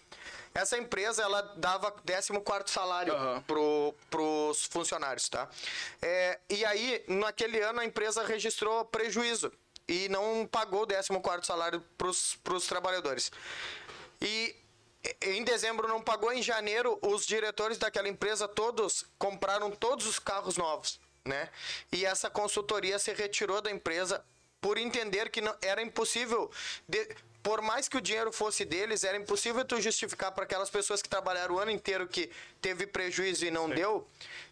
Essa 0.53 0.77
empresa, 0.77 1.23
ela 1.23 1.41
dava 1.57 1.91
14 1.91 2.29
salário 2.67 3.13
uhum. 3.13 3.41
para 4.09 4.21
os 4.21 4.65
funcionários, 4.65 5.27
tá? 5.27 5.49
É, 6.01 6.39
e 6.49 6.63
aí, 6.65 7.03
naquele 7.07 7.59
ano, 7.59 7.79
a 7.79 7.85
empresa 7.85 8.23
registrou 8.23 8.85
prejuízo 8.85 9.51
e 9.87 10.07
não 10.09 10.45
pagou 10.45 10.83
o 10.83 10.87
14 10.87 11.47
salário 11.47 11.81
para 11.97 12.07
os 12.07 12.67
trabalhadores. 12.67 13.31
E 14.21 14.55
em 15.21 15.43
dezembro 15.43 15.87
não 15.87 16.01
pagou, 16.01 16.31
em 16.31 16.41
janeiro 16.41 16.97
os 17.01 17.25
diretores 17.25 17.77
daquela 17.77 18.07
empresa 18.07 18.47
todos 18.47 19.05
compraram 19.17 19.71
todos 19.71 20.05
os 20.05 20.19
carros 20.19 20.57
novos, 20.57 20.99
né? 21.25 21.49
E 21.91 22.05
essa 22.05 22.29
consultoria 22.29 22.97
se 22.97 23.13
retirou 23.13 23.61
da 23.61 23.71
empresa 23.71 24.23
por 24.61 24.77
entender 24.77 25.29
que 25.29 25.41
não, 25.41 25.53
era 25.61 25.81
impossível 25.81 26.49
de, 26.87 27.15
por 27.43 27.61
mais 27.61 27.89
que 27.89 27.97
o 27.97 28.01
dinheiro 28.01 28.31
fosse 28.31 28.63
deles, 28.63 29.03
era 29.03 29.17
impossível 29.17 29.65
tu 29.65 29.79
justificar 29.81 30.31
para 30.31 30.45
aquelas 30.45 30.69
pessoas 30.69 31.01
que 31.01 31.09
trabalharam 31.09 31.55
o 31.55 31.59
ano 31.59 31.71
inteiro 31.71 32.07
que 32.07 32.31
teve 32.61 32.87
prejuízo 32.87 33.45
e 33.45 33.51
não 33.51 33.67
Sim. 33.67 33.75
deu, 33.75 34.07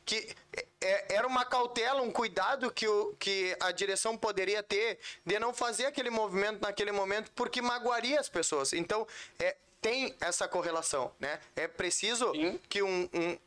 que 0.05 0.35
é, 0.81 1.15
era 1.15 1.25
uma 1.25 1.45
cautela, 1.45 2.01
um 2.01 2.11
cuidado 2.11 2.69
que, 2.69 2.85
o, 2.85 3.15
que 3.17 3.55
a 3.61 3.71
direção 3.71 4.17
poderia 4.17 4.61
ter 4.61 4.99
de 5.25 5.39
não 5.39 5.53
fazer 5.53 5.85
aquele 5.85 6.09
movimento 6.09 6.61
naquele 6.61 6.91
momento, 6.91 7.31
porque 7.33 7.61
magoaria 7.61 8.19
as 8.19 8.27
pessoas. 8.27 8.73
Então, 8.73 9.07
é, 9.39 9.55
tem 9.81 10.15
essa 10.21 10.47
correlação, 10.47 11.11
né? 11.19 11.39
É 11.55 11.67
preciso 11.67 12.31
Sim. 12.33 12.59
que 12.69 12.83
um, 12.83 13.09
um, 13.13 13.37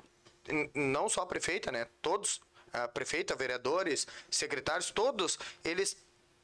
não 0.74 1.08
só 1.08 1.22
a 1.22 1.26
prefeita, 1.26 1.70
né? 1.70 1.86
Todos, 2.02 2.40
a 2.72 2.88
prefeita, 2.88 3.36
vereadores, 3.36 4.06
secretários, 4.30 4.90
todos, 4.90 5.38
eles 5.64 5.96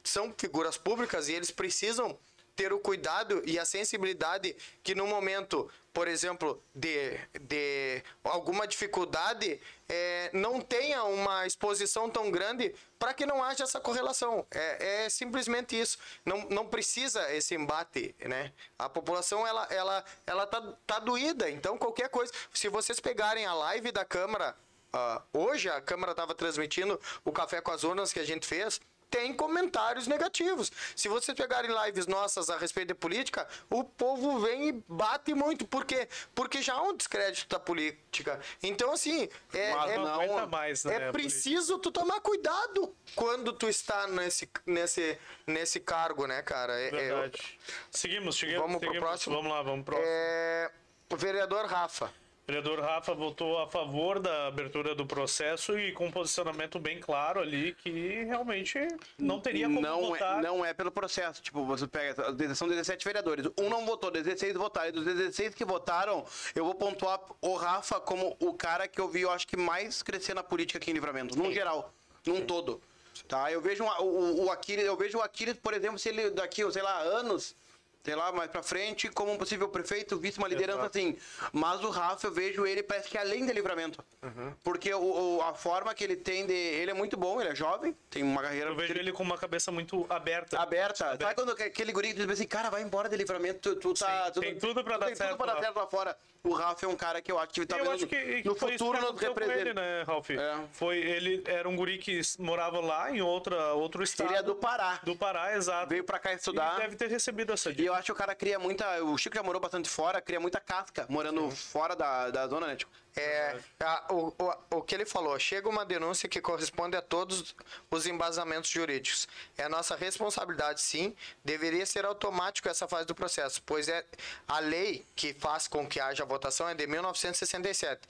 são 0.04 0.32
figuras 0.38 0.78
públicas 0.78 1.28
e 1.28 1.34
eles 1.34 1.50
precisam 1.50 2.18
ter 2.56 2.72
o 2.72 2.78
cuidado 2.78 3.42
e 3.46 3.58
a 3.58 3.64
sensibilidade 3.64 4.56
que 4.82 4.94
no 4.94 5.06
momento, 5.06 5.70
por 5.92 6.06
exemplo, 6.08 6.62
de, 6.74 7.18
de 7.40 8.02
alguma 8.22 8.66
dificuldade, 8.66 9.60
é, 9.88 10.30
não 10.32 10.60
tenha 10.60 11.04
uma 11.04 11.46
exposição 11.46 12.08
tão 12.10 12.30
grande 12.30 12.74
para 12.98 13.14
que 13.14 13.26
não 13.26 13.42
haja 13.42 13.64
essa 13.64 13.80
correlação. 13.80 14.46
É, 14.50 15.04
é, 15.04 15.08
simplesmente 15.08 15.78
isso. 15.78 15.98
Não, 16.24 16.48
não 16.48 16.66
precisa 16.66 17.32
esse 17.34 17.54
embate, 17.54 18.14
né? 18.20 18.52
A 18.78 18.88
população, 18.88 19.46
ela, 19.46 19.66
ela, 19.70 20.04
ela 20.26 20.46
tá, 20.46 20.60
tá 20.86 20.98
doída. 20.98 21.50
Então, 21.50 21.78
qualquer 21.78 22.08
coisa... 22.08 22.32
Se 22.52 22.68
vocês 22.68 23.00
pegarem 23.00 23.46
a 23.46 23.54
live 23.54 23.90
da 23.92 24.04
Câmara... 24.04 24.56
Uh, 24.92 25.38
hoje 25.38 25.70
a 25.70 25.80
Câmara 25.80 26.10
estava 26.10 26.34
transmitindo 26.34 27.00
o 27.24 27.30
Café 27.30 27.60
com 27.60 27.70
as 27.70 27.84
Urnas 27.84 28.12
que 28.12 28.18
a 28.18 28.24
gente 28.24 28.44
fez 28.44 28.80
tem 29.10 29.34
comentários 29.34 30.06
negativos. 30.06 30.70
Se 30.94 31.08
vocês 31.08 31.36
pegarem 31.36 31.70
lives 31.84 32.06
nossas 32.06 32.48
a 32.48 32.56
respeito 32.56 32.88
de 32.88 32.94
política, 32.94 33.46
o 33.68 33.82
povo 33.82 34.38
vem 34.40 34.68
e 34.68 34.72
bate 34.88 35.34
muito. 35.34 35.66
Por 35.66 35.84
quê? 35.84 36.08
Porque 36.34 36.62
já 36.62 36.74
há 36.74 36.82
um 36.82 36.96
descrédito 36.96 37.48
da 37.48 37.58
política. 37.58 38.40
Então, 38.62 38.92
assim, 38.92 39.28
é, 39.52 39.74
Mas 39.74 39.90
é, 39.90 39.96
não 39.96 40.06
aguenta 40.14 40.46
mais, 40.46 40.84
né, 40.84 41.08
é 41.08 41.12
preciso 41.12 41.78
tu 41.78 41.90
tomar 41.90 42.20
cuidado 42.20 42.94
quando 43.14 43.52
tu 43.52 43.68
está 43.68 44.06
nesse, 44.06 44.48
nesse, 44.64 45.18
nesse 45.46 45.80
cargo, 45.80 46.26
né, 46.26 46.42
cara? 46.42 46.78
É- 46.80 46.86
é- 46.88 46.90
Verdade. 46.90 47.58
Seguimos, 47.90 48.36
seguimos. 48.36 48.60
Vamos 48.62 48.78
pro 48.78 48.88
seguimos. 48.88 49.08
próximo? 49.08 49.36
Vamos 49.36 49.50
lá, 49.50 49.62
vamos 49.62 49.84
pro 49.84 49.94
próximo. 49.96 50.12
é, 50.14 50.70
o 51.10 51.16
vereador 51.16 51.66
Rafa. 51.66 52.12
O 52.50 52.52
vereador 52.52 52.80
Rafa 52.80 53.14
votou 53.14 53.60
a 53.60 53.68
favor 53.68 54.18
da 54.18 54.48
abertura 54.48 54.92
do 54.92 55.06
processo 55.06 55.78
e 55.78 55.92
com 55.92 56.06
um 56.06 56.10
posicionamento 56.10 56.80
bem 56.80 56.98
claro 56.98 57.38
ali 57.38 57.76
que 57.76 58.24
realmente 58.24 58.76
não 59.16 59.38
teria 59.38 59.68
como 59.68 59.80
não 59.80 60.06
votar. 60.08 60.40
é, 60.40 60.42
não 60.42 60.64
é 60.64 60.74
pelo 60.74 60.90
processo. 60.90 61.40
Tipo, 61.40 61.64
você 61.64 61.86
pega. 61.86 62.16
São 62.56 62.66
17 62.66 63.04
vereadores. 63.04 63.46
Um 63.56 63.68
não 63.68 63.86
votou, 63.86 64.10
16 64.10 64.54
votaram. 64.54 64.88
E 64.88 64.92
dos 64.92 65.04
16 65.04 65.54
que 65.54 65.64
votaram, 65.64 66.24
eu 66.52 66.64
vou 66.64 66.74
pontuar 66.74 67.20
o 67.40 67.54
Rafa 67.54 68.00
como 68.00 68.36
o 68.40 68.52
cara 68.52 68.88
que 68.88 69.00
eu 69.00 69.06
vi, 69.06 69.20
eu 69.20 69.30
acho 69.30 69.46
que 69.46 69.56
mais 69.56 70.02
crescer 70.02 70.34
na 70.34 70.42
política 70.42 70.78
aqui 70.78 70.90
em 70.90 70.94
livramento. 70.94 71.38
Num 71.38 71.52
geral. 71.52 71.94
Num 72.26 72.44
todo. 72.44 72.82
Tá? 73.28 73.52
Eu 73.52 73.60
vejo 73.60 73.84
o, 73.84 74.02
o, 74.02 74.44
o 74.46 74.50
Aquiles, 74.50 74.84
eu 74.84 74.96
vejo 74.96 75.18
o 75.18 75.22
Aquiles, 75.22 75.56
por 75.56 75.72
exemplo, 75.72 76.00
se 76.00 76.08
ele 76.08 76.30
daqui, 76.30 76.68
sei 76.72 76.82
lá, 76.82 76.98
anos. 76.98 77.54
Sei 78.02 78.14
lá, 78.14 78.32
mais 78.32 78.50
pra 78.50 78.62
frente, 78.62 79.10
como 79.10 79.30
um 79.30 79.36
possível 79.36 79.68
prefeito, 79.68 80.18
vice 80.18 80.38
uma 80.38 80.48
liderança 80.48 80.86
assim. 80.86 81.18
Mas 81.52 81.84
o 81.84 81.90
Rafa, 81.90 82.26
eu 82.28 82.32
vejo 82.32 82.64
ele, 82.64 82.82
parece 82.82 83.10
que 83.10 83.18
é 83.18 83.20
além 83.20 83.44
de 83.44 83.52
livramento. 83.52 84.02
Uhum. 84.22 84.54
Porque 84.64 84.92
o, 84.94 85.36
o- 85.38 85.42
a 85.42 85.52
forma 85.52 85.94
que 85.94 86.02
ele 86.02 86.16
tem 86.16 86.46
de. 86.46 86.52
Ele 86.54 86.90
é 86.90 86.94
muito 86.94 87.16
bom, 87.18 87.38
ele 87.40 87.50
é 87.50 87.54
jovem, 87.54 87.94
tem 88.08 88.22
uma 88.22 88.40
carreira 88.42 88.70
Eu 88.70 88.74
vejo 88.76 88.94
ele 88.94 89.12
com 89.12 89.22
uma 89.22 89.36
cabeça 89.36 89.70
muito 89.70 90.06
aberta. 90.08 90.58
aberta. 90.58 91.16
Sabe 91.20 91.34
quando 91.34 91.50
aquele 91.52 91.92
guri 91.92 92.14
diz 92.14 92.26
assim, 92.28 92.46
cara, 92.46 92.70
vai 92.70 92.82
embora 92.82 93.06
de 93.08 93.16
livramento, 93.16 93.74
tu, 93.76 93.94
tu 93.94 94.00
tá. 94.02 94.26
Sim, 94.26 94.32
tu- 94.32 94.40
tem 94.40 94.56
tudo 94.58 94.82
pra 94.82 94.94
tu 94.94 95.00
dar 95.00 95.06
tem 95.06 95.14
certo 95.14 95.30
tudo 95.32 95.44
pra 95.44 95.54
dar 95.54 95.60
certo 95.60 95.76
lá 95.76 95.86
fora. 95.86 96.16
O 96.42 96.54
Rafa 96.54 96.86
é 96.86 96.88
um 96.88 96.96
cara 96.96 97.20
que 97.20 97.30
eu 97.30 97.38
acho 97.38 97.52
que 97.52 97.60
E 97.60 97.66
talvez 97.66 97.86
eu 97.88 97.94
acho 97.96 98.06
que, 98.06 98.42
que 98.42 98.48
no 98.48 98.54
futuro 98.54 98.98
com 98.98 99.14
representa. 99.18 99.60
ele, 99.60 99.74
né, 99.74 100.02
Ralf? 100.04 100.30
É. 100.30 100.58
Foi, 100.72 100.96
ele 100.96 101.42
era 101.46 101.68
um 101.68 101.76
guri 101.76 101.98
que 101.98 102.18
morava 102.38 102.80
lá 102.80 103.10
em 103.10 103.20
outra, 103.20 103.74
outro 103.74 104.02
estado. 104.02 104.30
Ele 104.30 104.38
é 104.38 104.42
do 104.42 104.54
Pará. 104.54 105.00
Do 105.02 105.14
Pará, 105.14 105.54
exato. 105.54 105.90
Veio 105.90 106.02
pra 106.02 106.18
cá 106.18 106.32
estudar. 106.32 106.78
E 106.78 106.80
deve 106.80 106.96
ter 106.96 107.08
recebido 107.10 107.52
essa 107.52 107.68
E 107.70 107.74
dica. 107.74 107.88
eu 107.88 107.94
acho 107.94 108.06
que 108.06 108.12
o 108.12 108.14
cara 108.14 108.34
cria 108.34 108.58
muita. 108.58 109.02
O 109.04 109.18
Chico 109.18 109.36
já 109.36 109.42
morou 109.42 109.60
bastante 109.60 109.90
fora, 109.90 110.18
cria 110.22 110.40
muita 110.40 110.58
casca, 110.60 111.04
morando 111.10 111.50
fora 111.50 111.94
da, 111.94 112.30
da 112.30 112.46
zona, 112.48 112.68
né? 112.68 112.76
Tipo, 112.76 112.90
É, 113.16 113.58
a- 113.80 114.06
o, 114.12 114.28
o, 114.38 114.76
o 114.78 114.82
que 114.82 114.94
ele 114.94 115.04
falou, 115.04 115.38
chega 115.38 115.68
uma 115.68 115.84
denúncia 115.84 116.28
que 116.28 116.40
corresponde 116.40 116.96
a 116.96 117.02
todos 117.02 117.54
os 117.90 118.06
embasamentos 118.06 118.70
jurídicos. 118.70 119.26
É 119.58 119.68
nossa 119.68 119.96
responsabilidade, 119.96 120.80
sim. 120.80 121.14
Deveria 121.44 121.84
ser 121.86 122.04
automático 122.04 122.68
essa 122.68 122.86
fase 122.86 123.06
do 123.06 123.14
processo, 123.14 123.62
pois 123.66 123.88
é 123.88 124.04
a 124.46 124.60
lei 124.60 125.04
que 125.16 125.34
faz 125.34 125.66
com 125.66 125.86
que 125.86 125.98
haja 126.00 126.24
votação 126.24 126.68
é 126.68 126.74
de 126.74 126.86
1967. 126.86 128.00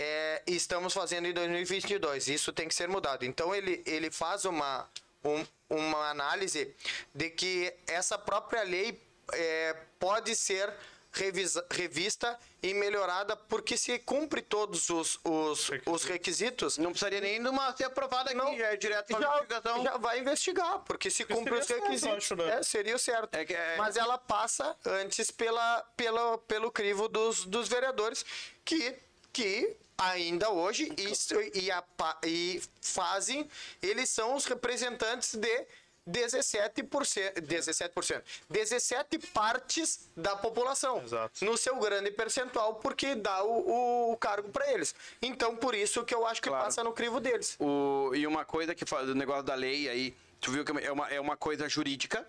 É, 0.00 0.42
e 0.46 0.54
estamos 0.54 0.92
fazendo 0.94 1.26
em 1.26 1.32
2022. 1.32 2.28
Isso 2.28 2.52
tem 2.52 2.68
que 2.68 2.74
ser 2.74 2.88
mudado. 2.88 3.24
Então 3.24 3.52
ele, 3.52 3.82
ele 3.84 4.10
faz 4.10 4.44
uma, 4.44 4.88
um- 5.24 5.44
uma 5.68 6.08
análise 6.10 6.72
de 7.12 7.28
que 7.30 7.74
essa 7.86 8.16
própria 8.16 8.62
lei 8.62 9.00
é, 9.32 9.76
pode 9.98 10.34
ser 10.36 10.72
revisa- 11.18 11.64
revista 11.70 12.38
e 12.62 12.72
melhorada 12.74 13.36
porque 13.36 13.76
se 13.76 13.98
cumpre 13.98 14.40
todos 14.42 14.88
os, 14.90 15.18
os, 15.24 15.70
os 15.86 16.04
requisitos. 16.04 16.78
não 16.78 16.90
precisaria 16.90 17.20
nem 17.20 17.42
de 17.42 17.48
uma 17.48 17.76
ser 17.76 17.84
aprovada 17.84 18.30
aqui, 18.30 18.38
Não, 18.38 18.52
é 18.52 18.76
direto 18.76 19.08
pra 19.08 19.20
já, 19.20 19.28
investigação. 19.36 19.82
já 19.84 19.96
vai 19.96 20.18
investigar, 20.20 20.78
porque 20.80 21.10
se 21.10 21.24
cumpre 21.24 21.44
seria 21.44 21.60
os 21.60 21.66
certo, 21.66 21.82
requisitos, 21.84 22.16
acho, 22.16 22.36
né? 22.36 22.58
é, 22.58 22.62
seria 22.62 22.96
o 22.96 22.98
certo. 22.98 23.34
É 23.34 23.44
que 23.44 23.54
é- 23.54 23.76
Mas 23.76 23.96
ela 23.96 24.16
passa 24.18 24.76
antes 24.84 25.30
pela, 25.30 25.82
pela, 25.96 26.38
pelo 26.38 26.70
crivo 26.70 27.08
dos, 27.08 27.44
dos 27.44 27.68
vereadores, 27.68 28.24
que, 28.64 28.94
que 29.32 29.76
ainda 29.96 30.50
hoje 30.50 30.92
isso, 30.96 31.34
e, 31.54 31.70
a 31.70 31.82
e 32.24 32.62
fazem, 32.80 33.48
eles 33.82 34.08
são 34.08 34.34
os 34.34 34.44
representantes 34.46 35.34
de 35.34 35.66
17%, 36.08 37.34
17%, 37.40 38.22
17 38.48 39.18
partes 39.32 40.08
da 40.16 40.34
população, 40.36 41.02
Exato. 41.02 41.44
no 41.44 41.56
seu 41.56 41.76
grande 41.78 42.10
percentual, 42.10 42.76
porque 42.76 43.14
dá 43.14 43.42
o, 43.44 44.12
o 44.12 44.16
cargo 44.16 44.48
para 44.48 44.72
eles. 44.72 44.94
Então, 45.20 45.54
por 45.56 45.74
isso 45.74 46.04
que 46.04 46.14
eu 46.14 46.26
acho 46.26 46.40
que 46.40 46.48
Claro. 46.48 46.64
passa 46.64 46.82
no 46.82 46.92
crivo 46.92 47.20
deles. 47.20 47.56
O, 47.60 48.12
e 48.14 48.26
uma 48.26 48.44
coisa 48.44 48.74
que 48.74 48.86
faz 48.86 49.08
o 49.08 49.14
negócio 49.14 49.42
da 49.42 49.54
lei 49.54 49.88
aí, 49.88 50.16
tu 50.40 50.50
viu 50.50 50.64
que 50.64 50.72
é 50.84 50.92
uma, 50.92 51.08
é 51.08 51.20
uma 51.20 51.36
coisa 51.36 51.68
jurídica, 51.68 52.26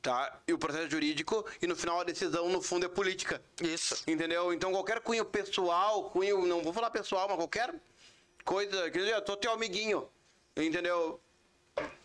tá? 0.00 0.40
E 0.48 0.52
o 0.52 0.58
processo 0.58 0.90
jurídico, 0.90 1.44
e 1.60 1.66
no 1.66 1.76
final 1.76 2.00
a 2.00 2.04
decisão, 2.04 2.48
no 2.48 2.60
fundo, 2.62 2.86
é 2.86 2.88
política. 2.88 3.40
Isso. 3.60 4.02
Entendeu? 4.06 4.52
Então 4.52 4.72
qualquer 4.72 5.00
cunho 5.00 5.24
pessoal, 5.24 6.10
cunho, 6.10 6.46
não 6.46 6.62
vou 6.62 6.72
falar 6.72 6.90
pessoal, 6.90 7.28
mas 7.28 7.36
qualquer 7.36 7.74
coisa, 8.44 8.90
quer 8.90 8.98
dizer, 8.98 9.14
eu 9.14 9.22
tô 9.22 9.36
teu 9.36 9.52
amiguinho, 9.52 10.08
entendeu? 10.56 11.20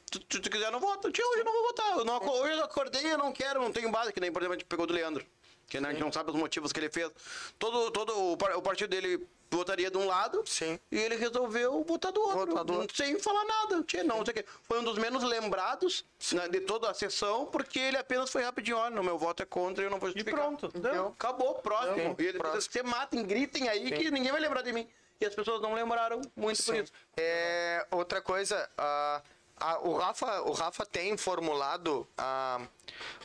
Tu, 0.10 0.20
tu, 0.20 0.42
tu 0.42 0.50
quiser, 0.50 0.72
não 0.72 0.80
vota. 0.80 1.12
Tio, 1.12 1.26
hoje 1.32 1.40
eu 1.40 1.46
não 1.46 1.52
vou 1.54 1.64
votar. 1.64 1.98
Eu 1.98 2.06
não, 2.06 2.16
aco- 2.16 2.32
hoje 2.32 2.54
eu 2.58 2.64
acordei, 2.64 3.12
eu 3.14 3.18
não 3.18 3.32
quero, 3.32 3.62
não 3.62 3.72
tenho 3.72 3.90
base, 3.92 4.14
que 4.14 4.20
nem, 4.20 4.32
por 4.32 4.42
exemplo, 4.42 4.56
a 4.56 4.58
gente 4.58 4.68
pegou 4.68 4.86
do 4.88 4.94
Leandro. 4.94 5.26
Que 5.68 5.82
né, 5.82 5.90
a 5.90 5.92
gente 5.92 6.00
não 6.02 6.12
sabe 6.14 6.30
os 6.32 6.36
motivos 6.38 6.72
que 6.72 6.80
ele 6.80 6.90
fez. 6.90 7.12
Todo, 7.60 7.92
todo 7.92 8.32
o, 8.32 8.38
par- 8.38 8.56
o 8.56 8.62
partido 8.62 8.90
dele 8.90 9.28
votaria 9.52 9.92
de 9.92 9.98
um 9.98 10.06
lado 10.08 10.42
Sim. 10.46 10.80
e 10.90 10.98
ele 10.98 11.18
resolveu 11.18 11.84
votar 11.84 12.10
do 12.14 12.22
outro. 12.22 12.46
Votar 12.46 12.64
do 12.64 12.72
não- 12.74 12.80
outro. 12.82 12.96
Sem 12.96 13.20
falar 13.20 13.44
nada. 13.44 13.84
Tchê, 13.84 14.02
não, 14.02 14.20
não 14.20 14.26
sei 14.26 14.32
o 14.32 14.36
quê. 14.36 14.46
Foi 14.64 14.80
um 14.80 14.84
dos 14.86 14.98
menos 14.98 15.24
lembrados 15.24 16.06
né, 16.32 16.48
de 16.48 16.62
toda 16.62 16.90
a 16.90 16.94
sessão, 16.94 17.46
porque 17.48 17.78
ele 17.80 17.98
apenas 17.98 18.30
foi 18.32 18.44
rapidinho. 18.44 18.78
Olha, 18.78 18.96
no 18.96 19.04
meu 19.04 19.18
voto 19.18 19.44
é 19.44 19.46
contra 19.46 19.84
e 19.84 19.88
eu 19.88 19.92
não 19.92 20.00
vou 20.00 20.08
E 20.08 20.14
justificar. 20.14 20.40
pronto. 20.40 20.70
Deu. 20.80 21.08
Acabou, 21.08 21.56
próximo. 21.56 21.96
Sim, 21.98 22.16
e 22.18 22.26
ele 22.28 22.38
próximo. 22.38 22.62
você 22.62 22.82
matem, 22.84 23.26
gritem 23.26 23.68
aí 23.68 23.92
que 23.92 24.10
ninguém 24.10 24.32
vai 24.32 24.40
lembrar 24.40 24.62
de 24.62 24.72
mim. 24.72 24.88
E 25.20 25.26
as 25.26 25.36
pessoas 25.36 25.60
não 25.62 25.74
lembraram 25.74 26.22
muito 26.34 26.64
por 26.64 26.76
isso. 26.76 26.94
É, 27.18 27.86
outra 27.92 28.22
coisa, 28.22 28.70
ah, 28.78 29.22
ah, 29.60 29.80
o, 29.80 29.98
Rafa, 29.98 30.42
o 30.42 30.52
Rafa 30.52 30.86
tem 30.86 31.18
formulado 31.18 32.08
ah, 32.18 32.62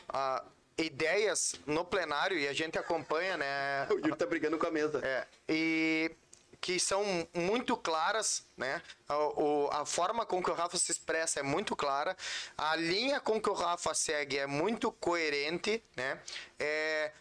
ah, 0.09 0.43
ideias 0.77 1.55
no 1.65 1.85
plenário 1.85 2.37
e 2.37 2.47
a 2.47 2.53
gente 2.53 2.77
acompanha, 2.77 3.37
né? 3.37 3.87
O 3.91 3.99
Yuri 3.99 4.15
tá 4.15 4.25
brigando 4.25 4.57
com 4.57 4.67
a 4.67 4.71
mesa. 4.71 4.99
É, 5.03 5.27
e 5.47 6.11
que 6.59 6.79
são 6.79 7.03
muito 7.33 7.75
claras, 7.75 8.45
né? 8.55 8.81
A, 9.09 9.81
a 9.81 9.85
forma 9.85 10.25
com 10.25 10.41
que 10.41 10.49
o 10.49 10.53
Rafa 10.53 10.77
se 10.77 10.91
expressa 10.91 11.41
é 11.41 11.43
muito 11.43 11.75
clara, 11.75 12.15
a 12.57 12.75
linha 12.75 13.19
com 13.19 13.39
que 13.39 13.49
o 13.49 13.53
Rafa 13.53 13.93
segue 13.93 14.37
é 14.37 14.47
muito 14.47 14.91
coerente, 14.91 15.83
né? 15.95 16.21
É, 16.57 17.11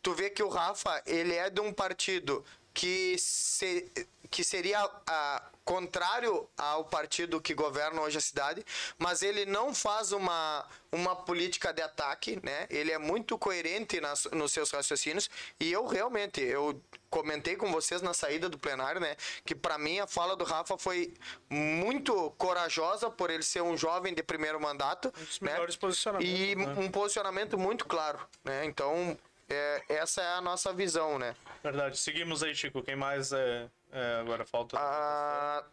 tu 0.00 0.14
vê 0.14 0.30
que 0.30 0.42
o 0.42 0.48
Rafa, 0.48 1.02
ele 1.04 1.34
é 1.34 1.50
de 1.50 1.60
um 1.60 1.72
partido 1.72 2.44
que, 2.72 3.16
se, 3.18 3.90
que 4.30 4.44
seria 4.44 4.88
ah, 5.06 5.51
contrário 5.64 6.48
ao 6.56 6.84
partido 6.84 7.40
que 7.40 7.54
governa 7.54 8.00
hoje 8.00 8.18
a 8.18 8.20
cidade, 8.20 8.64
mas 8.98 9.22
ele 9.22 9.44
não 9.46 9.74
faz 9.74 10.12
uma, 10.12 10.66
uma 10.90 11.14
política 11.14 11.72
de 11.72 11.82
ataque, 11.82 12.40
né? 12.42 12.66
Ele 12.70 12.90
é 12.90 12.98
muito 12.98 13.38
coerente 13.38 14.00
nas, 14.00 14.24
nos 14.32 14.52
seus 14.52 14.70
raciocínios 14.70 15.30
e 15.60 15.70
eu 15.72 15.86
realmente, 15.86 16.40
eu 16.40 16.80
comentei 17.08 17.56
com 17.56 17.70
vocês 17.70 18.00
na 18.00 18.14
saída 18.14 18.48
do 18.48 18.58
plenário, 18.58 18.98
né, 18.98 19.16
que 19.44 19.54
para 19.54 19.76
mim 19.76 19.98
a 19.98 20.06
fala 20.06 20.34
do 20.34 20.44
Rafa 20.44 20.78
foi 20.78 21.12
muito 21.50 22.30
corajosa 22.38 23.10
por 23.10 23.28
ele 23.28 23.42
ser 23.42 23.60
um 23.60 23.76
jovem 23.76 24.14
de 24.14 24.22
primeiro 24.22 24.58
mandato, 24.58 25.08
Um 25.08 25.24
dos 25.24 25.40
né? 25.40 25.52
melhores 25.52 25.76
posicionamentos, 25.76 26.40
E 26.40 26.56
né? 26.56 26.74
um 26.78 26.90
posicionamento 26.90 27.58
muito 27.58 27.84
claro, 27.84 28.18
né? 28.42 28.64
Então, 28.64 29.16
é, 29.48 29.82
essa 29.90 30.22
é 30.22 30.32
a 30.34 30.40
nossa 30.40 30.72
visão, 30.72 31.18
né? 31.18 31.36
Verdade. 31.62 31.98
Seguimos 31.98 32.42
aí, 32.42 32.54
Chico. 32.54 32.82
Quem 32.82 32.96
mais 32.96 33.32
é, 33.32 33.68
é, 33.92 34.20
agora 34.20 34.44
falta? 34.44 34.76
Ah, 34.78 35.64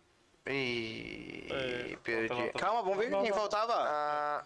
e 0.48 1.48
É, 1.50 1.98
perdi. 2.04 2.28
falta- 2.28 2.44
falta- 2.44 2.60
Calma, 2.60 2.82
vamos 2.84 2.98
ver 2.98 3.10
Não, 3.10 3.22
quem 3.22 3.30
não. 3.32 3.38
faltava. 3.38 3.74
Ah, 3.76 4.46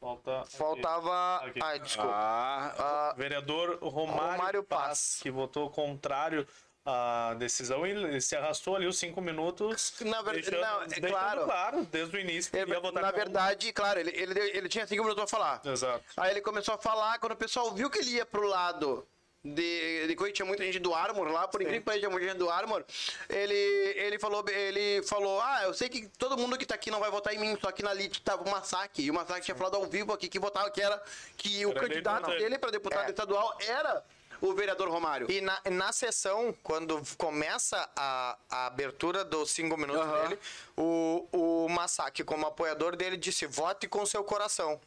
Falta. 0.00 0.44
faltava. 0.46 1.36
Aqui. 1.44 1.58
Ai, 1.62 1.78
desculpa. 1.80 2.10
Ah, 2.12 2.74
Ah, 3.10 3.14
Vereador 3.16 3.78
Romário, 3.82 4.32
Romário 4.32 4.62
Paz, 4.64 4.82
Paz. 4.88 5.18
que 5.22 5.30
votou 5.30 5.68
contrário 5.70 6.46
à 6.86 7.34
decisão 7.38 7.86
e 7.86 7.90
ele 7.90 8.20
se 8.20 8.34
arrastou 8.36 8.74
ali 8.76 8.86
os 8.86 8.96
cinco 8.98 9.20
minutos. 9.20 9.94
Na 10.00 10.22
ver- 10.22 10.34
deixando, 10.34 10.60
não, 10.60 10.82
é 10.82 11.00
claro. 11.10 11.44
claro, 11.44 11.84
desde 11.86 12.16
o 12.16 12.20
início, 12.20 12.50
que 12.50 12.56
ele- 12.58 12.70
ia 12.72 12.80
votar 12.80 13.02
na 13.02 13.10
verdade, 13.10 13.72
claro, 13.72 13.98
ele, 14.00 14.10
ele, 14.10 14.38
ele 14.56 14.68
tinha 14.68 14.86
cinco 14.86 15.02
minutos 15.02 15.22
pra 15.24 15.38
falar. 15.38 15.60
Exato. 15.64 16.02
Aí 16.16 16.30
ele 16.30 16.40
começou 16.40 16.74
a 16.74 16.78
falar, 16.78 17.18
quando 17.18 17.32
o 17.32 17.36
pessoal 17.36 17.72
viu 17.72 17.90
que 17.90 17.98
ele 17.98 18.10
ia 18.12 18.24
pro 18.24 18.46
lado 18.46 19.06
de, 19.44 20.06
de 20.06 20.16
coisa, 20.16 20.32
tinha 20.32 20.46
muita 20.46 20.64
gente 20.64 20.78
do 20.78 20.92
Armor 20.94 21.28
lá, 21.28 21.46
por 21.46 21.60
incrível 21.62 21.80
que 21.80 21.84
pareça, 21.86 22.00
tinha 22.00 22.10
muita 22.10 22.26
gente 22.26 22.38
do 22.38 22.50
Armor, 22.50 22.84
ele, 23.28 23.54
ele, 23.54 24.18
falou, 24.18 24.44
ele 24.48 25.02
falou, 25.04 25.40
ah, 25.40 25.60
eu 25.64 25.72
sei 25.74 25.88
que 25.88 26.08
todo 26.18 26.36
mundo 26.36 26.58
que 26.58 26.66
tá 26.66 26.74
aqui 26.74 26.90
não 26.90 27.00
vai 27.00 27.10
votar 27.10 27.32
em 27.34 27.38
mim, 27.38 27.56
só 27.60 27.70
que 27.70 27.82
na 27.82 27.92
lista 27.92 28.20
tava 28.24 28.42
o 28.42 28.50
Massacre, 28.50 29.02
e 29.04 29.10
o 29.10 29.14
Massacre 29.14 29.42
tinha 29.44 29.54
falado 29.54 29.76
ao 29.76 29.86
vivo 29.86 30.12
aqui 30.12 30.28
que 30.28 30.38
votava, 30.38 30.70
que 30.70 30.82
era, 30.82 31.02
que 31.36 31.64
o 31.64 31.70
Era 31.70 31.80
candidato 31.80 32.30
né? 32.30 32.36
dele 32.36 32.58
pra 32.58 32.70
deputado 32.70 33.06
É. 33.06 33.10
estadual 33.10 33.56
era 33.66 34.04
o 34.40 34.54
vereador 34.54 34.88
Romário. 34.88 35.30
E 35.30 35.40
na, 35.40 35.60
na 35.70 35.92
sessão, 35.92 36.54
quando 36.62 37.02
começa 37.16 37.88
a, 37.96 38.36
a 38.48 38.66
abertura 38.66 39.24
dos 39.24 39.50
cinco 39.50 39.76
minutos 39.76 40.02
Aham. 40.02 40.28
dele, 40.28 40.38
o, 40.76 41.28
o 41.32 41.68
Masaki, 41.68 42.22
como 42.22 42.46
apoiador 42.46 42.94
dele, 42.96 43.16
disse: 43.16 43.46
vote 43.46 43.88
com 43.88 44.04
seu 44.06 44.22
coração. 44.22 44.80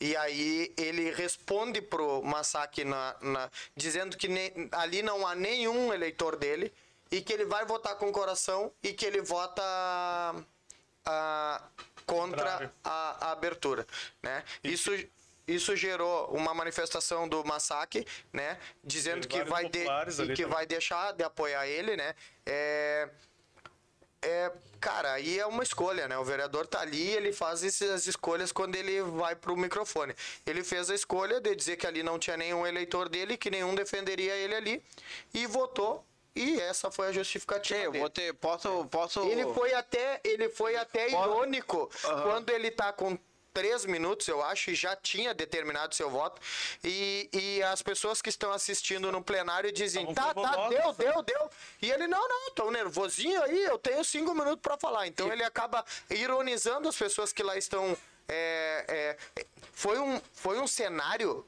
E 0.00 0.16
aí 0.16 0.72
ele 0.76 1.10
responde 1.12 1.80
pro 1.82 2.22
Masaki 2.22 2.84
na, 2.84 3.16
na- 3.20 3.50
dizendo 3.76 4.16
que 4.16 4.28
ne- 4.28 4.68
ali 4.72 5.02
não 5.02 5.26
há 5.26 5.34
nenhum 5.34 5.92
eleitor 5.92 6.36
dele 6.36 6.72
e 7.10 7.20
que 7.20 7.32
ele 7.32 7.44
vai 7.44 7.64
votar 7.64 7.96
com 7.96 8.08
o 8.08 8.12
coração 8.12 8.72
e 8.82 8.92
que 8.92 9.04
ele 9.04 9.20
vota 9.20 9.62
ah, 11.04 11.62
contra 12.06 12.72
a, 12.84 13.28
a 13.28 13.32
abertura, 13.32 13.86
né? 14.22 14.44
Isso 14.62 14.90
isso 15.48 15.74
gerou 15.74 16.26
uma 16.28 16.54
manifestação 16.54 17.28
do 17.28 17.44
Masaki, 17.44 18.06
né, 18.32 18.56
dizendo 18.84 19.26
que 19.26 19.42
vai 19.42 19.68
de, 19.68 19.80
que 19.80 20.42
também. 20.42 20.46
vai 20.46 20.64
deixar 20.64 21.12
de 21.12 21.24
apoiar 21.24 21.66
ele, 21.66 21.96
né? 21.96 22.14
É, 22.46 23.08
é, 24.22 24.52
cara, 24.80 25.12
aí 25.12 25.38
é 25.38 25.46
uma 25.46 25.62
escolha, 25.62 26.06
né? 26.06 26.18
O 26.18 26.24
vereador 26.24 26.66
tá 26.66 26.80
ali, 26.80 27.08
ele 27.10 27.32
faz 27.32 27.64
essas 27.64 28.06
escolhas 28.06 28.52
quando 28.52 28.76
ele 28.76 29.00
vai 29.02 29.34
pro 29.34 29.56
microfone. 29.56 30.14
Ele 30.46 30.62
fez 30.62 30.90
a 30.90 30.94
escolha 30.94 31.40
de 31.40 31.54
dizer 31.54 31.76
que 31.76 31.86
ali 31.86 32.02
não 32.02 32.18
tinha 32.18 32.36
nenhum 32.36 32.66
eleitor 32.66 33.08
dele, 33.08 33.36
que 33.36 33.50
nenhum 33.50 33.74
defenderia 33.74 34.34
ele 34.34 34.54
ali, 34.54 34.82
e 35.32 35.46
votou. 35.46 36.04
E 36.34 36.60
essa 36.60 36.90
foi 36.90 37.08
a 37.08 37.12
justificativa 37.12 37.80
eu 37.80 37.90
dele. 37.90 38.02
vou 38.02 38.10
ter. 38.10 38.32
Posso. 38.34 38.86
posso... 38.86 39.20
Ele 39.22 39.52
foi 39.52 39.74
até, 39.74 40.20
ele 40.22 40.48
foi 40.48 40.76
até 40.76 41.08
irônico 41.08 41.90
Aham. 42.04 42.22
quando 42.22 42.50
ele 42.50 42.70
tá 42.70 42.92
com 42.92 43.18
três 43.52 43.84
minutos, 43.84 44.26
eu 44.28 44.42
acho, 44.42 44.70
e 44.70 44.74
já 44.74 44.94
tinha 44.96 45.34
determinado 45.34 45.94
seu 45.94 46.10
voto. 46.10 46.40
E, 46.82 47.28
e 47.32 47.62
as 47.62 47.82
pessoas 47.82 48.20
que 48.22 48.28
estão 48.28 48.52
assistindo 48.52 49.10
no 49.12 49.22
plenário 49.22 49.70
dizem: 49.72 50.12
tá, 50.14 50.32
tá, 50.34 50.68
deu, 50.68 50.82
voto, 50.82 50.98
deu, 50.98 51.22
deu. 51.22 51.50
E 51.82 51.90
ele: 51.90 52.06
não, 52.06 52.28
não, 52.28 52.50
tô 52.52 52.70
nervosinho 52.70 53.42
aí, 53.42 53.64
eu 53.64 53.78
tenho 53.78 54.02
cinco 54.04 54.34
minutos 54.34 54.60
para 54.62 54.76
falar. 54.76 55.06
Então 55.06 55.32
ele 55.32 55.44
acaba 55.44 55.84
ironizando 56.08 56.88
as 56.88 56.96
pessoas 56.96 57.32
que 57.32 57.42
lá 57.42 57.56
estão. 57.56 57.96
é, 58.28 59.16
é, 59.36 59.46
foi, 59.72 59.98
um, 59.98 60.20
foi 60.32 60.58
um 60.58 60.66
cenário 60.66 61.44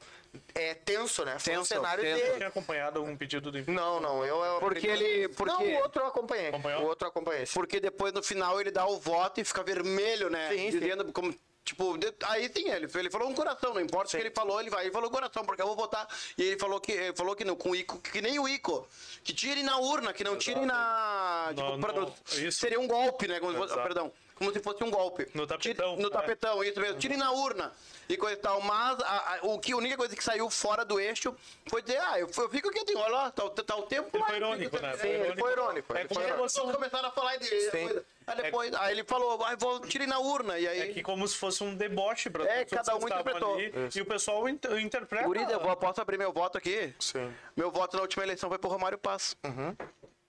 é, 0.55 0.75
tenso, 0.75 1.25
né? 1.25 1.39
Foi 1.39 1.57
um 1.59 1.65
cenário 1.65 2.03
tenso. 2.03 2.25
de. 2.25 2.37
Tinha 2.37 2.49
acompanhado 2.49 2.99
algum 2.99 3.17
pedido 3.17 3.53
do 3.53 3.71
Não, 3.71 4.01
não, 4.01 4.25
eu. 4.25 4.43
eu 4.43 4.59
Porque 4.61 4.87
ele- 4.87 5.29
porque- 5.29 5.53
Não, 5.53 5.63
o 5.63 5.75
outro 5.83 6.03
eu 6.03 6.07
acompanhei. 6.07 6.49
Acompanhou? 6.49 6.83
O 6.83 6.87
outro 6.87 7.07
eu 7.07 7.11
acompanhei. 7.11 7.47
sim. 7.47 7.53
Porque 7.55 7.79
depois 7.81 8.13
no 8.13 8.23
final 8.23 8.61
ele 8.61 8.71
dá 8.71 8.87
o 8.87 8.99
voto 8.99 9.41
e 9.41 9.45
fica 9.45 9.63
vermelho, 9.63 10.31
né? 10.31 10.49
Sim, 10.51 10.71
sim. 10.71 10.79
Dizendo 10.79 11.13
como. 11.13 11.35
Tipo, 11.65 11.95
aí 12.25 12.51
sim, 12.53 12.69
ele, 12.69 12.89
ele 12.93 13.11
falou 13.11 13.29
um 13.29 13.35
coração, 13.35 13.73
não 13.73 13.81
importa 13.81 14.09
o 14.09 14.11
que 14.11 14.17
ele 14.17 14.35
falou, 14.35 14.61
ele 14.61 14.69
vai, 14.69 14.85
ele 14.85 14.93
falou 14.93 15.09
coração, 15.11 15.45
porque 15.45 15.63
eu 15.63 15.67
vou 15.67 15.77
votar. 15.77 16.09
E 16.37 16.43
ele 16.43 16.59
falou 16.59 16.81
que 16.81 16.91
ele 16.91 17.15
falou 17.15 17.37
que 17.37 17.45
não, 17.45 17.55
com 17.55 17.71
o 17.71 17.77
Ico, 17.77 18.01
que 18.01 18.21
nem 18.21 18.37
o 18.39 18.49
Ico, 18.49 18.87
que 19.23 19.33
tirem 19.33 19.63
na 19.63 19.79
urna, 19.79 20.13
que 20.13 20.25
não 20.25 20.37
tirem 20.37 20.67
na. 20.67 21.53
Tipo, 21.55 21.79
pra- 21.79 21.93
no- 21.93 22.13
isso. 22.33 22.59
seria 22.59 22.81
um 22.81 22.89
golpe, 22.89 23.29
né? 23.29 23.39
Como 23.39 23.53
Exato. 23.57 23.81
perdão. 23.81 24.13
Como 24.37 24.53
se 24.53 24.59
fosse 24.61 24.83
um 24.83 24.91
golpe. 24.91 25.29
No 25.35 25.47
tapetão, 25.47 25.91
Tire- 25.93 26.03
no 26.03 26.09
é. 26.09 26.11
tapetão, 26.11 26.65
isso 26.65 26.81
mesmo. 26.81 26.99
Tirem 26.99 27.17
na 27.17 27.31
urna. 27.33 27.73
E 28.09 28.17
coisa 28.17 28.35
e 28.37 28.41
tal. 28.41 28.61
Mas 28.61 29.01
a, 29.01 29.35
a- 29.35 29.39
o 29.43 29.59
que, 29.61 29.73
a 29.73 29.77
única 29.77 29.97
coisa 29.97 30.15
que 30.17 30.23
saiu 30.25 30.51
fora 30.51 30.85
do 30.85 30.99
eixo 30.99 31.35
foi 31.69 31.81
dizer, 31.83 31.99
ah, 31.99 32.19
eu, 32.19 32.29
eu 32.37 32.49
fico 32.51 32.71
quietinho, 32.71 32.99
olha 32.99 33.13
lá, 33.13 33.31
tá, 33.31 33.45
o- 33.45 33.51
tá 33.51 33.77
o 33.77 33.83
tempo. 33.83 34.11
Ele 34.17 34.25
foi 34.25 34.37
irônico, 34.37 34.79
né? 34.81 34.97
foi 34.97 35.53
irônico. 35.53 35.97
É 35.97 36.05
como 36.05 36.15
foi 36.21 36.25
irônico. 36.25 36.39
fosse 36.43 36.61
um- 36.61 36.65
Vocês 36.65 36.77
começaram 36.77 37.09
a 37.09 37.13
falar 37.13 37.37
de 37.37 37.49
coisa. 37.71 38.05
Aí 38.27 38.37
depois, 38.37 38.75
aí 38.75 38.93
ele 38.93 39.05
falou, 39.05 39.45
aí 39.45 39.57
vou 39.57 39.81
tirem 39.81 40.07
na 40.07 40.19
urna. 40.19 40.59
E 40.59 40.67
aí. 40.67 40.81
É 40.91 40.93
que 40.93 41.03
como 41.03 41.27
se 41.27 41.37
fosse 41.37 41.63
um 41.63 41.75
deboche 41.75 42.29
para 42.31 42.45
É, 42.45 42.65
cada 42.65 42.95
um 42.97 42.99
interpretou. 43.07 43.59
e 43.61 44.01
o 44.01 44.07
pessoal 44.07 44.49
inter- 44.49 44.79
interpreta. 44.79 45.25
Guriz, 45.25 45.49
eu 45.51 45.61
vou, 45.61 45.75
posso 45.77 46.01
abrir 46.01 46.19
meu 46.19 46.33
voto 46.33 46.59
aqui? 46.59 46.93
Sim. 46.99 47.33
Meu 47.57 47.71
voto 47.71 47.97
na 47.97 48.03
última 48.03 48.23
eleição 48.25 48.49
foi 48.49 48.59
pro 48.59 48.71
Romário 48.71 48.99
Paz. 48.99 49.37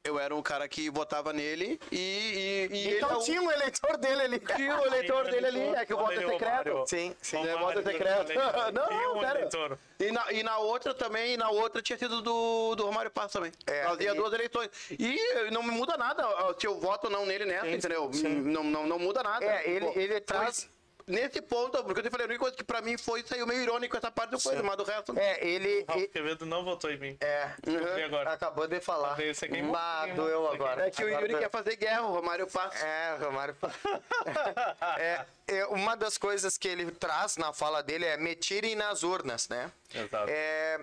Eu 0.05 0.19
era 0.19 0.35
um 0.35 0.41
cara 0.41 0.67
que 0.67 0.89
votava 0.89 1.31
nele 1.31 1.79
e, 1.89 1.95
e, 1.97 2.75
e 2.75 2.87
ele 2.87 2.95
é 2.95 2.97
Então 2.97 3.19
o- 3.19 3.23
tinha 3.23 3.41
um 3.41 3.49
eleitor 3.49 3.95
dele 3.95 4.21
ali. 4.21 4.39
tinha 4.39 4.77
o 4.81 4.85
eleitor 4.85 5.29
dele 5.29 5.45
ali, 5.47 5.61
é 5.75 5.85
que 5.85 5.93
o 5.93 5.97
voto 5.97 6.11
é 6.11 6.27
secreto. 6.27 6.83
Sim, 6.87 7.15
sim. 7.21 7.47
É, 7.47 7.55
voto 7.57 7.79
é 7.79 7.83
secreto. 7.83 8.33
não, 8.73 9.11
um 9.13 9.21
não, 9.21 9.29
eleitor. 9.29 9.79
E 9.97 10.11
na, 10.11 10.31
e 10.33 10.43
na 10.43 10.57
outra 10.57 10.93
também, 10.93 11.35
e 11.35 11.37
na 11.37 11.49
outra 11.49 11.81
tinha 11.81 11.97
sido 11.97 12.21
do, 12.21 12.75
do 12.75 12.85
Romário 12.85 13.09
Paz 13.11 13.31
também. 13.31 13.53
É, 13.65 13.83
Fazia 13.85 14.11
e- 14.11 14.15
duas 14.15 14.33
eleições. 14.33 14.69
E 14.91 15.49
não 15.51 15.63
me 15.63 15.71
muda 15.71 15.95
nada 15.95 16.27
se 16.59 16.67
eu 16.67 16.77
voto 16.81 17.05
ou 17.05 17.09
não 17.09 17.25
nele 17.25 17.45
nessa, 17.45 17.69
entendeu? 17.69 18.11
Não, 18.13 18.61
não, 18.61 18.85
não 18.85 18.99
muda 18.99 19.23
nada. 19.23 19.45
É, 19.45 19.69
ele, 19.69 19.87
ele 19.95 20.19
traz. 20.19 20.69
Nesse 21.05 21.41
ponto, 21.41 21.83
porque 21.83 21.99
eu 21.99 22.03
te 22.03 22.09
falei, 22.09 22.25
a 22.25 22.29
única 22.29 22.39
coisa 22.39 22.55
que 22.55 22.63
pra 22.63 22.81
mim 22.81 22.97
foi, 22.97 23.23
saiu 23.23 23.45
meio 23.45 23.61
irônico 23.61 23.95
essa 23.97 24.09
parte 24.09 24.31
do 24.31 24.39
coisa, 24.41 24.63
mas 24.63 24.77
do 24.77 24.83
resto... 24.83 25.17
É, 25.17 25.45
ele. 25.45 25.85
E- 25.97 26.07
Quevedo 26.07 26.45
não 26.45 26.63
votou 26.63 26.89
em 26.91 26.97
mim. 26.97 27.17
É. 27.19 27.49
E 27.97 28.03
agora? 28.03 28.31
Acabou 28.31 28.67
de 28.67 28.79
falar. 28.79 29.13
É 29.13 29.15
doeu 29.15 29.31
Esse 29.31 29.45
aqui 29.45 29.59
agora. 29.59 30.87
É 30.87 30.91
que 30.91 31.03
o 31.03 31.07
Agora 31.07 31.21
Yuri 31.21 31.33
doeu. 31.33 31.43
quer 31.43 31.49
fazer 31.51 31.75
guerra, 31.75 32.03
o 32.03 32.13
Romário 32.13 32.47
Paz. 32.47 32.81
É, 32.81 33.17
Romário. 33.19 33.55
é, 34.97 35.25
é, 35.47 35.65
uma 35.67 35.95
das 35.95 36.17
coisas 36.17 36.57
que 36.57 36.67
ele 36.67 36.89
traz 36.91 37.37
na 37.37 37.51
fala 37.53 37.81
dele 37.83 38.05
é 38.05 38.17
me 38.17 38.35
tirem 38.35 38.75
nas 38.75 39.03
urnas, 39.03 39.47
né? 39.49 39.71
Exato. 39.93 40.29
É, 40.29 40.79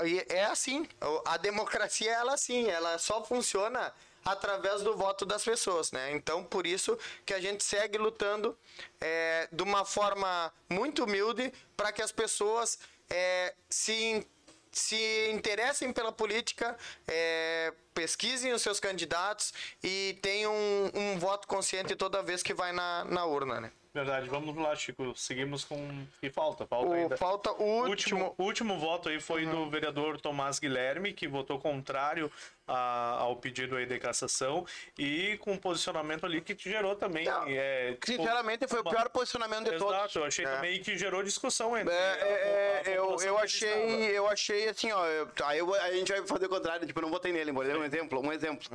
é- 0.00 0.36
é 0.38 0.44
assim. 0.46 0.88
o- 1.02 1.22
A 1.24 1.36
democracia, 1.36 2.12
ela 2.12 2.34
assim, 2.34 2.68
ela 2.68 2.98
só 2.98 3.24
funciona 3.24 3.92
através 4.26 4.82
do 4.82 4.96
voto 4.96 5.24
das 5.24 5.44
pessoas, 5.44 5.92
né? 5.92 6.10
Então, 6.10 6.42
por 6.42 6.66
isso 6.66 6.98
que 7.24 7.32
a 7.32 7.40
gente 7.40 7.62
segue 7.62 7.96
lutando 7.96 8.58
é, 9.00 9.48
de 9.52 9.62
uma 9.62 9.84
forma 9.84 10.52
muito 10.68 11.04
humilde 11.04 11.52
para 11.76 11.92
que 11.92 12.02
as 12.02 12.10
pessoas 12.10 12.78
é, 13.08 13.54
se 13.70 14.26
se 14.72 15.30
interessem 15.30 15.90
pela 15.90 16.12
política, 16.12 16.76
é, 17.08 17.72
pesquisem 17.94 18.52
os 18.52 18.60
seus 18.60 18.78
candidatos 18.78 19.54
e 19.82 20.18
tenham 20.20 20.54
um, 20.54 20.90
um 20.94 21.18
voto 21.18 21.48
consciente 21.48 21.96
toda 21.96 22.22
vez 22.22 22.42
que 22.42 22.52
vai 22.52 22.72
na, 22.72 23.02
na 23.06 23.24
urna, 23.24 23.58
né? 23.58 23.72
Verdade, 23.96 24.28
vamos 24.28 24.54
lá, 24.56 24.76
Chico. 24.76 25.14
Seguimos 25.16 25.64
com. 25.64 25.74
O 25.76 26.06
que 26.20 26.28
falta? 26.28 26.66
Falta 26.66 26.86
O, 26.90 26.92
ainda. 26.92 27.16
falta 27.16 27.50
o 27.52 27.62
O 27.62 27.88
último. 27.88 27.88
último, 28.26 28.34
o 28.36 28.42
último 28.44 28.78
voto 28.78 29.08
aí 29.08 29.18
foi 29.18 29.46
do 29.46 29.70
vereador 29.70 30.20
Tomás 30.20 30.58
Guilherme, 30.58 31.14
que 31.14 31.26
votou 31.26 31.58
contrário 31.58 32.30
a- 32.68 33.16
ao 33.20 33.36
pedido 33.36 33.74
aí 33.74 33.86
de 33.86 33.98
cassação 33.98 34.66
e 34.98 35.38
com 35.38 35.52
um 35.52 35.56
posicionamento 35.56 36.26
ali 36.26 36.42
que 36.42 36.54
gerou 36.68 36.94
também. 36.94 37.24
Não, 37.24 37.44
é, 37.48 37.96
Sinceramente, 38.04 38.68
foi 38.68 38.80
o 38.80 38.82
uma- 38.82 38.90
pior 38.90 39.08
posicionamento 39.08 39.70
de 39.70 39.78
todos. 39.78 39.94
Exato, 39.96 40.18
eu 40.18 40.24
achei 40.24 40.44
É. 40.44 40.54
também 40.56 40.82
que 40.82 40.98
gerou 40.98 41.22
discussão 41.22 41.74
entre. 41.78 41.94
É, 41.94 41.96
a- 41.96 42.16
é, 42.18 42.82
a 42.86 42.90
é, 42.90 42.98
eu, 42.98 43.02
população 43.02 43.28
eu 43.28 43.36
que 43.36 43.42
achei, 43.44 44.18
eu 44.18 44.28
achei 44.28 44.68
assim, 44.68 44.92
ó, 44.92 45.06
eu- 45.06 45.28
aí 45.42 45.58
eu- 45.58 45.74
a 45.74 45.90
gente 45.92 46.12
vai 46.12 46.26
fazer 46.26 46.44
o 46.44 46.48
contrário, 46.50 46.86
tipo, 46.86 46.98
eu 46.98 47.02
não 47.04 47.10
votei 47.10 47.32
nele, 47.32 47.50
entendeu? 47.50 47.80
Um 47.80 47.84
exemplo, 47.84 48.20
um 48.20 48.30
exemplo. 48.30 48.68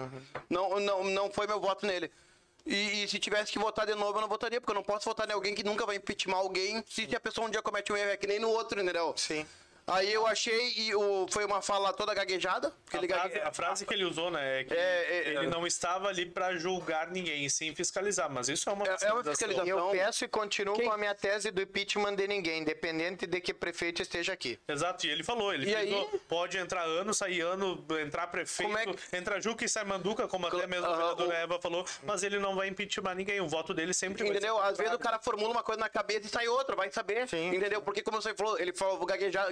Não, 0.50 0.80
não, 0.80 1.04
não 1.04 1.30
foi 1.32 1.46
meu 1.46 1.60
voto 1.60 1.86
nele. 1.86 2.10
E, 2.66 3.04
e 3.04 3.08
se 3.08 3.20
tivesse 3.20 3.52
que 3.52 3.60
votar 3.60 3.86
de 3.86 3.96
novo, 3.96 4.18
eu 4.18 4.22
não 4.22 4.28
votaria, 4.28 4.60
porque 4.60 4.72
eu 4.72 4.76
não 4.76 4.84
posso 4.84 5.06
votar 5.06 5.28
em 5.30 5.34
alguém 5.34 5.56
que 5.56 5.64
nunca 5.64 5.86
vai 5.86 5.96
impeachment 5.96 6.36
alguém 6.36 6.84
se 6.88 7.14
a 7.16 7.20
pessoa 7.20 7.48
um 7.48 7.50
dia 7.50 7.62
comete 7.62 7.92
um 7.92 7.98
erro, 7.98 8.12
é 8.12 8.18
que 8.18 8.28
nem 8.28 8.40
no 8.40 8.50
outro, 8.50 8.82
entendeu? 8.82 9.14
Sim. 9.18 9.46
Aí 9.88 10.12
eu 10.14 10.26
achei, 10.28 10.74
e 10.78 10.96
o, 10.96 11.26
foi 11.30 11.44
uma 11.44 11.62
fala 11.62 11.92
toda 11.92 12.14
gaguejada, 12.14 12.72
porque 12.86 12.98
A 12.98 13.00
ele 13.00 13.08
frase, 13.08 13.30
gague... 13.30 13.48
a 13.48 13.52
frase 13.52 13.86
que 13.86 13.94
ele 13.94 14.06
usou, 14.06 14.30
né, 14.32 14.62
é 14.62 14.64
que 14.64 14.74
É, 14.74 14.78
é, 14.78 15.28
ele 15.30 15.46
é. 15.46 15.50
não 15.50 15.66
estava 15.68 16.08
ali 16.08 16.26
para 16.26 16.56
julgar 16.56 17.10
ninguém, 17.10 17.50
sim 17.50 17.74
fiscalizar, 17.76 18.30
mas 18.30 18.48
isso 18.48 18.70
é 18.70 18.74
uma 18.74 18.86
É- 18.86 18.98
é 19.02 19.14
uma 19.14 19.24
fiscalização. 19.24 19.68
Eu 19.68 19.90
peço 19.92 20.24
e 20.24 20.28
continuo 20.28 20.76
Quem- 20.76 20.86
com 20.86 20.92
a 20.94 20.98
minha 20.98 21.16
tese 21.16 21.52
do 21.52 21.62
impeachment 21.62 22.16
de 22.16 22.28
ninguém, 22.28 22.62
independente 22.62 23.26
de 23.28 23.42
que 23.42 23.54
prefeito 23.54 24.02
esteja 24.02 24.34
aqui. 24.34 24.58
Exato, 24.68 25.06
e 25.06 25.10
ele 25.10 25.24
falou, 25.24 25.54
ele 25.54 25.70
E 25.70 25.74
frisou, 25.74 26.10
aí? 26.14 26.20
pode 26.28 26.58
entrar 26.58 26.84
ano, 26.84 27.14
sair 27.14 27.42
ano, 27.42 27.84
entrar 28.02 28.28
prefeito, 28.28 28.68
Como 28.72 28.78
é 28.78 28.86
que- 28.86 29.16
entra 29.18 29.42
Juca 29.42 29.66
e 29.66 29.70
sai 29.70 29.84
Manduca, 29.84 30.28
como 30.28 30.48
até 30.48 30.68
mesmo 30.68 30.86
o 30.86 30.90
Aham, 30.90 30.98
vereador 30.98 31.28
o- 31.28 31.32
Eva 31.34 31.60
falou, 31.62 31.86
mas 32.04 32.24
ele 32.24 32.40
não 32.40 32.56
vai 32.56 32.68
impeachment 32.68 33.16
ninguém, 33.16 33.42
o 33.42 33.48
voto 33.48 33.74
dele 33.74 33.94
sempre 33.94 34.24
vai 34.24 34.32
Entendeu? 34.32 34.56
ser 34.58 34.64
Às 34.64 34.78
vezes 34.78 34.94
o 34.94 35.00
cara 35.00 35.20
formula 35.20 35.52
uma 35.52 35.64
coisa 35.64 35.80
na 35.82 35.90
cabeça 35.90 36.28
e 36.28 36.30
sai 36.30 36.48
outra, 36.48 36.76
vai 36.76 36.90
saber. 36.92 37.28
Sim. 37.28 37.50
Entendeu? 37.56 37.82
Porque 37.82 38.02
como 38.02 38.22
você 38.22 38.34
falou, 38.34 38.58
ele 38.60 38.72
falou 38.74 39.06
gagueja- 39.06 39.52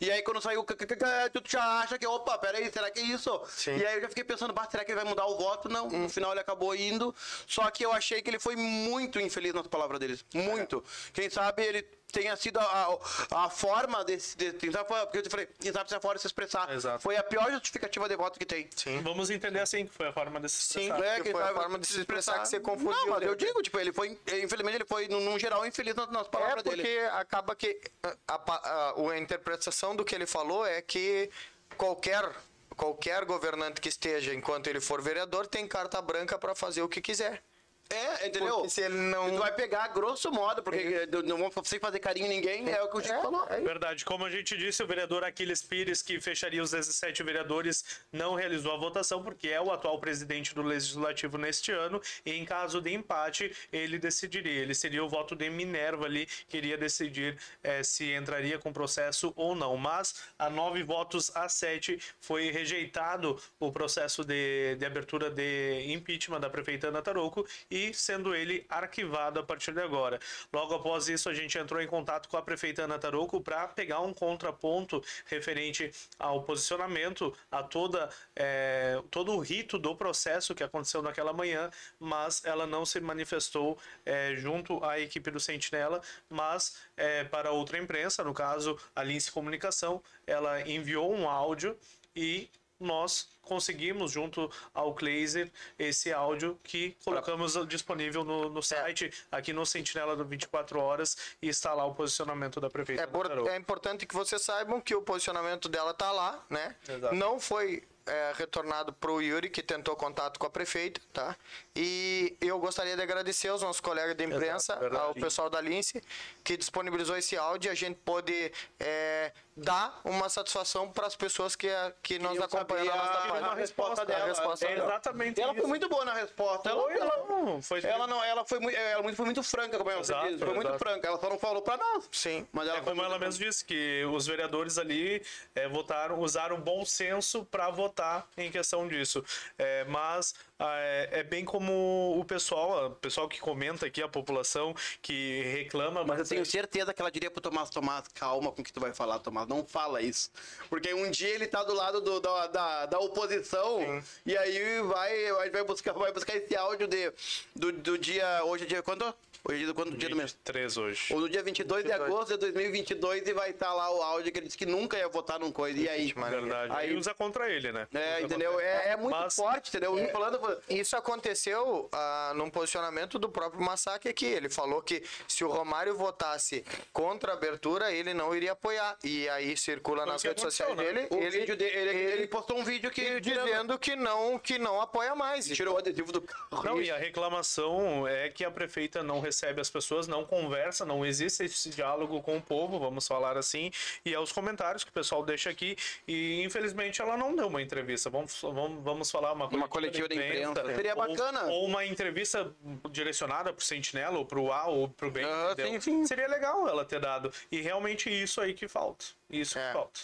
E 0.00 0.10
aí 0.10 0.22
quando 0.22 0.40
saiu, 0.40 0.64
tu 0.64 1.42
já 1.46 1.80
acha 1.80 1.98
que, 1.98 2.06
opa, 2.06 2.38
peraí, 2.38 2.70
será 2.70 2.90
que 2.90 3.00
é 3.00 3.04
isso? 3.04 3.40
Sim. 3.48 3.76
E 3.76 3.86
aí 3.86 3.96
eu 3.96 4.02
já 4.02 4.08
fiquei 4.08 4.24
pensando, 4.24 4.54
será 4.70 4.84
que 4.84 4.92
ele 4.92 5.00
vai 5.00 5.08
mudar 5.08 5.26
o 5.26 5.36
voto? 5.36 5.68
Não. 5.68 5.88
No 5.88 6.08
final 6.08 6.32
ele 6.32 6.40
acabou 6.40 6.74
indo. 6.74 7.14
Só 7.46 7.70
que 7.70 7.84
eu 7.84 7.92
achei 7.92 8.22
que 8.22 8.30
ele 8.30 8.38
foi 8.38 8.56
muito 8.56 9.20
infeliz 9.20 9.52
nas 9.52 9.66
palavras 9.66 10.00
deles. 10.00 10.24
Muito. 10.34 10.82
Quem 11.12 11.28
sabe 11.30 11.62
ele 11.64 11.97
tenha 12.12 12.34
sido 12.36 12.58
a, 12.58 12.98
a, 13.30 13.44
a 13.44 13.50
forma 13.50 14.04
desse. 14.04 14.36
De, 14.36 14.50
sabe, 14.72 14.86
porque 14.88 15.18
eu 15.18 15.30
falei, 15.30 15.48
se 15.60 15.94
a 15.94 16.00
forma 16.00 16.14
de 16.14 16.20
se 16.20 16.26
expressar. 16.26 16.72
Exato. 16.72 17.00
Foi 17.02 17.16
a 17.16 17.22
pior 17.22 17.50
justificativa 17.50 18.08
de 18.08 18.16
voto 18.16 18.38
que 18.38 18.46
tem. 18.46 18.68
Sim. 18.74 19.00
Vamos 19.02 19.30
entender 19.30 19.60
assim, 19.60 19.86
que 19.86 19.92
foi 19.94 20.08
a 20.08 20.12
forma 20.12 20.40
de 20.40 20.48
se 20.48 20.62
Sim. 20.74 20.88
expressar. 20.88 21.04
É, 21.16 21.20
que 21.20 21.30
foi 21.30 21.42
a 21.42 21.54
forma 21.54 21.78
de 21.78 21.86
se 21.86 21.98
expressar 21.98 22.40
que 22.40 22.48
você 22.48 22.60
confundiu, 22.60 22.90
Não, 22.92 23.08
mas 23.10 23.22
eu 23.22 23.34
digo, 23.34 23.62
tipo, 23.62 23.78
ele 23.78 23.92
foi, 23.92 24.18
infelizmente, 24.42 24.76
ele 24.76 24.86
foi, 24.86 25.08
num, 25.08 25.38
geral, 25.38 25.66
infeliz 25.66 25.94
nas, 25.94 26.08
nas 26.10 26.26
É 26.26 26.30
palavras 26.30 26.62
porque 26.62 26.82
dele. 26.82 27.06
acaba 27.06 27.54
que 27.54 27.80
a, 28.02 28.34
a- 28.34 28.92
a- 28.96 29.10
a 29.12 29.18
interpretação 29.18 29.94
do 29.94 30.04
que 30.04 30.14
ele 30.14 30.26
falou 30.26 30.66
é 30.66 30.80
que 30.82 31.30
qualquer 31.76 32.30
qualquer 32.76 33.24
governante 33.24 33.80
que 33.80 33.88
esteja 33.88 34.32
enquanto 34.32 34.68
ele 34.68 34.80
for 34.80 35.02
vereador 35.02 35.48
tem 35.48 35.66
carta 35.66 36.00
branca 36.00 36.38
para 36.38 36.54
fazer 36.54 36.80
o 36.80 36.88
que 36.88 37.00
quiser. 37.00 37.42
É, 37.90 38.26
entendeu? 38.26 38.56
Porque 38.56 38.70
se 38.70 38.82
ele 38.82 38.94
não- 38.96 39.30
Tu 39.30 39.38
vai 39.38 39.54
pegar 39.54 39.88
grosso 39.88 40.30
modo, 40.30 40.62
porque 40.62 41.06
não 41.24 41.38
vamos 41.38 41.54
sem 41.64 41.78
fazer 41.80 41.98
carinho 42.00 42.26
em 42.26 42.30
ninguém, 42.30 42.68
é, 42.70 42.82
o 42.82 42.88
que 42.90 42.98
o 42.98 43.00
Chico 43.00 43.14
É, 43.14 43.22
falou. 43.22 43.46
é. 43.48 43.60
Verdade. 43.60 44.04
Como 44.04 44.24
a 44.26 44.30
gente 44.30 44.56
disse, 44.58 44.82
o 44.82 44.86
vereador 44.86 45.24
Aquiles 45.24 45.62
Pires, 45.62 46.02
que 46.02 46.20
fecharia 46.20 46.62
os 46.62 46.70
17 46.72 47.22
vereadores, 47.22 47.84
não 48.12 48.34
realizou 48.34 48.72
a 48.72 48.76
votação 48.76 49.22
porque 49.22 49.48
é 49.48 49.60
o 49.60 49.72
atual 49.72 49.98
presidente 49.98 50.54
do 50.54 50.62
Legislativo 50.62 51.38
neste 51.38 51.72
ano. 51.72 52.00
E 52.26 52.32
em 52.32 52.44
caso 52.44 52.80
de 52.80 52.92
empate, 52.92 53.54
ele 53.72 53.98
decidiria. 53.98 54.60
Ele 54.60 54.74
seria 54.74 55.02
o 55.02 55.08
voto 55.08 55.34
de 55.34 55.48
Minerva 55.48 56.04
ali, 56.04 56.26
que 56.26 56.56
iria 56.58 56.76
decidir 56.76 57.38
eh, 57.62 57.82
se 57.82 58.12
entraria 58.12 58.58
com 58.58 58.72
processo 58.72 59.32
ou 59.34 59.54
não. 59.54 59.76
Mas 59.78 60.14
a 60.38 60.50
nove 60.50 60.82
votos 60.82 61.34
a 61.34 61.48
sete 61.48 61.98
foi 62.20 62.50
rejeitado 62.50 63.40
o 63.58 63.72
processo 63.72 64.24
de, 64.24 64.76
de 64.76 64.84
abertura 64.84 65.30
de 65.30 65.84
impeachment 65.90 66.40
da 66.40 66.50
prefeita 66.50 66.88
Ana 66.88 67.00
Tarouco 67.00 67.46
e 67.70 67.77
sendo 67.94 68.34
ele 68.34 68.64
arquivado 68.68 69.40
a 69.40 69.42
partir 69.42 69.72
de 69.72 69.80
agora. 69.80 70.18
Logo 70.52 70.74
após 70.74 71.08
isso, 71.08 71.28
a 71.28 71.34
gente 71.34 71.56
entrou 71.58 71.80
em 71.80 71.86
contato 71.86 72.28
com 72.28 72.36
a 72.36 72.42
prefeita 72.42 72.82
Ana 72.82 72.98
Tarouco 72.98 73.40
para 73.40 73.68
pegar 73.68 74.00
um 74.00 74.12
contraponto 74.12 75.02
referente 75.26 75.90
ao 76.18 76.42
posicionamento, 76.42 77.34
a 77.50 77.62
toda 77.62 78.08
eh, 78.36 79.00
todo 79.10 79.32
o 79.32 79.38
rito 79.38 79.78
do 79.78 79.94
processo 79.94 80.54
que 80.54 80.64
aconteceu 80.64 81.02
naquela 81.02 81.32
manhã, 81.32 81.70
mas 81.98 82.44
ela 82.44 82.66
não 82.66 82.84
se 82.84 83.00
manifestou 83.00 83.78
eh, 84.04 84.34
junto 84.36 84.84
à 84.84 84.98
equipe 84.98 85.30
do 85.30 85.40
Sentinela, 85.40 86.00
mas 86.28 86.76
eh, 86.96 87.24
para 87.24 87.52
outra 87.52 87.78
imprensa, 87.78 88.24
no 88.24 88.34
caso 88.34 88.78
a 88.94 89.02
Lince 89.02 89.30
Comunicação, 89.30 90.02
ela 90.26 90.60
enviou 90.68 91.12
um 91.12 91.28
áudio 91.28 91.78
e 92.14 92.50
nós 92.80 93.28
conseguimos, 93.42 94.12
junto 94.12 94.50
ao 94.74 94.92
Glazer, 94.92 95.50
esse 95.78 96.12
áudio 96.12 96.58
que 96.62 96.94
colocamos 97.04 97.54
disponível 97.66 98.22
no, 98.22 98.50
no 98.50 98.62
site, 98.62 99.10
aqui 99.32 99.52
no 99.54 99.64
Sentinela 99.64 100.14
do 100.14 100.24
24 100.24 100.78
Horas, 100.78 101.16
e 101.40 101.48
está 101.48 101.72
lá 101.72 101.84
o 101.86 101.94
posicionamento 101.94 102.60
da 102.60 102.68
prefeita. 102.68 103.02
É, 103.02 103.06
por- 103.06 103.48
é 103.48 103.56
importante 103.56 104.04
que 104.06 104.14
vocês 104.14 104.42
saibam 104.42 104.80
que 104.80 104.94
o 104.94 105.00
posicionamento 105.02 105.68
dela 105.68 105.94
tá 105.94 106.12
lá, 106.12 106.44
né? 106.50 106.76
Exato. 106.86 107.14
Não 107.14 107.40
foi 107.40 107.82
é, 108.08 108.32
retornado 108.36 108.92
pro 108.92 109.20
Yuri, 109.20 109.50
que 109.50 109.62
tentou 109.62 109.94
contato 109.94 110.38
com 110.38 110.46
a 110.46 110.50
prefeita, 110.50 111.00
tá? 111.12 111.36
E 111.76 112.36
eu 112.40 112.58
gostaria 112.58 112.96
de 112.96 113.02
agradecer 113.02 113.48
aos 113.48 113.62
nossos 113.62 113.80
colegas 113.80 114.16
de 114.16 114.24
imprensa, 114.24 114.74
Exato, 114.80 114.96
ao 114.96 115.14
pessoal 115.14 115.48
da 115.50 115.60
Lince, 115.60 116.02
que 116.42 116.56
disponibilizou 116.56 117.16
esse 117.16 117.36
áudio 117.36 117.68
e 117.68 117.72
a 117.72 117.74
gente 117.74 117.96
pôde 118.04 118.52
é, 118.80 119.32
dar 119.56 120.00
uma 120.04 120.28
satisfação 120.28 120.90
para 120.90 121.06
as 121.06 121.14
pessoas 121.16 121.54
que, 121.54 121.68
que 122.02 122.18
nos 122.18 122.30
Queriam 122.32 122.44
acompanham 122.44 122.86
na 122.86 122.92
saber 122.92 123.06
nossa 123.06 123.18
a- 123.18 123.30
página. 123.32 123.48
a 123.48 123.54
resposta 123.54 124.06
dela. 124.06 124.24
A 124.24 124.26
resposta 124.28 124.64
É 124.66 124.74
dela. 124.74 124.88
exatamente 124.88 125.40
Ela 125.40 125.52
isso. 125.52 125.60
foi 125.60 125.68
muito 125.68 125.88
boa 125.88 126.04
na 126.04 126.14
resposta. 126.14 126.68
Ela, 126.70 126.92
ela, 126.92 127.16
não, 127.28 127.62
foi 127.62 127.82
ela 127.84 128.06
não, 128.06 128.22
ela 128.24 128.44
foi 128.44 128.58
muito, 128.60 128.76
ela 128.76 129.14
foi 129.14 129.24
muito 129.24 129.42
franca, 129.42 129.76
como 129.78 129.90
ela 129.90 130.00
Exato, 130.00 130.28
disse. 130.28 130.44
Foi 130.44 130.54
muito 130.54 130.78
franca. 130.78 131.06
Ela 131.08 131.18
só 131.20 131.28
não 131.28 131.38
falou 131.38 131.62
pra 131.62 131.76
nós. 131.76 132.08
Sim. 132.12 132.46
Mas 132.52 132.68
ela 132.68 132.78
É 132.78 132.82
foi 132.82 132.92
como 132.92 133.04
ela 133.04 133.18
mesma 133.18 133.44
disse, 133.44 133.64
que 133.64 134.04
os 134.12 134.26
vereadores 134.26 134.78
ali 134.78 135.22
é, 135.54 135.68
votaram, 135.68 136.18
usaram 136.20 136.60
bom 136.60 136.84
senso 136.84 137.44
para 137.44 137.68
votar 137.70 137.97
em 138.36 138.50
questão 138.50 138.86
disso. 138.86 139.24
É, 139.58 139.84
mas 139.84 140.34
é, 140.60 141.08
é 141.12 141.22
bem 141.22 141.44
como 141.44 142.18
o 142.18 142.24
pessoal, 142.24 142.86
o 142.88 142.90
pessoal 142.96 143.28
que 143.28 143.38
comenta 143.40 143.86
aqui, 143.86 144.02
a 144.02 144.08
população 144.08 144.74
que 145.00 145.42
reclama. 145.42 146.04
Mas 146.04 146.18
eu 146.18 146.24
tenho 146.26 146.40
bastante. 146.40 146.48
certeza 146.50 146.92
que 146.92 147.00
ela 147.00 147.10
diria 147.10 147.30
pro 147.30 147.40
Tomás, 147.40 147.70
Tomás, 147.70 148.06
calma 148.14 148.50
com 148.50 148.60
o 148.60 148.64
que 148.64 148.72
tu 148.72 148.80
vai 148.80 148.92
falar, 148.92 149.18
Tomás, 149.20 149.46
não 149.46 149.64
fala 149.64 150.02
isso. 150.02 150.30
Porque 150.68 150.92
um 150.94 151.10
dia 151.10 151.28
ele 151.28 151.46
tá 151.46 151.62
do 151.62 151.74
lado 151.74 152.00
do- 152.00 152.20
da, 152.20 152.46
da, 152.48 152.86
da 152.86 152.98
oposição 152.98 154.02
e 154.26 154.36
aí 154.36 154.80
vai, 154.82 155.32
vai, 155.32 155.50
vai 155.50 155.64
buscar, 155.64 155.92
vai 155.92 156.12
buscar 156.12 156.36
esse 156.36 156.56
áudio 156.56 156.86
de, 156.88 157.12
do, 157.54 157.72
do 157.72 157.98
dia, 157.98 158.42
hoje 158.44 158.64
é 158.64 158.66
dia 158.66 158.82
quando? 158.82 159.02
Hoje 159.44 159.54
é 159.54 159.58
dia, 159.58 159.66
do- 159.68 159.74
quando, 159.74 159.96
dia 159.96 160.08
do 160.08 160.16
mês? 160.16 160.32
23 160.32 160.76
hoje. 160.76 161.14
Ou 161.14 161.20
no 161.20 161.28
dia 161.28 161.42
22 161.42 161.84
de 161.84 161.90
22. 161.90 162.10
agosto 162.12 162.30
de 162.32 162.38
2022 162.38 163.28
e 163.28 163.32
vai 163.32 163.50
estar 163.50 163.72
lá 163.72 163.90
o 163.90 164.02
áudio 164.02 164.32
que 164.32 164.38
ele 164.40 164.46
disse 164.46 164.58
que 164.58 164.66
nunca 164.66 164.98
ia 164.98 165.08
votar 165.08 165.38
num 165.38 165.52
coisa. 165.52 165.78
E 165.78 165.88
aí? 165.88 166.12
Verdade. 166.12 166.72
Aí 166.72 166.88
Aí, 166.90 166.96
usa 166.96 167.14
contra 167.14 167.48
ele, 167.48 167.70
né? 167.70 167.86
é, 167.94 168.16
Usa 168.16 168.26
entendeu? 168.26 168.58
É, 168.60 168.88
é 168.90 168.96
muito 168.96 169.14
Mas- 169.16 169.36
forte, 169.36 169.68
entendeu? 169.68 169.96
Falando, 170.10 170.38
Isso 170.68 170.96
aconteceu 170.96 171.88
ah, 171.92 172.32
num 172.34 172.50
posicionamento 172.50 173.18
do 173.18 173.28
próprio 173.28 173.62
Massacre 173.62 174.10
aqui. 174.10 174.26
Ele 174.26 174.48
falou 174.48 174.82
que 174.82 175.02
se 175.26 175.44
o 175.44 175.48
Romário 175.48 175.96
votasse 175.96 176.64
contra 176.92 177.32
a 177.32 177.34
abertura, 177.34 177.90
ele 177.92 178.12
não 178.12 178.34
iria 178.34 178.52
apoiar. 178.52 178.96
E 179.02 179.28
aí 179.30 179.56
circula 179.56 180.02
Foi 180.02 180.12
nas 180.12 180.22
redes 180.22 180.42
sociais 180.42 180.76
né? 180.76 180.84
dele, 180.84 181.08
o 181.10 181.16
ele, 181.16 181.38
vídeo 181.40 181.56
dele, 181.56 181.78
ele, 181.78 181.98
ele 181.98 182.18
ele 182.18 182.26
postou 182.26 182.58
um 182.58 182.64
vídeo 182.64 182.90
que 182.90 183.20
dizendo 183.20 183.78
que 183.78 183.94
não, 183.94 184.38
que 184.38 184.58
não 184.58 184.80
apoia 184.80 185.14
mais. 185.14 185.46
tirou 185.46 185.74
o 185.74 185.78
adesivo 185.78 186.12
do 186.12 186.20
carro. 186.20 186.64
Não, 186.64 186.82
e 186.82 186.90
a 186.90 186.96
reclamação 186.96 188.06
é 188.06 188.28
que 188.28 188.44
a 188.44 188.50
prefeita 188.50 189.02
não 189.02 189.20
recebe 189.20 189.60
as 189.60 189.70
pessoas, 189.70 190.08
não 190.08 190.24
conversa, 190.24 190.84
não 190.84 191.06
existe 191.06 191.44
esse 191.44 191.70
diálogo 191.70 192.20
com 192.22 192.36
o 192.36 192.42
povo, 192.42 192.78
vamos 192.78 193.06
falar 193.06 193.36
assim, 193.36 193.70
e 194.04 194.12
é 194.12 194.20
os 194.20 194.32
comentários 194.32 194.84
que 194.84 194.90
o 194.90 194.92
pessoal 194.92 195.24
deixa 195.24 195.50
aqui, 195.50 195.76
e 196.06 196.42
infelizmente 196.42 197.00
ela 197.00 197.16
não 197.16 197.34
deu 197.34 197.46
uma 197.46 197.62
entrevista, 197.62 198.10
vamos, 198.10 198.40
vamos, 198.42 198.82
vamos 198.82 199.10
falar 199.10 199.32
uma 199.32 199.48
coletiva, 199.48 199.68
coletiva 199.68 200.08
de 200.08 200.14
imprensa. 200.14 200.37
Seria 200.74 200.94
ou- 200.94 201.08
bacana. 201.08 201.44
Ou 201.44 201.64
uma 201.66 201.84
entrevista 201.84 202.50
direcionada 202.90 203.52
pro 203.52 203.64
Sentinela, 203.64 204.18
ou 204.18 204.24
pro 204.26 204.52
A, 204.52 204.66
ou 204.66 204.88
pro 204.88 205.10
B, 205.10 205.22
Ah, 205.24 205.54
sim, 205.56 205.80
sim. 205.80 206.06
Seria 206.06 206.28
legal 206.28 206.68
ela 206.68 206.84
ter 206.84 207.00
dado, 207.00 207.32
e 207.50 207.60
realmente 207.60 208.08
isso 208.10 208.40
aí 208.40 208.54
que 208.54 208.66
falta, 208.68 209.04
isso 209.30 209.58
É. 209.58 209.66
que 209.68 209.72
falta. 209.72 210.00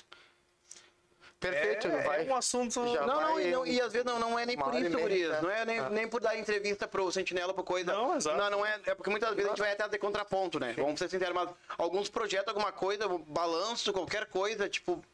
Perfeito, 1.40 1.88
é, 1.88 2.02
vai. 2.02 2.26
é 2.26 2.32
um 2.32 2.36
assunto... 2.36 2.72
Já 2.94 3.04
Não, 3.06 3.20
não, 3.20 3.34
vai 3.34 3.46
e, 3.48 3.50
não, 3.50 3.66
e 3.66 3.78
às 3.78 3.92
vezes 3.92 4.06
não, 4.06 4.18
não 4.18 4.38
é 4.38 4.46
nem 4.46 4.56
por 4.56 4.74
isso, 4.74 4.98
Gurias. 4.98 5.30
né? 5.30 5.40
Não 5.42 5.50
é 5.50 5.64
nem, 5.66 5.78
Ah. 5.78 5.90
nem 5.90 6.08
por 6.08 6.22
dar 6.22 6.38
entrevista 6.38 6.88
pro 6.88 7.12
Sentinela, 7.12 7.52
por 7.52 7.64
coisa. 7.64 7.92
Não, 7.92 8.16
exato. 8.16 8.38
Não, 8.38 8.48
não 8.50 8.64
é. 8.66 8.80
É 8.86 8.94
porque 8.94 9.10
muitas 9.10 9.28
vezes 9.34 9.46
a 9.46 9.48
gente 9.50 9.58
vai 9.60 9.72
até 9.72 9.86
de 9.86 9.98
contraponto, 9.98 10.58
né? 10.58 10.72
Vamos 10.74 10.98
ser 10.98 11.10
sinceros, 11.10 11.34
mas 11.34 11.50
alguns 11.76 12.08
projetos, 12.08 12.48
alguma 12.48 12.72
coisa, 12.72 13.06
balanço, 13.26 13.92
qualquer 13.92 14.24
coisa, 14.26 14.70
tipo. 14.70 15.04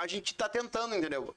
A 0.00 0.06
gente 0.06 0.34
tá 0.34 0.48
tentando, 0.48 0.94
entendeu? 0.94 1.34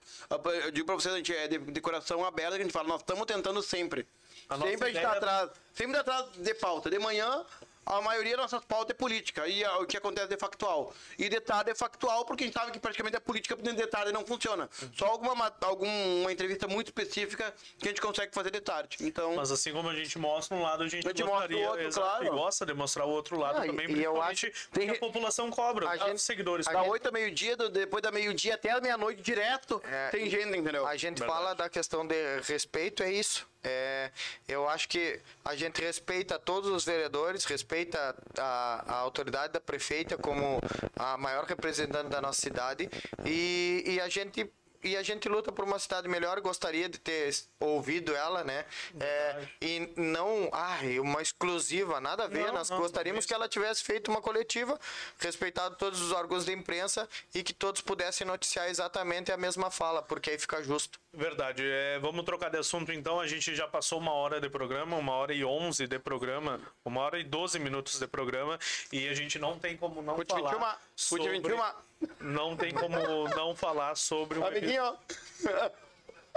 Eu 0.63 0.71
digo 0.71 0.85
pra 0.85 0.95
vocês, 0.95 1.13
a 1.13 1.17
gente 1.17 1.33
é 1.35 1.47
de, 1.47 1.57
de 1.59 1.81
coração 1.81 2.25
aberto, 2.25 2.53
a 2.55 2.57
gente 2.57 2.71
fala, 2.71 2.87
nós 2.87 3.01
estamos 3.01 3.25
tentando 3.25 3.61
sempre. 3.61 4.07
A 4.49 4.57
sempre 4.57 4.69
a 4.69 4.69
gente 4.69 4.79
tá 4.79 4.89
ideia- 4.89 5.09
atrás. 5.11 5.49
Sempre 5.73 5.93
tá 5.93 6.01
atrás 6.01 6.25
de 6.37 6.53
pauta. 6.55 6.89
De 6.89 6.97
manhã, 6.99 7.45
a 7.85 8.01
maioria 8.01 8.37
das 8.37 8.51
nossas 8.51 8.65
pautas 8.65 8.91
é 8.91 8.97
política. 8.97 9.47
E 9.47 9.63
o 9.65 9.85
que 9.85 9.97
acontece 9.97 10.33
é 10.33 10.37
factual. 10.37 10.93
E 11.17 11.27
de 11.29 11.39
tarde 11.39 11.71
é 11.71 11.75
factual, 11.75 12.25
porque 12.25 12.43
a 12.43 12.47
gente 12.47 12.53
sabe 12.53 12.71
que 12.71 12.79
praticamente 12.79 13.15
a 13.17 13.21
política 13.21 13.55
de 13.55 13.87
tarde 13.87 14.11
não 14.11 14.25
funciona. 14.25 14.69
Só 14.95 15.07
alguma, 15.07 15.35
ma- 15.35 15.53
alguma 15.61 16.31
entrevista 16.31 16.67
muito 16.67 16.87
específica 16.87 17.53
que 17.79 17.87
a 17.87 17.91
gente 17.91 18.01
consegue 18.01 18.33
fazer 18.33 18.51
de 18.51 18.61
tarde. 18.61 18.97
Então. 19.01 19.35
Mas 19.35 19.51
assim 19.51 19.71
como 19.73 19.89
a 19.89 19.95
gente 19.95 20.17
mostra 20.19 20.55
um 20.55 20.61
lado, 20.61 20.83
a 20.83 20.87
gente, 20.87 21.05
A 21.05 21.09
gente 21.09 21.23
mostra 21.23 21.55
o 21.55 21.59
outro, 21.61 21.81
exato, 21.87 22.07
claro. 22.07 22.25
e 22.25 22.29
gosta 22.29 22.65
de 22.65 22.73
mostrar 22.73 23.05
o 23.05 23.09
outro 23.09 23.37
lado 23.39 23.61
Ah, 23.61 23.65
também, 23.65 23.89
e 23.91 24.03
eu 24.03 24.21
acho- 24.21 24.47
porque 24.51 24.79
tem- 24.79 24.89
a 24.89 24.95
população 24.99 25.49
cobra, 25.49 25.89
a 25.89 25.95
os 25.95 25.99
gente- 26.03 26.21
seguidores. 26.21 26.67
a 26.67 26.71
Da 26.73 26.83
8 26.83 27.07
a 27.09 27.11
meio-dia, 27.11 27.55
depois 27.57 28.01
da 28.01 28.11
meio-dia 28.11 28.55
até 28.55 28.71
a 28.71 28.79
meia-noite 28.81 29.21
direto, 29.21 29.81
É, 29.85 30.09
tem 30.09 30.29
gente, 30.29 30.57
entendeu? 30.57 30.85
A 30.87 30.95
gente 30.95 31.19
Verdade. 31.19 31.31
fala 31.39 31.53
da 31.55 31.69
questão 31.69 32.05
de 32.05 32.39
respeito, 32.41 33.03
é 33.03 33.11
isso. 33.11 33.49
É, 33.63 34.11
eu 34.47 34.67
acho 34.67 34.87
que 34.89 35.19
a 35.45 35.55
gente 35.55 35.81
respeita 35.81 36.39
todos 36.39 36.69
os 36.69 36.83
vereadores, 36.83 37.45
respeita 37.45 38.15
a, 38.37 38.83
a 38.87 38.95
autoridade 38.97 39.53
da 39.53 39.59
prefeita 39.59 40.17
como 40.17 40.59
a 40.95 41.17
maior 41.17 41.45
representante 41.45 42.09
da 42.09 42.19
nossa 42.21 42.41
cidade 42.41 42.89
e, 43.23 43.83
e 43.85 44.01
a 44.01 44.09
gente 44.09 44.51
e 44.83 44.95
a 44.97 45.03
gente 45.03 45.27
luta 45.29 45.51
por 45.51 45.65
uma 45.65 45.79
cidade 45.79 46.07
melhor. 46.07 46.39
Gostaria 46.41 46.89
de 46.89 46.97
ter 46.97 47.33
ouvido 47.59 48.15
ela, 48.15 48.43
né? 48.43 48.65
É, 48.99 49.47
e 49.61 49.91
não, 49.95 50.49
ai, 50.51 50.99
uma 50.99 51.21
exclusiva, 51.21 51.99
nada 51.99 52.25
a 52.25 52.27
ver. 52.27 52.47
Não, 52.47 52.53
Nós 52.53 52.69
não, 52.69 52.77
gostaríamos 52.77 53.19
isso. 53.19 53.27
que 53.27 53.33
ela 53.33 53.47
tivesse 53.47 53.83
feito 53.83 54.09
uma 54.09 54.21
coletiva, 54.21 54.79
respeitado 55.19 55.75
todos 55.75 56.01
os 56.01 56.11
órgãos 56.11 56.45
de 56.45 56.51
imprensa 56.53 57.07
e 57.33 57.43
que 57.43 57.53
todos 57.53 57.81
pudessem 57.81 58.25
noticiar 58.25 58.69
exatamente 58.69 59.31
a 59.31 59.37
mesma 59.37 59.69
fala, 59.71 60.01
porque 60.01 60.31
aí 60.31 60.37
fica 60.37 60.61
justo. 60.63 60.99
Verdade. 61.13 61.61
É, 61.65 61.99
vamos 61.99 62.23
trocar 62.23 62.49
de 62.49 62.57
assunto 62.57 62.91
então. 62.91 63.19
A 63.19 63.27
gente 63.27 63.53
já 63.55 63.67
passou 63.67 63.99
uma 63.99 64.13
hora 64.13 64.39
de 64.39 64.49
programa, 64.49 64.95
uma 64.97 65.13
hora 65.13 65.33
e 65.33 65.43
onze 65.43 65.85
de 65.87 65.99
programa, 65.99 66.59
uma 66.85 67.01
hora 67.01 67.19
e 67.19 67.23
doze 67.23 67.59
minutos 67.59 67.99
de 67.99 68.07
programa, 68.07 68.57
e 68.91 69.07
a 69.07 69.13
gente 69.13 69.37
não 69.37 69.59
tem 69.59 69.75
como 69.75 70.01
não 70.01 70.15
Pude 70.15 70.33
21, 70.33 70.49
falar. 70.49 70.81
pude 71.09 71.29
21. 71.29 71.90
Não 72.19 72.55
tem 72.55 72.73
como 72.73 72.97
não 73.29 73.55
falar 73.55 73.95
sobre 73.95 74.39
o 74.39 74.45
Amiguinho, 74.45 74.97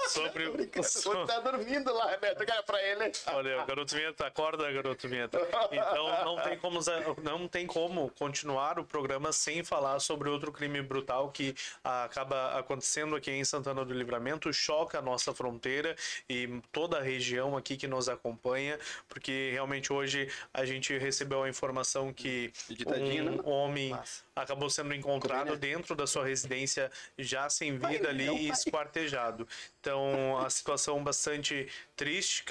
sobre 0.08 0.46
o 0.46 0.56
Você 0.82 1.26
tá 1.26 1.40
dormindo 1.40 1.92
lá, 1.92 2.16
né? 2.20 2.34
Tu 2.34 2.44
quer 2.44 2.62
pra 2.62 2.82
ele. 2.82 3.12
Olha, 3.28 3.64
garoto 3.64 3.94
vinheta, 3.94 4.26
acorda, 4.26 4.70
garoto 4.70 5.08
vinheta. 5.08 5.38
Então 5.70 6.24
não 6.24 6.42
tem 6.42 6.58
como 6.58 6.80
não 7.22 7.48
tem 7.48 7.66
como 7.66 8.10
continuar 8.10 8.78
o 8.78 8.84
programa 8.84 9.32
sem 9.32 9.62
falar 9.62 10.00
sobre 10.00 10.28
outro 10.28 10.52
crime 10.52 10.82
brutal 10.82 11.30
que 11.30 11.54
acaba 11.82 12.58
acontecendo 12.58 13.14
aqui 13.16 13.30
em 13.30 13.44
Santana 13.44 13.84
do 13.84 13.94
Livramento, 13.94 14.52
choca 14.52 14.98
a 14.98 15.02
nossa 15.02 15.32
fronteira 15.32 15.94
e 16.28 16.60
toda 16.72 16.98
a 16.98 17.02
região 17.02 17.56
aqui 17.56 17.76
que 17.76 17.86
nos 17.86 18.08
acompanha, 18.08 18.78
porque 19.08 19.50
realmente 19.52 19.92
hoje 19.92 20.30
a 20.52 20.64
gente 20.64 20.96
recebeu 20.98 21.42
a 21.42 21.48
informação 21.48 22.12
que 22.12 22.52
Ditadinho, 22.68 23.30
né? 23.30 23.42
um 23.44 23.48
homem 23.50 23.96
acabou 24.36 24.68
sendo 24.68 24.92
encontrado 24.94 25.56
dentro 25.56 25.94
da 25.94 26.06
sua 26.06 26.26
residência 26.26 26.90
já 27.18 27.48
sem 27.48 27.78
vida 27.78 28.08
ali 28.08 28.28
e 28.28 28.48
esquartejado. 28.48 29.46
Então, 29.80 30.38
a 30.38 30.50
situação 30.50 31.02
bastante 31.02 31.68
triste, 31.94 32.44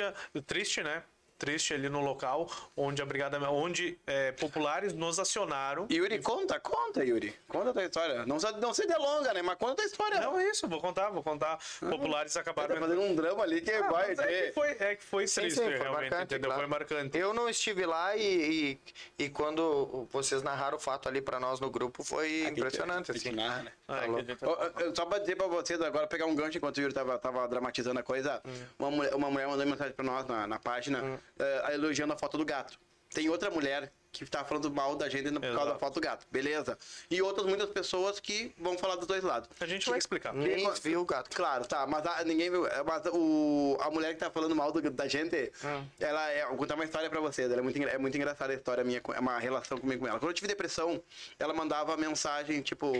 triste, 0.46 0.82
né? 0.82 1.04
Triste 1.44 1.74
ali 1.74 1.90
no 1.90 2.00
local, 2.00 2.50
onde 2.78 3.02
a 3.02 3.06
brigada, 3.06 3.38
onde 3.52 4.00
é, 4.08 4.32
populares 4.32 4.94
nos 4.94 5.20
acionaram. 5.20 5.86
Yuri, 5.92 6.22
conta, 6.22 6.58
conta, 6.58 7.04
Yuri. 7.04 7.36
Conta 7.50 7.72
a 7.72 7.74
tua 7.74 7.84
história. 7.84 8.26
Não, 8.26 8.40
se- 8.40 8.52
não 8.54 8.74
se 8.74 8.88
delonga, 8.88 9.34
né? 9.34 9.42
Mas 9.42 9.58
conta 9.58 9.74
a 9.74 9.76
tua 9.76 9.86
história. 9.86 10.22
Não 10.22 10.40
é 10.40 10.50
isso, 10.50 10.66
vou 10.70 10.80
contar, 10.80 11.10
vou 11.10 11.22
contar. 11.22 11.60
Populares 11.82 12.34
Tá 12.34 12.40
acabaram 12.40 12.78
fazendo 12.78 13.02
um 13.02 13.14
drama 13.14 13.44
ali 13.44 13.60
que 13.60 13.72
vai 13.82 14.08
mas 14.10 14.20
é 14.20 14.24
ter. 14.26 14.48
que 14.48 14.52
foi, 14.54 14.70
é 14.80 14.96
que 14.96 15.04
foi 15.04 15.28
Sim, 15.28 15.42
triste, 15.42 15.58
sim, 15.58 15.64
foi 15.66 15.78
realmente, 15.78 15.92
marcante, 16.12 16.24
entendeu? 16.24 16.50
claro. 16.50 16.62
Foi 16.62 16.70
marcante. 16.70 17.18
Eu 17.18 17.34
não 17.34 17.50
estive 17.50 17.86
lá 17.86 18.16
e, 18.16 18.80
e, 19.20 19.26
e 19.26 19.30
quando 19.30 20.08
vocês 20.12 20.42
narraram 20.42 20.78
o 20.78 20.80
fato 20.80 21.10
ali 21.10 21.22
pra 21.22 21.40
nós 21.42 21.60
no 21.60 21.70
grupo 21.70 22.04
foi 22.06 22.46
impressionante, 22.48 23.12
Tem 23.12 23.22
que 23.22 23.28
assim. 23.28 23.38
narrar, 23.38 23.64
né? 23.64 23.72
Ah, 23.88 23.98
Tá 23.98 24.04
é 24.06 24.08
louco. 24.08 24.24
que 24.26 24.32
a 24.32 24.34
gente- 24.36 24.46
Ó, 24.46 24.52
ó, 24.90 24.96
Só 24.96 25.06
pra 25.06 25.20
dizer 25.20 25.36
pra 25.36 25.48
vocês 25.48 25.82
agora, 25.82 26.08
pegar 26.08 26.26
um 26.26 26.36
gancho 26.36 26.58
enquanto 26.58 26.78
o 26.78 26.82
Yuri 26.82 26.94
tava, 26.94 27.18
tava 27.20 27.46
dramatizando 27.48 28.00
a 28.00 28.04
coisa, 28.04 28.42
uma, 28.80 28.90
mulher, 28.90 29.14
uma 29.16 29.30
mulher 29.30 29.48
mandou 29.48 29.66
mensagem 29.66 29.94
pra 29.94 30.06
nós 30.06 30.26
na, 30.26 30.48
na 30.48 30.60
página, 30.60 31.20
eh, 31.40 31.74
elogiando 31.74 32.14
a 32.14 32.18
foto 32.18 32.38
do 32.38 32.46
gato. 32.46 32.80
Tem 33.14 33.30
outra 33.30 33.52
mulher 33.52 33.92
que 34.12 34.26
tá 34.26 34.44
falando 34.44 34.72
mal 34.72 34.96
da 34.96 35.08
gente 35.10 35.26
por 35.32 35.40
causa 35.42 35.54
Exato. 35.54 35.68
da 35.74 35.78
foto 35.80 35.94
do 35.96 36.02
gato, 36.02 36.26
beleza? 36.32 36.78
E 37.12 37.22
outras 37.22 37.46
muitas 37.48 37.70
pessoas 37.70 38.20
que 38.20 38.52
vão 38.58 38.76
falar 38.78 38.96
dos 38.96 39.06
dois 39.08 39.24
lados. 39.24 39.48
A 39.60 39.66
gente 39.68 39.88
vai 39.88 40.00
explicar. 40.00 40.34
Ninguém 40.34 40.72
viu 40.82 41.02
o 41.02 41.06
gato. 41.06 41.36
Claro, 41.36 41.66
tá, 41.66 41.86
mas 41.86 42.04
a- 42.06 42.24
ninguém 42.24 42.50
viu. 42.50 42.64
Mas 42.86 43.04
o, 43.12 43.78
a 43.82 43.90
mulher 43.92 44.14
que 44.14 44.20
tá 44.20 44.32
falando 44.32 44.56
mal 44.56 44.72
do- 44.72 44.90
da 44.90 45.08
gente, 45.08 45.52
ela 46.00 46.30
é. 46.30 46.46
Vou 46.48 46.58
contar 46.58 46.74
uma 46.76 46.86
história 46.86 47.08
pra 47.10 47.20
vocês. 47.20 47.52
Ela 47.52 47.60
é 47.60 47.64
muito, 47.64 47.84
é 47.84 47.98
muito 48.00 48.16
engraçada 48.18 48.52
a 48.52 48.56
história 48.56 48.84
minha, 48.84 49.00
é 49.16 49.20
uma 49.20 49.38
relação 49.40 49.78
comigo 49.78 50.02
com 50.02 50.08
ela. 50.08 50.20
Quando 50.20 50.30
eu 50.32 50.36
tive 50.36 50.48
depressão, 50.48 51.02
ela 51.38 51.54
mandava 51.54 51.96
mensagem 51.98 52.62
tipo. 52.64 52.92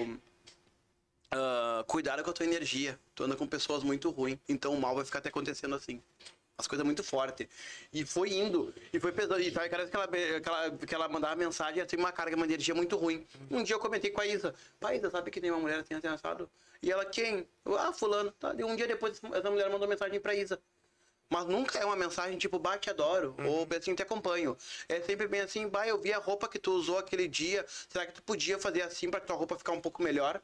ah, 1.32 1.84
cuidado 1.88 2.24
com 2.24 2.30
a 2.30 2.34
tua 2.34 2.46
energia. 2.46 3.00
Tu 3.16 3.24
anda 3.24 3.36
com 3.36 3.48
pessoas 3.48 3.84
muito 3.84 4.10
ruins, 4.10 4.38
então 4.48 4.74
o 4.74 4.80
mal 4.80 4.96
vai 4.96 5.06
ficar 5.06 5.20
até 5.20 5.30
acontecendo 5.30 5.76
assim. 5.76 6.02
As 6.58 6.68
coisas 6.68 6.86
muito 6.86 7.04
fortes. 7.04 7.48
E 7.92 8.06
foi 8.06 8.34
indo. 8.34 8.74
E 8.92 9.00
foi 9.00 9.12
pesando. 9.12 9.42
E 9.42 9.52
sabe, 9.52 9.70
que 9.70 9.76
ela, 9.76 9.88
que 9.88 9.98
ela, 10.50 10.72
que 10.72 10.96
ela 10.96 11.10
mandava 11.10 11.36
mensagem 11.36 11.82
assim, 11.82 11.96
uma 11.96 12.12
carga, 12.12 12.36
uma 12.36 12.46
energia 12.46 12.76
muito 12.76 12.96
ruim. 12.96 13.26
Um 13.50 13.64
dia 13.64 13.76
eu 13.76 13.80
comentei 13.80 14.12
com 14.12 14.22
a 14.22 14.28
Isa. 14.28 14.54
Pai, 14.80 14.98
Isa, 14.98 15.10
sabe 15.10 15.32
que 15.32 15.42
tem 15.42 15.50
uma 15.50 15.60
mulher 15.60 15.80
assim, 15.80 15.96
assim, 15.96 16.08
assado? 16.08 16.50
E 16.82 16.92
ela, 16.92 17.06
quem? 17.06 17.48
Eu, 17.66 17.78
ah, 17.78 17.92
fulano. 17.92 18.32
Tá. 18.34 18.54
E 18.58 18.64
um 18.64 18.76
dia 18.76 18.88
depois, 18.88 19.20
essa 19.34 19.50
mulher 19.50 19.70
mandou 19.70 19.88
mensagem 19.88 20.20
pra 20.20 20.36
Isa. 20.36 20.60
Mas 21.30 21.46
nunca 21.48 21.80
é 21.80 21.86
uma 21.86 21.96
mensagem 21.96 22.38
tipo, 22.38 22.60
bah, 22.60 22.78
te 22.78 22.92
adoro, 22.92 23.36
ou 23.44 23.68
assim, 23.76 23.96
te 23.96 24.04
acompanho. 24.04 24.56
É 24.88 25.02
sempre 25.02 25.28
bem 25.28 25.42
assim, 25.42 25.68
bah, 25.68 25.88
eu 25.88 26.00
vi 26.00 26.14
a 26.14 26.20
roupa 26.20 26.48
que 26.48 26.60
tu 26.60 26.72
usou 26.74 27.00
aquele 27.00 27.28
dia, 27.28 27.66
será 27.90 28.06
que 28.06 28.14
tu 28.14 28.22
podia 28.22 28.60
fazer 28.60 28.84
assim 28.84 29.10
pra 29.10 29.20
tua 29.20 29.36
roupa 29.36 29.58
ficar 29.58 29.72
um 29.72 29.82
pouco 29.82 30.04
melhor? 30.04 30.40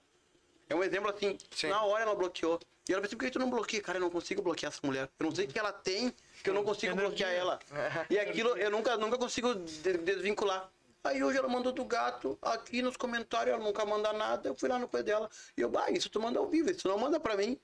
É 0.70 0.76
um 0.76 0.84
exemplo 0.84 1.10
assim, 1.10 1.38
Sim. 1.52 1.68
na 1.70 1.84
hora 1.84 2.04
ela 2.04 2.16
bloqueou. 2.16 2.60
E 2.88 2.94
ela 2.94 3.02
pensou, 3.02 3.18
por 3.18 3.26
que 3.26 3.32
tu 3.32 3.40
não 3.40 3.50
bloqueia? 3.50 3.82
Cara, 3.84 3.98
eu 3.98 4.02
não 4.02 4.10
consigo 4.10 4.41
bloquear 4.41 4.72
essa 4.72 4.80
mulher. 4.86 5.10
Eu 5.20 5.26
não 5.26 5.36
sei 5.36 5.46
o 5.46 5.48
que 5.48 5.60
ela 5.60 5.72
tem, 5.74 6.14
que 6.44 6.50
eu 6.50 6.54
não 6.54 6.64
consigo 6.64 6.94
Energia. 6.94 7.08
bloquear 7.10 7.32
ela. 7.32 7.60
E 8.10 8.18
aquilo 8.20 8.56
eu 8.58 8.70
nunca, 8.72 8.96
nunca 8.98 9.18
consigo 9.18 9.54
de- 9.56 9.98
desvincular. 9.98 10.70
Aí 11.04 11.24
hoje 11.24 11.38
ela 11.38 11.48
mandou 11.48 11.72
do 11.72 11.86
gato, 11.86 12.38
aqui 12.41 12.82
nos 12.82 12.98
comentários 12.98 13.56
ela 13.56 13.64
nunca 13.64 13.86
manda 13.86 14.12
nada, 14.12 14.50
eu 14.50 14.56
fui 14.56 14.68
lá 14.68 14.78
no 14.78 14.88
coisa 14.88 15.04
dela. 15.04 15.30
E 15.58 15.62
eu, 15.62 15.70
bah, 15.70 15.90
isso 15.91 16.10
tu 16.10 16.20
manda 16.20 16.40
ao 16.40 16.48
vivo, 16.48 16.70
isso 16.70 16.88
não 16.88 16.98
manda 16.98 17.20
pra 17.20 17.38
mim. 17.38 17.58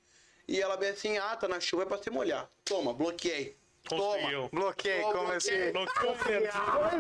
E 0.48 0.62
ela 0.62 0.78
bem 0.78 0.90
assim, 0.92 1.18
ah, 1.18 1.36
tá 1.36 1.48
na 1.48 1.60
chuva 1.60 1.84
é 1.84 1.86
pra 1.86 1.98
se 1.98 2.10
molhar. 2.10 2.48
Toma, 2.64 2.94
bloqueei. 2.94 3.58
Conseguiu. 3.90 4.50
Bloqueei, 4.52 5.02
Toma. 5.02 5.14
como 5.14 5.32
assim? 5.32 5.72
Bloqueou 5.72 6.16
energia. 6.28 6.52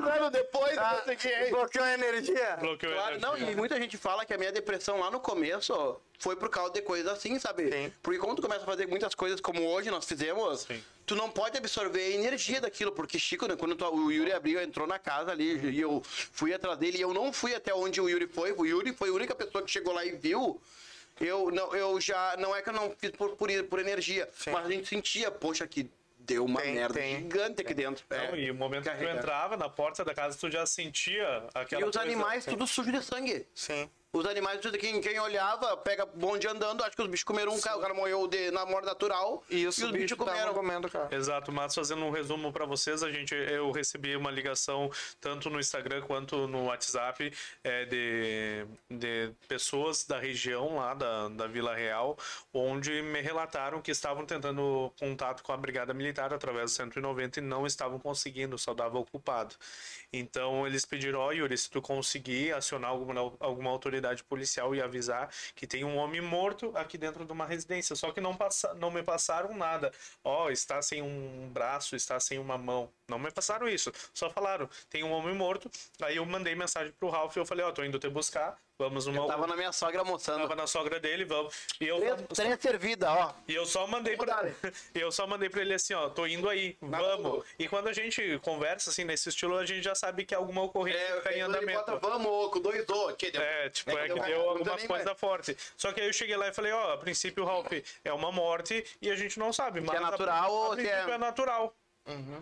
Dois 0.02 0.18
anos 0.18 0.32
depois, 0.32 0.78
Ah, 0.78 1.02
consegui. 1.06 1.50
bloqueou 1.50 1.86
a 1.86 1.94
energia? 1.94 2.58
Bloqueou 2.60 2.94
a 2.94 2.96
Claro, 2.96 3.20
não, 3.20 3.30
energia. 3.36 3.54
e 3.54 3.56
muita 3.56 3.80
gente 3.80 3.98
fala 3.98 4.26
que 4.26 4.34
a 4.34 4.38
minha 4.38 4.52
depressão 4.52 5.00
lá 5.00 5.10
no 5.12 5.20
começo 5.20 6.00
foi 6.20 6.36
por 6.36 6.50
causa 6.50 6.72
de 6.74 6.82
coisas 6.82 7.12
assim, 7.12 7.38
sabe? 7.40 7.72
Sim. 7.72 7.94
Porque 8.02 8.20
quando 8.20 8.38
tu 8.38 8.42
começa 8.42 8.62
a 8.64 8.66
fazer 8.66 8.88
muitas 8.88 9.14
coisas 9.16 9.40
como 9.42 9.66
hoje 9.68 9.90
nós 9.92 10.06
fizemos, 10.06 10.62
Sim. 10.62 10.82
tu 11.06 11.16
não 11.16 11.30
pode 11.30 11.58
absorver 11.58 12.02
a 12.02 12.10
energia 12.12 12.62
daquilo, 12.62 12.92
porque 12.92 13.18
Chico, 13.20 13.48
né, 13.48 13.56
quando 13.56 13.76
tu- 13.76 13.86
o 13.86 14.12
Yuri 14.12 14.32
abriu, 14.32 14.62
entrou 14.62 14.88
na 14.88 14.98
casa 15.00 15.32
ali, 15.32 15.58
e 15.70 15.80
eu 15.82 16.02
fui 16.06 16.54
atrás 16.54 16.78
dele, 16.78 16.98
e 16.98 17.02
eu 17.02 17.14
não 17.14 17.34
fui 17.34 17.54
até 17.56 17.74
onde 17.74 18.00
o 18.00 18.08
Yuri 18.10 18.28
foi, 18.28 18.52
o 18.54 18.66
Yuri 18.66 18.94
foi 18.94 19.10
a 19.10 19.14
única 19.14 19.36
pessoa 19.36 19.64
que 19.64 19.72
chegou 19.72 19.94
lá 19.94 20.06
e 20.06 20.12
viu. 20.12 20.60
Eu, 21.20 21.50
não, 21.50 21.74
eu 21.74 22.00
já, 22.02 22.36
não 22.38 22.54
é 22.54 22.62
que 22.62 22.68
eu 22.70 22.74
não 22.74 22.94
fiz 22.98 23.10
por, 23.12 23.38
por, 23.38 23.50
por 23.70 23.80
energia, 23.80 24.28
Sim. 24.38 24.52
mas 24.52 24.66
a 24.66 24.70
gente 24.70 24.86
sentia, 24.88 25.32
poxa, 25.32 25.66
que 25.66 25.90
deu 26.26 26.44
uma 26.46 26.62
Tem, 26.62 26.74
merda 26.74 26.94
tem. 27.00 27.16
gigante 27.18 27.62
aqui 27.62 27.74
dentro. 27.74 28.04
Não, 28.10 28.18
É. 28.18 28.40
e 28.40 28.52
o 28.52 28.56
momento 28.56 28.90
que 28.90 28.98
tu 28.98 29.04
entrava 29.04 29.56
na 29.58 29.70
porta 29.70 30.04
da 30.04 30.14
casa, 30.14 30.38
tu 30.38 30.50
já 30.50 30.66
sentia 30.66 31.48
aquela 31.54 31.82
E 31.82 31.86
os 31.86 31.92
coisa- 31.96 32.02
animais 32.02 32.46
tudo 32.46 32.66
sujo 32.68 32.92
de 32.92 33.02
sangue. 33.04 33.48
Sim. 33.54 33.90
Os 34.16 34.26
animais, 34.26 34.62
quem, 34.80 35.02
quem 35.02 35.20
olhava, 35.20 35.76
pega 35.76 36.06
bonde 36.06 36.48
andando, 36.48 36.82
acho 36.86 36.96
que 36.96 37.02
os 37.02 37.10
bichos 37.10 37.26
comeram 37.26 37.54
um 37.54 37.60
cara, 37.60 37.78
o 37.78 37.82
cara 37.82 37.94
morreu 37.94 38.26
de, 38.30 38.50
na 38.50 38.66
morte 38.66 38.86
natural 38.86 39.44
E 39.50 39.68
os, 39.68 39.78
os 39.78 39.92
bichos 39.92 40.18
comeram. 40.18 40.54
comendo, 40.54 40.90
cara. 40.90 41.14
Exato, 41.14 41.52
mas 41.52 41.76
fazendo 41.76 42.06
um 42.06 42.10
resumo 42.12 42.50
para 42.54 42.66
vocês, 42.66 43.04
a 43.04 43.12
gente 43.12 43.36
eu 43.36 43.70
recebi 43.72 44.16
uma 44.16 44.32
ligação 44.32 44.90
tanto 45.20 45.50
no 45.50 45.60
Instagram 45.60 46.02
quanto 46.04 46.48
no 46.48 46.68
WhatsApp 46.68 47.30
é, 47.62 47.84
de, 47.84 48.66
de 48.90 49.34
pessoas 49.50 50.06
da 50.06 50.18
região 50.18 50.78
lá 50.78 50.94
da, 50.94 51.28
da 51.28 51.48
Vila 51.48 51.76
Real, 51.76 52.18
onde 52.54 53.02
me 53.02 53.20
relataram 53.20 53.82
que 53.82 53.92
estavam 53.92 54.26
tentando 54.26 54.94
contato 54.98 55.44
com 55.44 55.52
a 55.52 55.58
Brigada 55.58 55.94
Militar 55.94 56.34
através 56.34 56.72
do 56.72 56.76
190 56.76 57.40
e 57.40 57.44
não 57.44 57.68
estavam 57.68 58.00
conseguindo, 58.00 58.58
só 58.58 58.74
dava 58.74 58.98
ocupado. 58.98 59.56
Então 60.20 60.66
eles 60.66 60.86
pediram, 60.86 61.20
ó 61.20 61.32
Yuri, 61.32 61.58
se 61.58 61.70
tu 61.70 61.82
conseguir 61.82 62.54
acionar 62.54 62.92
alguma, 62.92 63.20
alguma 63.40 63.70
autoridade 63.70 64.24
policial 64.24 64.74
e 64.76 64.82
avisar 64.82 65.30
que 65.56 65.68
tem 65.68 65.84
um 65.84 65.98
homem 65.98 66.22
morto 66.22 66.72
aqui 66.76 66.98
dentro 66.98 67.26
de 67.26 67.32
uma 67.32 67.46
residência, 67.46 67.96
só 67.96 68.12
que 68.12 68.22
não, 68.22 68.36
passa, 68.36 68.74
não 68.76 68.92
me 68.92 69.04
passaram 69.04 69.56
nada. 69.56 69.92
Ó, 70.24 70.50
está 70.50 70.82
sem 70.82 71.02
um 71.02 71.50
braço, 71.50 71.96
está 71.96 72.20
sem 72.20 72.40
uma 72.40 72.58
mão. 72.58 72.92
Não 73.08 73.20
me 73.20 73.32
passaram 73.32 73.68
isso. 73.68 73.92
Só 74.14 74.30
falaram, 74.30 74.70
tem 74.90 75.04
um 75.04 75.12
homem 75.12 75.36
morto. 75.36 75.70
Aí 76.02 76.18
eu 76.18 76.26
mandei 76.26 76.56
mensagem 76.56 76.94
pro 76.94 77.10
Ralph 77.10 77.36
e 77.36 77.40
eu 77.40 77.46
falei, 77.46 77.66
ó, 77.66 77.72
tô 77.72 77.84
indo 77.84 78.00
te 78.00 78.10
buscar. 78.10 78.58
Vamos 78.78 79.06
numa. 79.06 79.20
Eu 79.20 79.28
tava 79.28 79.48
na 79.48 79.56
minha 79.56 79.72
sogra 79.72 80.00
almoçando. 80.00 80.42
tava 80.42 80.56
na 80.56 80.68
sogra 80.68 81.00
dele, 81.00 81.24
vamos. 81.24 81.54
E 81.80 81.88
eu, 81.88 81.98
Três, 81.98 82.22
três 82.34 82.62
servida, 82.62 83.10
ó. 83.12 83.34
e 83.48 83.56
eu 83.56 83.66
só 83.66 83.88
mandei 83.88 84.18
Vamos 84.18 84.34
pra, 84.34 84.44
dar. 84.44 84.52
e 84.94 85.00
eu 85.00 85.12
só 85.14 85.26
mandei 85.26 85.50
pra 85.50 85.62
ele 85.62 85.74
assim, 85.74 85.94
ó, 85.94 86.10
tô 86.10 86.28
indo 86.28 86.50
aí, 86.50 86.78
vamos. 86.82 87.22
boa. 87.24 87.46
E 87.58 87.70
quando 87.70 87.88
a 87.88 87.94
gente 87.94 88.38
conversa 88.40 88.90
assim 88.90 89.06
nesse 89.06 89.30
estilo, 89.30 89.58
a 89.58 89.66
gente 89.66 89.82
já 89.82 89.96
sabe 89.96 90.26
que 90.26 90.36
alguma 90.36 90.62
ocorrência 90.64 91.00
É, 91.00 91.22
tá 91.22 91.34
em 91.34 91.40
andamento. 91.42 91.80
bota, 91.80 91.96
vamos, 91.98 92.52
com 92.52 92.60
dois 92.60 92.88
O. 92.90 93.14
Que 93.16 93.32
deu. 93.32 93.42
É, 93.42 93.70
tipo, 93.70 93.92
É 93.92 93.94
é 93.94 94.08
que 94.08 94.14
que 94.14 94.20
deu- 94.20 94.24
deu 94.26 94.50
alguma 94.50 94.78
coisa 94.78 95.16
forte. 95.16 95.56
Só 95.78 95.94
que 95.94 96.02
aí 96.02 96.08
eu 96.08 96.14
cheguei 96.14 96.36
lá 96.36 96.50
e 96.50 96.54
falei, 96.54 96.74
ó, 96.74 96.94
a 96.94 96.98
princípio, 96.98 97.46
Ralph, 97.46 97.72
é 98.04 98.12
uma 98.12 98.32
morte 98.32 98.86
e 99.02 99.10
a 99.10 99.16
gente 99.16 99.40
não 99.40 99.54
sabe. 99.54 99.80
Mas 99.80 99.96
é 99.96 100.00
natural 100.02 100.44
a, 100.44 100.50
ou 100.50 100.72
a 100.74 100.76
princípio 100.76 101.12
é- 101.12 101.14
é 101.14 101.18
natural. 101.18 101.74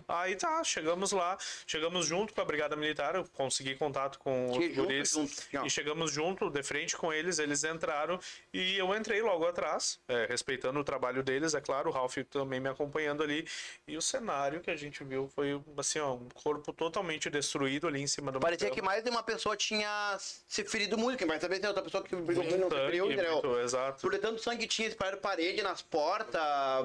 Aí 0.08 0.36
tá, 0.36 0.64
chegamos 0.64 1.12
lá, 1.12 1.38
chegamos 1.66 2.06
junto 2.06 2.34
com 2.34 2.42
a 2.42 2.46
Brigada 2.46 2.76
Militar, 2.76 3.16
eu 3.16 3.26
consegui 3.34 3.76
contato 3.76 4.20
com 4.20 4.52
Que 4.52 4.68
os 4.68 4.76
guris 4.76 5.12
junto, 5.12 5.34
ó. 5.58 5.66
e 5.66 5.70
chegamos 5.70 6.12
junto, 6.12 6.50
de 6.50 6.62
frente 6.62 6.98
com 6.98 7.14
eles, 7.14 7.40
eles 7.40 7.64
entraram 7.64 8.20
e 8.54 8.78
eu 8.78 8.94
entrei 8.96 9.22
logo 9.22 9.46
atrás, 9.46 10.00
é, 10.08 10.26
respeitando 10.26 10.80
o 10.80 10.84
trabalho 10.84 11.24
deles, 11.24 11.54
é 11.54 11.62
claro, 11.62 11.90
o 11.90 11.94
Ralph 11.94 12.18
também 12.30 12.60
me 12.60 12.70
acompanhando 12.70 13.24
ali, 13.24 13.48
e 13.88 13.96
o 13.96 14.02
cenário 14.02 14.60
que 14.60 14.70
a 14.70 14.76
gente 14.76 15.04
viu 15.04 15.30
foi 15.34 15.62
assim, 15.78 16.00
ó, 16.00 16.14
um 16.14 16.28
corpo 16.34 16.74
totalmente 16.74 17.30
destruído 17.30 17.88
ali 17.88 18.02
em 18.02 18.08
cima 18.08 18.32
do 18.32 18.40
Parecia 18.40 18.70
que 18.70 18.82
mais 18.82 19.04
de 19.04 19.10
uma 19.10 19.24
pessoa 19.24 19.56
tinha 19.56 20.18
se 20.20 20.64
ferido 20.66 20.98
muito. 20.98 21.24
Saber 21.40 21.58
se 21.58 21.66
é 21.66 21.68
outra 21.68 21.84
pessoa 21.84 22.04
que 22.04 22.16
brigou 22.16 22.44
muito, 22.44 22.60
não 22.60 22.70
se 22.70 22.76
feriu, 22.76 23.12
entendeu? 23.12 23.34
muito, 23.34 23.60
exato. 23.60 24.02
Por 24.02 24.18
tanto 24.18 24.42
sangue 24.42 24.68
tinha 24.68 24.88
espalhado 24.88 25.18
parede 25.18 25.62
nas 25.62 25.82
portas, 25.82 26.42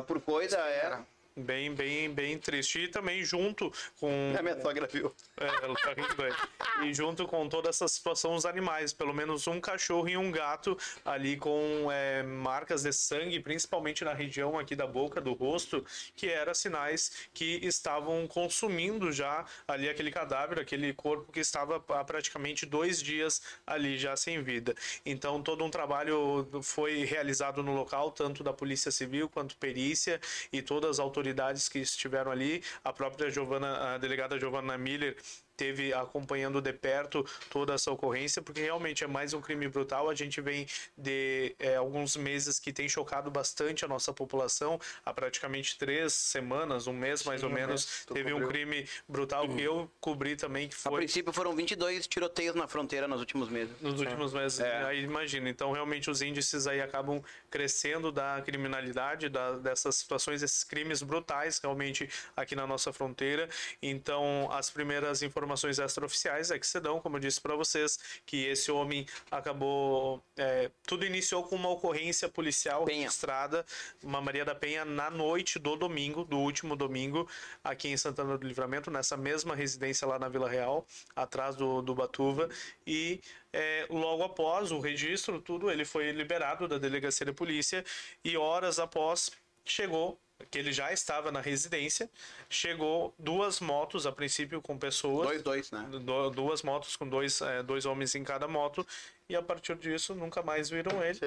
por 0.07 0.21
coisa, 0.21 0.59
era. 0.59 1.05
Bem, 1.39 1.73
bem, 1.73 2.11
bem 2.11 2.37
triste. 2.37 2.81
E 2.81 2.89
também 2.89 3.23
junto 3.23 3.73
com. 4.01 4.35
A 4.37 4.43
minha 4.43 4.61
sogra 4.61 4.89
viu. 4.91 5.15
É, 5.37 5.47
ela 5.47 5.75
tá 5.77 5.93
rindo 5.93 6.23
aí. 6.25 6.89
E 6.89 6.93
junto 6.93 7.29
com 7.29 7.49
toda 7.49 7.69
essa 7.69 7.87
situação, 7.87 8.35
os 8.35 8.45
animais, 8.45 8.93
pelo 8.93 9.15
menos 9.15 9.47
um 9.47 9.61
cachorro 9.61 10.09
e 10.09 10.17
um 10.17 10.33
gato 10.33 10.77
ali 11.05 11.37
com 11.37 11.89
é, 11.93 12.25
marcas 12.25 12.83
de 12.83 12.93
sangue, 12.93 13.39
principalmente 13.39 14.05
na 14.05 14.13
região 14.13 14.59
aqui 14.59 14.75
da 14.75 14.87
boca, 14.87 15.21
do 15.21 15.33
rosto, 15.33 15.85
que 16.17 16.27
eram 16.27 16.53
sinais 16.55 17.29
que 17.33 17.61
estavam 17.63 18.27
consumindo 18.27 19.13
já 19.13 19.45
ali 19.67 19.89
aquele 19.89 20.11
cadáver, 20.11 20.59
aquele 20.59 20.93
corpo 20.93 21.31
que 21.31 21.41
estava 21.41 21.77
há 21.89 22.05
praticamente 22.05 22.67
dois 22.67 23.01
dias 23.01 23.41
ali 23.65 23.97
já 23.97 24.17
sem 24.17 24.43
vida. 24.43 24.75
Então 25.07 25.41
todo 25.41 25.65
um 25.65 25.71
trabalho 25.71 26.49
foi 26.63 27.05
realizado 27.05 27.63
no 27.63 27.75
local, 27.75 28.11
tanto 28.11 28.43
da 28.43 28.53
Polícia 28.53 28.91
Civil 28.91 29.29
quanto 29.29 29.57
perícia 29.57 30.21
e 30.53 30.61
todas 30.61 30.89
as 30.91 30.99
autoridades 30.99 31.28
que 31.69 31.79
estiveram 31.79 32.31
ali, 32.31 32.63
a 32.85 32.93
própria 32.93 33.31
Giovana, 33.31 33.95
a 33.95 33.99
delegada 33.99 34.39
Giovana 34.39 34.77
Miller 34.79 35.17
teve 35.59 35.93
acompanhando 35.93 36.63
de 36.63 36.73
perto 36.73 37.27
toda 37.51 37.75
essa 37.75 37.91
ocorrência, 37.91 38.41
porque 38.41 38.63
realmente 38.63 39.03
é 39.03 39.09
mais 39.09 39.35
um 39.35 39.41
crime 39.41 39.67
brutal. 39.69 40.09
A 40.09 40.15
gente 40.15 40.41
vem 40.41 40.67
de 40.97 41.55
é, 41.59 41.75
alguns 41.75 42.17
meses 42.17 42.61
que 42.61 42.73
tem 42.73 42.89
chocado 42.89 43.29
bastante 43.29 43.85
a 43.85 43.89
nossa 43.89 44.13
população. 44.13 44.81
Há 45.05 45.13
praticamente 45.13 45.77
três 45.77 46.13
semanas, 46.15 46.87
um 46.87 46.93
mês 46.93 47.25
mais 47.25 47.43
ou 47.43 47.51
um 47.51 47.53
menos, 47.53 47.85
mês, 47.85 48.07
teve 48.07 48.33
um 48.33 48.41
cobriu. 48.41 48.49
crime 48.49 48.89
brutal 49.09 49.49
que 49.49 49.61
eu 49.61 49.91
cobri 50.01 50.37
também, 50.37 50.69
que 50.69 50.77
A 50.77 50.79
foi 50.79 50.99
princípio 50.99 51.33
foram 51.33 51.55
22 51.57 52.07
tiroteios 52.07 52.55
na 52.55 52.69
fronteira 52.69 53.09
nos 53.09 53.19
últimos 53.19 53.49
meses. 53.49 53.75
nos 53.81 54.01
últimos 54.01 54.33
meses. 54.33 54.61
É. 54.61 54.85
Aí 54.85 55.03
imagina, 55.03 55.51
então 55.51 55.73
realmente 55.73 56.09
os 56.09 56.23
índices 56.23 56.69
aí 56.69 56.81
acabam 56.81 57.21
crescendo 57.51 58.13
da 58.13 58.41
criminalidade, 58.43 59.29
da, 59.29 59.57
dessas 59.57 59.97
situações, 59.97 60.41
esses 60.41 60.63
crimes 60.63 61.03
brutais 61.03 61.59
realmente 61.59 62.09
aqui 62.37 62.55
na 62.55 62.67
nossa 62.67 62.93
fronteira. 62.93 63.49
Então, 63.83 64.49
as 64.53 64.71
primeiras 64.71 65.21
informações 65.21 65.48
extraoficiais 65.55 66.51
é 66.51 66.59
que 66.59 66.67
se 66.67 66.81
dão, 66.81 67.01
como 67.01 67.17
eu 67.17 67.21
disse 67.21 67.41
para 67.41 67.55
vocês, 67.55 67.99
que 68.27 68.45
esse 68.47 68.71
homem 68.71 69.07
acabou. 69.31 70.23
é, 70.37 70.71
tudo 70.87 71.05
iniciou 71.05 71.45
com 71.45 71.57
uma 71.57 71.69
ocorrência 71.69 72.29
policial 72.29 72.85
Penha. 72.85 73.03
registrada, 73.03 73.65
uma 74.03 74.21
Maria 74.21 74.45
da 74.45 74.55
Penha, 74.55 74.85
na 74.85 75.11
noite 75.11 75.59
do 75.59 75.77
domingo, 75.77 76.25
do 76.25 76.39
último 76.39 76.77
domingo, 76.77 77.29
aqui 77.63 77.89
em 77.89 77.97
Santana 77.97 78.37
do 78.37 78.47
Livramento, 78.47 78.91
nessa 78.91 79.17
mesma 79.17 79.55
residência 79.55 80.07
lá 80.07 80.19
na 80.19 80.29
Vila 80.29 80.49
Real, 80.49 80.87
atrás 81.15 81.57
do, 81.57 81.83
do 81.83 81.95
Batuva. 81.95 82.49
E 82.87 83.21
é, 83.53 83.87
logo 83.91 84.23
após 84.23 84.71
o 84.71 84.81
registro, 84.81 85.41
tudo, 85.41 85.71
ele 85.71 85.85
foi 85.85 86.11
liberado 86.13 86.69
da 86.69 86.79
delegacia 86.79 87.27
de 87.27 87.33
polícia 87.33 87.85
e 88.25 88.37
horas 88.37 88.79
após 88.79 89.31
chegou 89.65 90.19
que 90.51 90.59
ele 90.59 90.73
já 90.73 90.93
estava 90.93 91.33
na 91.33 91.41
residência, 91.41 92.09
chegou 92.49 93.13
duas 93.19 93.61
motos 93.61 94.07
a 94.07 94.13
princípio 94.13 94.63
com 94.63 94.79
pessoas, 94.79 95.29
Dois, 95.29 95.43
dois, 95.43 95.71
né? 95.71 95.87
du- 95.91 96.31
duas 96.31 96.63
motos 96.63 96.97
com 96.97 97.09
dois, 97.09 97.41
é, 97.41 97.63
dois 97.63 97.85
homens 97.87 98.15
em 98.15 98.23
cada 98.25 98.47
moto 98.47 98.87
e 99.29 99.35
a 99.37 99.43
partir 99.43 99.77
disso 99.77 100.15
nunca 100.15 100.43
mais 100.43 100.71
viram 100.71 101.03
ele. 101.03 101.19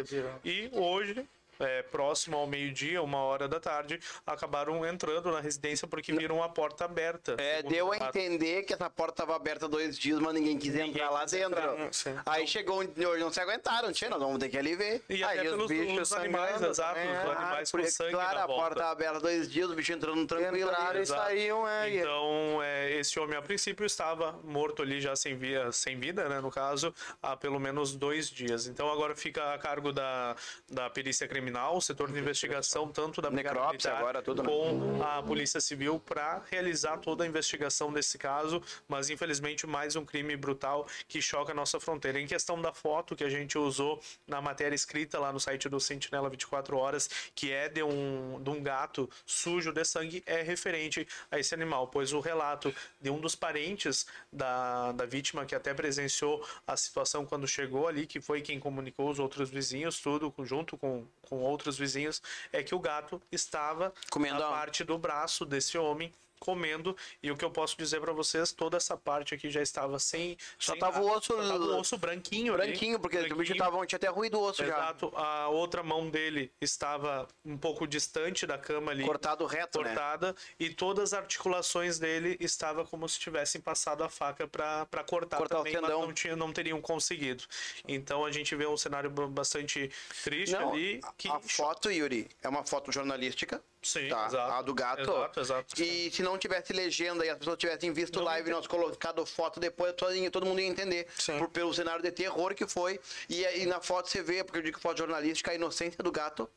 E 0.46 0.70
hoje, 0.74 1.28
é, 1.62 1.84
próximo 1.84 2.38
ao 2.38 2.48
meio-dia, 2.48 3.02
uma 3.02 3.20
hora 3.20 3.48
da 3.48 3.60
tarde, 3.60 4.00
acabaram 4.26 4.86
entrando 4.86 5.32
na 5.32 5.40
residência 5.40 5.88
porque 5.88 6.12
viram 6.14 6.44
a 6.44 6.50
porta 6.50 6.86
aberta. 6.86 7.36
É, 7.38 7.64
deu 7.64 7.92
a 7.92 7.98
entender 7.98 8.64
que 8.64 8.74
essa 8.74 8.90
porta 8.90 9.24
estava 9.24 9.36
aberta 9.36 9.68
dois 9.68 9.98
dias, 9.98 10.20
mas 10.20 10.34
ninguém 10.34 10.58
quis 10.58 10.74
Ninguém 10.74 10.90
entrar 10.90 11.10
lá 11.10 11.22
quis 11.22 11.32
dentro. 11.32 11.60
entrar, 11.60 11.94
sim. 11.94 12.16
Aí 12.26 12.48
chegou 12.48 12.82
um 12.82 12.88
não 13.20 13.32
se 13.32 13.40
aguentaram, 13.40 13.92
tia, 13.92 14.10
nós 14.10 14.20
vamos 14.20 14.40
ter 14.40 14.50
que 14.50 14.58
ali 14.58 14.76
ver. 14.76 15.04
E 15.10 15.24
Aí 15.24 15.40
até 15.40 15.50
os 15.50 15.56
pelos 15.56 15.68
bichos 15.68 16.12
os 16.12 16.14
animais, 16.14 16.62
exato, 16.62 16.96
também, 16.96 17.12
os 17.12 17.18
é. 17.18 17.32
animais 17.32 17.72
com 17.72 17.84
sangue 17.86 18.12
claro, 18.12 18.40
a 18.40 18.48
porta 18.48 18.86
aberta 18.86 19.20
dois 19.20 19.50
dias, 19.50 19.70
o 19.70 19.76
bicho 19.76 19.94
entrando 19.94 20.26
tranquilo. 20.26 20.72
Entraram 20.72 21.02
e 21.02 21.06
saíam, 21.06 21.68
é. 21.68 21.96
Então, 21.96 22.60
é, 22.64 22.92
esse 22.94 23.20
homem 23.20 23.38
a 23.38 23.42
princípio 23.42 23.86
estava 23.86 24.40
morto 24.44 24.82
ali 24.82 25.00
já 25.00 25.16
sem, 25.16 25.36
via, 25.36 25.72
sem 25.72 26.00
vida, 26.00 26.28
né, 26.28 26.40
no 26.40 26.52
caso, 26.52 26.94
há 27.22 27.36
pelo 27.36 27.60
menos 27.60 27.96
dois 27.96 28.30
dias. 28.30 28.68
Então 28.68 28.92
agora 28.92 29.16
fica 29.16 29.54
a 29.54 29.58
cargo 29.58 29.92
da, 29.92 30.36
da 30.70 30.90
perícia 30.90 31.28
criminal, 31.28 31.51
o 31.60 31.82
setor 31.82 32.12
de 32.12 32.20
investigação, 32.20 32.88
tanto 32.88 33.22
da 33.22 33.30
Necrópsia 33.30 33.94
agora, 33.94 34.22
tudo, 34.22 34.44
né? 34.44 34.50
com 34.50 35.04
a 35.04 35.22
Polícia 35.22 35.60
Civil 35.60 36.00
para 36.00 36.42
realizar 36.50 36.98
toda 36.98 37.24
a 37.24 37.28
investigação 37.28 37.92
desse 37.92 38.18
caso, 38.18 38.62
mas 38.88 39.10
infelizmente 39.10 39.68
mais 39.68 39.96
um 39.96 40.06
crime 40.06 40.36
brutal 40.36 40.88
que 41.08 41.22
choca 41.22 41.52
a 41.52 41.56
nossa 41.56 41.80
fronteira. 41.80 42.20
Em 42.20 42.28
questão 42.28 42.62
da 42.62 42.74
foto 42.74 43.16
que 43.16 43.24
a 43.24 43.30
gente 43.30 43.58
usou 43.58 44.02
na 44.28 44.42
matéria 44.42 44.76
escrita 44.76 45.20
lá 45.20 45.32
no 45.32 45.40
site 45.40 45.68
do 45.70 45.80
Sentinela 45.80 46.30
24 46.30 46.78
Horas, 46.78 47.10
que 47.36 47.52
é 47.52 47.68
de 47.70 47.84
um, 47.84 48.42
de 48.42 48.50
um 48.50 48.62
gato 48.62 49.10
sujo 49.26 49.72
de 49.72 49.84
sangue, 49.84 50.24
é 50.26 50.42
referente 50.42 51.08
a 51.30 51.40
esse 51.40 51.54
animal, 51.54 51.88
pois 51.88 52.14
o 52.14 52.20
relato 52.20 52.74
de 53.00 53.10
um 53.10 53.20
dos 53.20 53.36
parentes 53.36 54.06
da, 54.32 54.92
da 54.92 55.06
vítima, 55.06 55.46
que 55.46 55.56
até 55.56 55.74
presenciou 55.74 56.46
a 56.66 56.78
situação 56.78 57.26
quando 57.26 57.48
chegou 57.48 57.88
ali, 57.88 58.06
que 58.06 58.20
foi 58.22 58.42
quem 58.42 58.60
comunicou 58.60 59.10
os 59.10 59.20
outros 59.20 59.50
vizinhos, 59.50 60.00
tudo 60.00 60.34
junto 60.44 60.78
com, 60.78 61.06
com 61.22 61.41
outros 61.42 61.78
vizinhos, 61.78 62.22
é 62.52 62.62
que 62.64 62.74
o 62.76 62.80
gato 62.80 63.22
estava 63.32 63.94
Comendo 64.10 64.40
na 64.40 64.48
a- 64.48 64.52
parte 64.52 64.84
do 64.84 64.98
braço 64.98 65.46
desse 65.46 65.78
homem 65.78 66.14
comendo 66.52 66.98
e 67.22 67.30
o 67.32 67.38
que 67.38 67.46
eu 67.46 67.52
posso 67.52 67.78
dizer 67.78 68.02
para 68.02 68.12
vocês 68.12 68.52
toda 68.52 68.76
essa 68.76 68.98
parte 68.98 69.36
aqui 69.36 69.48
já 69.50 69.62
estava 69.62 70.00
sem 70.00 70.36
Só 70.58 70.72
sem 70.72 70.80
tava 70.80 71.00
o 71.00 71.10
osso- 71.10 71.28
Só 71.34 71.48
tava 71.48 71.64
o 71.64 71.80
osso 71.80 71.98
branquinho 72.00 72.56
ali. 72.56 72.68
Branquinho, 72.68 73.00
porque 73.00 73.18
o 73.18 73.22
bicho 73.22 73.36
Branquinho. 73.36 73.58
tava, 73.60 73.86
tinha 73.86 73.98
até 73.98 74.08
ruído 74.08 74.40
o 74.40 74.42
osso 74.44 74.66
já. 74.66 74.74
Exato, 74.74 75.12
a 75.16 75.48
outra 75.50 75.84
mão 75.84 76.10
dele 76.10 76.52
estava 76.60 77.28
um 77.46 77.56
pouco 77.58 77.86
distante 77.88 78.48
da 78.48 78.58
cama 78.58 78.92
ali, 78.92 79.06
Cortado 79.06 79.46
reto, 79.46 79.80
né? 79.82 79.90
cortada, 79.90 80.36
e 80.60 80.70
todas 80.72 81.14
as 81.14 81.20
articulações 81.20 82.00
dele 82.00 82.36
estava 82.40 82.84
como 82.86 83.08
se 83.08 83.20
tivessem 83.20 83.62
passado 83.62 84.04
a 84.04 84.10
faca 84.10 84.48
para 84.48 84.86
cortar, 85.08 85.38
Cortar 85.38 85.56
o 85.56 85.58
também, 85.60 85.74
mas 85.74 85.82
tendão. 85.84 86.02
não, 86.02 86.14
tinha, 86.14 86.36
não 86.36 86.52
teriam 86.52 86.82
conseguido. 86.82 87.44
Então 87.88 88.26
a 88.26 88.32
gente 88.32 88.56
vê 88.56 88.66
um 88.66 88.76
cenário 88.78 89.10
bastante 89.12 89.92
triste 90.24 90.54
Não, 90.54 90.72
ali. 90.72 91.00
Que 91.18 91.30
a 91.30 91.40
foto, 91.40 91.92
Yuri, 91.92 92.28
é 92.42 92.50
uma 92.50 92.64
foto 92.66 92.92
jornalística. 92.92 93.62
Sim, 93.82 94.08
tá? 94.10 94.28
exato. 94.28 94.52
A 94.54 94.62
do 94.62 94.74
gato. 94.76 95.02
Exato, 95.02 95.40
exato. 95.40 95.82
E 95.82 96.12
se 96.12 96.22
não 96.22 96.38
tivesse 96.38 96.72
legenda 96.72 97.26
e 97.26 97.30
as 97.30 97.38
pessoas 97.38 97.58
tivessem 97.58 97.92
visto 97.92 98.18
Não 98.20 98.26
live 98.26 98.50
e 98.50 98.54
nós 98.54 98.68
colocado 98.68 99.26
foto 99.26 99.60
depois, 99.60 99.94
todo, 99.94 100.14
todo 100.32 100.46
mundo 100.46 100.62
ia 100.62 100.68
entender. 100.68 101.08
Sim. 101.18 101.38
Por, 101.40 101.50
pelo 101.50 101.74
cenário 101.74 102.02
de 102.04 102.12
terror 102.12 102.54
que 102.54 102.68
foi. 102.68 103.00
E, 103.28 103.46
aí 103.46 103.66
na 103.66 103.82
foto 103.82 104.08
você 104.10 104.22
vê, 104.22 104.44
porque 104.44 104.60
eu 104.60 104.64
digo 104.64 104.80
foto 104.80 105.00
jornalística, 105.00 105.50
a 105.52 105.56
inocência 105.56 106.04
do 106.04 106.12
gato. 106.12 106.48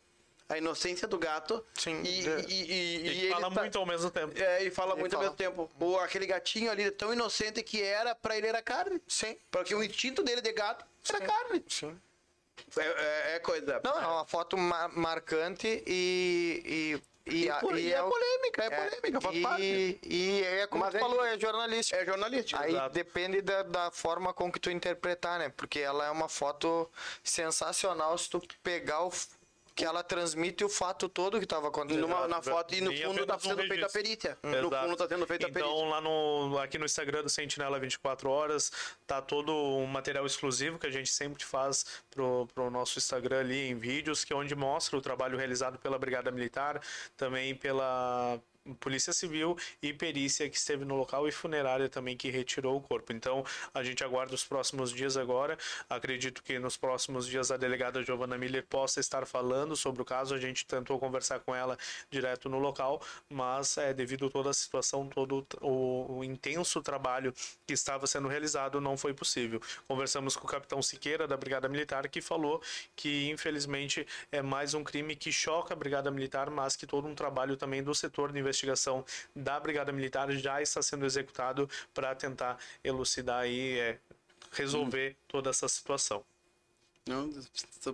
A 0.46 0.58
inocência 0.58 1.08
do 1.08 1.18
gato. 1.18 1.64
Sim, 1.74 2.02
E, 2.02 2.22
de- 2.22 2.52
e, 2.52 2.62
e, 2.72 3.08
E 3.08 3.26
e 3.26 3.30
fala 3.30 3.50
tá- 3.50 3.60
muito 3.62 3.78
ao 3.78 3.86
mesmo 3.86 4.10
tempo. 4.10 4.38
É, 4.38 4.62
e 4.62 4.70
fala 4.70 4.92
Ele 4.92 5.00
muito 5.00 5.12
fala. 5.12 5.24
ao 5.28 5.30
mesmo 5.32 5.36
tempo. 5.38 5.70
O, 5.80 5.98
aquele 5.98 6.26
gatinho 6.26 6.70
ali, 6.70 6.90
tão 6.90 7.14
inocente 7.14 7.62
que 7.62 7.80
era, 7.82 8.14
pra 8.14 8.36
ele 8.36 8.46
era 8.48 8.60
carne. 8.60 9.00
Sim. 9.08 9.38
Porque 9.50 9.74
o 9.74 9.82
instinto 9.82 10.22
dele 10.22 10.42
de 10.42 10.52
gato 10.52 10.84
era 11.08 11.18
Sim. 11.18 11.24
carne. 11.24 11.64
Sim. 11.66 12.00
É, 12.76 12.82
é- 12.82 13.36
é 13.36 13.38
coisa. 13.38 13.80
Não, 13.82 13.98
é 14.02 14.06
uma 14.06 14.26
foto 14.26 14.58
ma- 14.58 14.88
marcante 14.88 15.82
e. 15.86 17.00
E, 17.26 17.44
e, 17.44 17.50
a- 17.50 17.60
e 17.74 17.80
e 17.80 17.92
é 17.92 18.02
o- 18.02 18.10
polêmica, 18.10 18.64
é 18.64 18.70
polêmica, 18.70 19.20
faz 19.20 19.36
e, 19.36 19.40
parte. 19.42 19.98
E 20.02 20.42
é 20.44 20.66
como 20.66 20.84
Mas 20.84 20.90
tu 20.92 20.96
é- 20.98 21.00
falou, 21.00 21.24
é 21.24 21.38
jornalístico. 21.38 21.98
É 21.98 22.04
jornalístico. 22.04 22.60
Aí 22.62 22.72
Exato. 22.72 22.94
depende 22.94 23.40
da, 23.40 23.62
da 23.62 23.90
forma 23.90 24.34
com 24.34 24.52
que 24.52 24.60
tu 24.60 24.70
interpretar, 24.70 25.38
né? 25.38 25.48
Porque 25.56 25.78
ela 25.80 26.04
é 26.06 26.10
uma 26.10 26.28
foto 26.28 26.90
sensacional 27.22 28.16
se 28.18 28.28
tu 28.28 28.42
pegar 28.62 29.02
o 29.04 29.10
que 29.74 29.84
ela 29.84 30.02
transmite 30.04 30.64
o 30.64 30.68
fato 30.68 31.08
todo 31.08 31.38
que 31.38 31.44
estava 31.44 31.66
E 31.66 31.68
acontecendo. 31.68 32.02
numa- 32.06 32.28
na 32.28 32.40
foto 32.40 32.74
e 32.74 32.80
no 32.80 32.90
Nem 32.90 33.02
fundo 33.02 33.26
tá 33.26 33.34
apenas 33.34 33.44
um 33.44 33.48
sendo 33.60 33.68
feita 33.68 33.86
a 33.86 33.90
perícia. 33.90 34.38
No 34.42 34.54
Exato. 34.56 34.84
fundo 34.84 34.96
tá 34.96 35.08
sendo 35.08 35.26
feita 35.26 35.46
a 35.46 35.50
perícia. 35.50 35.72
Então, 35.74 35.88
lá 35.88 36.00
no, 36.00 36.58
aqui 36.58 36.78
no 36.78 36.84
Instagram 36.84 37.22
do 37.24 37.28
Sentinela 37.28 37.78
24 37.80 38.30
Horas, 38.30 38.70
tá 39.06 39.20
todo 39.20 39.52
um 39.52 39.86
material 39.86 40.24
exclusivo 40.26 40.78
que 40.78 40.86
a 40.86 40.90
gente 40.90 41.10
sempre 41.10 41.44
faz 41.44 41.84
pro, 42.10 42.46
pro 42.54 42.70
nosso 42.70 42.98
Instagram 42.98 43.40
ali 43.40 43.68
em 43.70 43.74
vídeos, 43.74 44.24
que 44.24 44.32
é 44.32 44.36
onde 44.36 44.54
mostra 44.54 44.96
o 44.96 45.00
trabalho 45.00 45.36
realizado 45.36 45.78
pela 45.78 45.98
Brigada 45.98 46.30
Militar, 46.30 46.80
também 47.16 47.54
pela 47.54 48.38
Polícia 48.80 49.12
Civil 49.12 49.56
e 49.82 49.92
perícia 49.92 50.48
que 50.48 50.56
esteve 50.56 50.84
no 50.86 50.96
local 50.96 51.28
e 51.28 51.32
funerária 51.32 51.86
também 51.86 52.16
que 52.16 52.30
retirou 52.30 52.76
o 52.76 52.80
corpo. 52.80 53.12
Então, 53.12 53.44
a 53.74 53.82
gente 53.82 54.02
aguarda 54.02 54.34
os 54.34 54.44
próximos 54.44 54.90
dias 54.90 55.18
agora. 55.18 55.58
Acredito 55.88 56.42
que 56.42 56.58
nos 56.58 56.76
próximos 56.76 57.26
dias 57.26 57.50
a 57.50 57.58
delegada 57.58 58.02
Giovana 58.02 58.38
Miller 58.38 58.64
possa 58.66 59.00
estar 59.00 59.26
falando 59.26 59.76
sobre 59.76 60.00
o 60.00 60.04
caso. 60.04 60.34
A 60.34 60.40
gente 60.40 60.64
tentou 60.64 60.98
conversar 60.98 61.40
com 61.40 61.54
ela 61.54 61.76
direto 62.10 62.48
no 62.48 62.58
local, 62.58 63.02
mas 63.28 63.76
é, 63.76 63.92
devido 63.92 64.26
a 64.26 64.30
toda 64.30 64.48
a 64.48 64.54
situação, 64.54 65.06
todo 65.08 65.46
o, 65.60 66.18
o 66.18 66.24
intenso 66.24 66.80
trabalho 66.80 67.34
que 67.66 67.74
estava 67.74 68.06
sendo 68.06 68.28
realizado, 68.28 68.80
não 68.80 68.96
foi 68.96 69.12
possível. 69.12 69.60
Conversamos 69.86 70.36
com 70.36 70.46
o 70.46 70.50
capitão 70.50 70.80
Siqueira 70.80 71.28
da 71.28 71.36
Brigada 71.36 71.68
Militar 71.68 72.08
que 72.08 72.22
falou 72.22 72.62
que 72.96 73.28
infelizmente 73.30 74.06
é 74.32 74.40
mais 74.40 74.72
um 74.72 74.82
crime 74.82 75.14
que 75.14 75.30
choca 75.30 75.74
a 75.74 75.76
Brigada 75.76 76.10
Militar, 76.10 76.48
mas 76.48 76.76
que 76.76 76.86
todo 76.86 77.06
um 77.06 77.14
trabalho 77.14 77.56
também 77.58 77.82
do 77.82 77.94
setor 77.94 78.32
de 78.32 78.38
investigação 78.38 78.53
da 79.34 79.58
Brigada 79.58 79.92
Militar 79.92 80.30
já 80.32 80.60
está 80.62 80.82
sendo 80.82 81.04
executado 81.04 81.68
para 81.92 82.14
tentar 82.14 82.58
elucidar 82.82 83.46
e 83.46 83.78
é, 83.78 83.98
resolver 84.52 85.16
toda 85.28 85.50
essa 85.50 85.68
situação. 85.68 86.24
Não, 87.06 87.30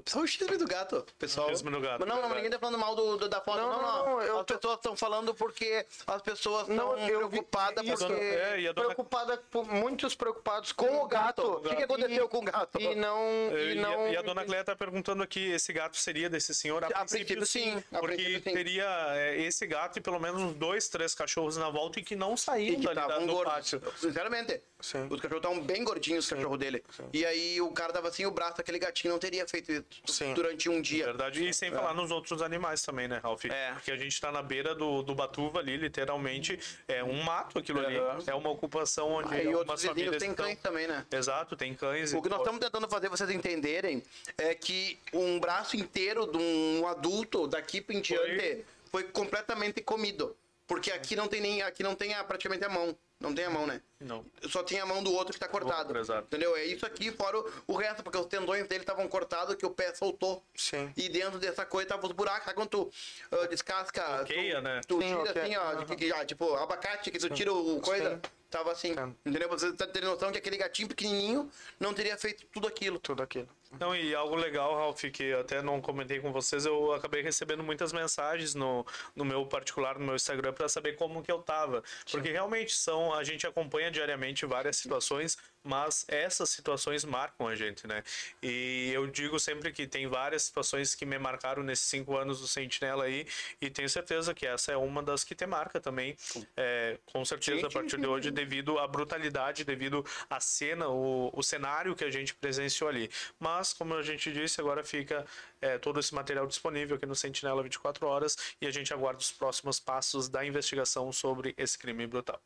só 0.06 0.20
o 0.20 0.26
chisme 0.26 0.56
do 0.56 0.68
gato, 0.68 1.04
pessoal. 1.18 1.48
O 1.48 1.50
chisme 1.50 1.68
do 1.68 1.80
gato, 1.80 1.98
Mas 1.98 2.08
não, 2.08 2.22
não, 2.22 2.32
ninguém 2.32 2.48
tá 2.48 2.60
falando 2.60 2.78
mal 2.78 2.94
do, 2.94 3.16
do- 3.16 3.28
da 3.28 3.40
foto. 3.40 3.58
Não, 3.58 3.68
Não, 3.70 3.82
não. 3.82 4.04
não, 4.06 4.22
eu 4.22 4.38
as 4.38 4.46
tô- 4.46 4.54
pessoas 4.54 4.76
estão 4.76 4.96
falando 4.96 5.34
porque 5.34 5.84
as 6.06 6.22
pessoas 6.22 6.68
estão 6.68 6.94
vi- 6.94 7.06
preocupadas 7.06 7.84
isso, 7.84 8.06
porque... 8.06 8.22
É, 8.22 8.60
e 8.60 8.68
a 8.68 8.72
dona- 8.72 8.86
preocupada, 8.94 9.36
por- 9.50 9.66
muitos 9.66 10.14
preocupados 10.14 10.70
Com 10.70 11.02
o 11.02 11.08
gato. 11.08 11.42
O 11.42 11.60
que, 11.60 11.74
que 11.74 11.80
E- 11.80 11.84
aconteceu 11.84 12.28
com 12.28 12.38
o 12.38 12.42
gato? 12.42 12.80
E 12.80 12.94
não. 12.94 13.18
E, 13.52 13.74
E 13.74 13.78
a- 13.78 13.82
não 13.82 14.08
e 14.12 14.16
a 14.16 14.22
dona 14.22 14.44
Cléia 14.44 14.62
tá 14.62 14.76
perguntando 14.76 15.24
aqui, 15.24 15.50
esse 15.50 15.72
gato 15.72 15.96
seria 15.96 16.30
desse 16.30 16.54
senhor? 16.54 16.84
A 16.84 17.04
princípio, 17.04 17.44
sim. 17.44 17.82
A 17.90 17.98
porque 17.98 18.14
princípio, 18.14 18.42
sim. 18.44 18.52
teria 18.56 18.86
é, 19.16 19.40
esse 19.42 19.66
gato 19.66 19.98
e 19.98 20.00
pelo 20.00 20.20
menos 20.20 20.40
uns 20.40 20.54
dois, 20.54 20.88
três 20.88 21.16
cachorros 21.16 21.56
na 21.56 21.68
volta 21.68 21.98
e 21.98 22.04
que 22.04 22.14
não 22.14 22.34
E 22.34 22.38
saíam 22.38 22.80
que 22.80 22.94
dali 22.94 23.26
do 23.26 23.32
gordos. 23.32 23.52
pátio. 23.54 23.82
Sinceramente. 23.98 24.62
Sim. 24.78 25.08
Os 25.10 25.20
cachorros 25.20 25.44
estavam 25.44 25.60
bem 25.60 25.82
gordinhos, 25.82 26.26
os 26.26 26.30
cachorros 26.30 26.58
dele. 26.60 26.84
E 27.12 27.26
aí 27.26 27.60
o 27.60 27.72
cara 27.72 27.92
tava 27.92 28.06
assim, 28.06 28.24
o 28.24 28.30
braço 28.30 28.56
daquele 28.58 28.78
gatinho. 28.78 28.99
Gatinho 29.00 29.12
não 29.12 29.18
teria 29.18 29.46
feito 29.48 29.72
isso 29.72 29.84
Sim. 30.06 30.34
durante 30.34 30.68
um 30.68 30.80
dia. 30.80 31.06
Verdade. 31.06 31.48
E 31.48 31.54
sem 31.54 31.70
falar 31.70 31.94
nos 31.94 32.10
outros 32.10 32.42
animais 32.42 32.82
também, 32.82 33.08
né, 33.08 33.18
Ralf? 33.22 33.44
É. 33.46 33.72
Porque 33.72 33.90
a 33.90 33.96
gente 33.96 34.20
tá 34.20 34.30
na 34.30 34.42
beira 34.42 34.74
do, 34.74 35.02
do 35.02 35.14
Batuva 35.14 35.60
ali, 35.60 35.76
literalmente. 35.76 36.58
É 36.86 37.02
um 37.02 37.22
mato 37.22 37.58
aquilo 37.58 37.80
ali. 37.84 37.96
Aham. 37.96 38.18
É 38.26 38.34
uma 38.34 38.50
ocupação 38.50 39.08
onde 39.12 39.34
Ah, 39.34 39.42
e 39.42 39.54
outros 39.54 39.84
famílias 39.84 40.16
têm 40.18 40.30
estão- 40.30 40.44
cães 40.46 40.58
também, 40.60 40.86
né? 40.86 41.04
Exato, 41.10 41.56
tem 41.56 41.74
cães. 41.74 42.12
O 42.12 42.22
que 42.22 42.28
nós 42.28 42.40
estamos 42.40 42.60
tentando 42.60 42.88
fazer 42.88 43.08
vocês 43.08 43.30
entenderem 43.30 44.02
é 44.36 44.54
que 44.54 44.98
um 45.12 45.40
braço 45.40 45.76
inteiro 45.76 46.26
de 46.26 46.38
um 46.38 46.86
adulto 46.86 47.46
daqui 47.46 47.80
para 47.80 47.94
em 47.96 48.00
diante 48.00 48.64
foi 48.90 49.04
completamente 49.04 49.80
comido. 49.80 50.36
Porque 50.70 50.92
aqui 50.92 51.16
não 51.16 51.26
tem 51.26 51.40
nem 51.40 51.62
aqui 51.62 51.82
não 51.82 51.96
tem 51.96 52.14
a- 52.14 52.22
praticamente 52.22 52.64
a 52.64 52.68
mão. 52.68 52.96
Não 53.18 53.34
tem 53.34 53.44
a 53.44 53.50
mão, 53.50 53.66
né? 53.66 53.82
Não. 53.98 54.24
Só 54.48 54.62
tem 54.62 54.78
a 54.78 54.86
mão 54.86 55.02
do 55.02 55.12
outro 55.12 55.34
que 55.34 55.40
tá 55.40 55.48
cortado. 55.48 55.80
outro, 55.88 55.98
exato. 55.98 56.22
Entendeu? 56.28 56.56
É 56.56 56.64
isso 56.64 56.86
aqui, 56.86 57.10
fora 57.10 57.38
o, 57.40 57.52
o 57.66 57.74
resto, 57.76 58.04
porque 58.04 58.16
os 58.16 58.26
tendões 58.26 58.66
dele 58.68 58.82
estavam 58.84 59.06
cortados 59.08 59.56
que 59.56 59.66
o 59.66 59.70
pé 59.70 59.92
soltou. 59.94 60.40
Sim. 60.54 60.90
E 60.96 61.08
dentro 61.08 61.40
dessa 61.40 61.66
coisa 61.66 61.88
tava 61.88 62.06
os 62.06 62.12
buracos. 62.12 62.44
Sabe 62.44 62.54
quando 62.54 62.68
tu 62.68 62.90
ah, 63.32 63.46
descasca. 63.48 64.00
Bloqueia, 64.18 64.56
tu, 64.58 64.62
né? 64.62 64.80
Tu 64.86 64.94
Sim, 65.02 65.08
tira 65.08 65.20
ok. 65.32 65.42
assim, 65.42 65.56
ó, 65.56 65.74
de- 65.84 65.96
que- 65.96 66.12
ah, 66.12 66.24
tipo, 66.24 66.54
abacate, 66.54 67.10
que 67.10 67.18
tu 67.18 67.28
tira 67.30 67.52
o 67.52 67.80
coisa. 67.80 68.10
Sim. 68.14 68.20
Tava 68.48 68.72
assim. 68.72 68.94
Sim. 68.94 69.16
Entendeu? 69.26 69.48
Você 69.48 69.72
tá 69.72 69.86
tendo 69.88 70.06
noção 70.06 70.30
que 70.32 70.38
aquele 70.38 70.56
gatinho 70.56 70.88
pequenininho 70.88 71.50
não 71.78 71.92
teria 71.92 72.16
feito 72.16 72.46
tudo 72.52 72.66
aquilo. 72.68 72.98
Tudo 73.00 73.22
aquilo. 73.22 73.48
Não, 73.78 73.94
e 73.94 74.14
algo 74.14 74.34
legal, 74.34 74.74
Ralf, 74.74 75.04
que 75.12 75.32
até 75.32 75.62
não 75.62 75.80
comentei 75.80 76.18
com 76.18 76.32
vocês, 76.32 76.66
eu 76.66 76.92
acabei 76.92 77.22
recebendo 77.22 77.62
muitas 77.62 77.92
mensagens 77.92 78.54
no, 78.54 78.84
no 79.14 79.24
meu 79.24 79.46
particular, 79.46 79.98
no 79.98 80.04
meu 80.04 80.16
Instagram, 80.16 80.52
para 80.52 80.68
saber 80.68 80.96
como 80.96 81.22
que 81.22 81.30
eu 81.30 81.40
tava. 81.40 81.82
Porque 82.10 82.30
realmente 82.32 82.74
são, 82.74 83.14
a 83.14 83.22
gente 83.22 83.46
acompanha 83.46 83.90
diariamente 83.90 84.44
várias 84.44 84.76
situações, 84.76 85.38
mas 85.62 86.04
essas 86.08 86.50
situações 86.50 87.04
marcam 87.04 87.46
a 87.46 87.54
gente, 87.54 87.86
né? 87.86 88.02
E 88.42 88.90
eu 88.92 89.06
digo 89.06 89.38
sempre 89.38 89.70
que 89.72 89.86
tem 89.86 90.06
várias 90.06 90.42
situações 90.42 90.94
que 90.94 91.04
me 91.04 91.18
marcaram 91.18 91.62
nesses 91.62 91.86
cinco 91.86 92.16
anos 92.16 92.40
do 92.40 92.48
Sentinela 92.48 93.04
aí, 93.04 93.26
e 93.60 93.70
tenho 93.70 93.88
certeza 93.88 94.34
que 94.34 94.46
essa 94.46 94.72
é 94.72 94.76
uma 94.76 95.02
das 95.02 95.22
que 95.22 95.34
te 95.34 95.46
marca 95.46 95.78
também. 95.78 96.16
É, 96.56 96.98
com 97.12 97.24
certeza, 97.24 97.66
a 97.66 97.70
partir 97.70 97.98
de 97.98 98.06
hoje, 98.06 98.30
devido 98.30 98.78
à 98.78 98.88
brutalidade, 98.88 99.64
devido 99.64 100.04
à 100.28 100.40
cena, 100.40 100.88
o, 100.88 101.30
o 101.32 101.42
cenário 101.42 101.94
que 101.94 102.04
a 102.04 102.10
gente 102.10 102.34
presenciou 102.34 102.88
ali. 102.88 103.10
Mas, 103.38 103.59
como 103.72 103.94
a 103.94 104.02
gente 104.02 104.32
disse, 104.32 104.60
agora 104.60 104.82
fica 104.84 105.24
é, 105.60 105.78
todo 105.78 106.00
esse 106.00 106.14
material 106.14 106.46
disponível 106.46 106.96
aqui 106.96 107.06
no 107.06 107.14
Sentinela 107.14 107.62
24 107.62 108.06
horas 108.06 108.36
e 108.60 108.66
a 108.66 108.70
gente 108.70 108.92
aguarda 108.92 109.20
os 109.20 109.32
próximos 109.32 109.78
passos 109.78 110.28
da 110.28 110.44
investigação 110.44 111.12
sobre 111.12 111.54
esse 111.56 111.78
crime 111.78 112.06
brutal. 112.06 112.40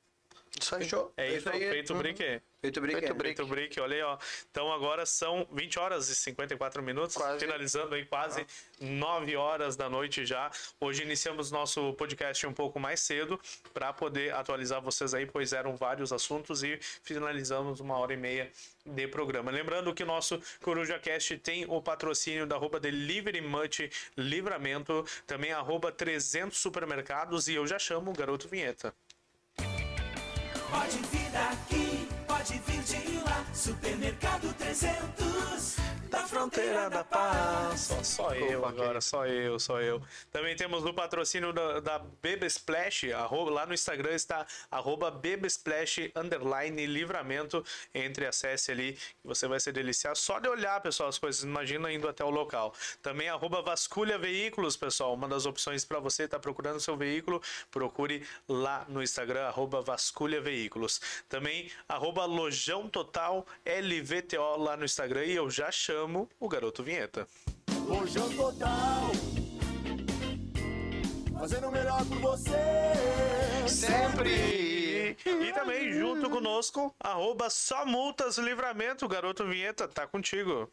Isso 0.60 0.74
aí. 0.74 0.84
Fechou? 0.84 1.12
É 1.16 1.34
isso, 1.34 1.48
aí. 1.48 1.58
feito 1.58 1.92
o 1.92 1.96
brique. 1.96 2.40
Feito 2.60 2.80
brick. 2.80 2.98
Feito 2.98 3.10
é. 3.10 3.14
brick. 3.14 3.36
Feito 3.36 3.42
o 3.42 3.46
brick, 3.46 3.80
olha 3.80 3.96
aí, 3.96 4.02
ó. 4.02 4.18
Então 4.50 4.72
agora 4.72 5.04
são 5.04 5.46
20 5.52 5.78
horas 5.78 6.08
e 6.08 6.14
54 6.14 6.82
minutos, 6.82 7.16
Quase. 7.16 7.40
finalizando 7.40 7.94
aí 7.94 8.06
quase 8.06 8.46
9 8.80 9.36
horas 9.36 9.76
da 9.76 9.88
noite 9.90 10.24
já. 10.24 10.50
Hoje 10.80 11.02
iniciamos 11.02 11.50
nosso 11.50 11.92
podcast 11.94 12.46
um 12.46 12.54
pouco 12.54 12.80
mais 12.80 13.00
cedo 13.00 13.38
para 13.74 13.92
poder 13.92 14.32
atualizar 14.32 14.80
vocês 14.80 15.12
aí, 15.12 15.26
pois 15.26 15.52
eram 15.52 15.76
vários 15.76 16.12
assuntos 16.12 16.62
e 16.62 16.78
finalizamos 17.02 17.80
uma 17.80 17.98
hora 17.98 18.14
e 18.14 18.16
meia 18.16 18.50
de 18.86 19.08
programa. 19.08 19.50
Lembrando 19.50 19.92
que 19.92 20.02
o 20.02 20.06
nosso 20.06 20.40
Coruja 20.62 20.98
Cast 20.98 21.36
tem 21.38 21.66
o 21.68 21.82
patrocínio 21.82 22.46
da 22.46 22.56
arroba 22.56 22.78
Delivery 22.78 23.40
Much 23.40 23.90
Livramento, 24.16 25.04
também 25.26 25.52
arroba 25.52 25.90
300 25.90 26.56
Supermercados 26.56 27.48
e 27.48 27.54
eu 27.54 27.66
já 27.66 27.78
chamo 27.78 28.10
o 28.10 28.14
Garoto 28.14 28.48
Vinheta. 28.48 28.94
Pode 30.74 30.98
vir 31.12 31.30
daqui, 31.30 32.08
pode 32.26 32.60
vir 32.66 32.82
de 32.82 33.18
lá. 33.18 33.44
Supermercado 33.54 34.52
300 34.58 35.76
da 36.14 36.28
fronteira 36.28 36.88
da 36.88 37.02
paz. 37.02 37.80
Só, 37.80 38.02
só 38.04 38.34
eu 38.34 38.64
agora, 38.64 39.00
só 39.00 39.26
eu, 39.26 39.58
só 39.58 39.80
eu. 39.80 40.00
Também 40.30 40.54
temos 40.54 40.84
no 40.84 40.94
patrocínio 40.94 41.52
da, 41.52 41.80
da 41.80 41.98
Beba 41.98 42.46
Splash, 42.46 43.12
arroba, 43.12 43.50
lá 43.50 43.66
no 43.66 43.74
Instagram 43.74 44.12
está 44.14 44.46
arroba 44.70 45.10
Beba 45.10 45.46
Splash 45.48 46.12
underline 46.14 46.86
livramento. 46.86 47.64
Entre 47.92 48.26
acesse 48.26 48.70
ali, 48.70 48.92
que 48.92 49.26
você 49.26 49.48
vai 49.48 49.58
se 49.58 49.72
deliciar. 49.72 50.14
Só 50.14 50.38
de 50.38 50.48
olhar, 50.48 50.80
pessoal, 50.80 51.08
as 51.08 51.18
coisas, 51.18 51.42
imagina 51.42 51.92
indo 51.92 52.08
até 52.08 52.24
o 52.24 52.30
local. 52.30 52.72
Também 53.02 53.28
arroba 53.28 53.60
Vasculha 53.60 54.16
Veículos, 54.16 54.76
pessoal, 54.76 55.14
uma 55.14 55.26
das 55.26 55.46
opções 55.46 55.84
para 55.84 55.98
você 55.98 56.24
estar 56.24 56.38
procurando 56.38 56.78
seu 56.78 56.96
veículo, 56.96 57.42
procure 57.72 58.24
lá 58.48 58.84
no 58.88 59.02
Instagram, 59.02 59.46
arroba 59.46 59.82
Vasculha 59.82 60.40
Veículos. 60.40 61.00
Também 61.28 61.70
arroba 61.88 62.24
Lojão 62.24 62.88
Total 62.88 63.44
LVTO 63.66 64.58
lá 64.58 64.76
no 64.76 64.84
Instagram 64.84 65.24
e 65.24 65.34
eu 65.34 65.50
já 65.50 65.72
chamo 65.72 66.03
o 66.40 66.48
Garoto 66.48 66.82
Vinheta. 66.82 67.26
Total. 68.36 69.10
Fazendo 71.38 71.68
o 71.68 71.72
melhor 71.72 72.04
por 72.06 72.18
você. 72.18 73.68
Sempre! 73.68 75.16
E 75.24 75.52
também 75.52 75.92
junto 75.92 76.30
conosco, 76.30 76.94
arroba 76.98 77.50
só 77.50 77.84
multas 77.84 78.38
livramento, 78.38 79.06
garoto 79.08 79.46
vinheta, 79.46 79.86
tá 79.86 80.06
contigo. 80.06 80.70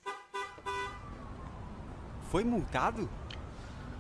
Foi 2.30 2.44
multado? 2.44 3.10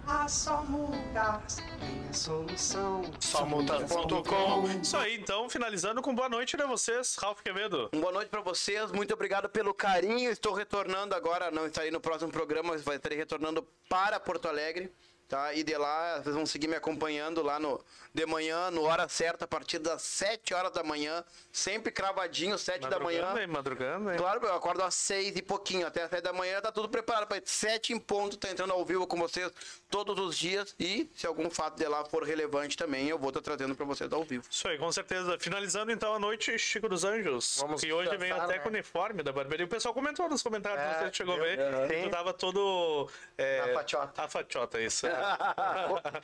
Há 0.07 0.27
só 0.27 0.63
mudas, 0.63 1.57
minha 1.79 2.13
solução. 2.13 3.01
Somultas.com 3.19 4.67
Isso 4.81 4.97
aí, 4.97 5.15
então, 5.15 5.49
finalizando 5.49 6.01
com 6.01 6.13
boa 6.13 6.27
noite 6.27 6.57
pra 6.57 6.65
vocês, 6.65 7.15
Ralf 7.15 7.41
Quevedo. 7.41 7.89
Um 7.93 8.01
boa 8.01 8.11
noite 8.11 8.29
pra 8.29 8.41
vocês, 8.41 8.91
muito 8.91 9.13
obrigado 9.13 9.47
pelo 9.49 9.73
carinho. 9.73 10.29
Estou 10.29 10.53
retornando 10.53 11.15
agora, 11.15 11.51
não 11.51 11.65
estarei 11.65 11.91
no 11.91 12.01
próximo 12.01 12.31
programa, 12.31 12.69
mas 12.69 12.85
estarei 12.85 13.17
retornando 13.17 13.65
para 13.87 14.19
Porto 14.19 14.47
Alegre. 14.47 14.91
Tá? 15.31 15.53
E 15.53 15.63
de 15.63 15.77
lá, 15.77 16.19
vocês 16.21 16.35
vão 16.35 16.45
seguir 16.45 16.67
me 16.67 16.75
acompanhando 16.75 17.41
lá 17.41 17.57
no 17.57 17.81
de 18.13 18.25
manhã, 18.25 18.69
no 18.69 18.83
hora 18.83 19.07
certa, 19.07 19.45
a 19.45 19.47
partir 19.47 19.79
das 19.79 20.01
7 20.01 20.53
horas 20.53 20.73
da 20.73 20.83
manhã, 20.83 21.23
sempre 21.49 21.93
cravadinho, 21.93 22.57
7 22.57 22.89
da 22.89 22.99
manhã. 22.99 23.21
Madrugando, 23.21 23.39
hein, 23.39 23.47
madrugando, 23.47 24.11
hein? 24.11 24.17
Claro, 24.17 24.45
eu 24.45 24.53
acordo 24.53 24.83
às 24.83 24.93
6 24.95 25.37
e 25.37 25.41
pouquinho, 25.41 25.87
até 25.87 26.03
às 26.03 26.09
7 26.09 26.21
da 26.21 26.33
manhã 26.33 26.59
tá 26.59 26.73
tudo 26.73 26.89
preparado 26.89 27.25
para 27.27 27.41
7 27.45 27.93
em 27.93 27.99
ponto, 27.99 28.35
tá 28.35 28.49
entrando 28.51 28.73
ao 28.73 28.83
vivo 28.83 29.07
com 29.07 29.15
vocês 29.15 29.49
todos 29.89 30.19
os 30.19 30.37
dias 30.37 30.75
e 30.77 31.09
se 31.15 31.25
algum 31.25 31.49
fato 31.49 31.77
de 31.77 31.87
lá 31.87 32.03
for 32.03 32.23
relevante 32.23 32.75
também, 32.75 33.07
eu 33.07 33.17
vou 33.17 33.29
estar 33.29 33.39
trazendo 33.39 33.73
para 33.75 33.85
vocês 33.85 34.11
ao 34.11 34.25
vivo. 34.25 34.43
Isso 34.51 34.67
aí, 34.67 34.77
com 34.77 34.91
certeza. 34.91 35.37
Finalizando 35.39 35.89
então 35.93 36.13
a 36.13 36.19
noite, 36.19 36.59
Chico 36.59 36.89
dos 36.89 37.05
Anjos. 37.05 37.59
Vamos 37.61 37.79
que 37.79 37.93
hoje 37.93 38.09
dançar, 38.09 38.19
vem 38.19 38.31
até 38.33 38.53
né? 38.55 38.59
com 38.59 38.67
o 38.67 38.71
uniforme 38.73 39.23
da 39.23 39.31
barbearia. 39.31 39.65
O 39.65 39.69
pessoal 39.69 39.93
comentou 39.93 40.27
nos 40.27 40.43
comentários, 40.43 40.81
É, 40.83 41.05
você 41.05 41.13
chegou 41.13 41.35
a 41.35 41.39
ver. 41.39 41.57
Sim. 41.87 42.03
Tu 42.03 42.09
tava 42.09 42.33
todo. 42.33 43.09
É, 43.37 43.67
Na 43.67 43.73
fatiota. 43.73 44.21
A 44.23 44.27
fatiota, 44.27 44.81
isso. 44.81 45.07
Ro- 45.07 45.20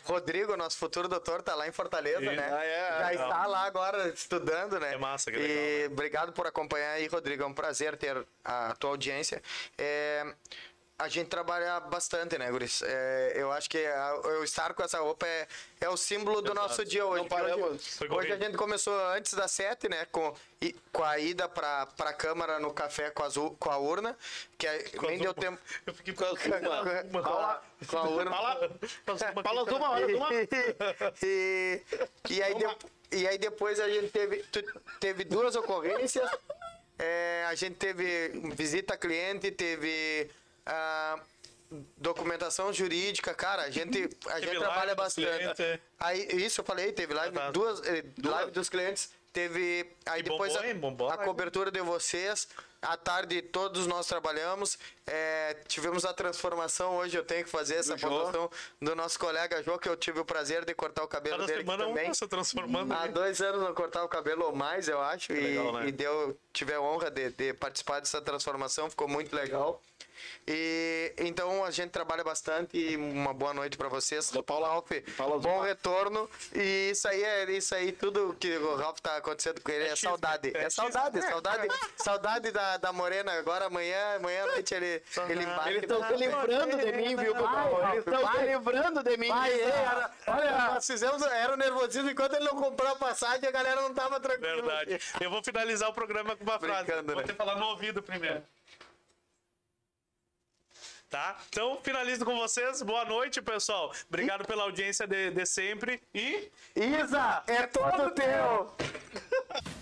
Rodrigo, 0.03 0.55
nosso 0.57 0.77
futuro 0.77 1.07
doutor, 1.07 1.41
tá 1.41 1.55
lá 1.55 1.67
em 1.67 1.71
Fortaleza, 1.71 2.21
Isso. 2.21 2.35
né? 2.35 2.49
Ah, 2.51 2.65
é? 2.65 2.89
Já 2.99 3.07
Legal. 3.09 3.29
está 3.29 3.45
lá 3.47 3.61
agora 3.61 4.07
estudando, 4.09 4.79
né? 4.79 4.93
É 4.93 4.97
massa, 4.97 5.31
que 5.31 5.37
E 5.37 5.41
legal, 5.41 5.79
né? 5.81 5.85
obrigado 5.87 6.33
por 6.33 6.47
acompanhar 6.47 6.91
aí, 6.91 7.07
Rodrigo. 7.07 7.43
É 7.43 7.45
um 7.45 7.53
prazer 7.53 7.97
ter 7.97 8.25
a 8.43 8.75
tua 8.79 8.91
audiência. 8.91 9.41
É, 9.77 10.25
a 10.99 11.07
gente 11.07 11.27
trabalha 11.27 11.79
bastante, 11.79 12.37
né, 12.39 12.49
Guris? 12.49 12.81
É, 12.81 13.33
eu 13.35 13.51
acho 13.51 13.69
que 13.69 13.77
a- 13.77 14.19
eu 14.25 14.43
estar 14.43 14.73
com 14.73 14.81
essa 14.81 14.99
roupa 14.99 15.27
é, 15.27 15.47
é 15.81 15.89
o 15.89 15.95
símbolo 15.95 16.41
do 16.41 16.53
nosso 16.55 16.83
dia 16.83 17.05
hoje. 17.05 17.21
Não 17.21 17.29
paramos. 17.29 18.01
Hoje, 18.01 18.11
hoje 18.11 18.31
a 18.33 18.37
gente 18.37 18.57
começou 18.57 18.97
antes 19.11 19.33
das 19.33 19.51
sete, 19.51 19.87
né? 19.87 20.07
Com, 20.11 20.33
e- 20.61 20.75
com 20.91 21.03
a 21.03 21.19
ida 21.19 21.47
pra, 21.47 21.85
pra 21.85 22.13
Câmara 22.13 22.59
no 22.59 22.73
café 22.73 23.11
com, 23.11 23.21
as, 23.23 23.37
u- 23.37 23.51
com 23.59 23.69
a 23.69 23.77
urna, 23.77 24.17
que 24.57 24.65
é- 24.65 24.85
nem 25.03 25.19
deu 25.19 25.33
tempo. 25.35 25.59
Eu 25.85 25.93
fiquei 25.93 26.13
com 26.15 26.23
Com 26.25 26.31
a, 27.23 27.61
com 27.87 27.97
a 27.97 28.03
urna. 28.09 28.31
Fala 29.43 29.63
uma 29.63 29.89
hora, 29.91 30.07
uma. 30.17 30.29
e, 31.23 31.81
e, 32.29 32.41
aí 32.41 32.55
de- 32.55 32.77
e 33.19 33.27
aí 33.27 33.37
depois 33.37 33.79
a 33.79 33.87
gente 33.87 34.09
teve, 34.09 34.43
teve 34.99 35.23
duas 35.23 35.55
ocorrências. 35.55 36.27
É, 36.99 37.45
a 37.47 37.53
gente 37.53 37.75
teve 37.75 38.29
visita 38.55 38.95
a 38.95 38.97
cliente, 38.97 39.51
teve 39.51 40.27
ah, 40.67 41.19
documentação 41.97 42.71
jurídica. 42.71 43.33
Cara, 43.33 43.63
a 43.63 43.69
gente, 43.69 44.09
a 44.27 44.39
gente 44.39 44.57
trabalha 44.57 44.95
bastante. 44.95 45.27
clientes. 45.55 45.79
Aí, 45.99 46.27
isso 46.45 46.61
eu 46.61 46.65
falei, 46.65 46.91
teve 46.91 47.13
live, 47.13 47.37
Ah, 47.37 47.41
tá. 47.41 47.51
duas, 47.51 47.81
eh, 47.85 48.03
live 48.23 48.51
dos 48.51 48.69
clientes. 48.69 49.09
Teve 49.33 49.85
aí 50.05 50.21
E 50.21 50.23
depois 50.23 50.55
a, 50.55 50.61
a 51.13 51.17
cobertura 51.17 51.69
de 51.69 51.81
vocês. 51.81 52.47
À 52.81 52.95
tarde 52.95 53.41
todos 53.41 53.85
nós 53.85 54.07
trabalhamos. 54.07 54.77
É, 55.05 55.55
tivemos 55.67 56.05
a 56.05 56.13
transformação 56.13 56.95
hoje. 56.97 57.17
Eu 57.17 57.23
tenho 57.23 57.43
que 57.43 57.49
fazer 57.49 57.75
essa 57.75 57.95
pontuação 57.97 58.49
do 58.81 58.95
nosso 58.95 59.19
colega 59.19 59.61
Jô, 59.61 59.77
que 59.77 59.89
eu 59.89 59.95
tive 59.97 60.19
o 60.19 60.25
prazer 60.25 60.63
de 60.63 60.73
cortar 60.73 61.03
o 61.03 61.07
cabelo 61.07 61.37
Cada 61.37 61.47
dele 61.47 61.59
semana 61.61 61.85
um 61.85 61.89
também. 61.89 62.07
tá 62.07 62.13
se 62.13 62.27
transformando. 62.27 62.91
Há 62.93 63.07
dois 63.07 63.41
anos 63.41 63.61
não 63.61 63.73
cortava 63.73 64.05
o 64.05 64.09
cabelo 64.09 64.45
ou 64.45 64.55
mais, 64.55 64.87
eu 64.87 65.01
acho. 65.01 65.31
E, 65.33 65.39
legal, 65.39 65.73
né? 65.73 65.87
e 65.87 65.91
deu, 65.91 66.37
tive 66.53 66.73
a 66.73 66.81
honra 66.81 67.11
de, 67.11 67.29
de 67.31 67.53
participar 67.53 67.99
dessa 67.99 68.21
transformação, 68.21 68.89
ficou 68.89 69.07
muito 69.07 69.35
legal. 69.35 69.81
E 70.47 71.13
então 71.17 71.63
a 71.63 71.71
gente 71.71 71.91
trabalha 71.91 72.23
bastante 72.23 72.77
e 72.77 72.95
uma 72.95 73.33
boa 73.33 73.53
noite 73.53 73.77
pra 73.77 73.89
vocês. 73.89 74.31
Paulo 74.45 74.65
Ralf, 74.65 74.89
bom 75.41 75.61
retorno. 75.61 76.29
E 76.53 76.91
isso 76.91 77.07
aí 77.07 77.23
é 77.23 77.51
isso 77.51 77.73
aí, 77.75 77.91
tudo 77.91 78.35
que 78.39 78.55
o 78.57 78.75
Ralf 78.75 78.99
tá 78.99 79.17
acontecendo 79.17 79.61
com 79.61 79.71
ele 79.71 79.85
é, 79.85 79.87
É 79.87 79.95
chisme, 79.95 80.09
saudade. 80.09 80.51
é 80.55 80.63
É, 80.63 80.69
saudade, 80.69 81.21
saudade, 81.21 81.67
saudade 81.97 82.51
da, 82.51 82.77
da 82.77 82.91
Morena. 82.93 83.33
Agora 83.33 83.65
amanhã, 83.65 84.15
amanhã 84.15 84.43
à 84.43 84.47
noite 84.47 84.73
ele, 84.73 85.01
ele 85.29 85.45
bate. 85.45 85.69
Eles 85.69 85.83
estão 85.83 86.07
se 86.07 86.15
livrando 86.15 86.77
de 86.77 86.91
mim, 86.93 87.15
viu, 87.15 87.33
Cacau? 87.33 87.91
Eles 87.93 88.07
estão 88.07 88.31
se 88.31 88.45
livrando 88.45 89.03
de 89.03 89.17
mim. 89.17 89.27
Vai, 89.29 89.61
era, 89.61 90.11
olha, 90.27 90.51
nós 90.73 90.85
fizemos, 90.87 91.21
era 91.21 91.53
o 91.53 91.57
nervosismo 91.57 92.09
enquanto 92.09 92.33
ele 92.35 92.45
não 92.45 92.55
comprou 92.55 92.91
a 92.91 92.95
passagem, 92.95 93.47
a 93.47 93.51
galera 93.51 93.81
não 93.81 93.93
tava 93.93 94.19
tranquila. 94.19 94.55
Verdade. 94.55 94.99
Eu 95.19 95.29
vou 95.29 95.43
finalizar 95.43 95.89
o 95.89 95.93
programa 95.93 96.35
com 96.35 96.43
uma 96.43 96.59
frase. 96.59 96.85
Brincando, 96.85 97.13
Vou 97.13 97.21
né? 97.21 97.27
te 97.27 97.33
falar 97.33 97.55
no 97.55 97.65
ouvido 97.67 98.01
primeiro 98.01 98.43
tá? 101.09 101.37
Então, 101.49 101.79
finalizo 101.83 102.25
com 102.25 102.35
vocês. 102.37 102.81
Boa 102.81 103.05
noite, 103.05 103.41
pessoal. 103.41 103.91
Obrigado 104.07 104.45
pela 104.45 104.63
audiência 104.63 105.07
de, 105.07 105.31
de 105.31 105.45
sempre. 105.45 106.01
E. 106.13 106.51
Isa, 106.75 107.43
é 107.47 107.67
todo 107.67 108.11
teu! 108.11 108.71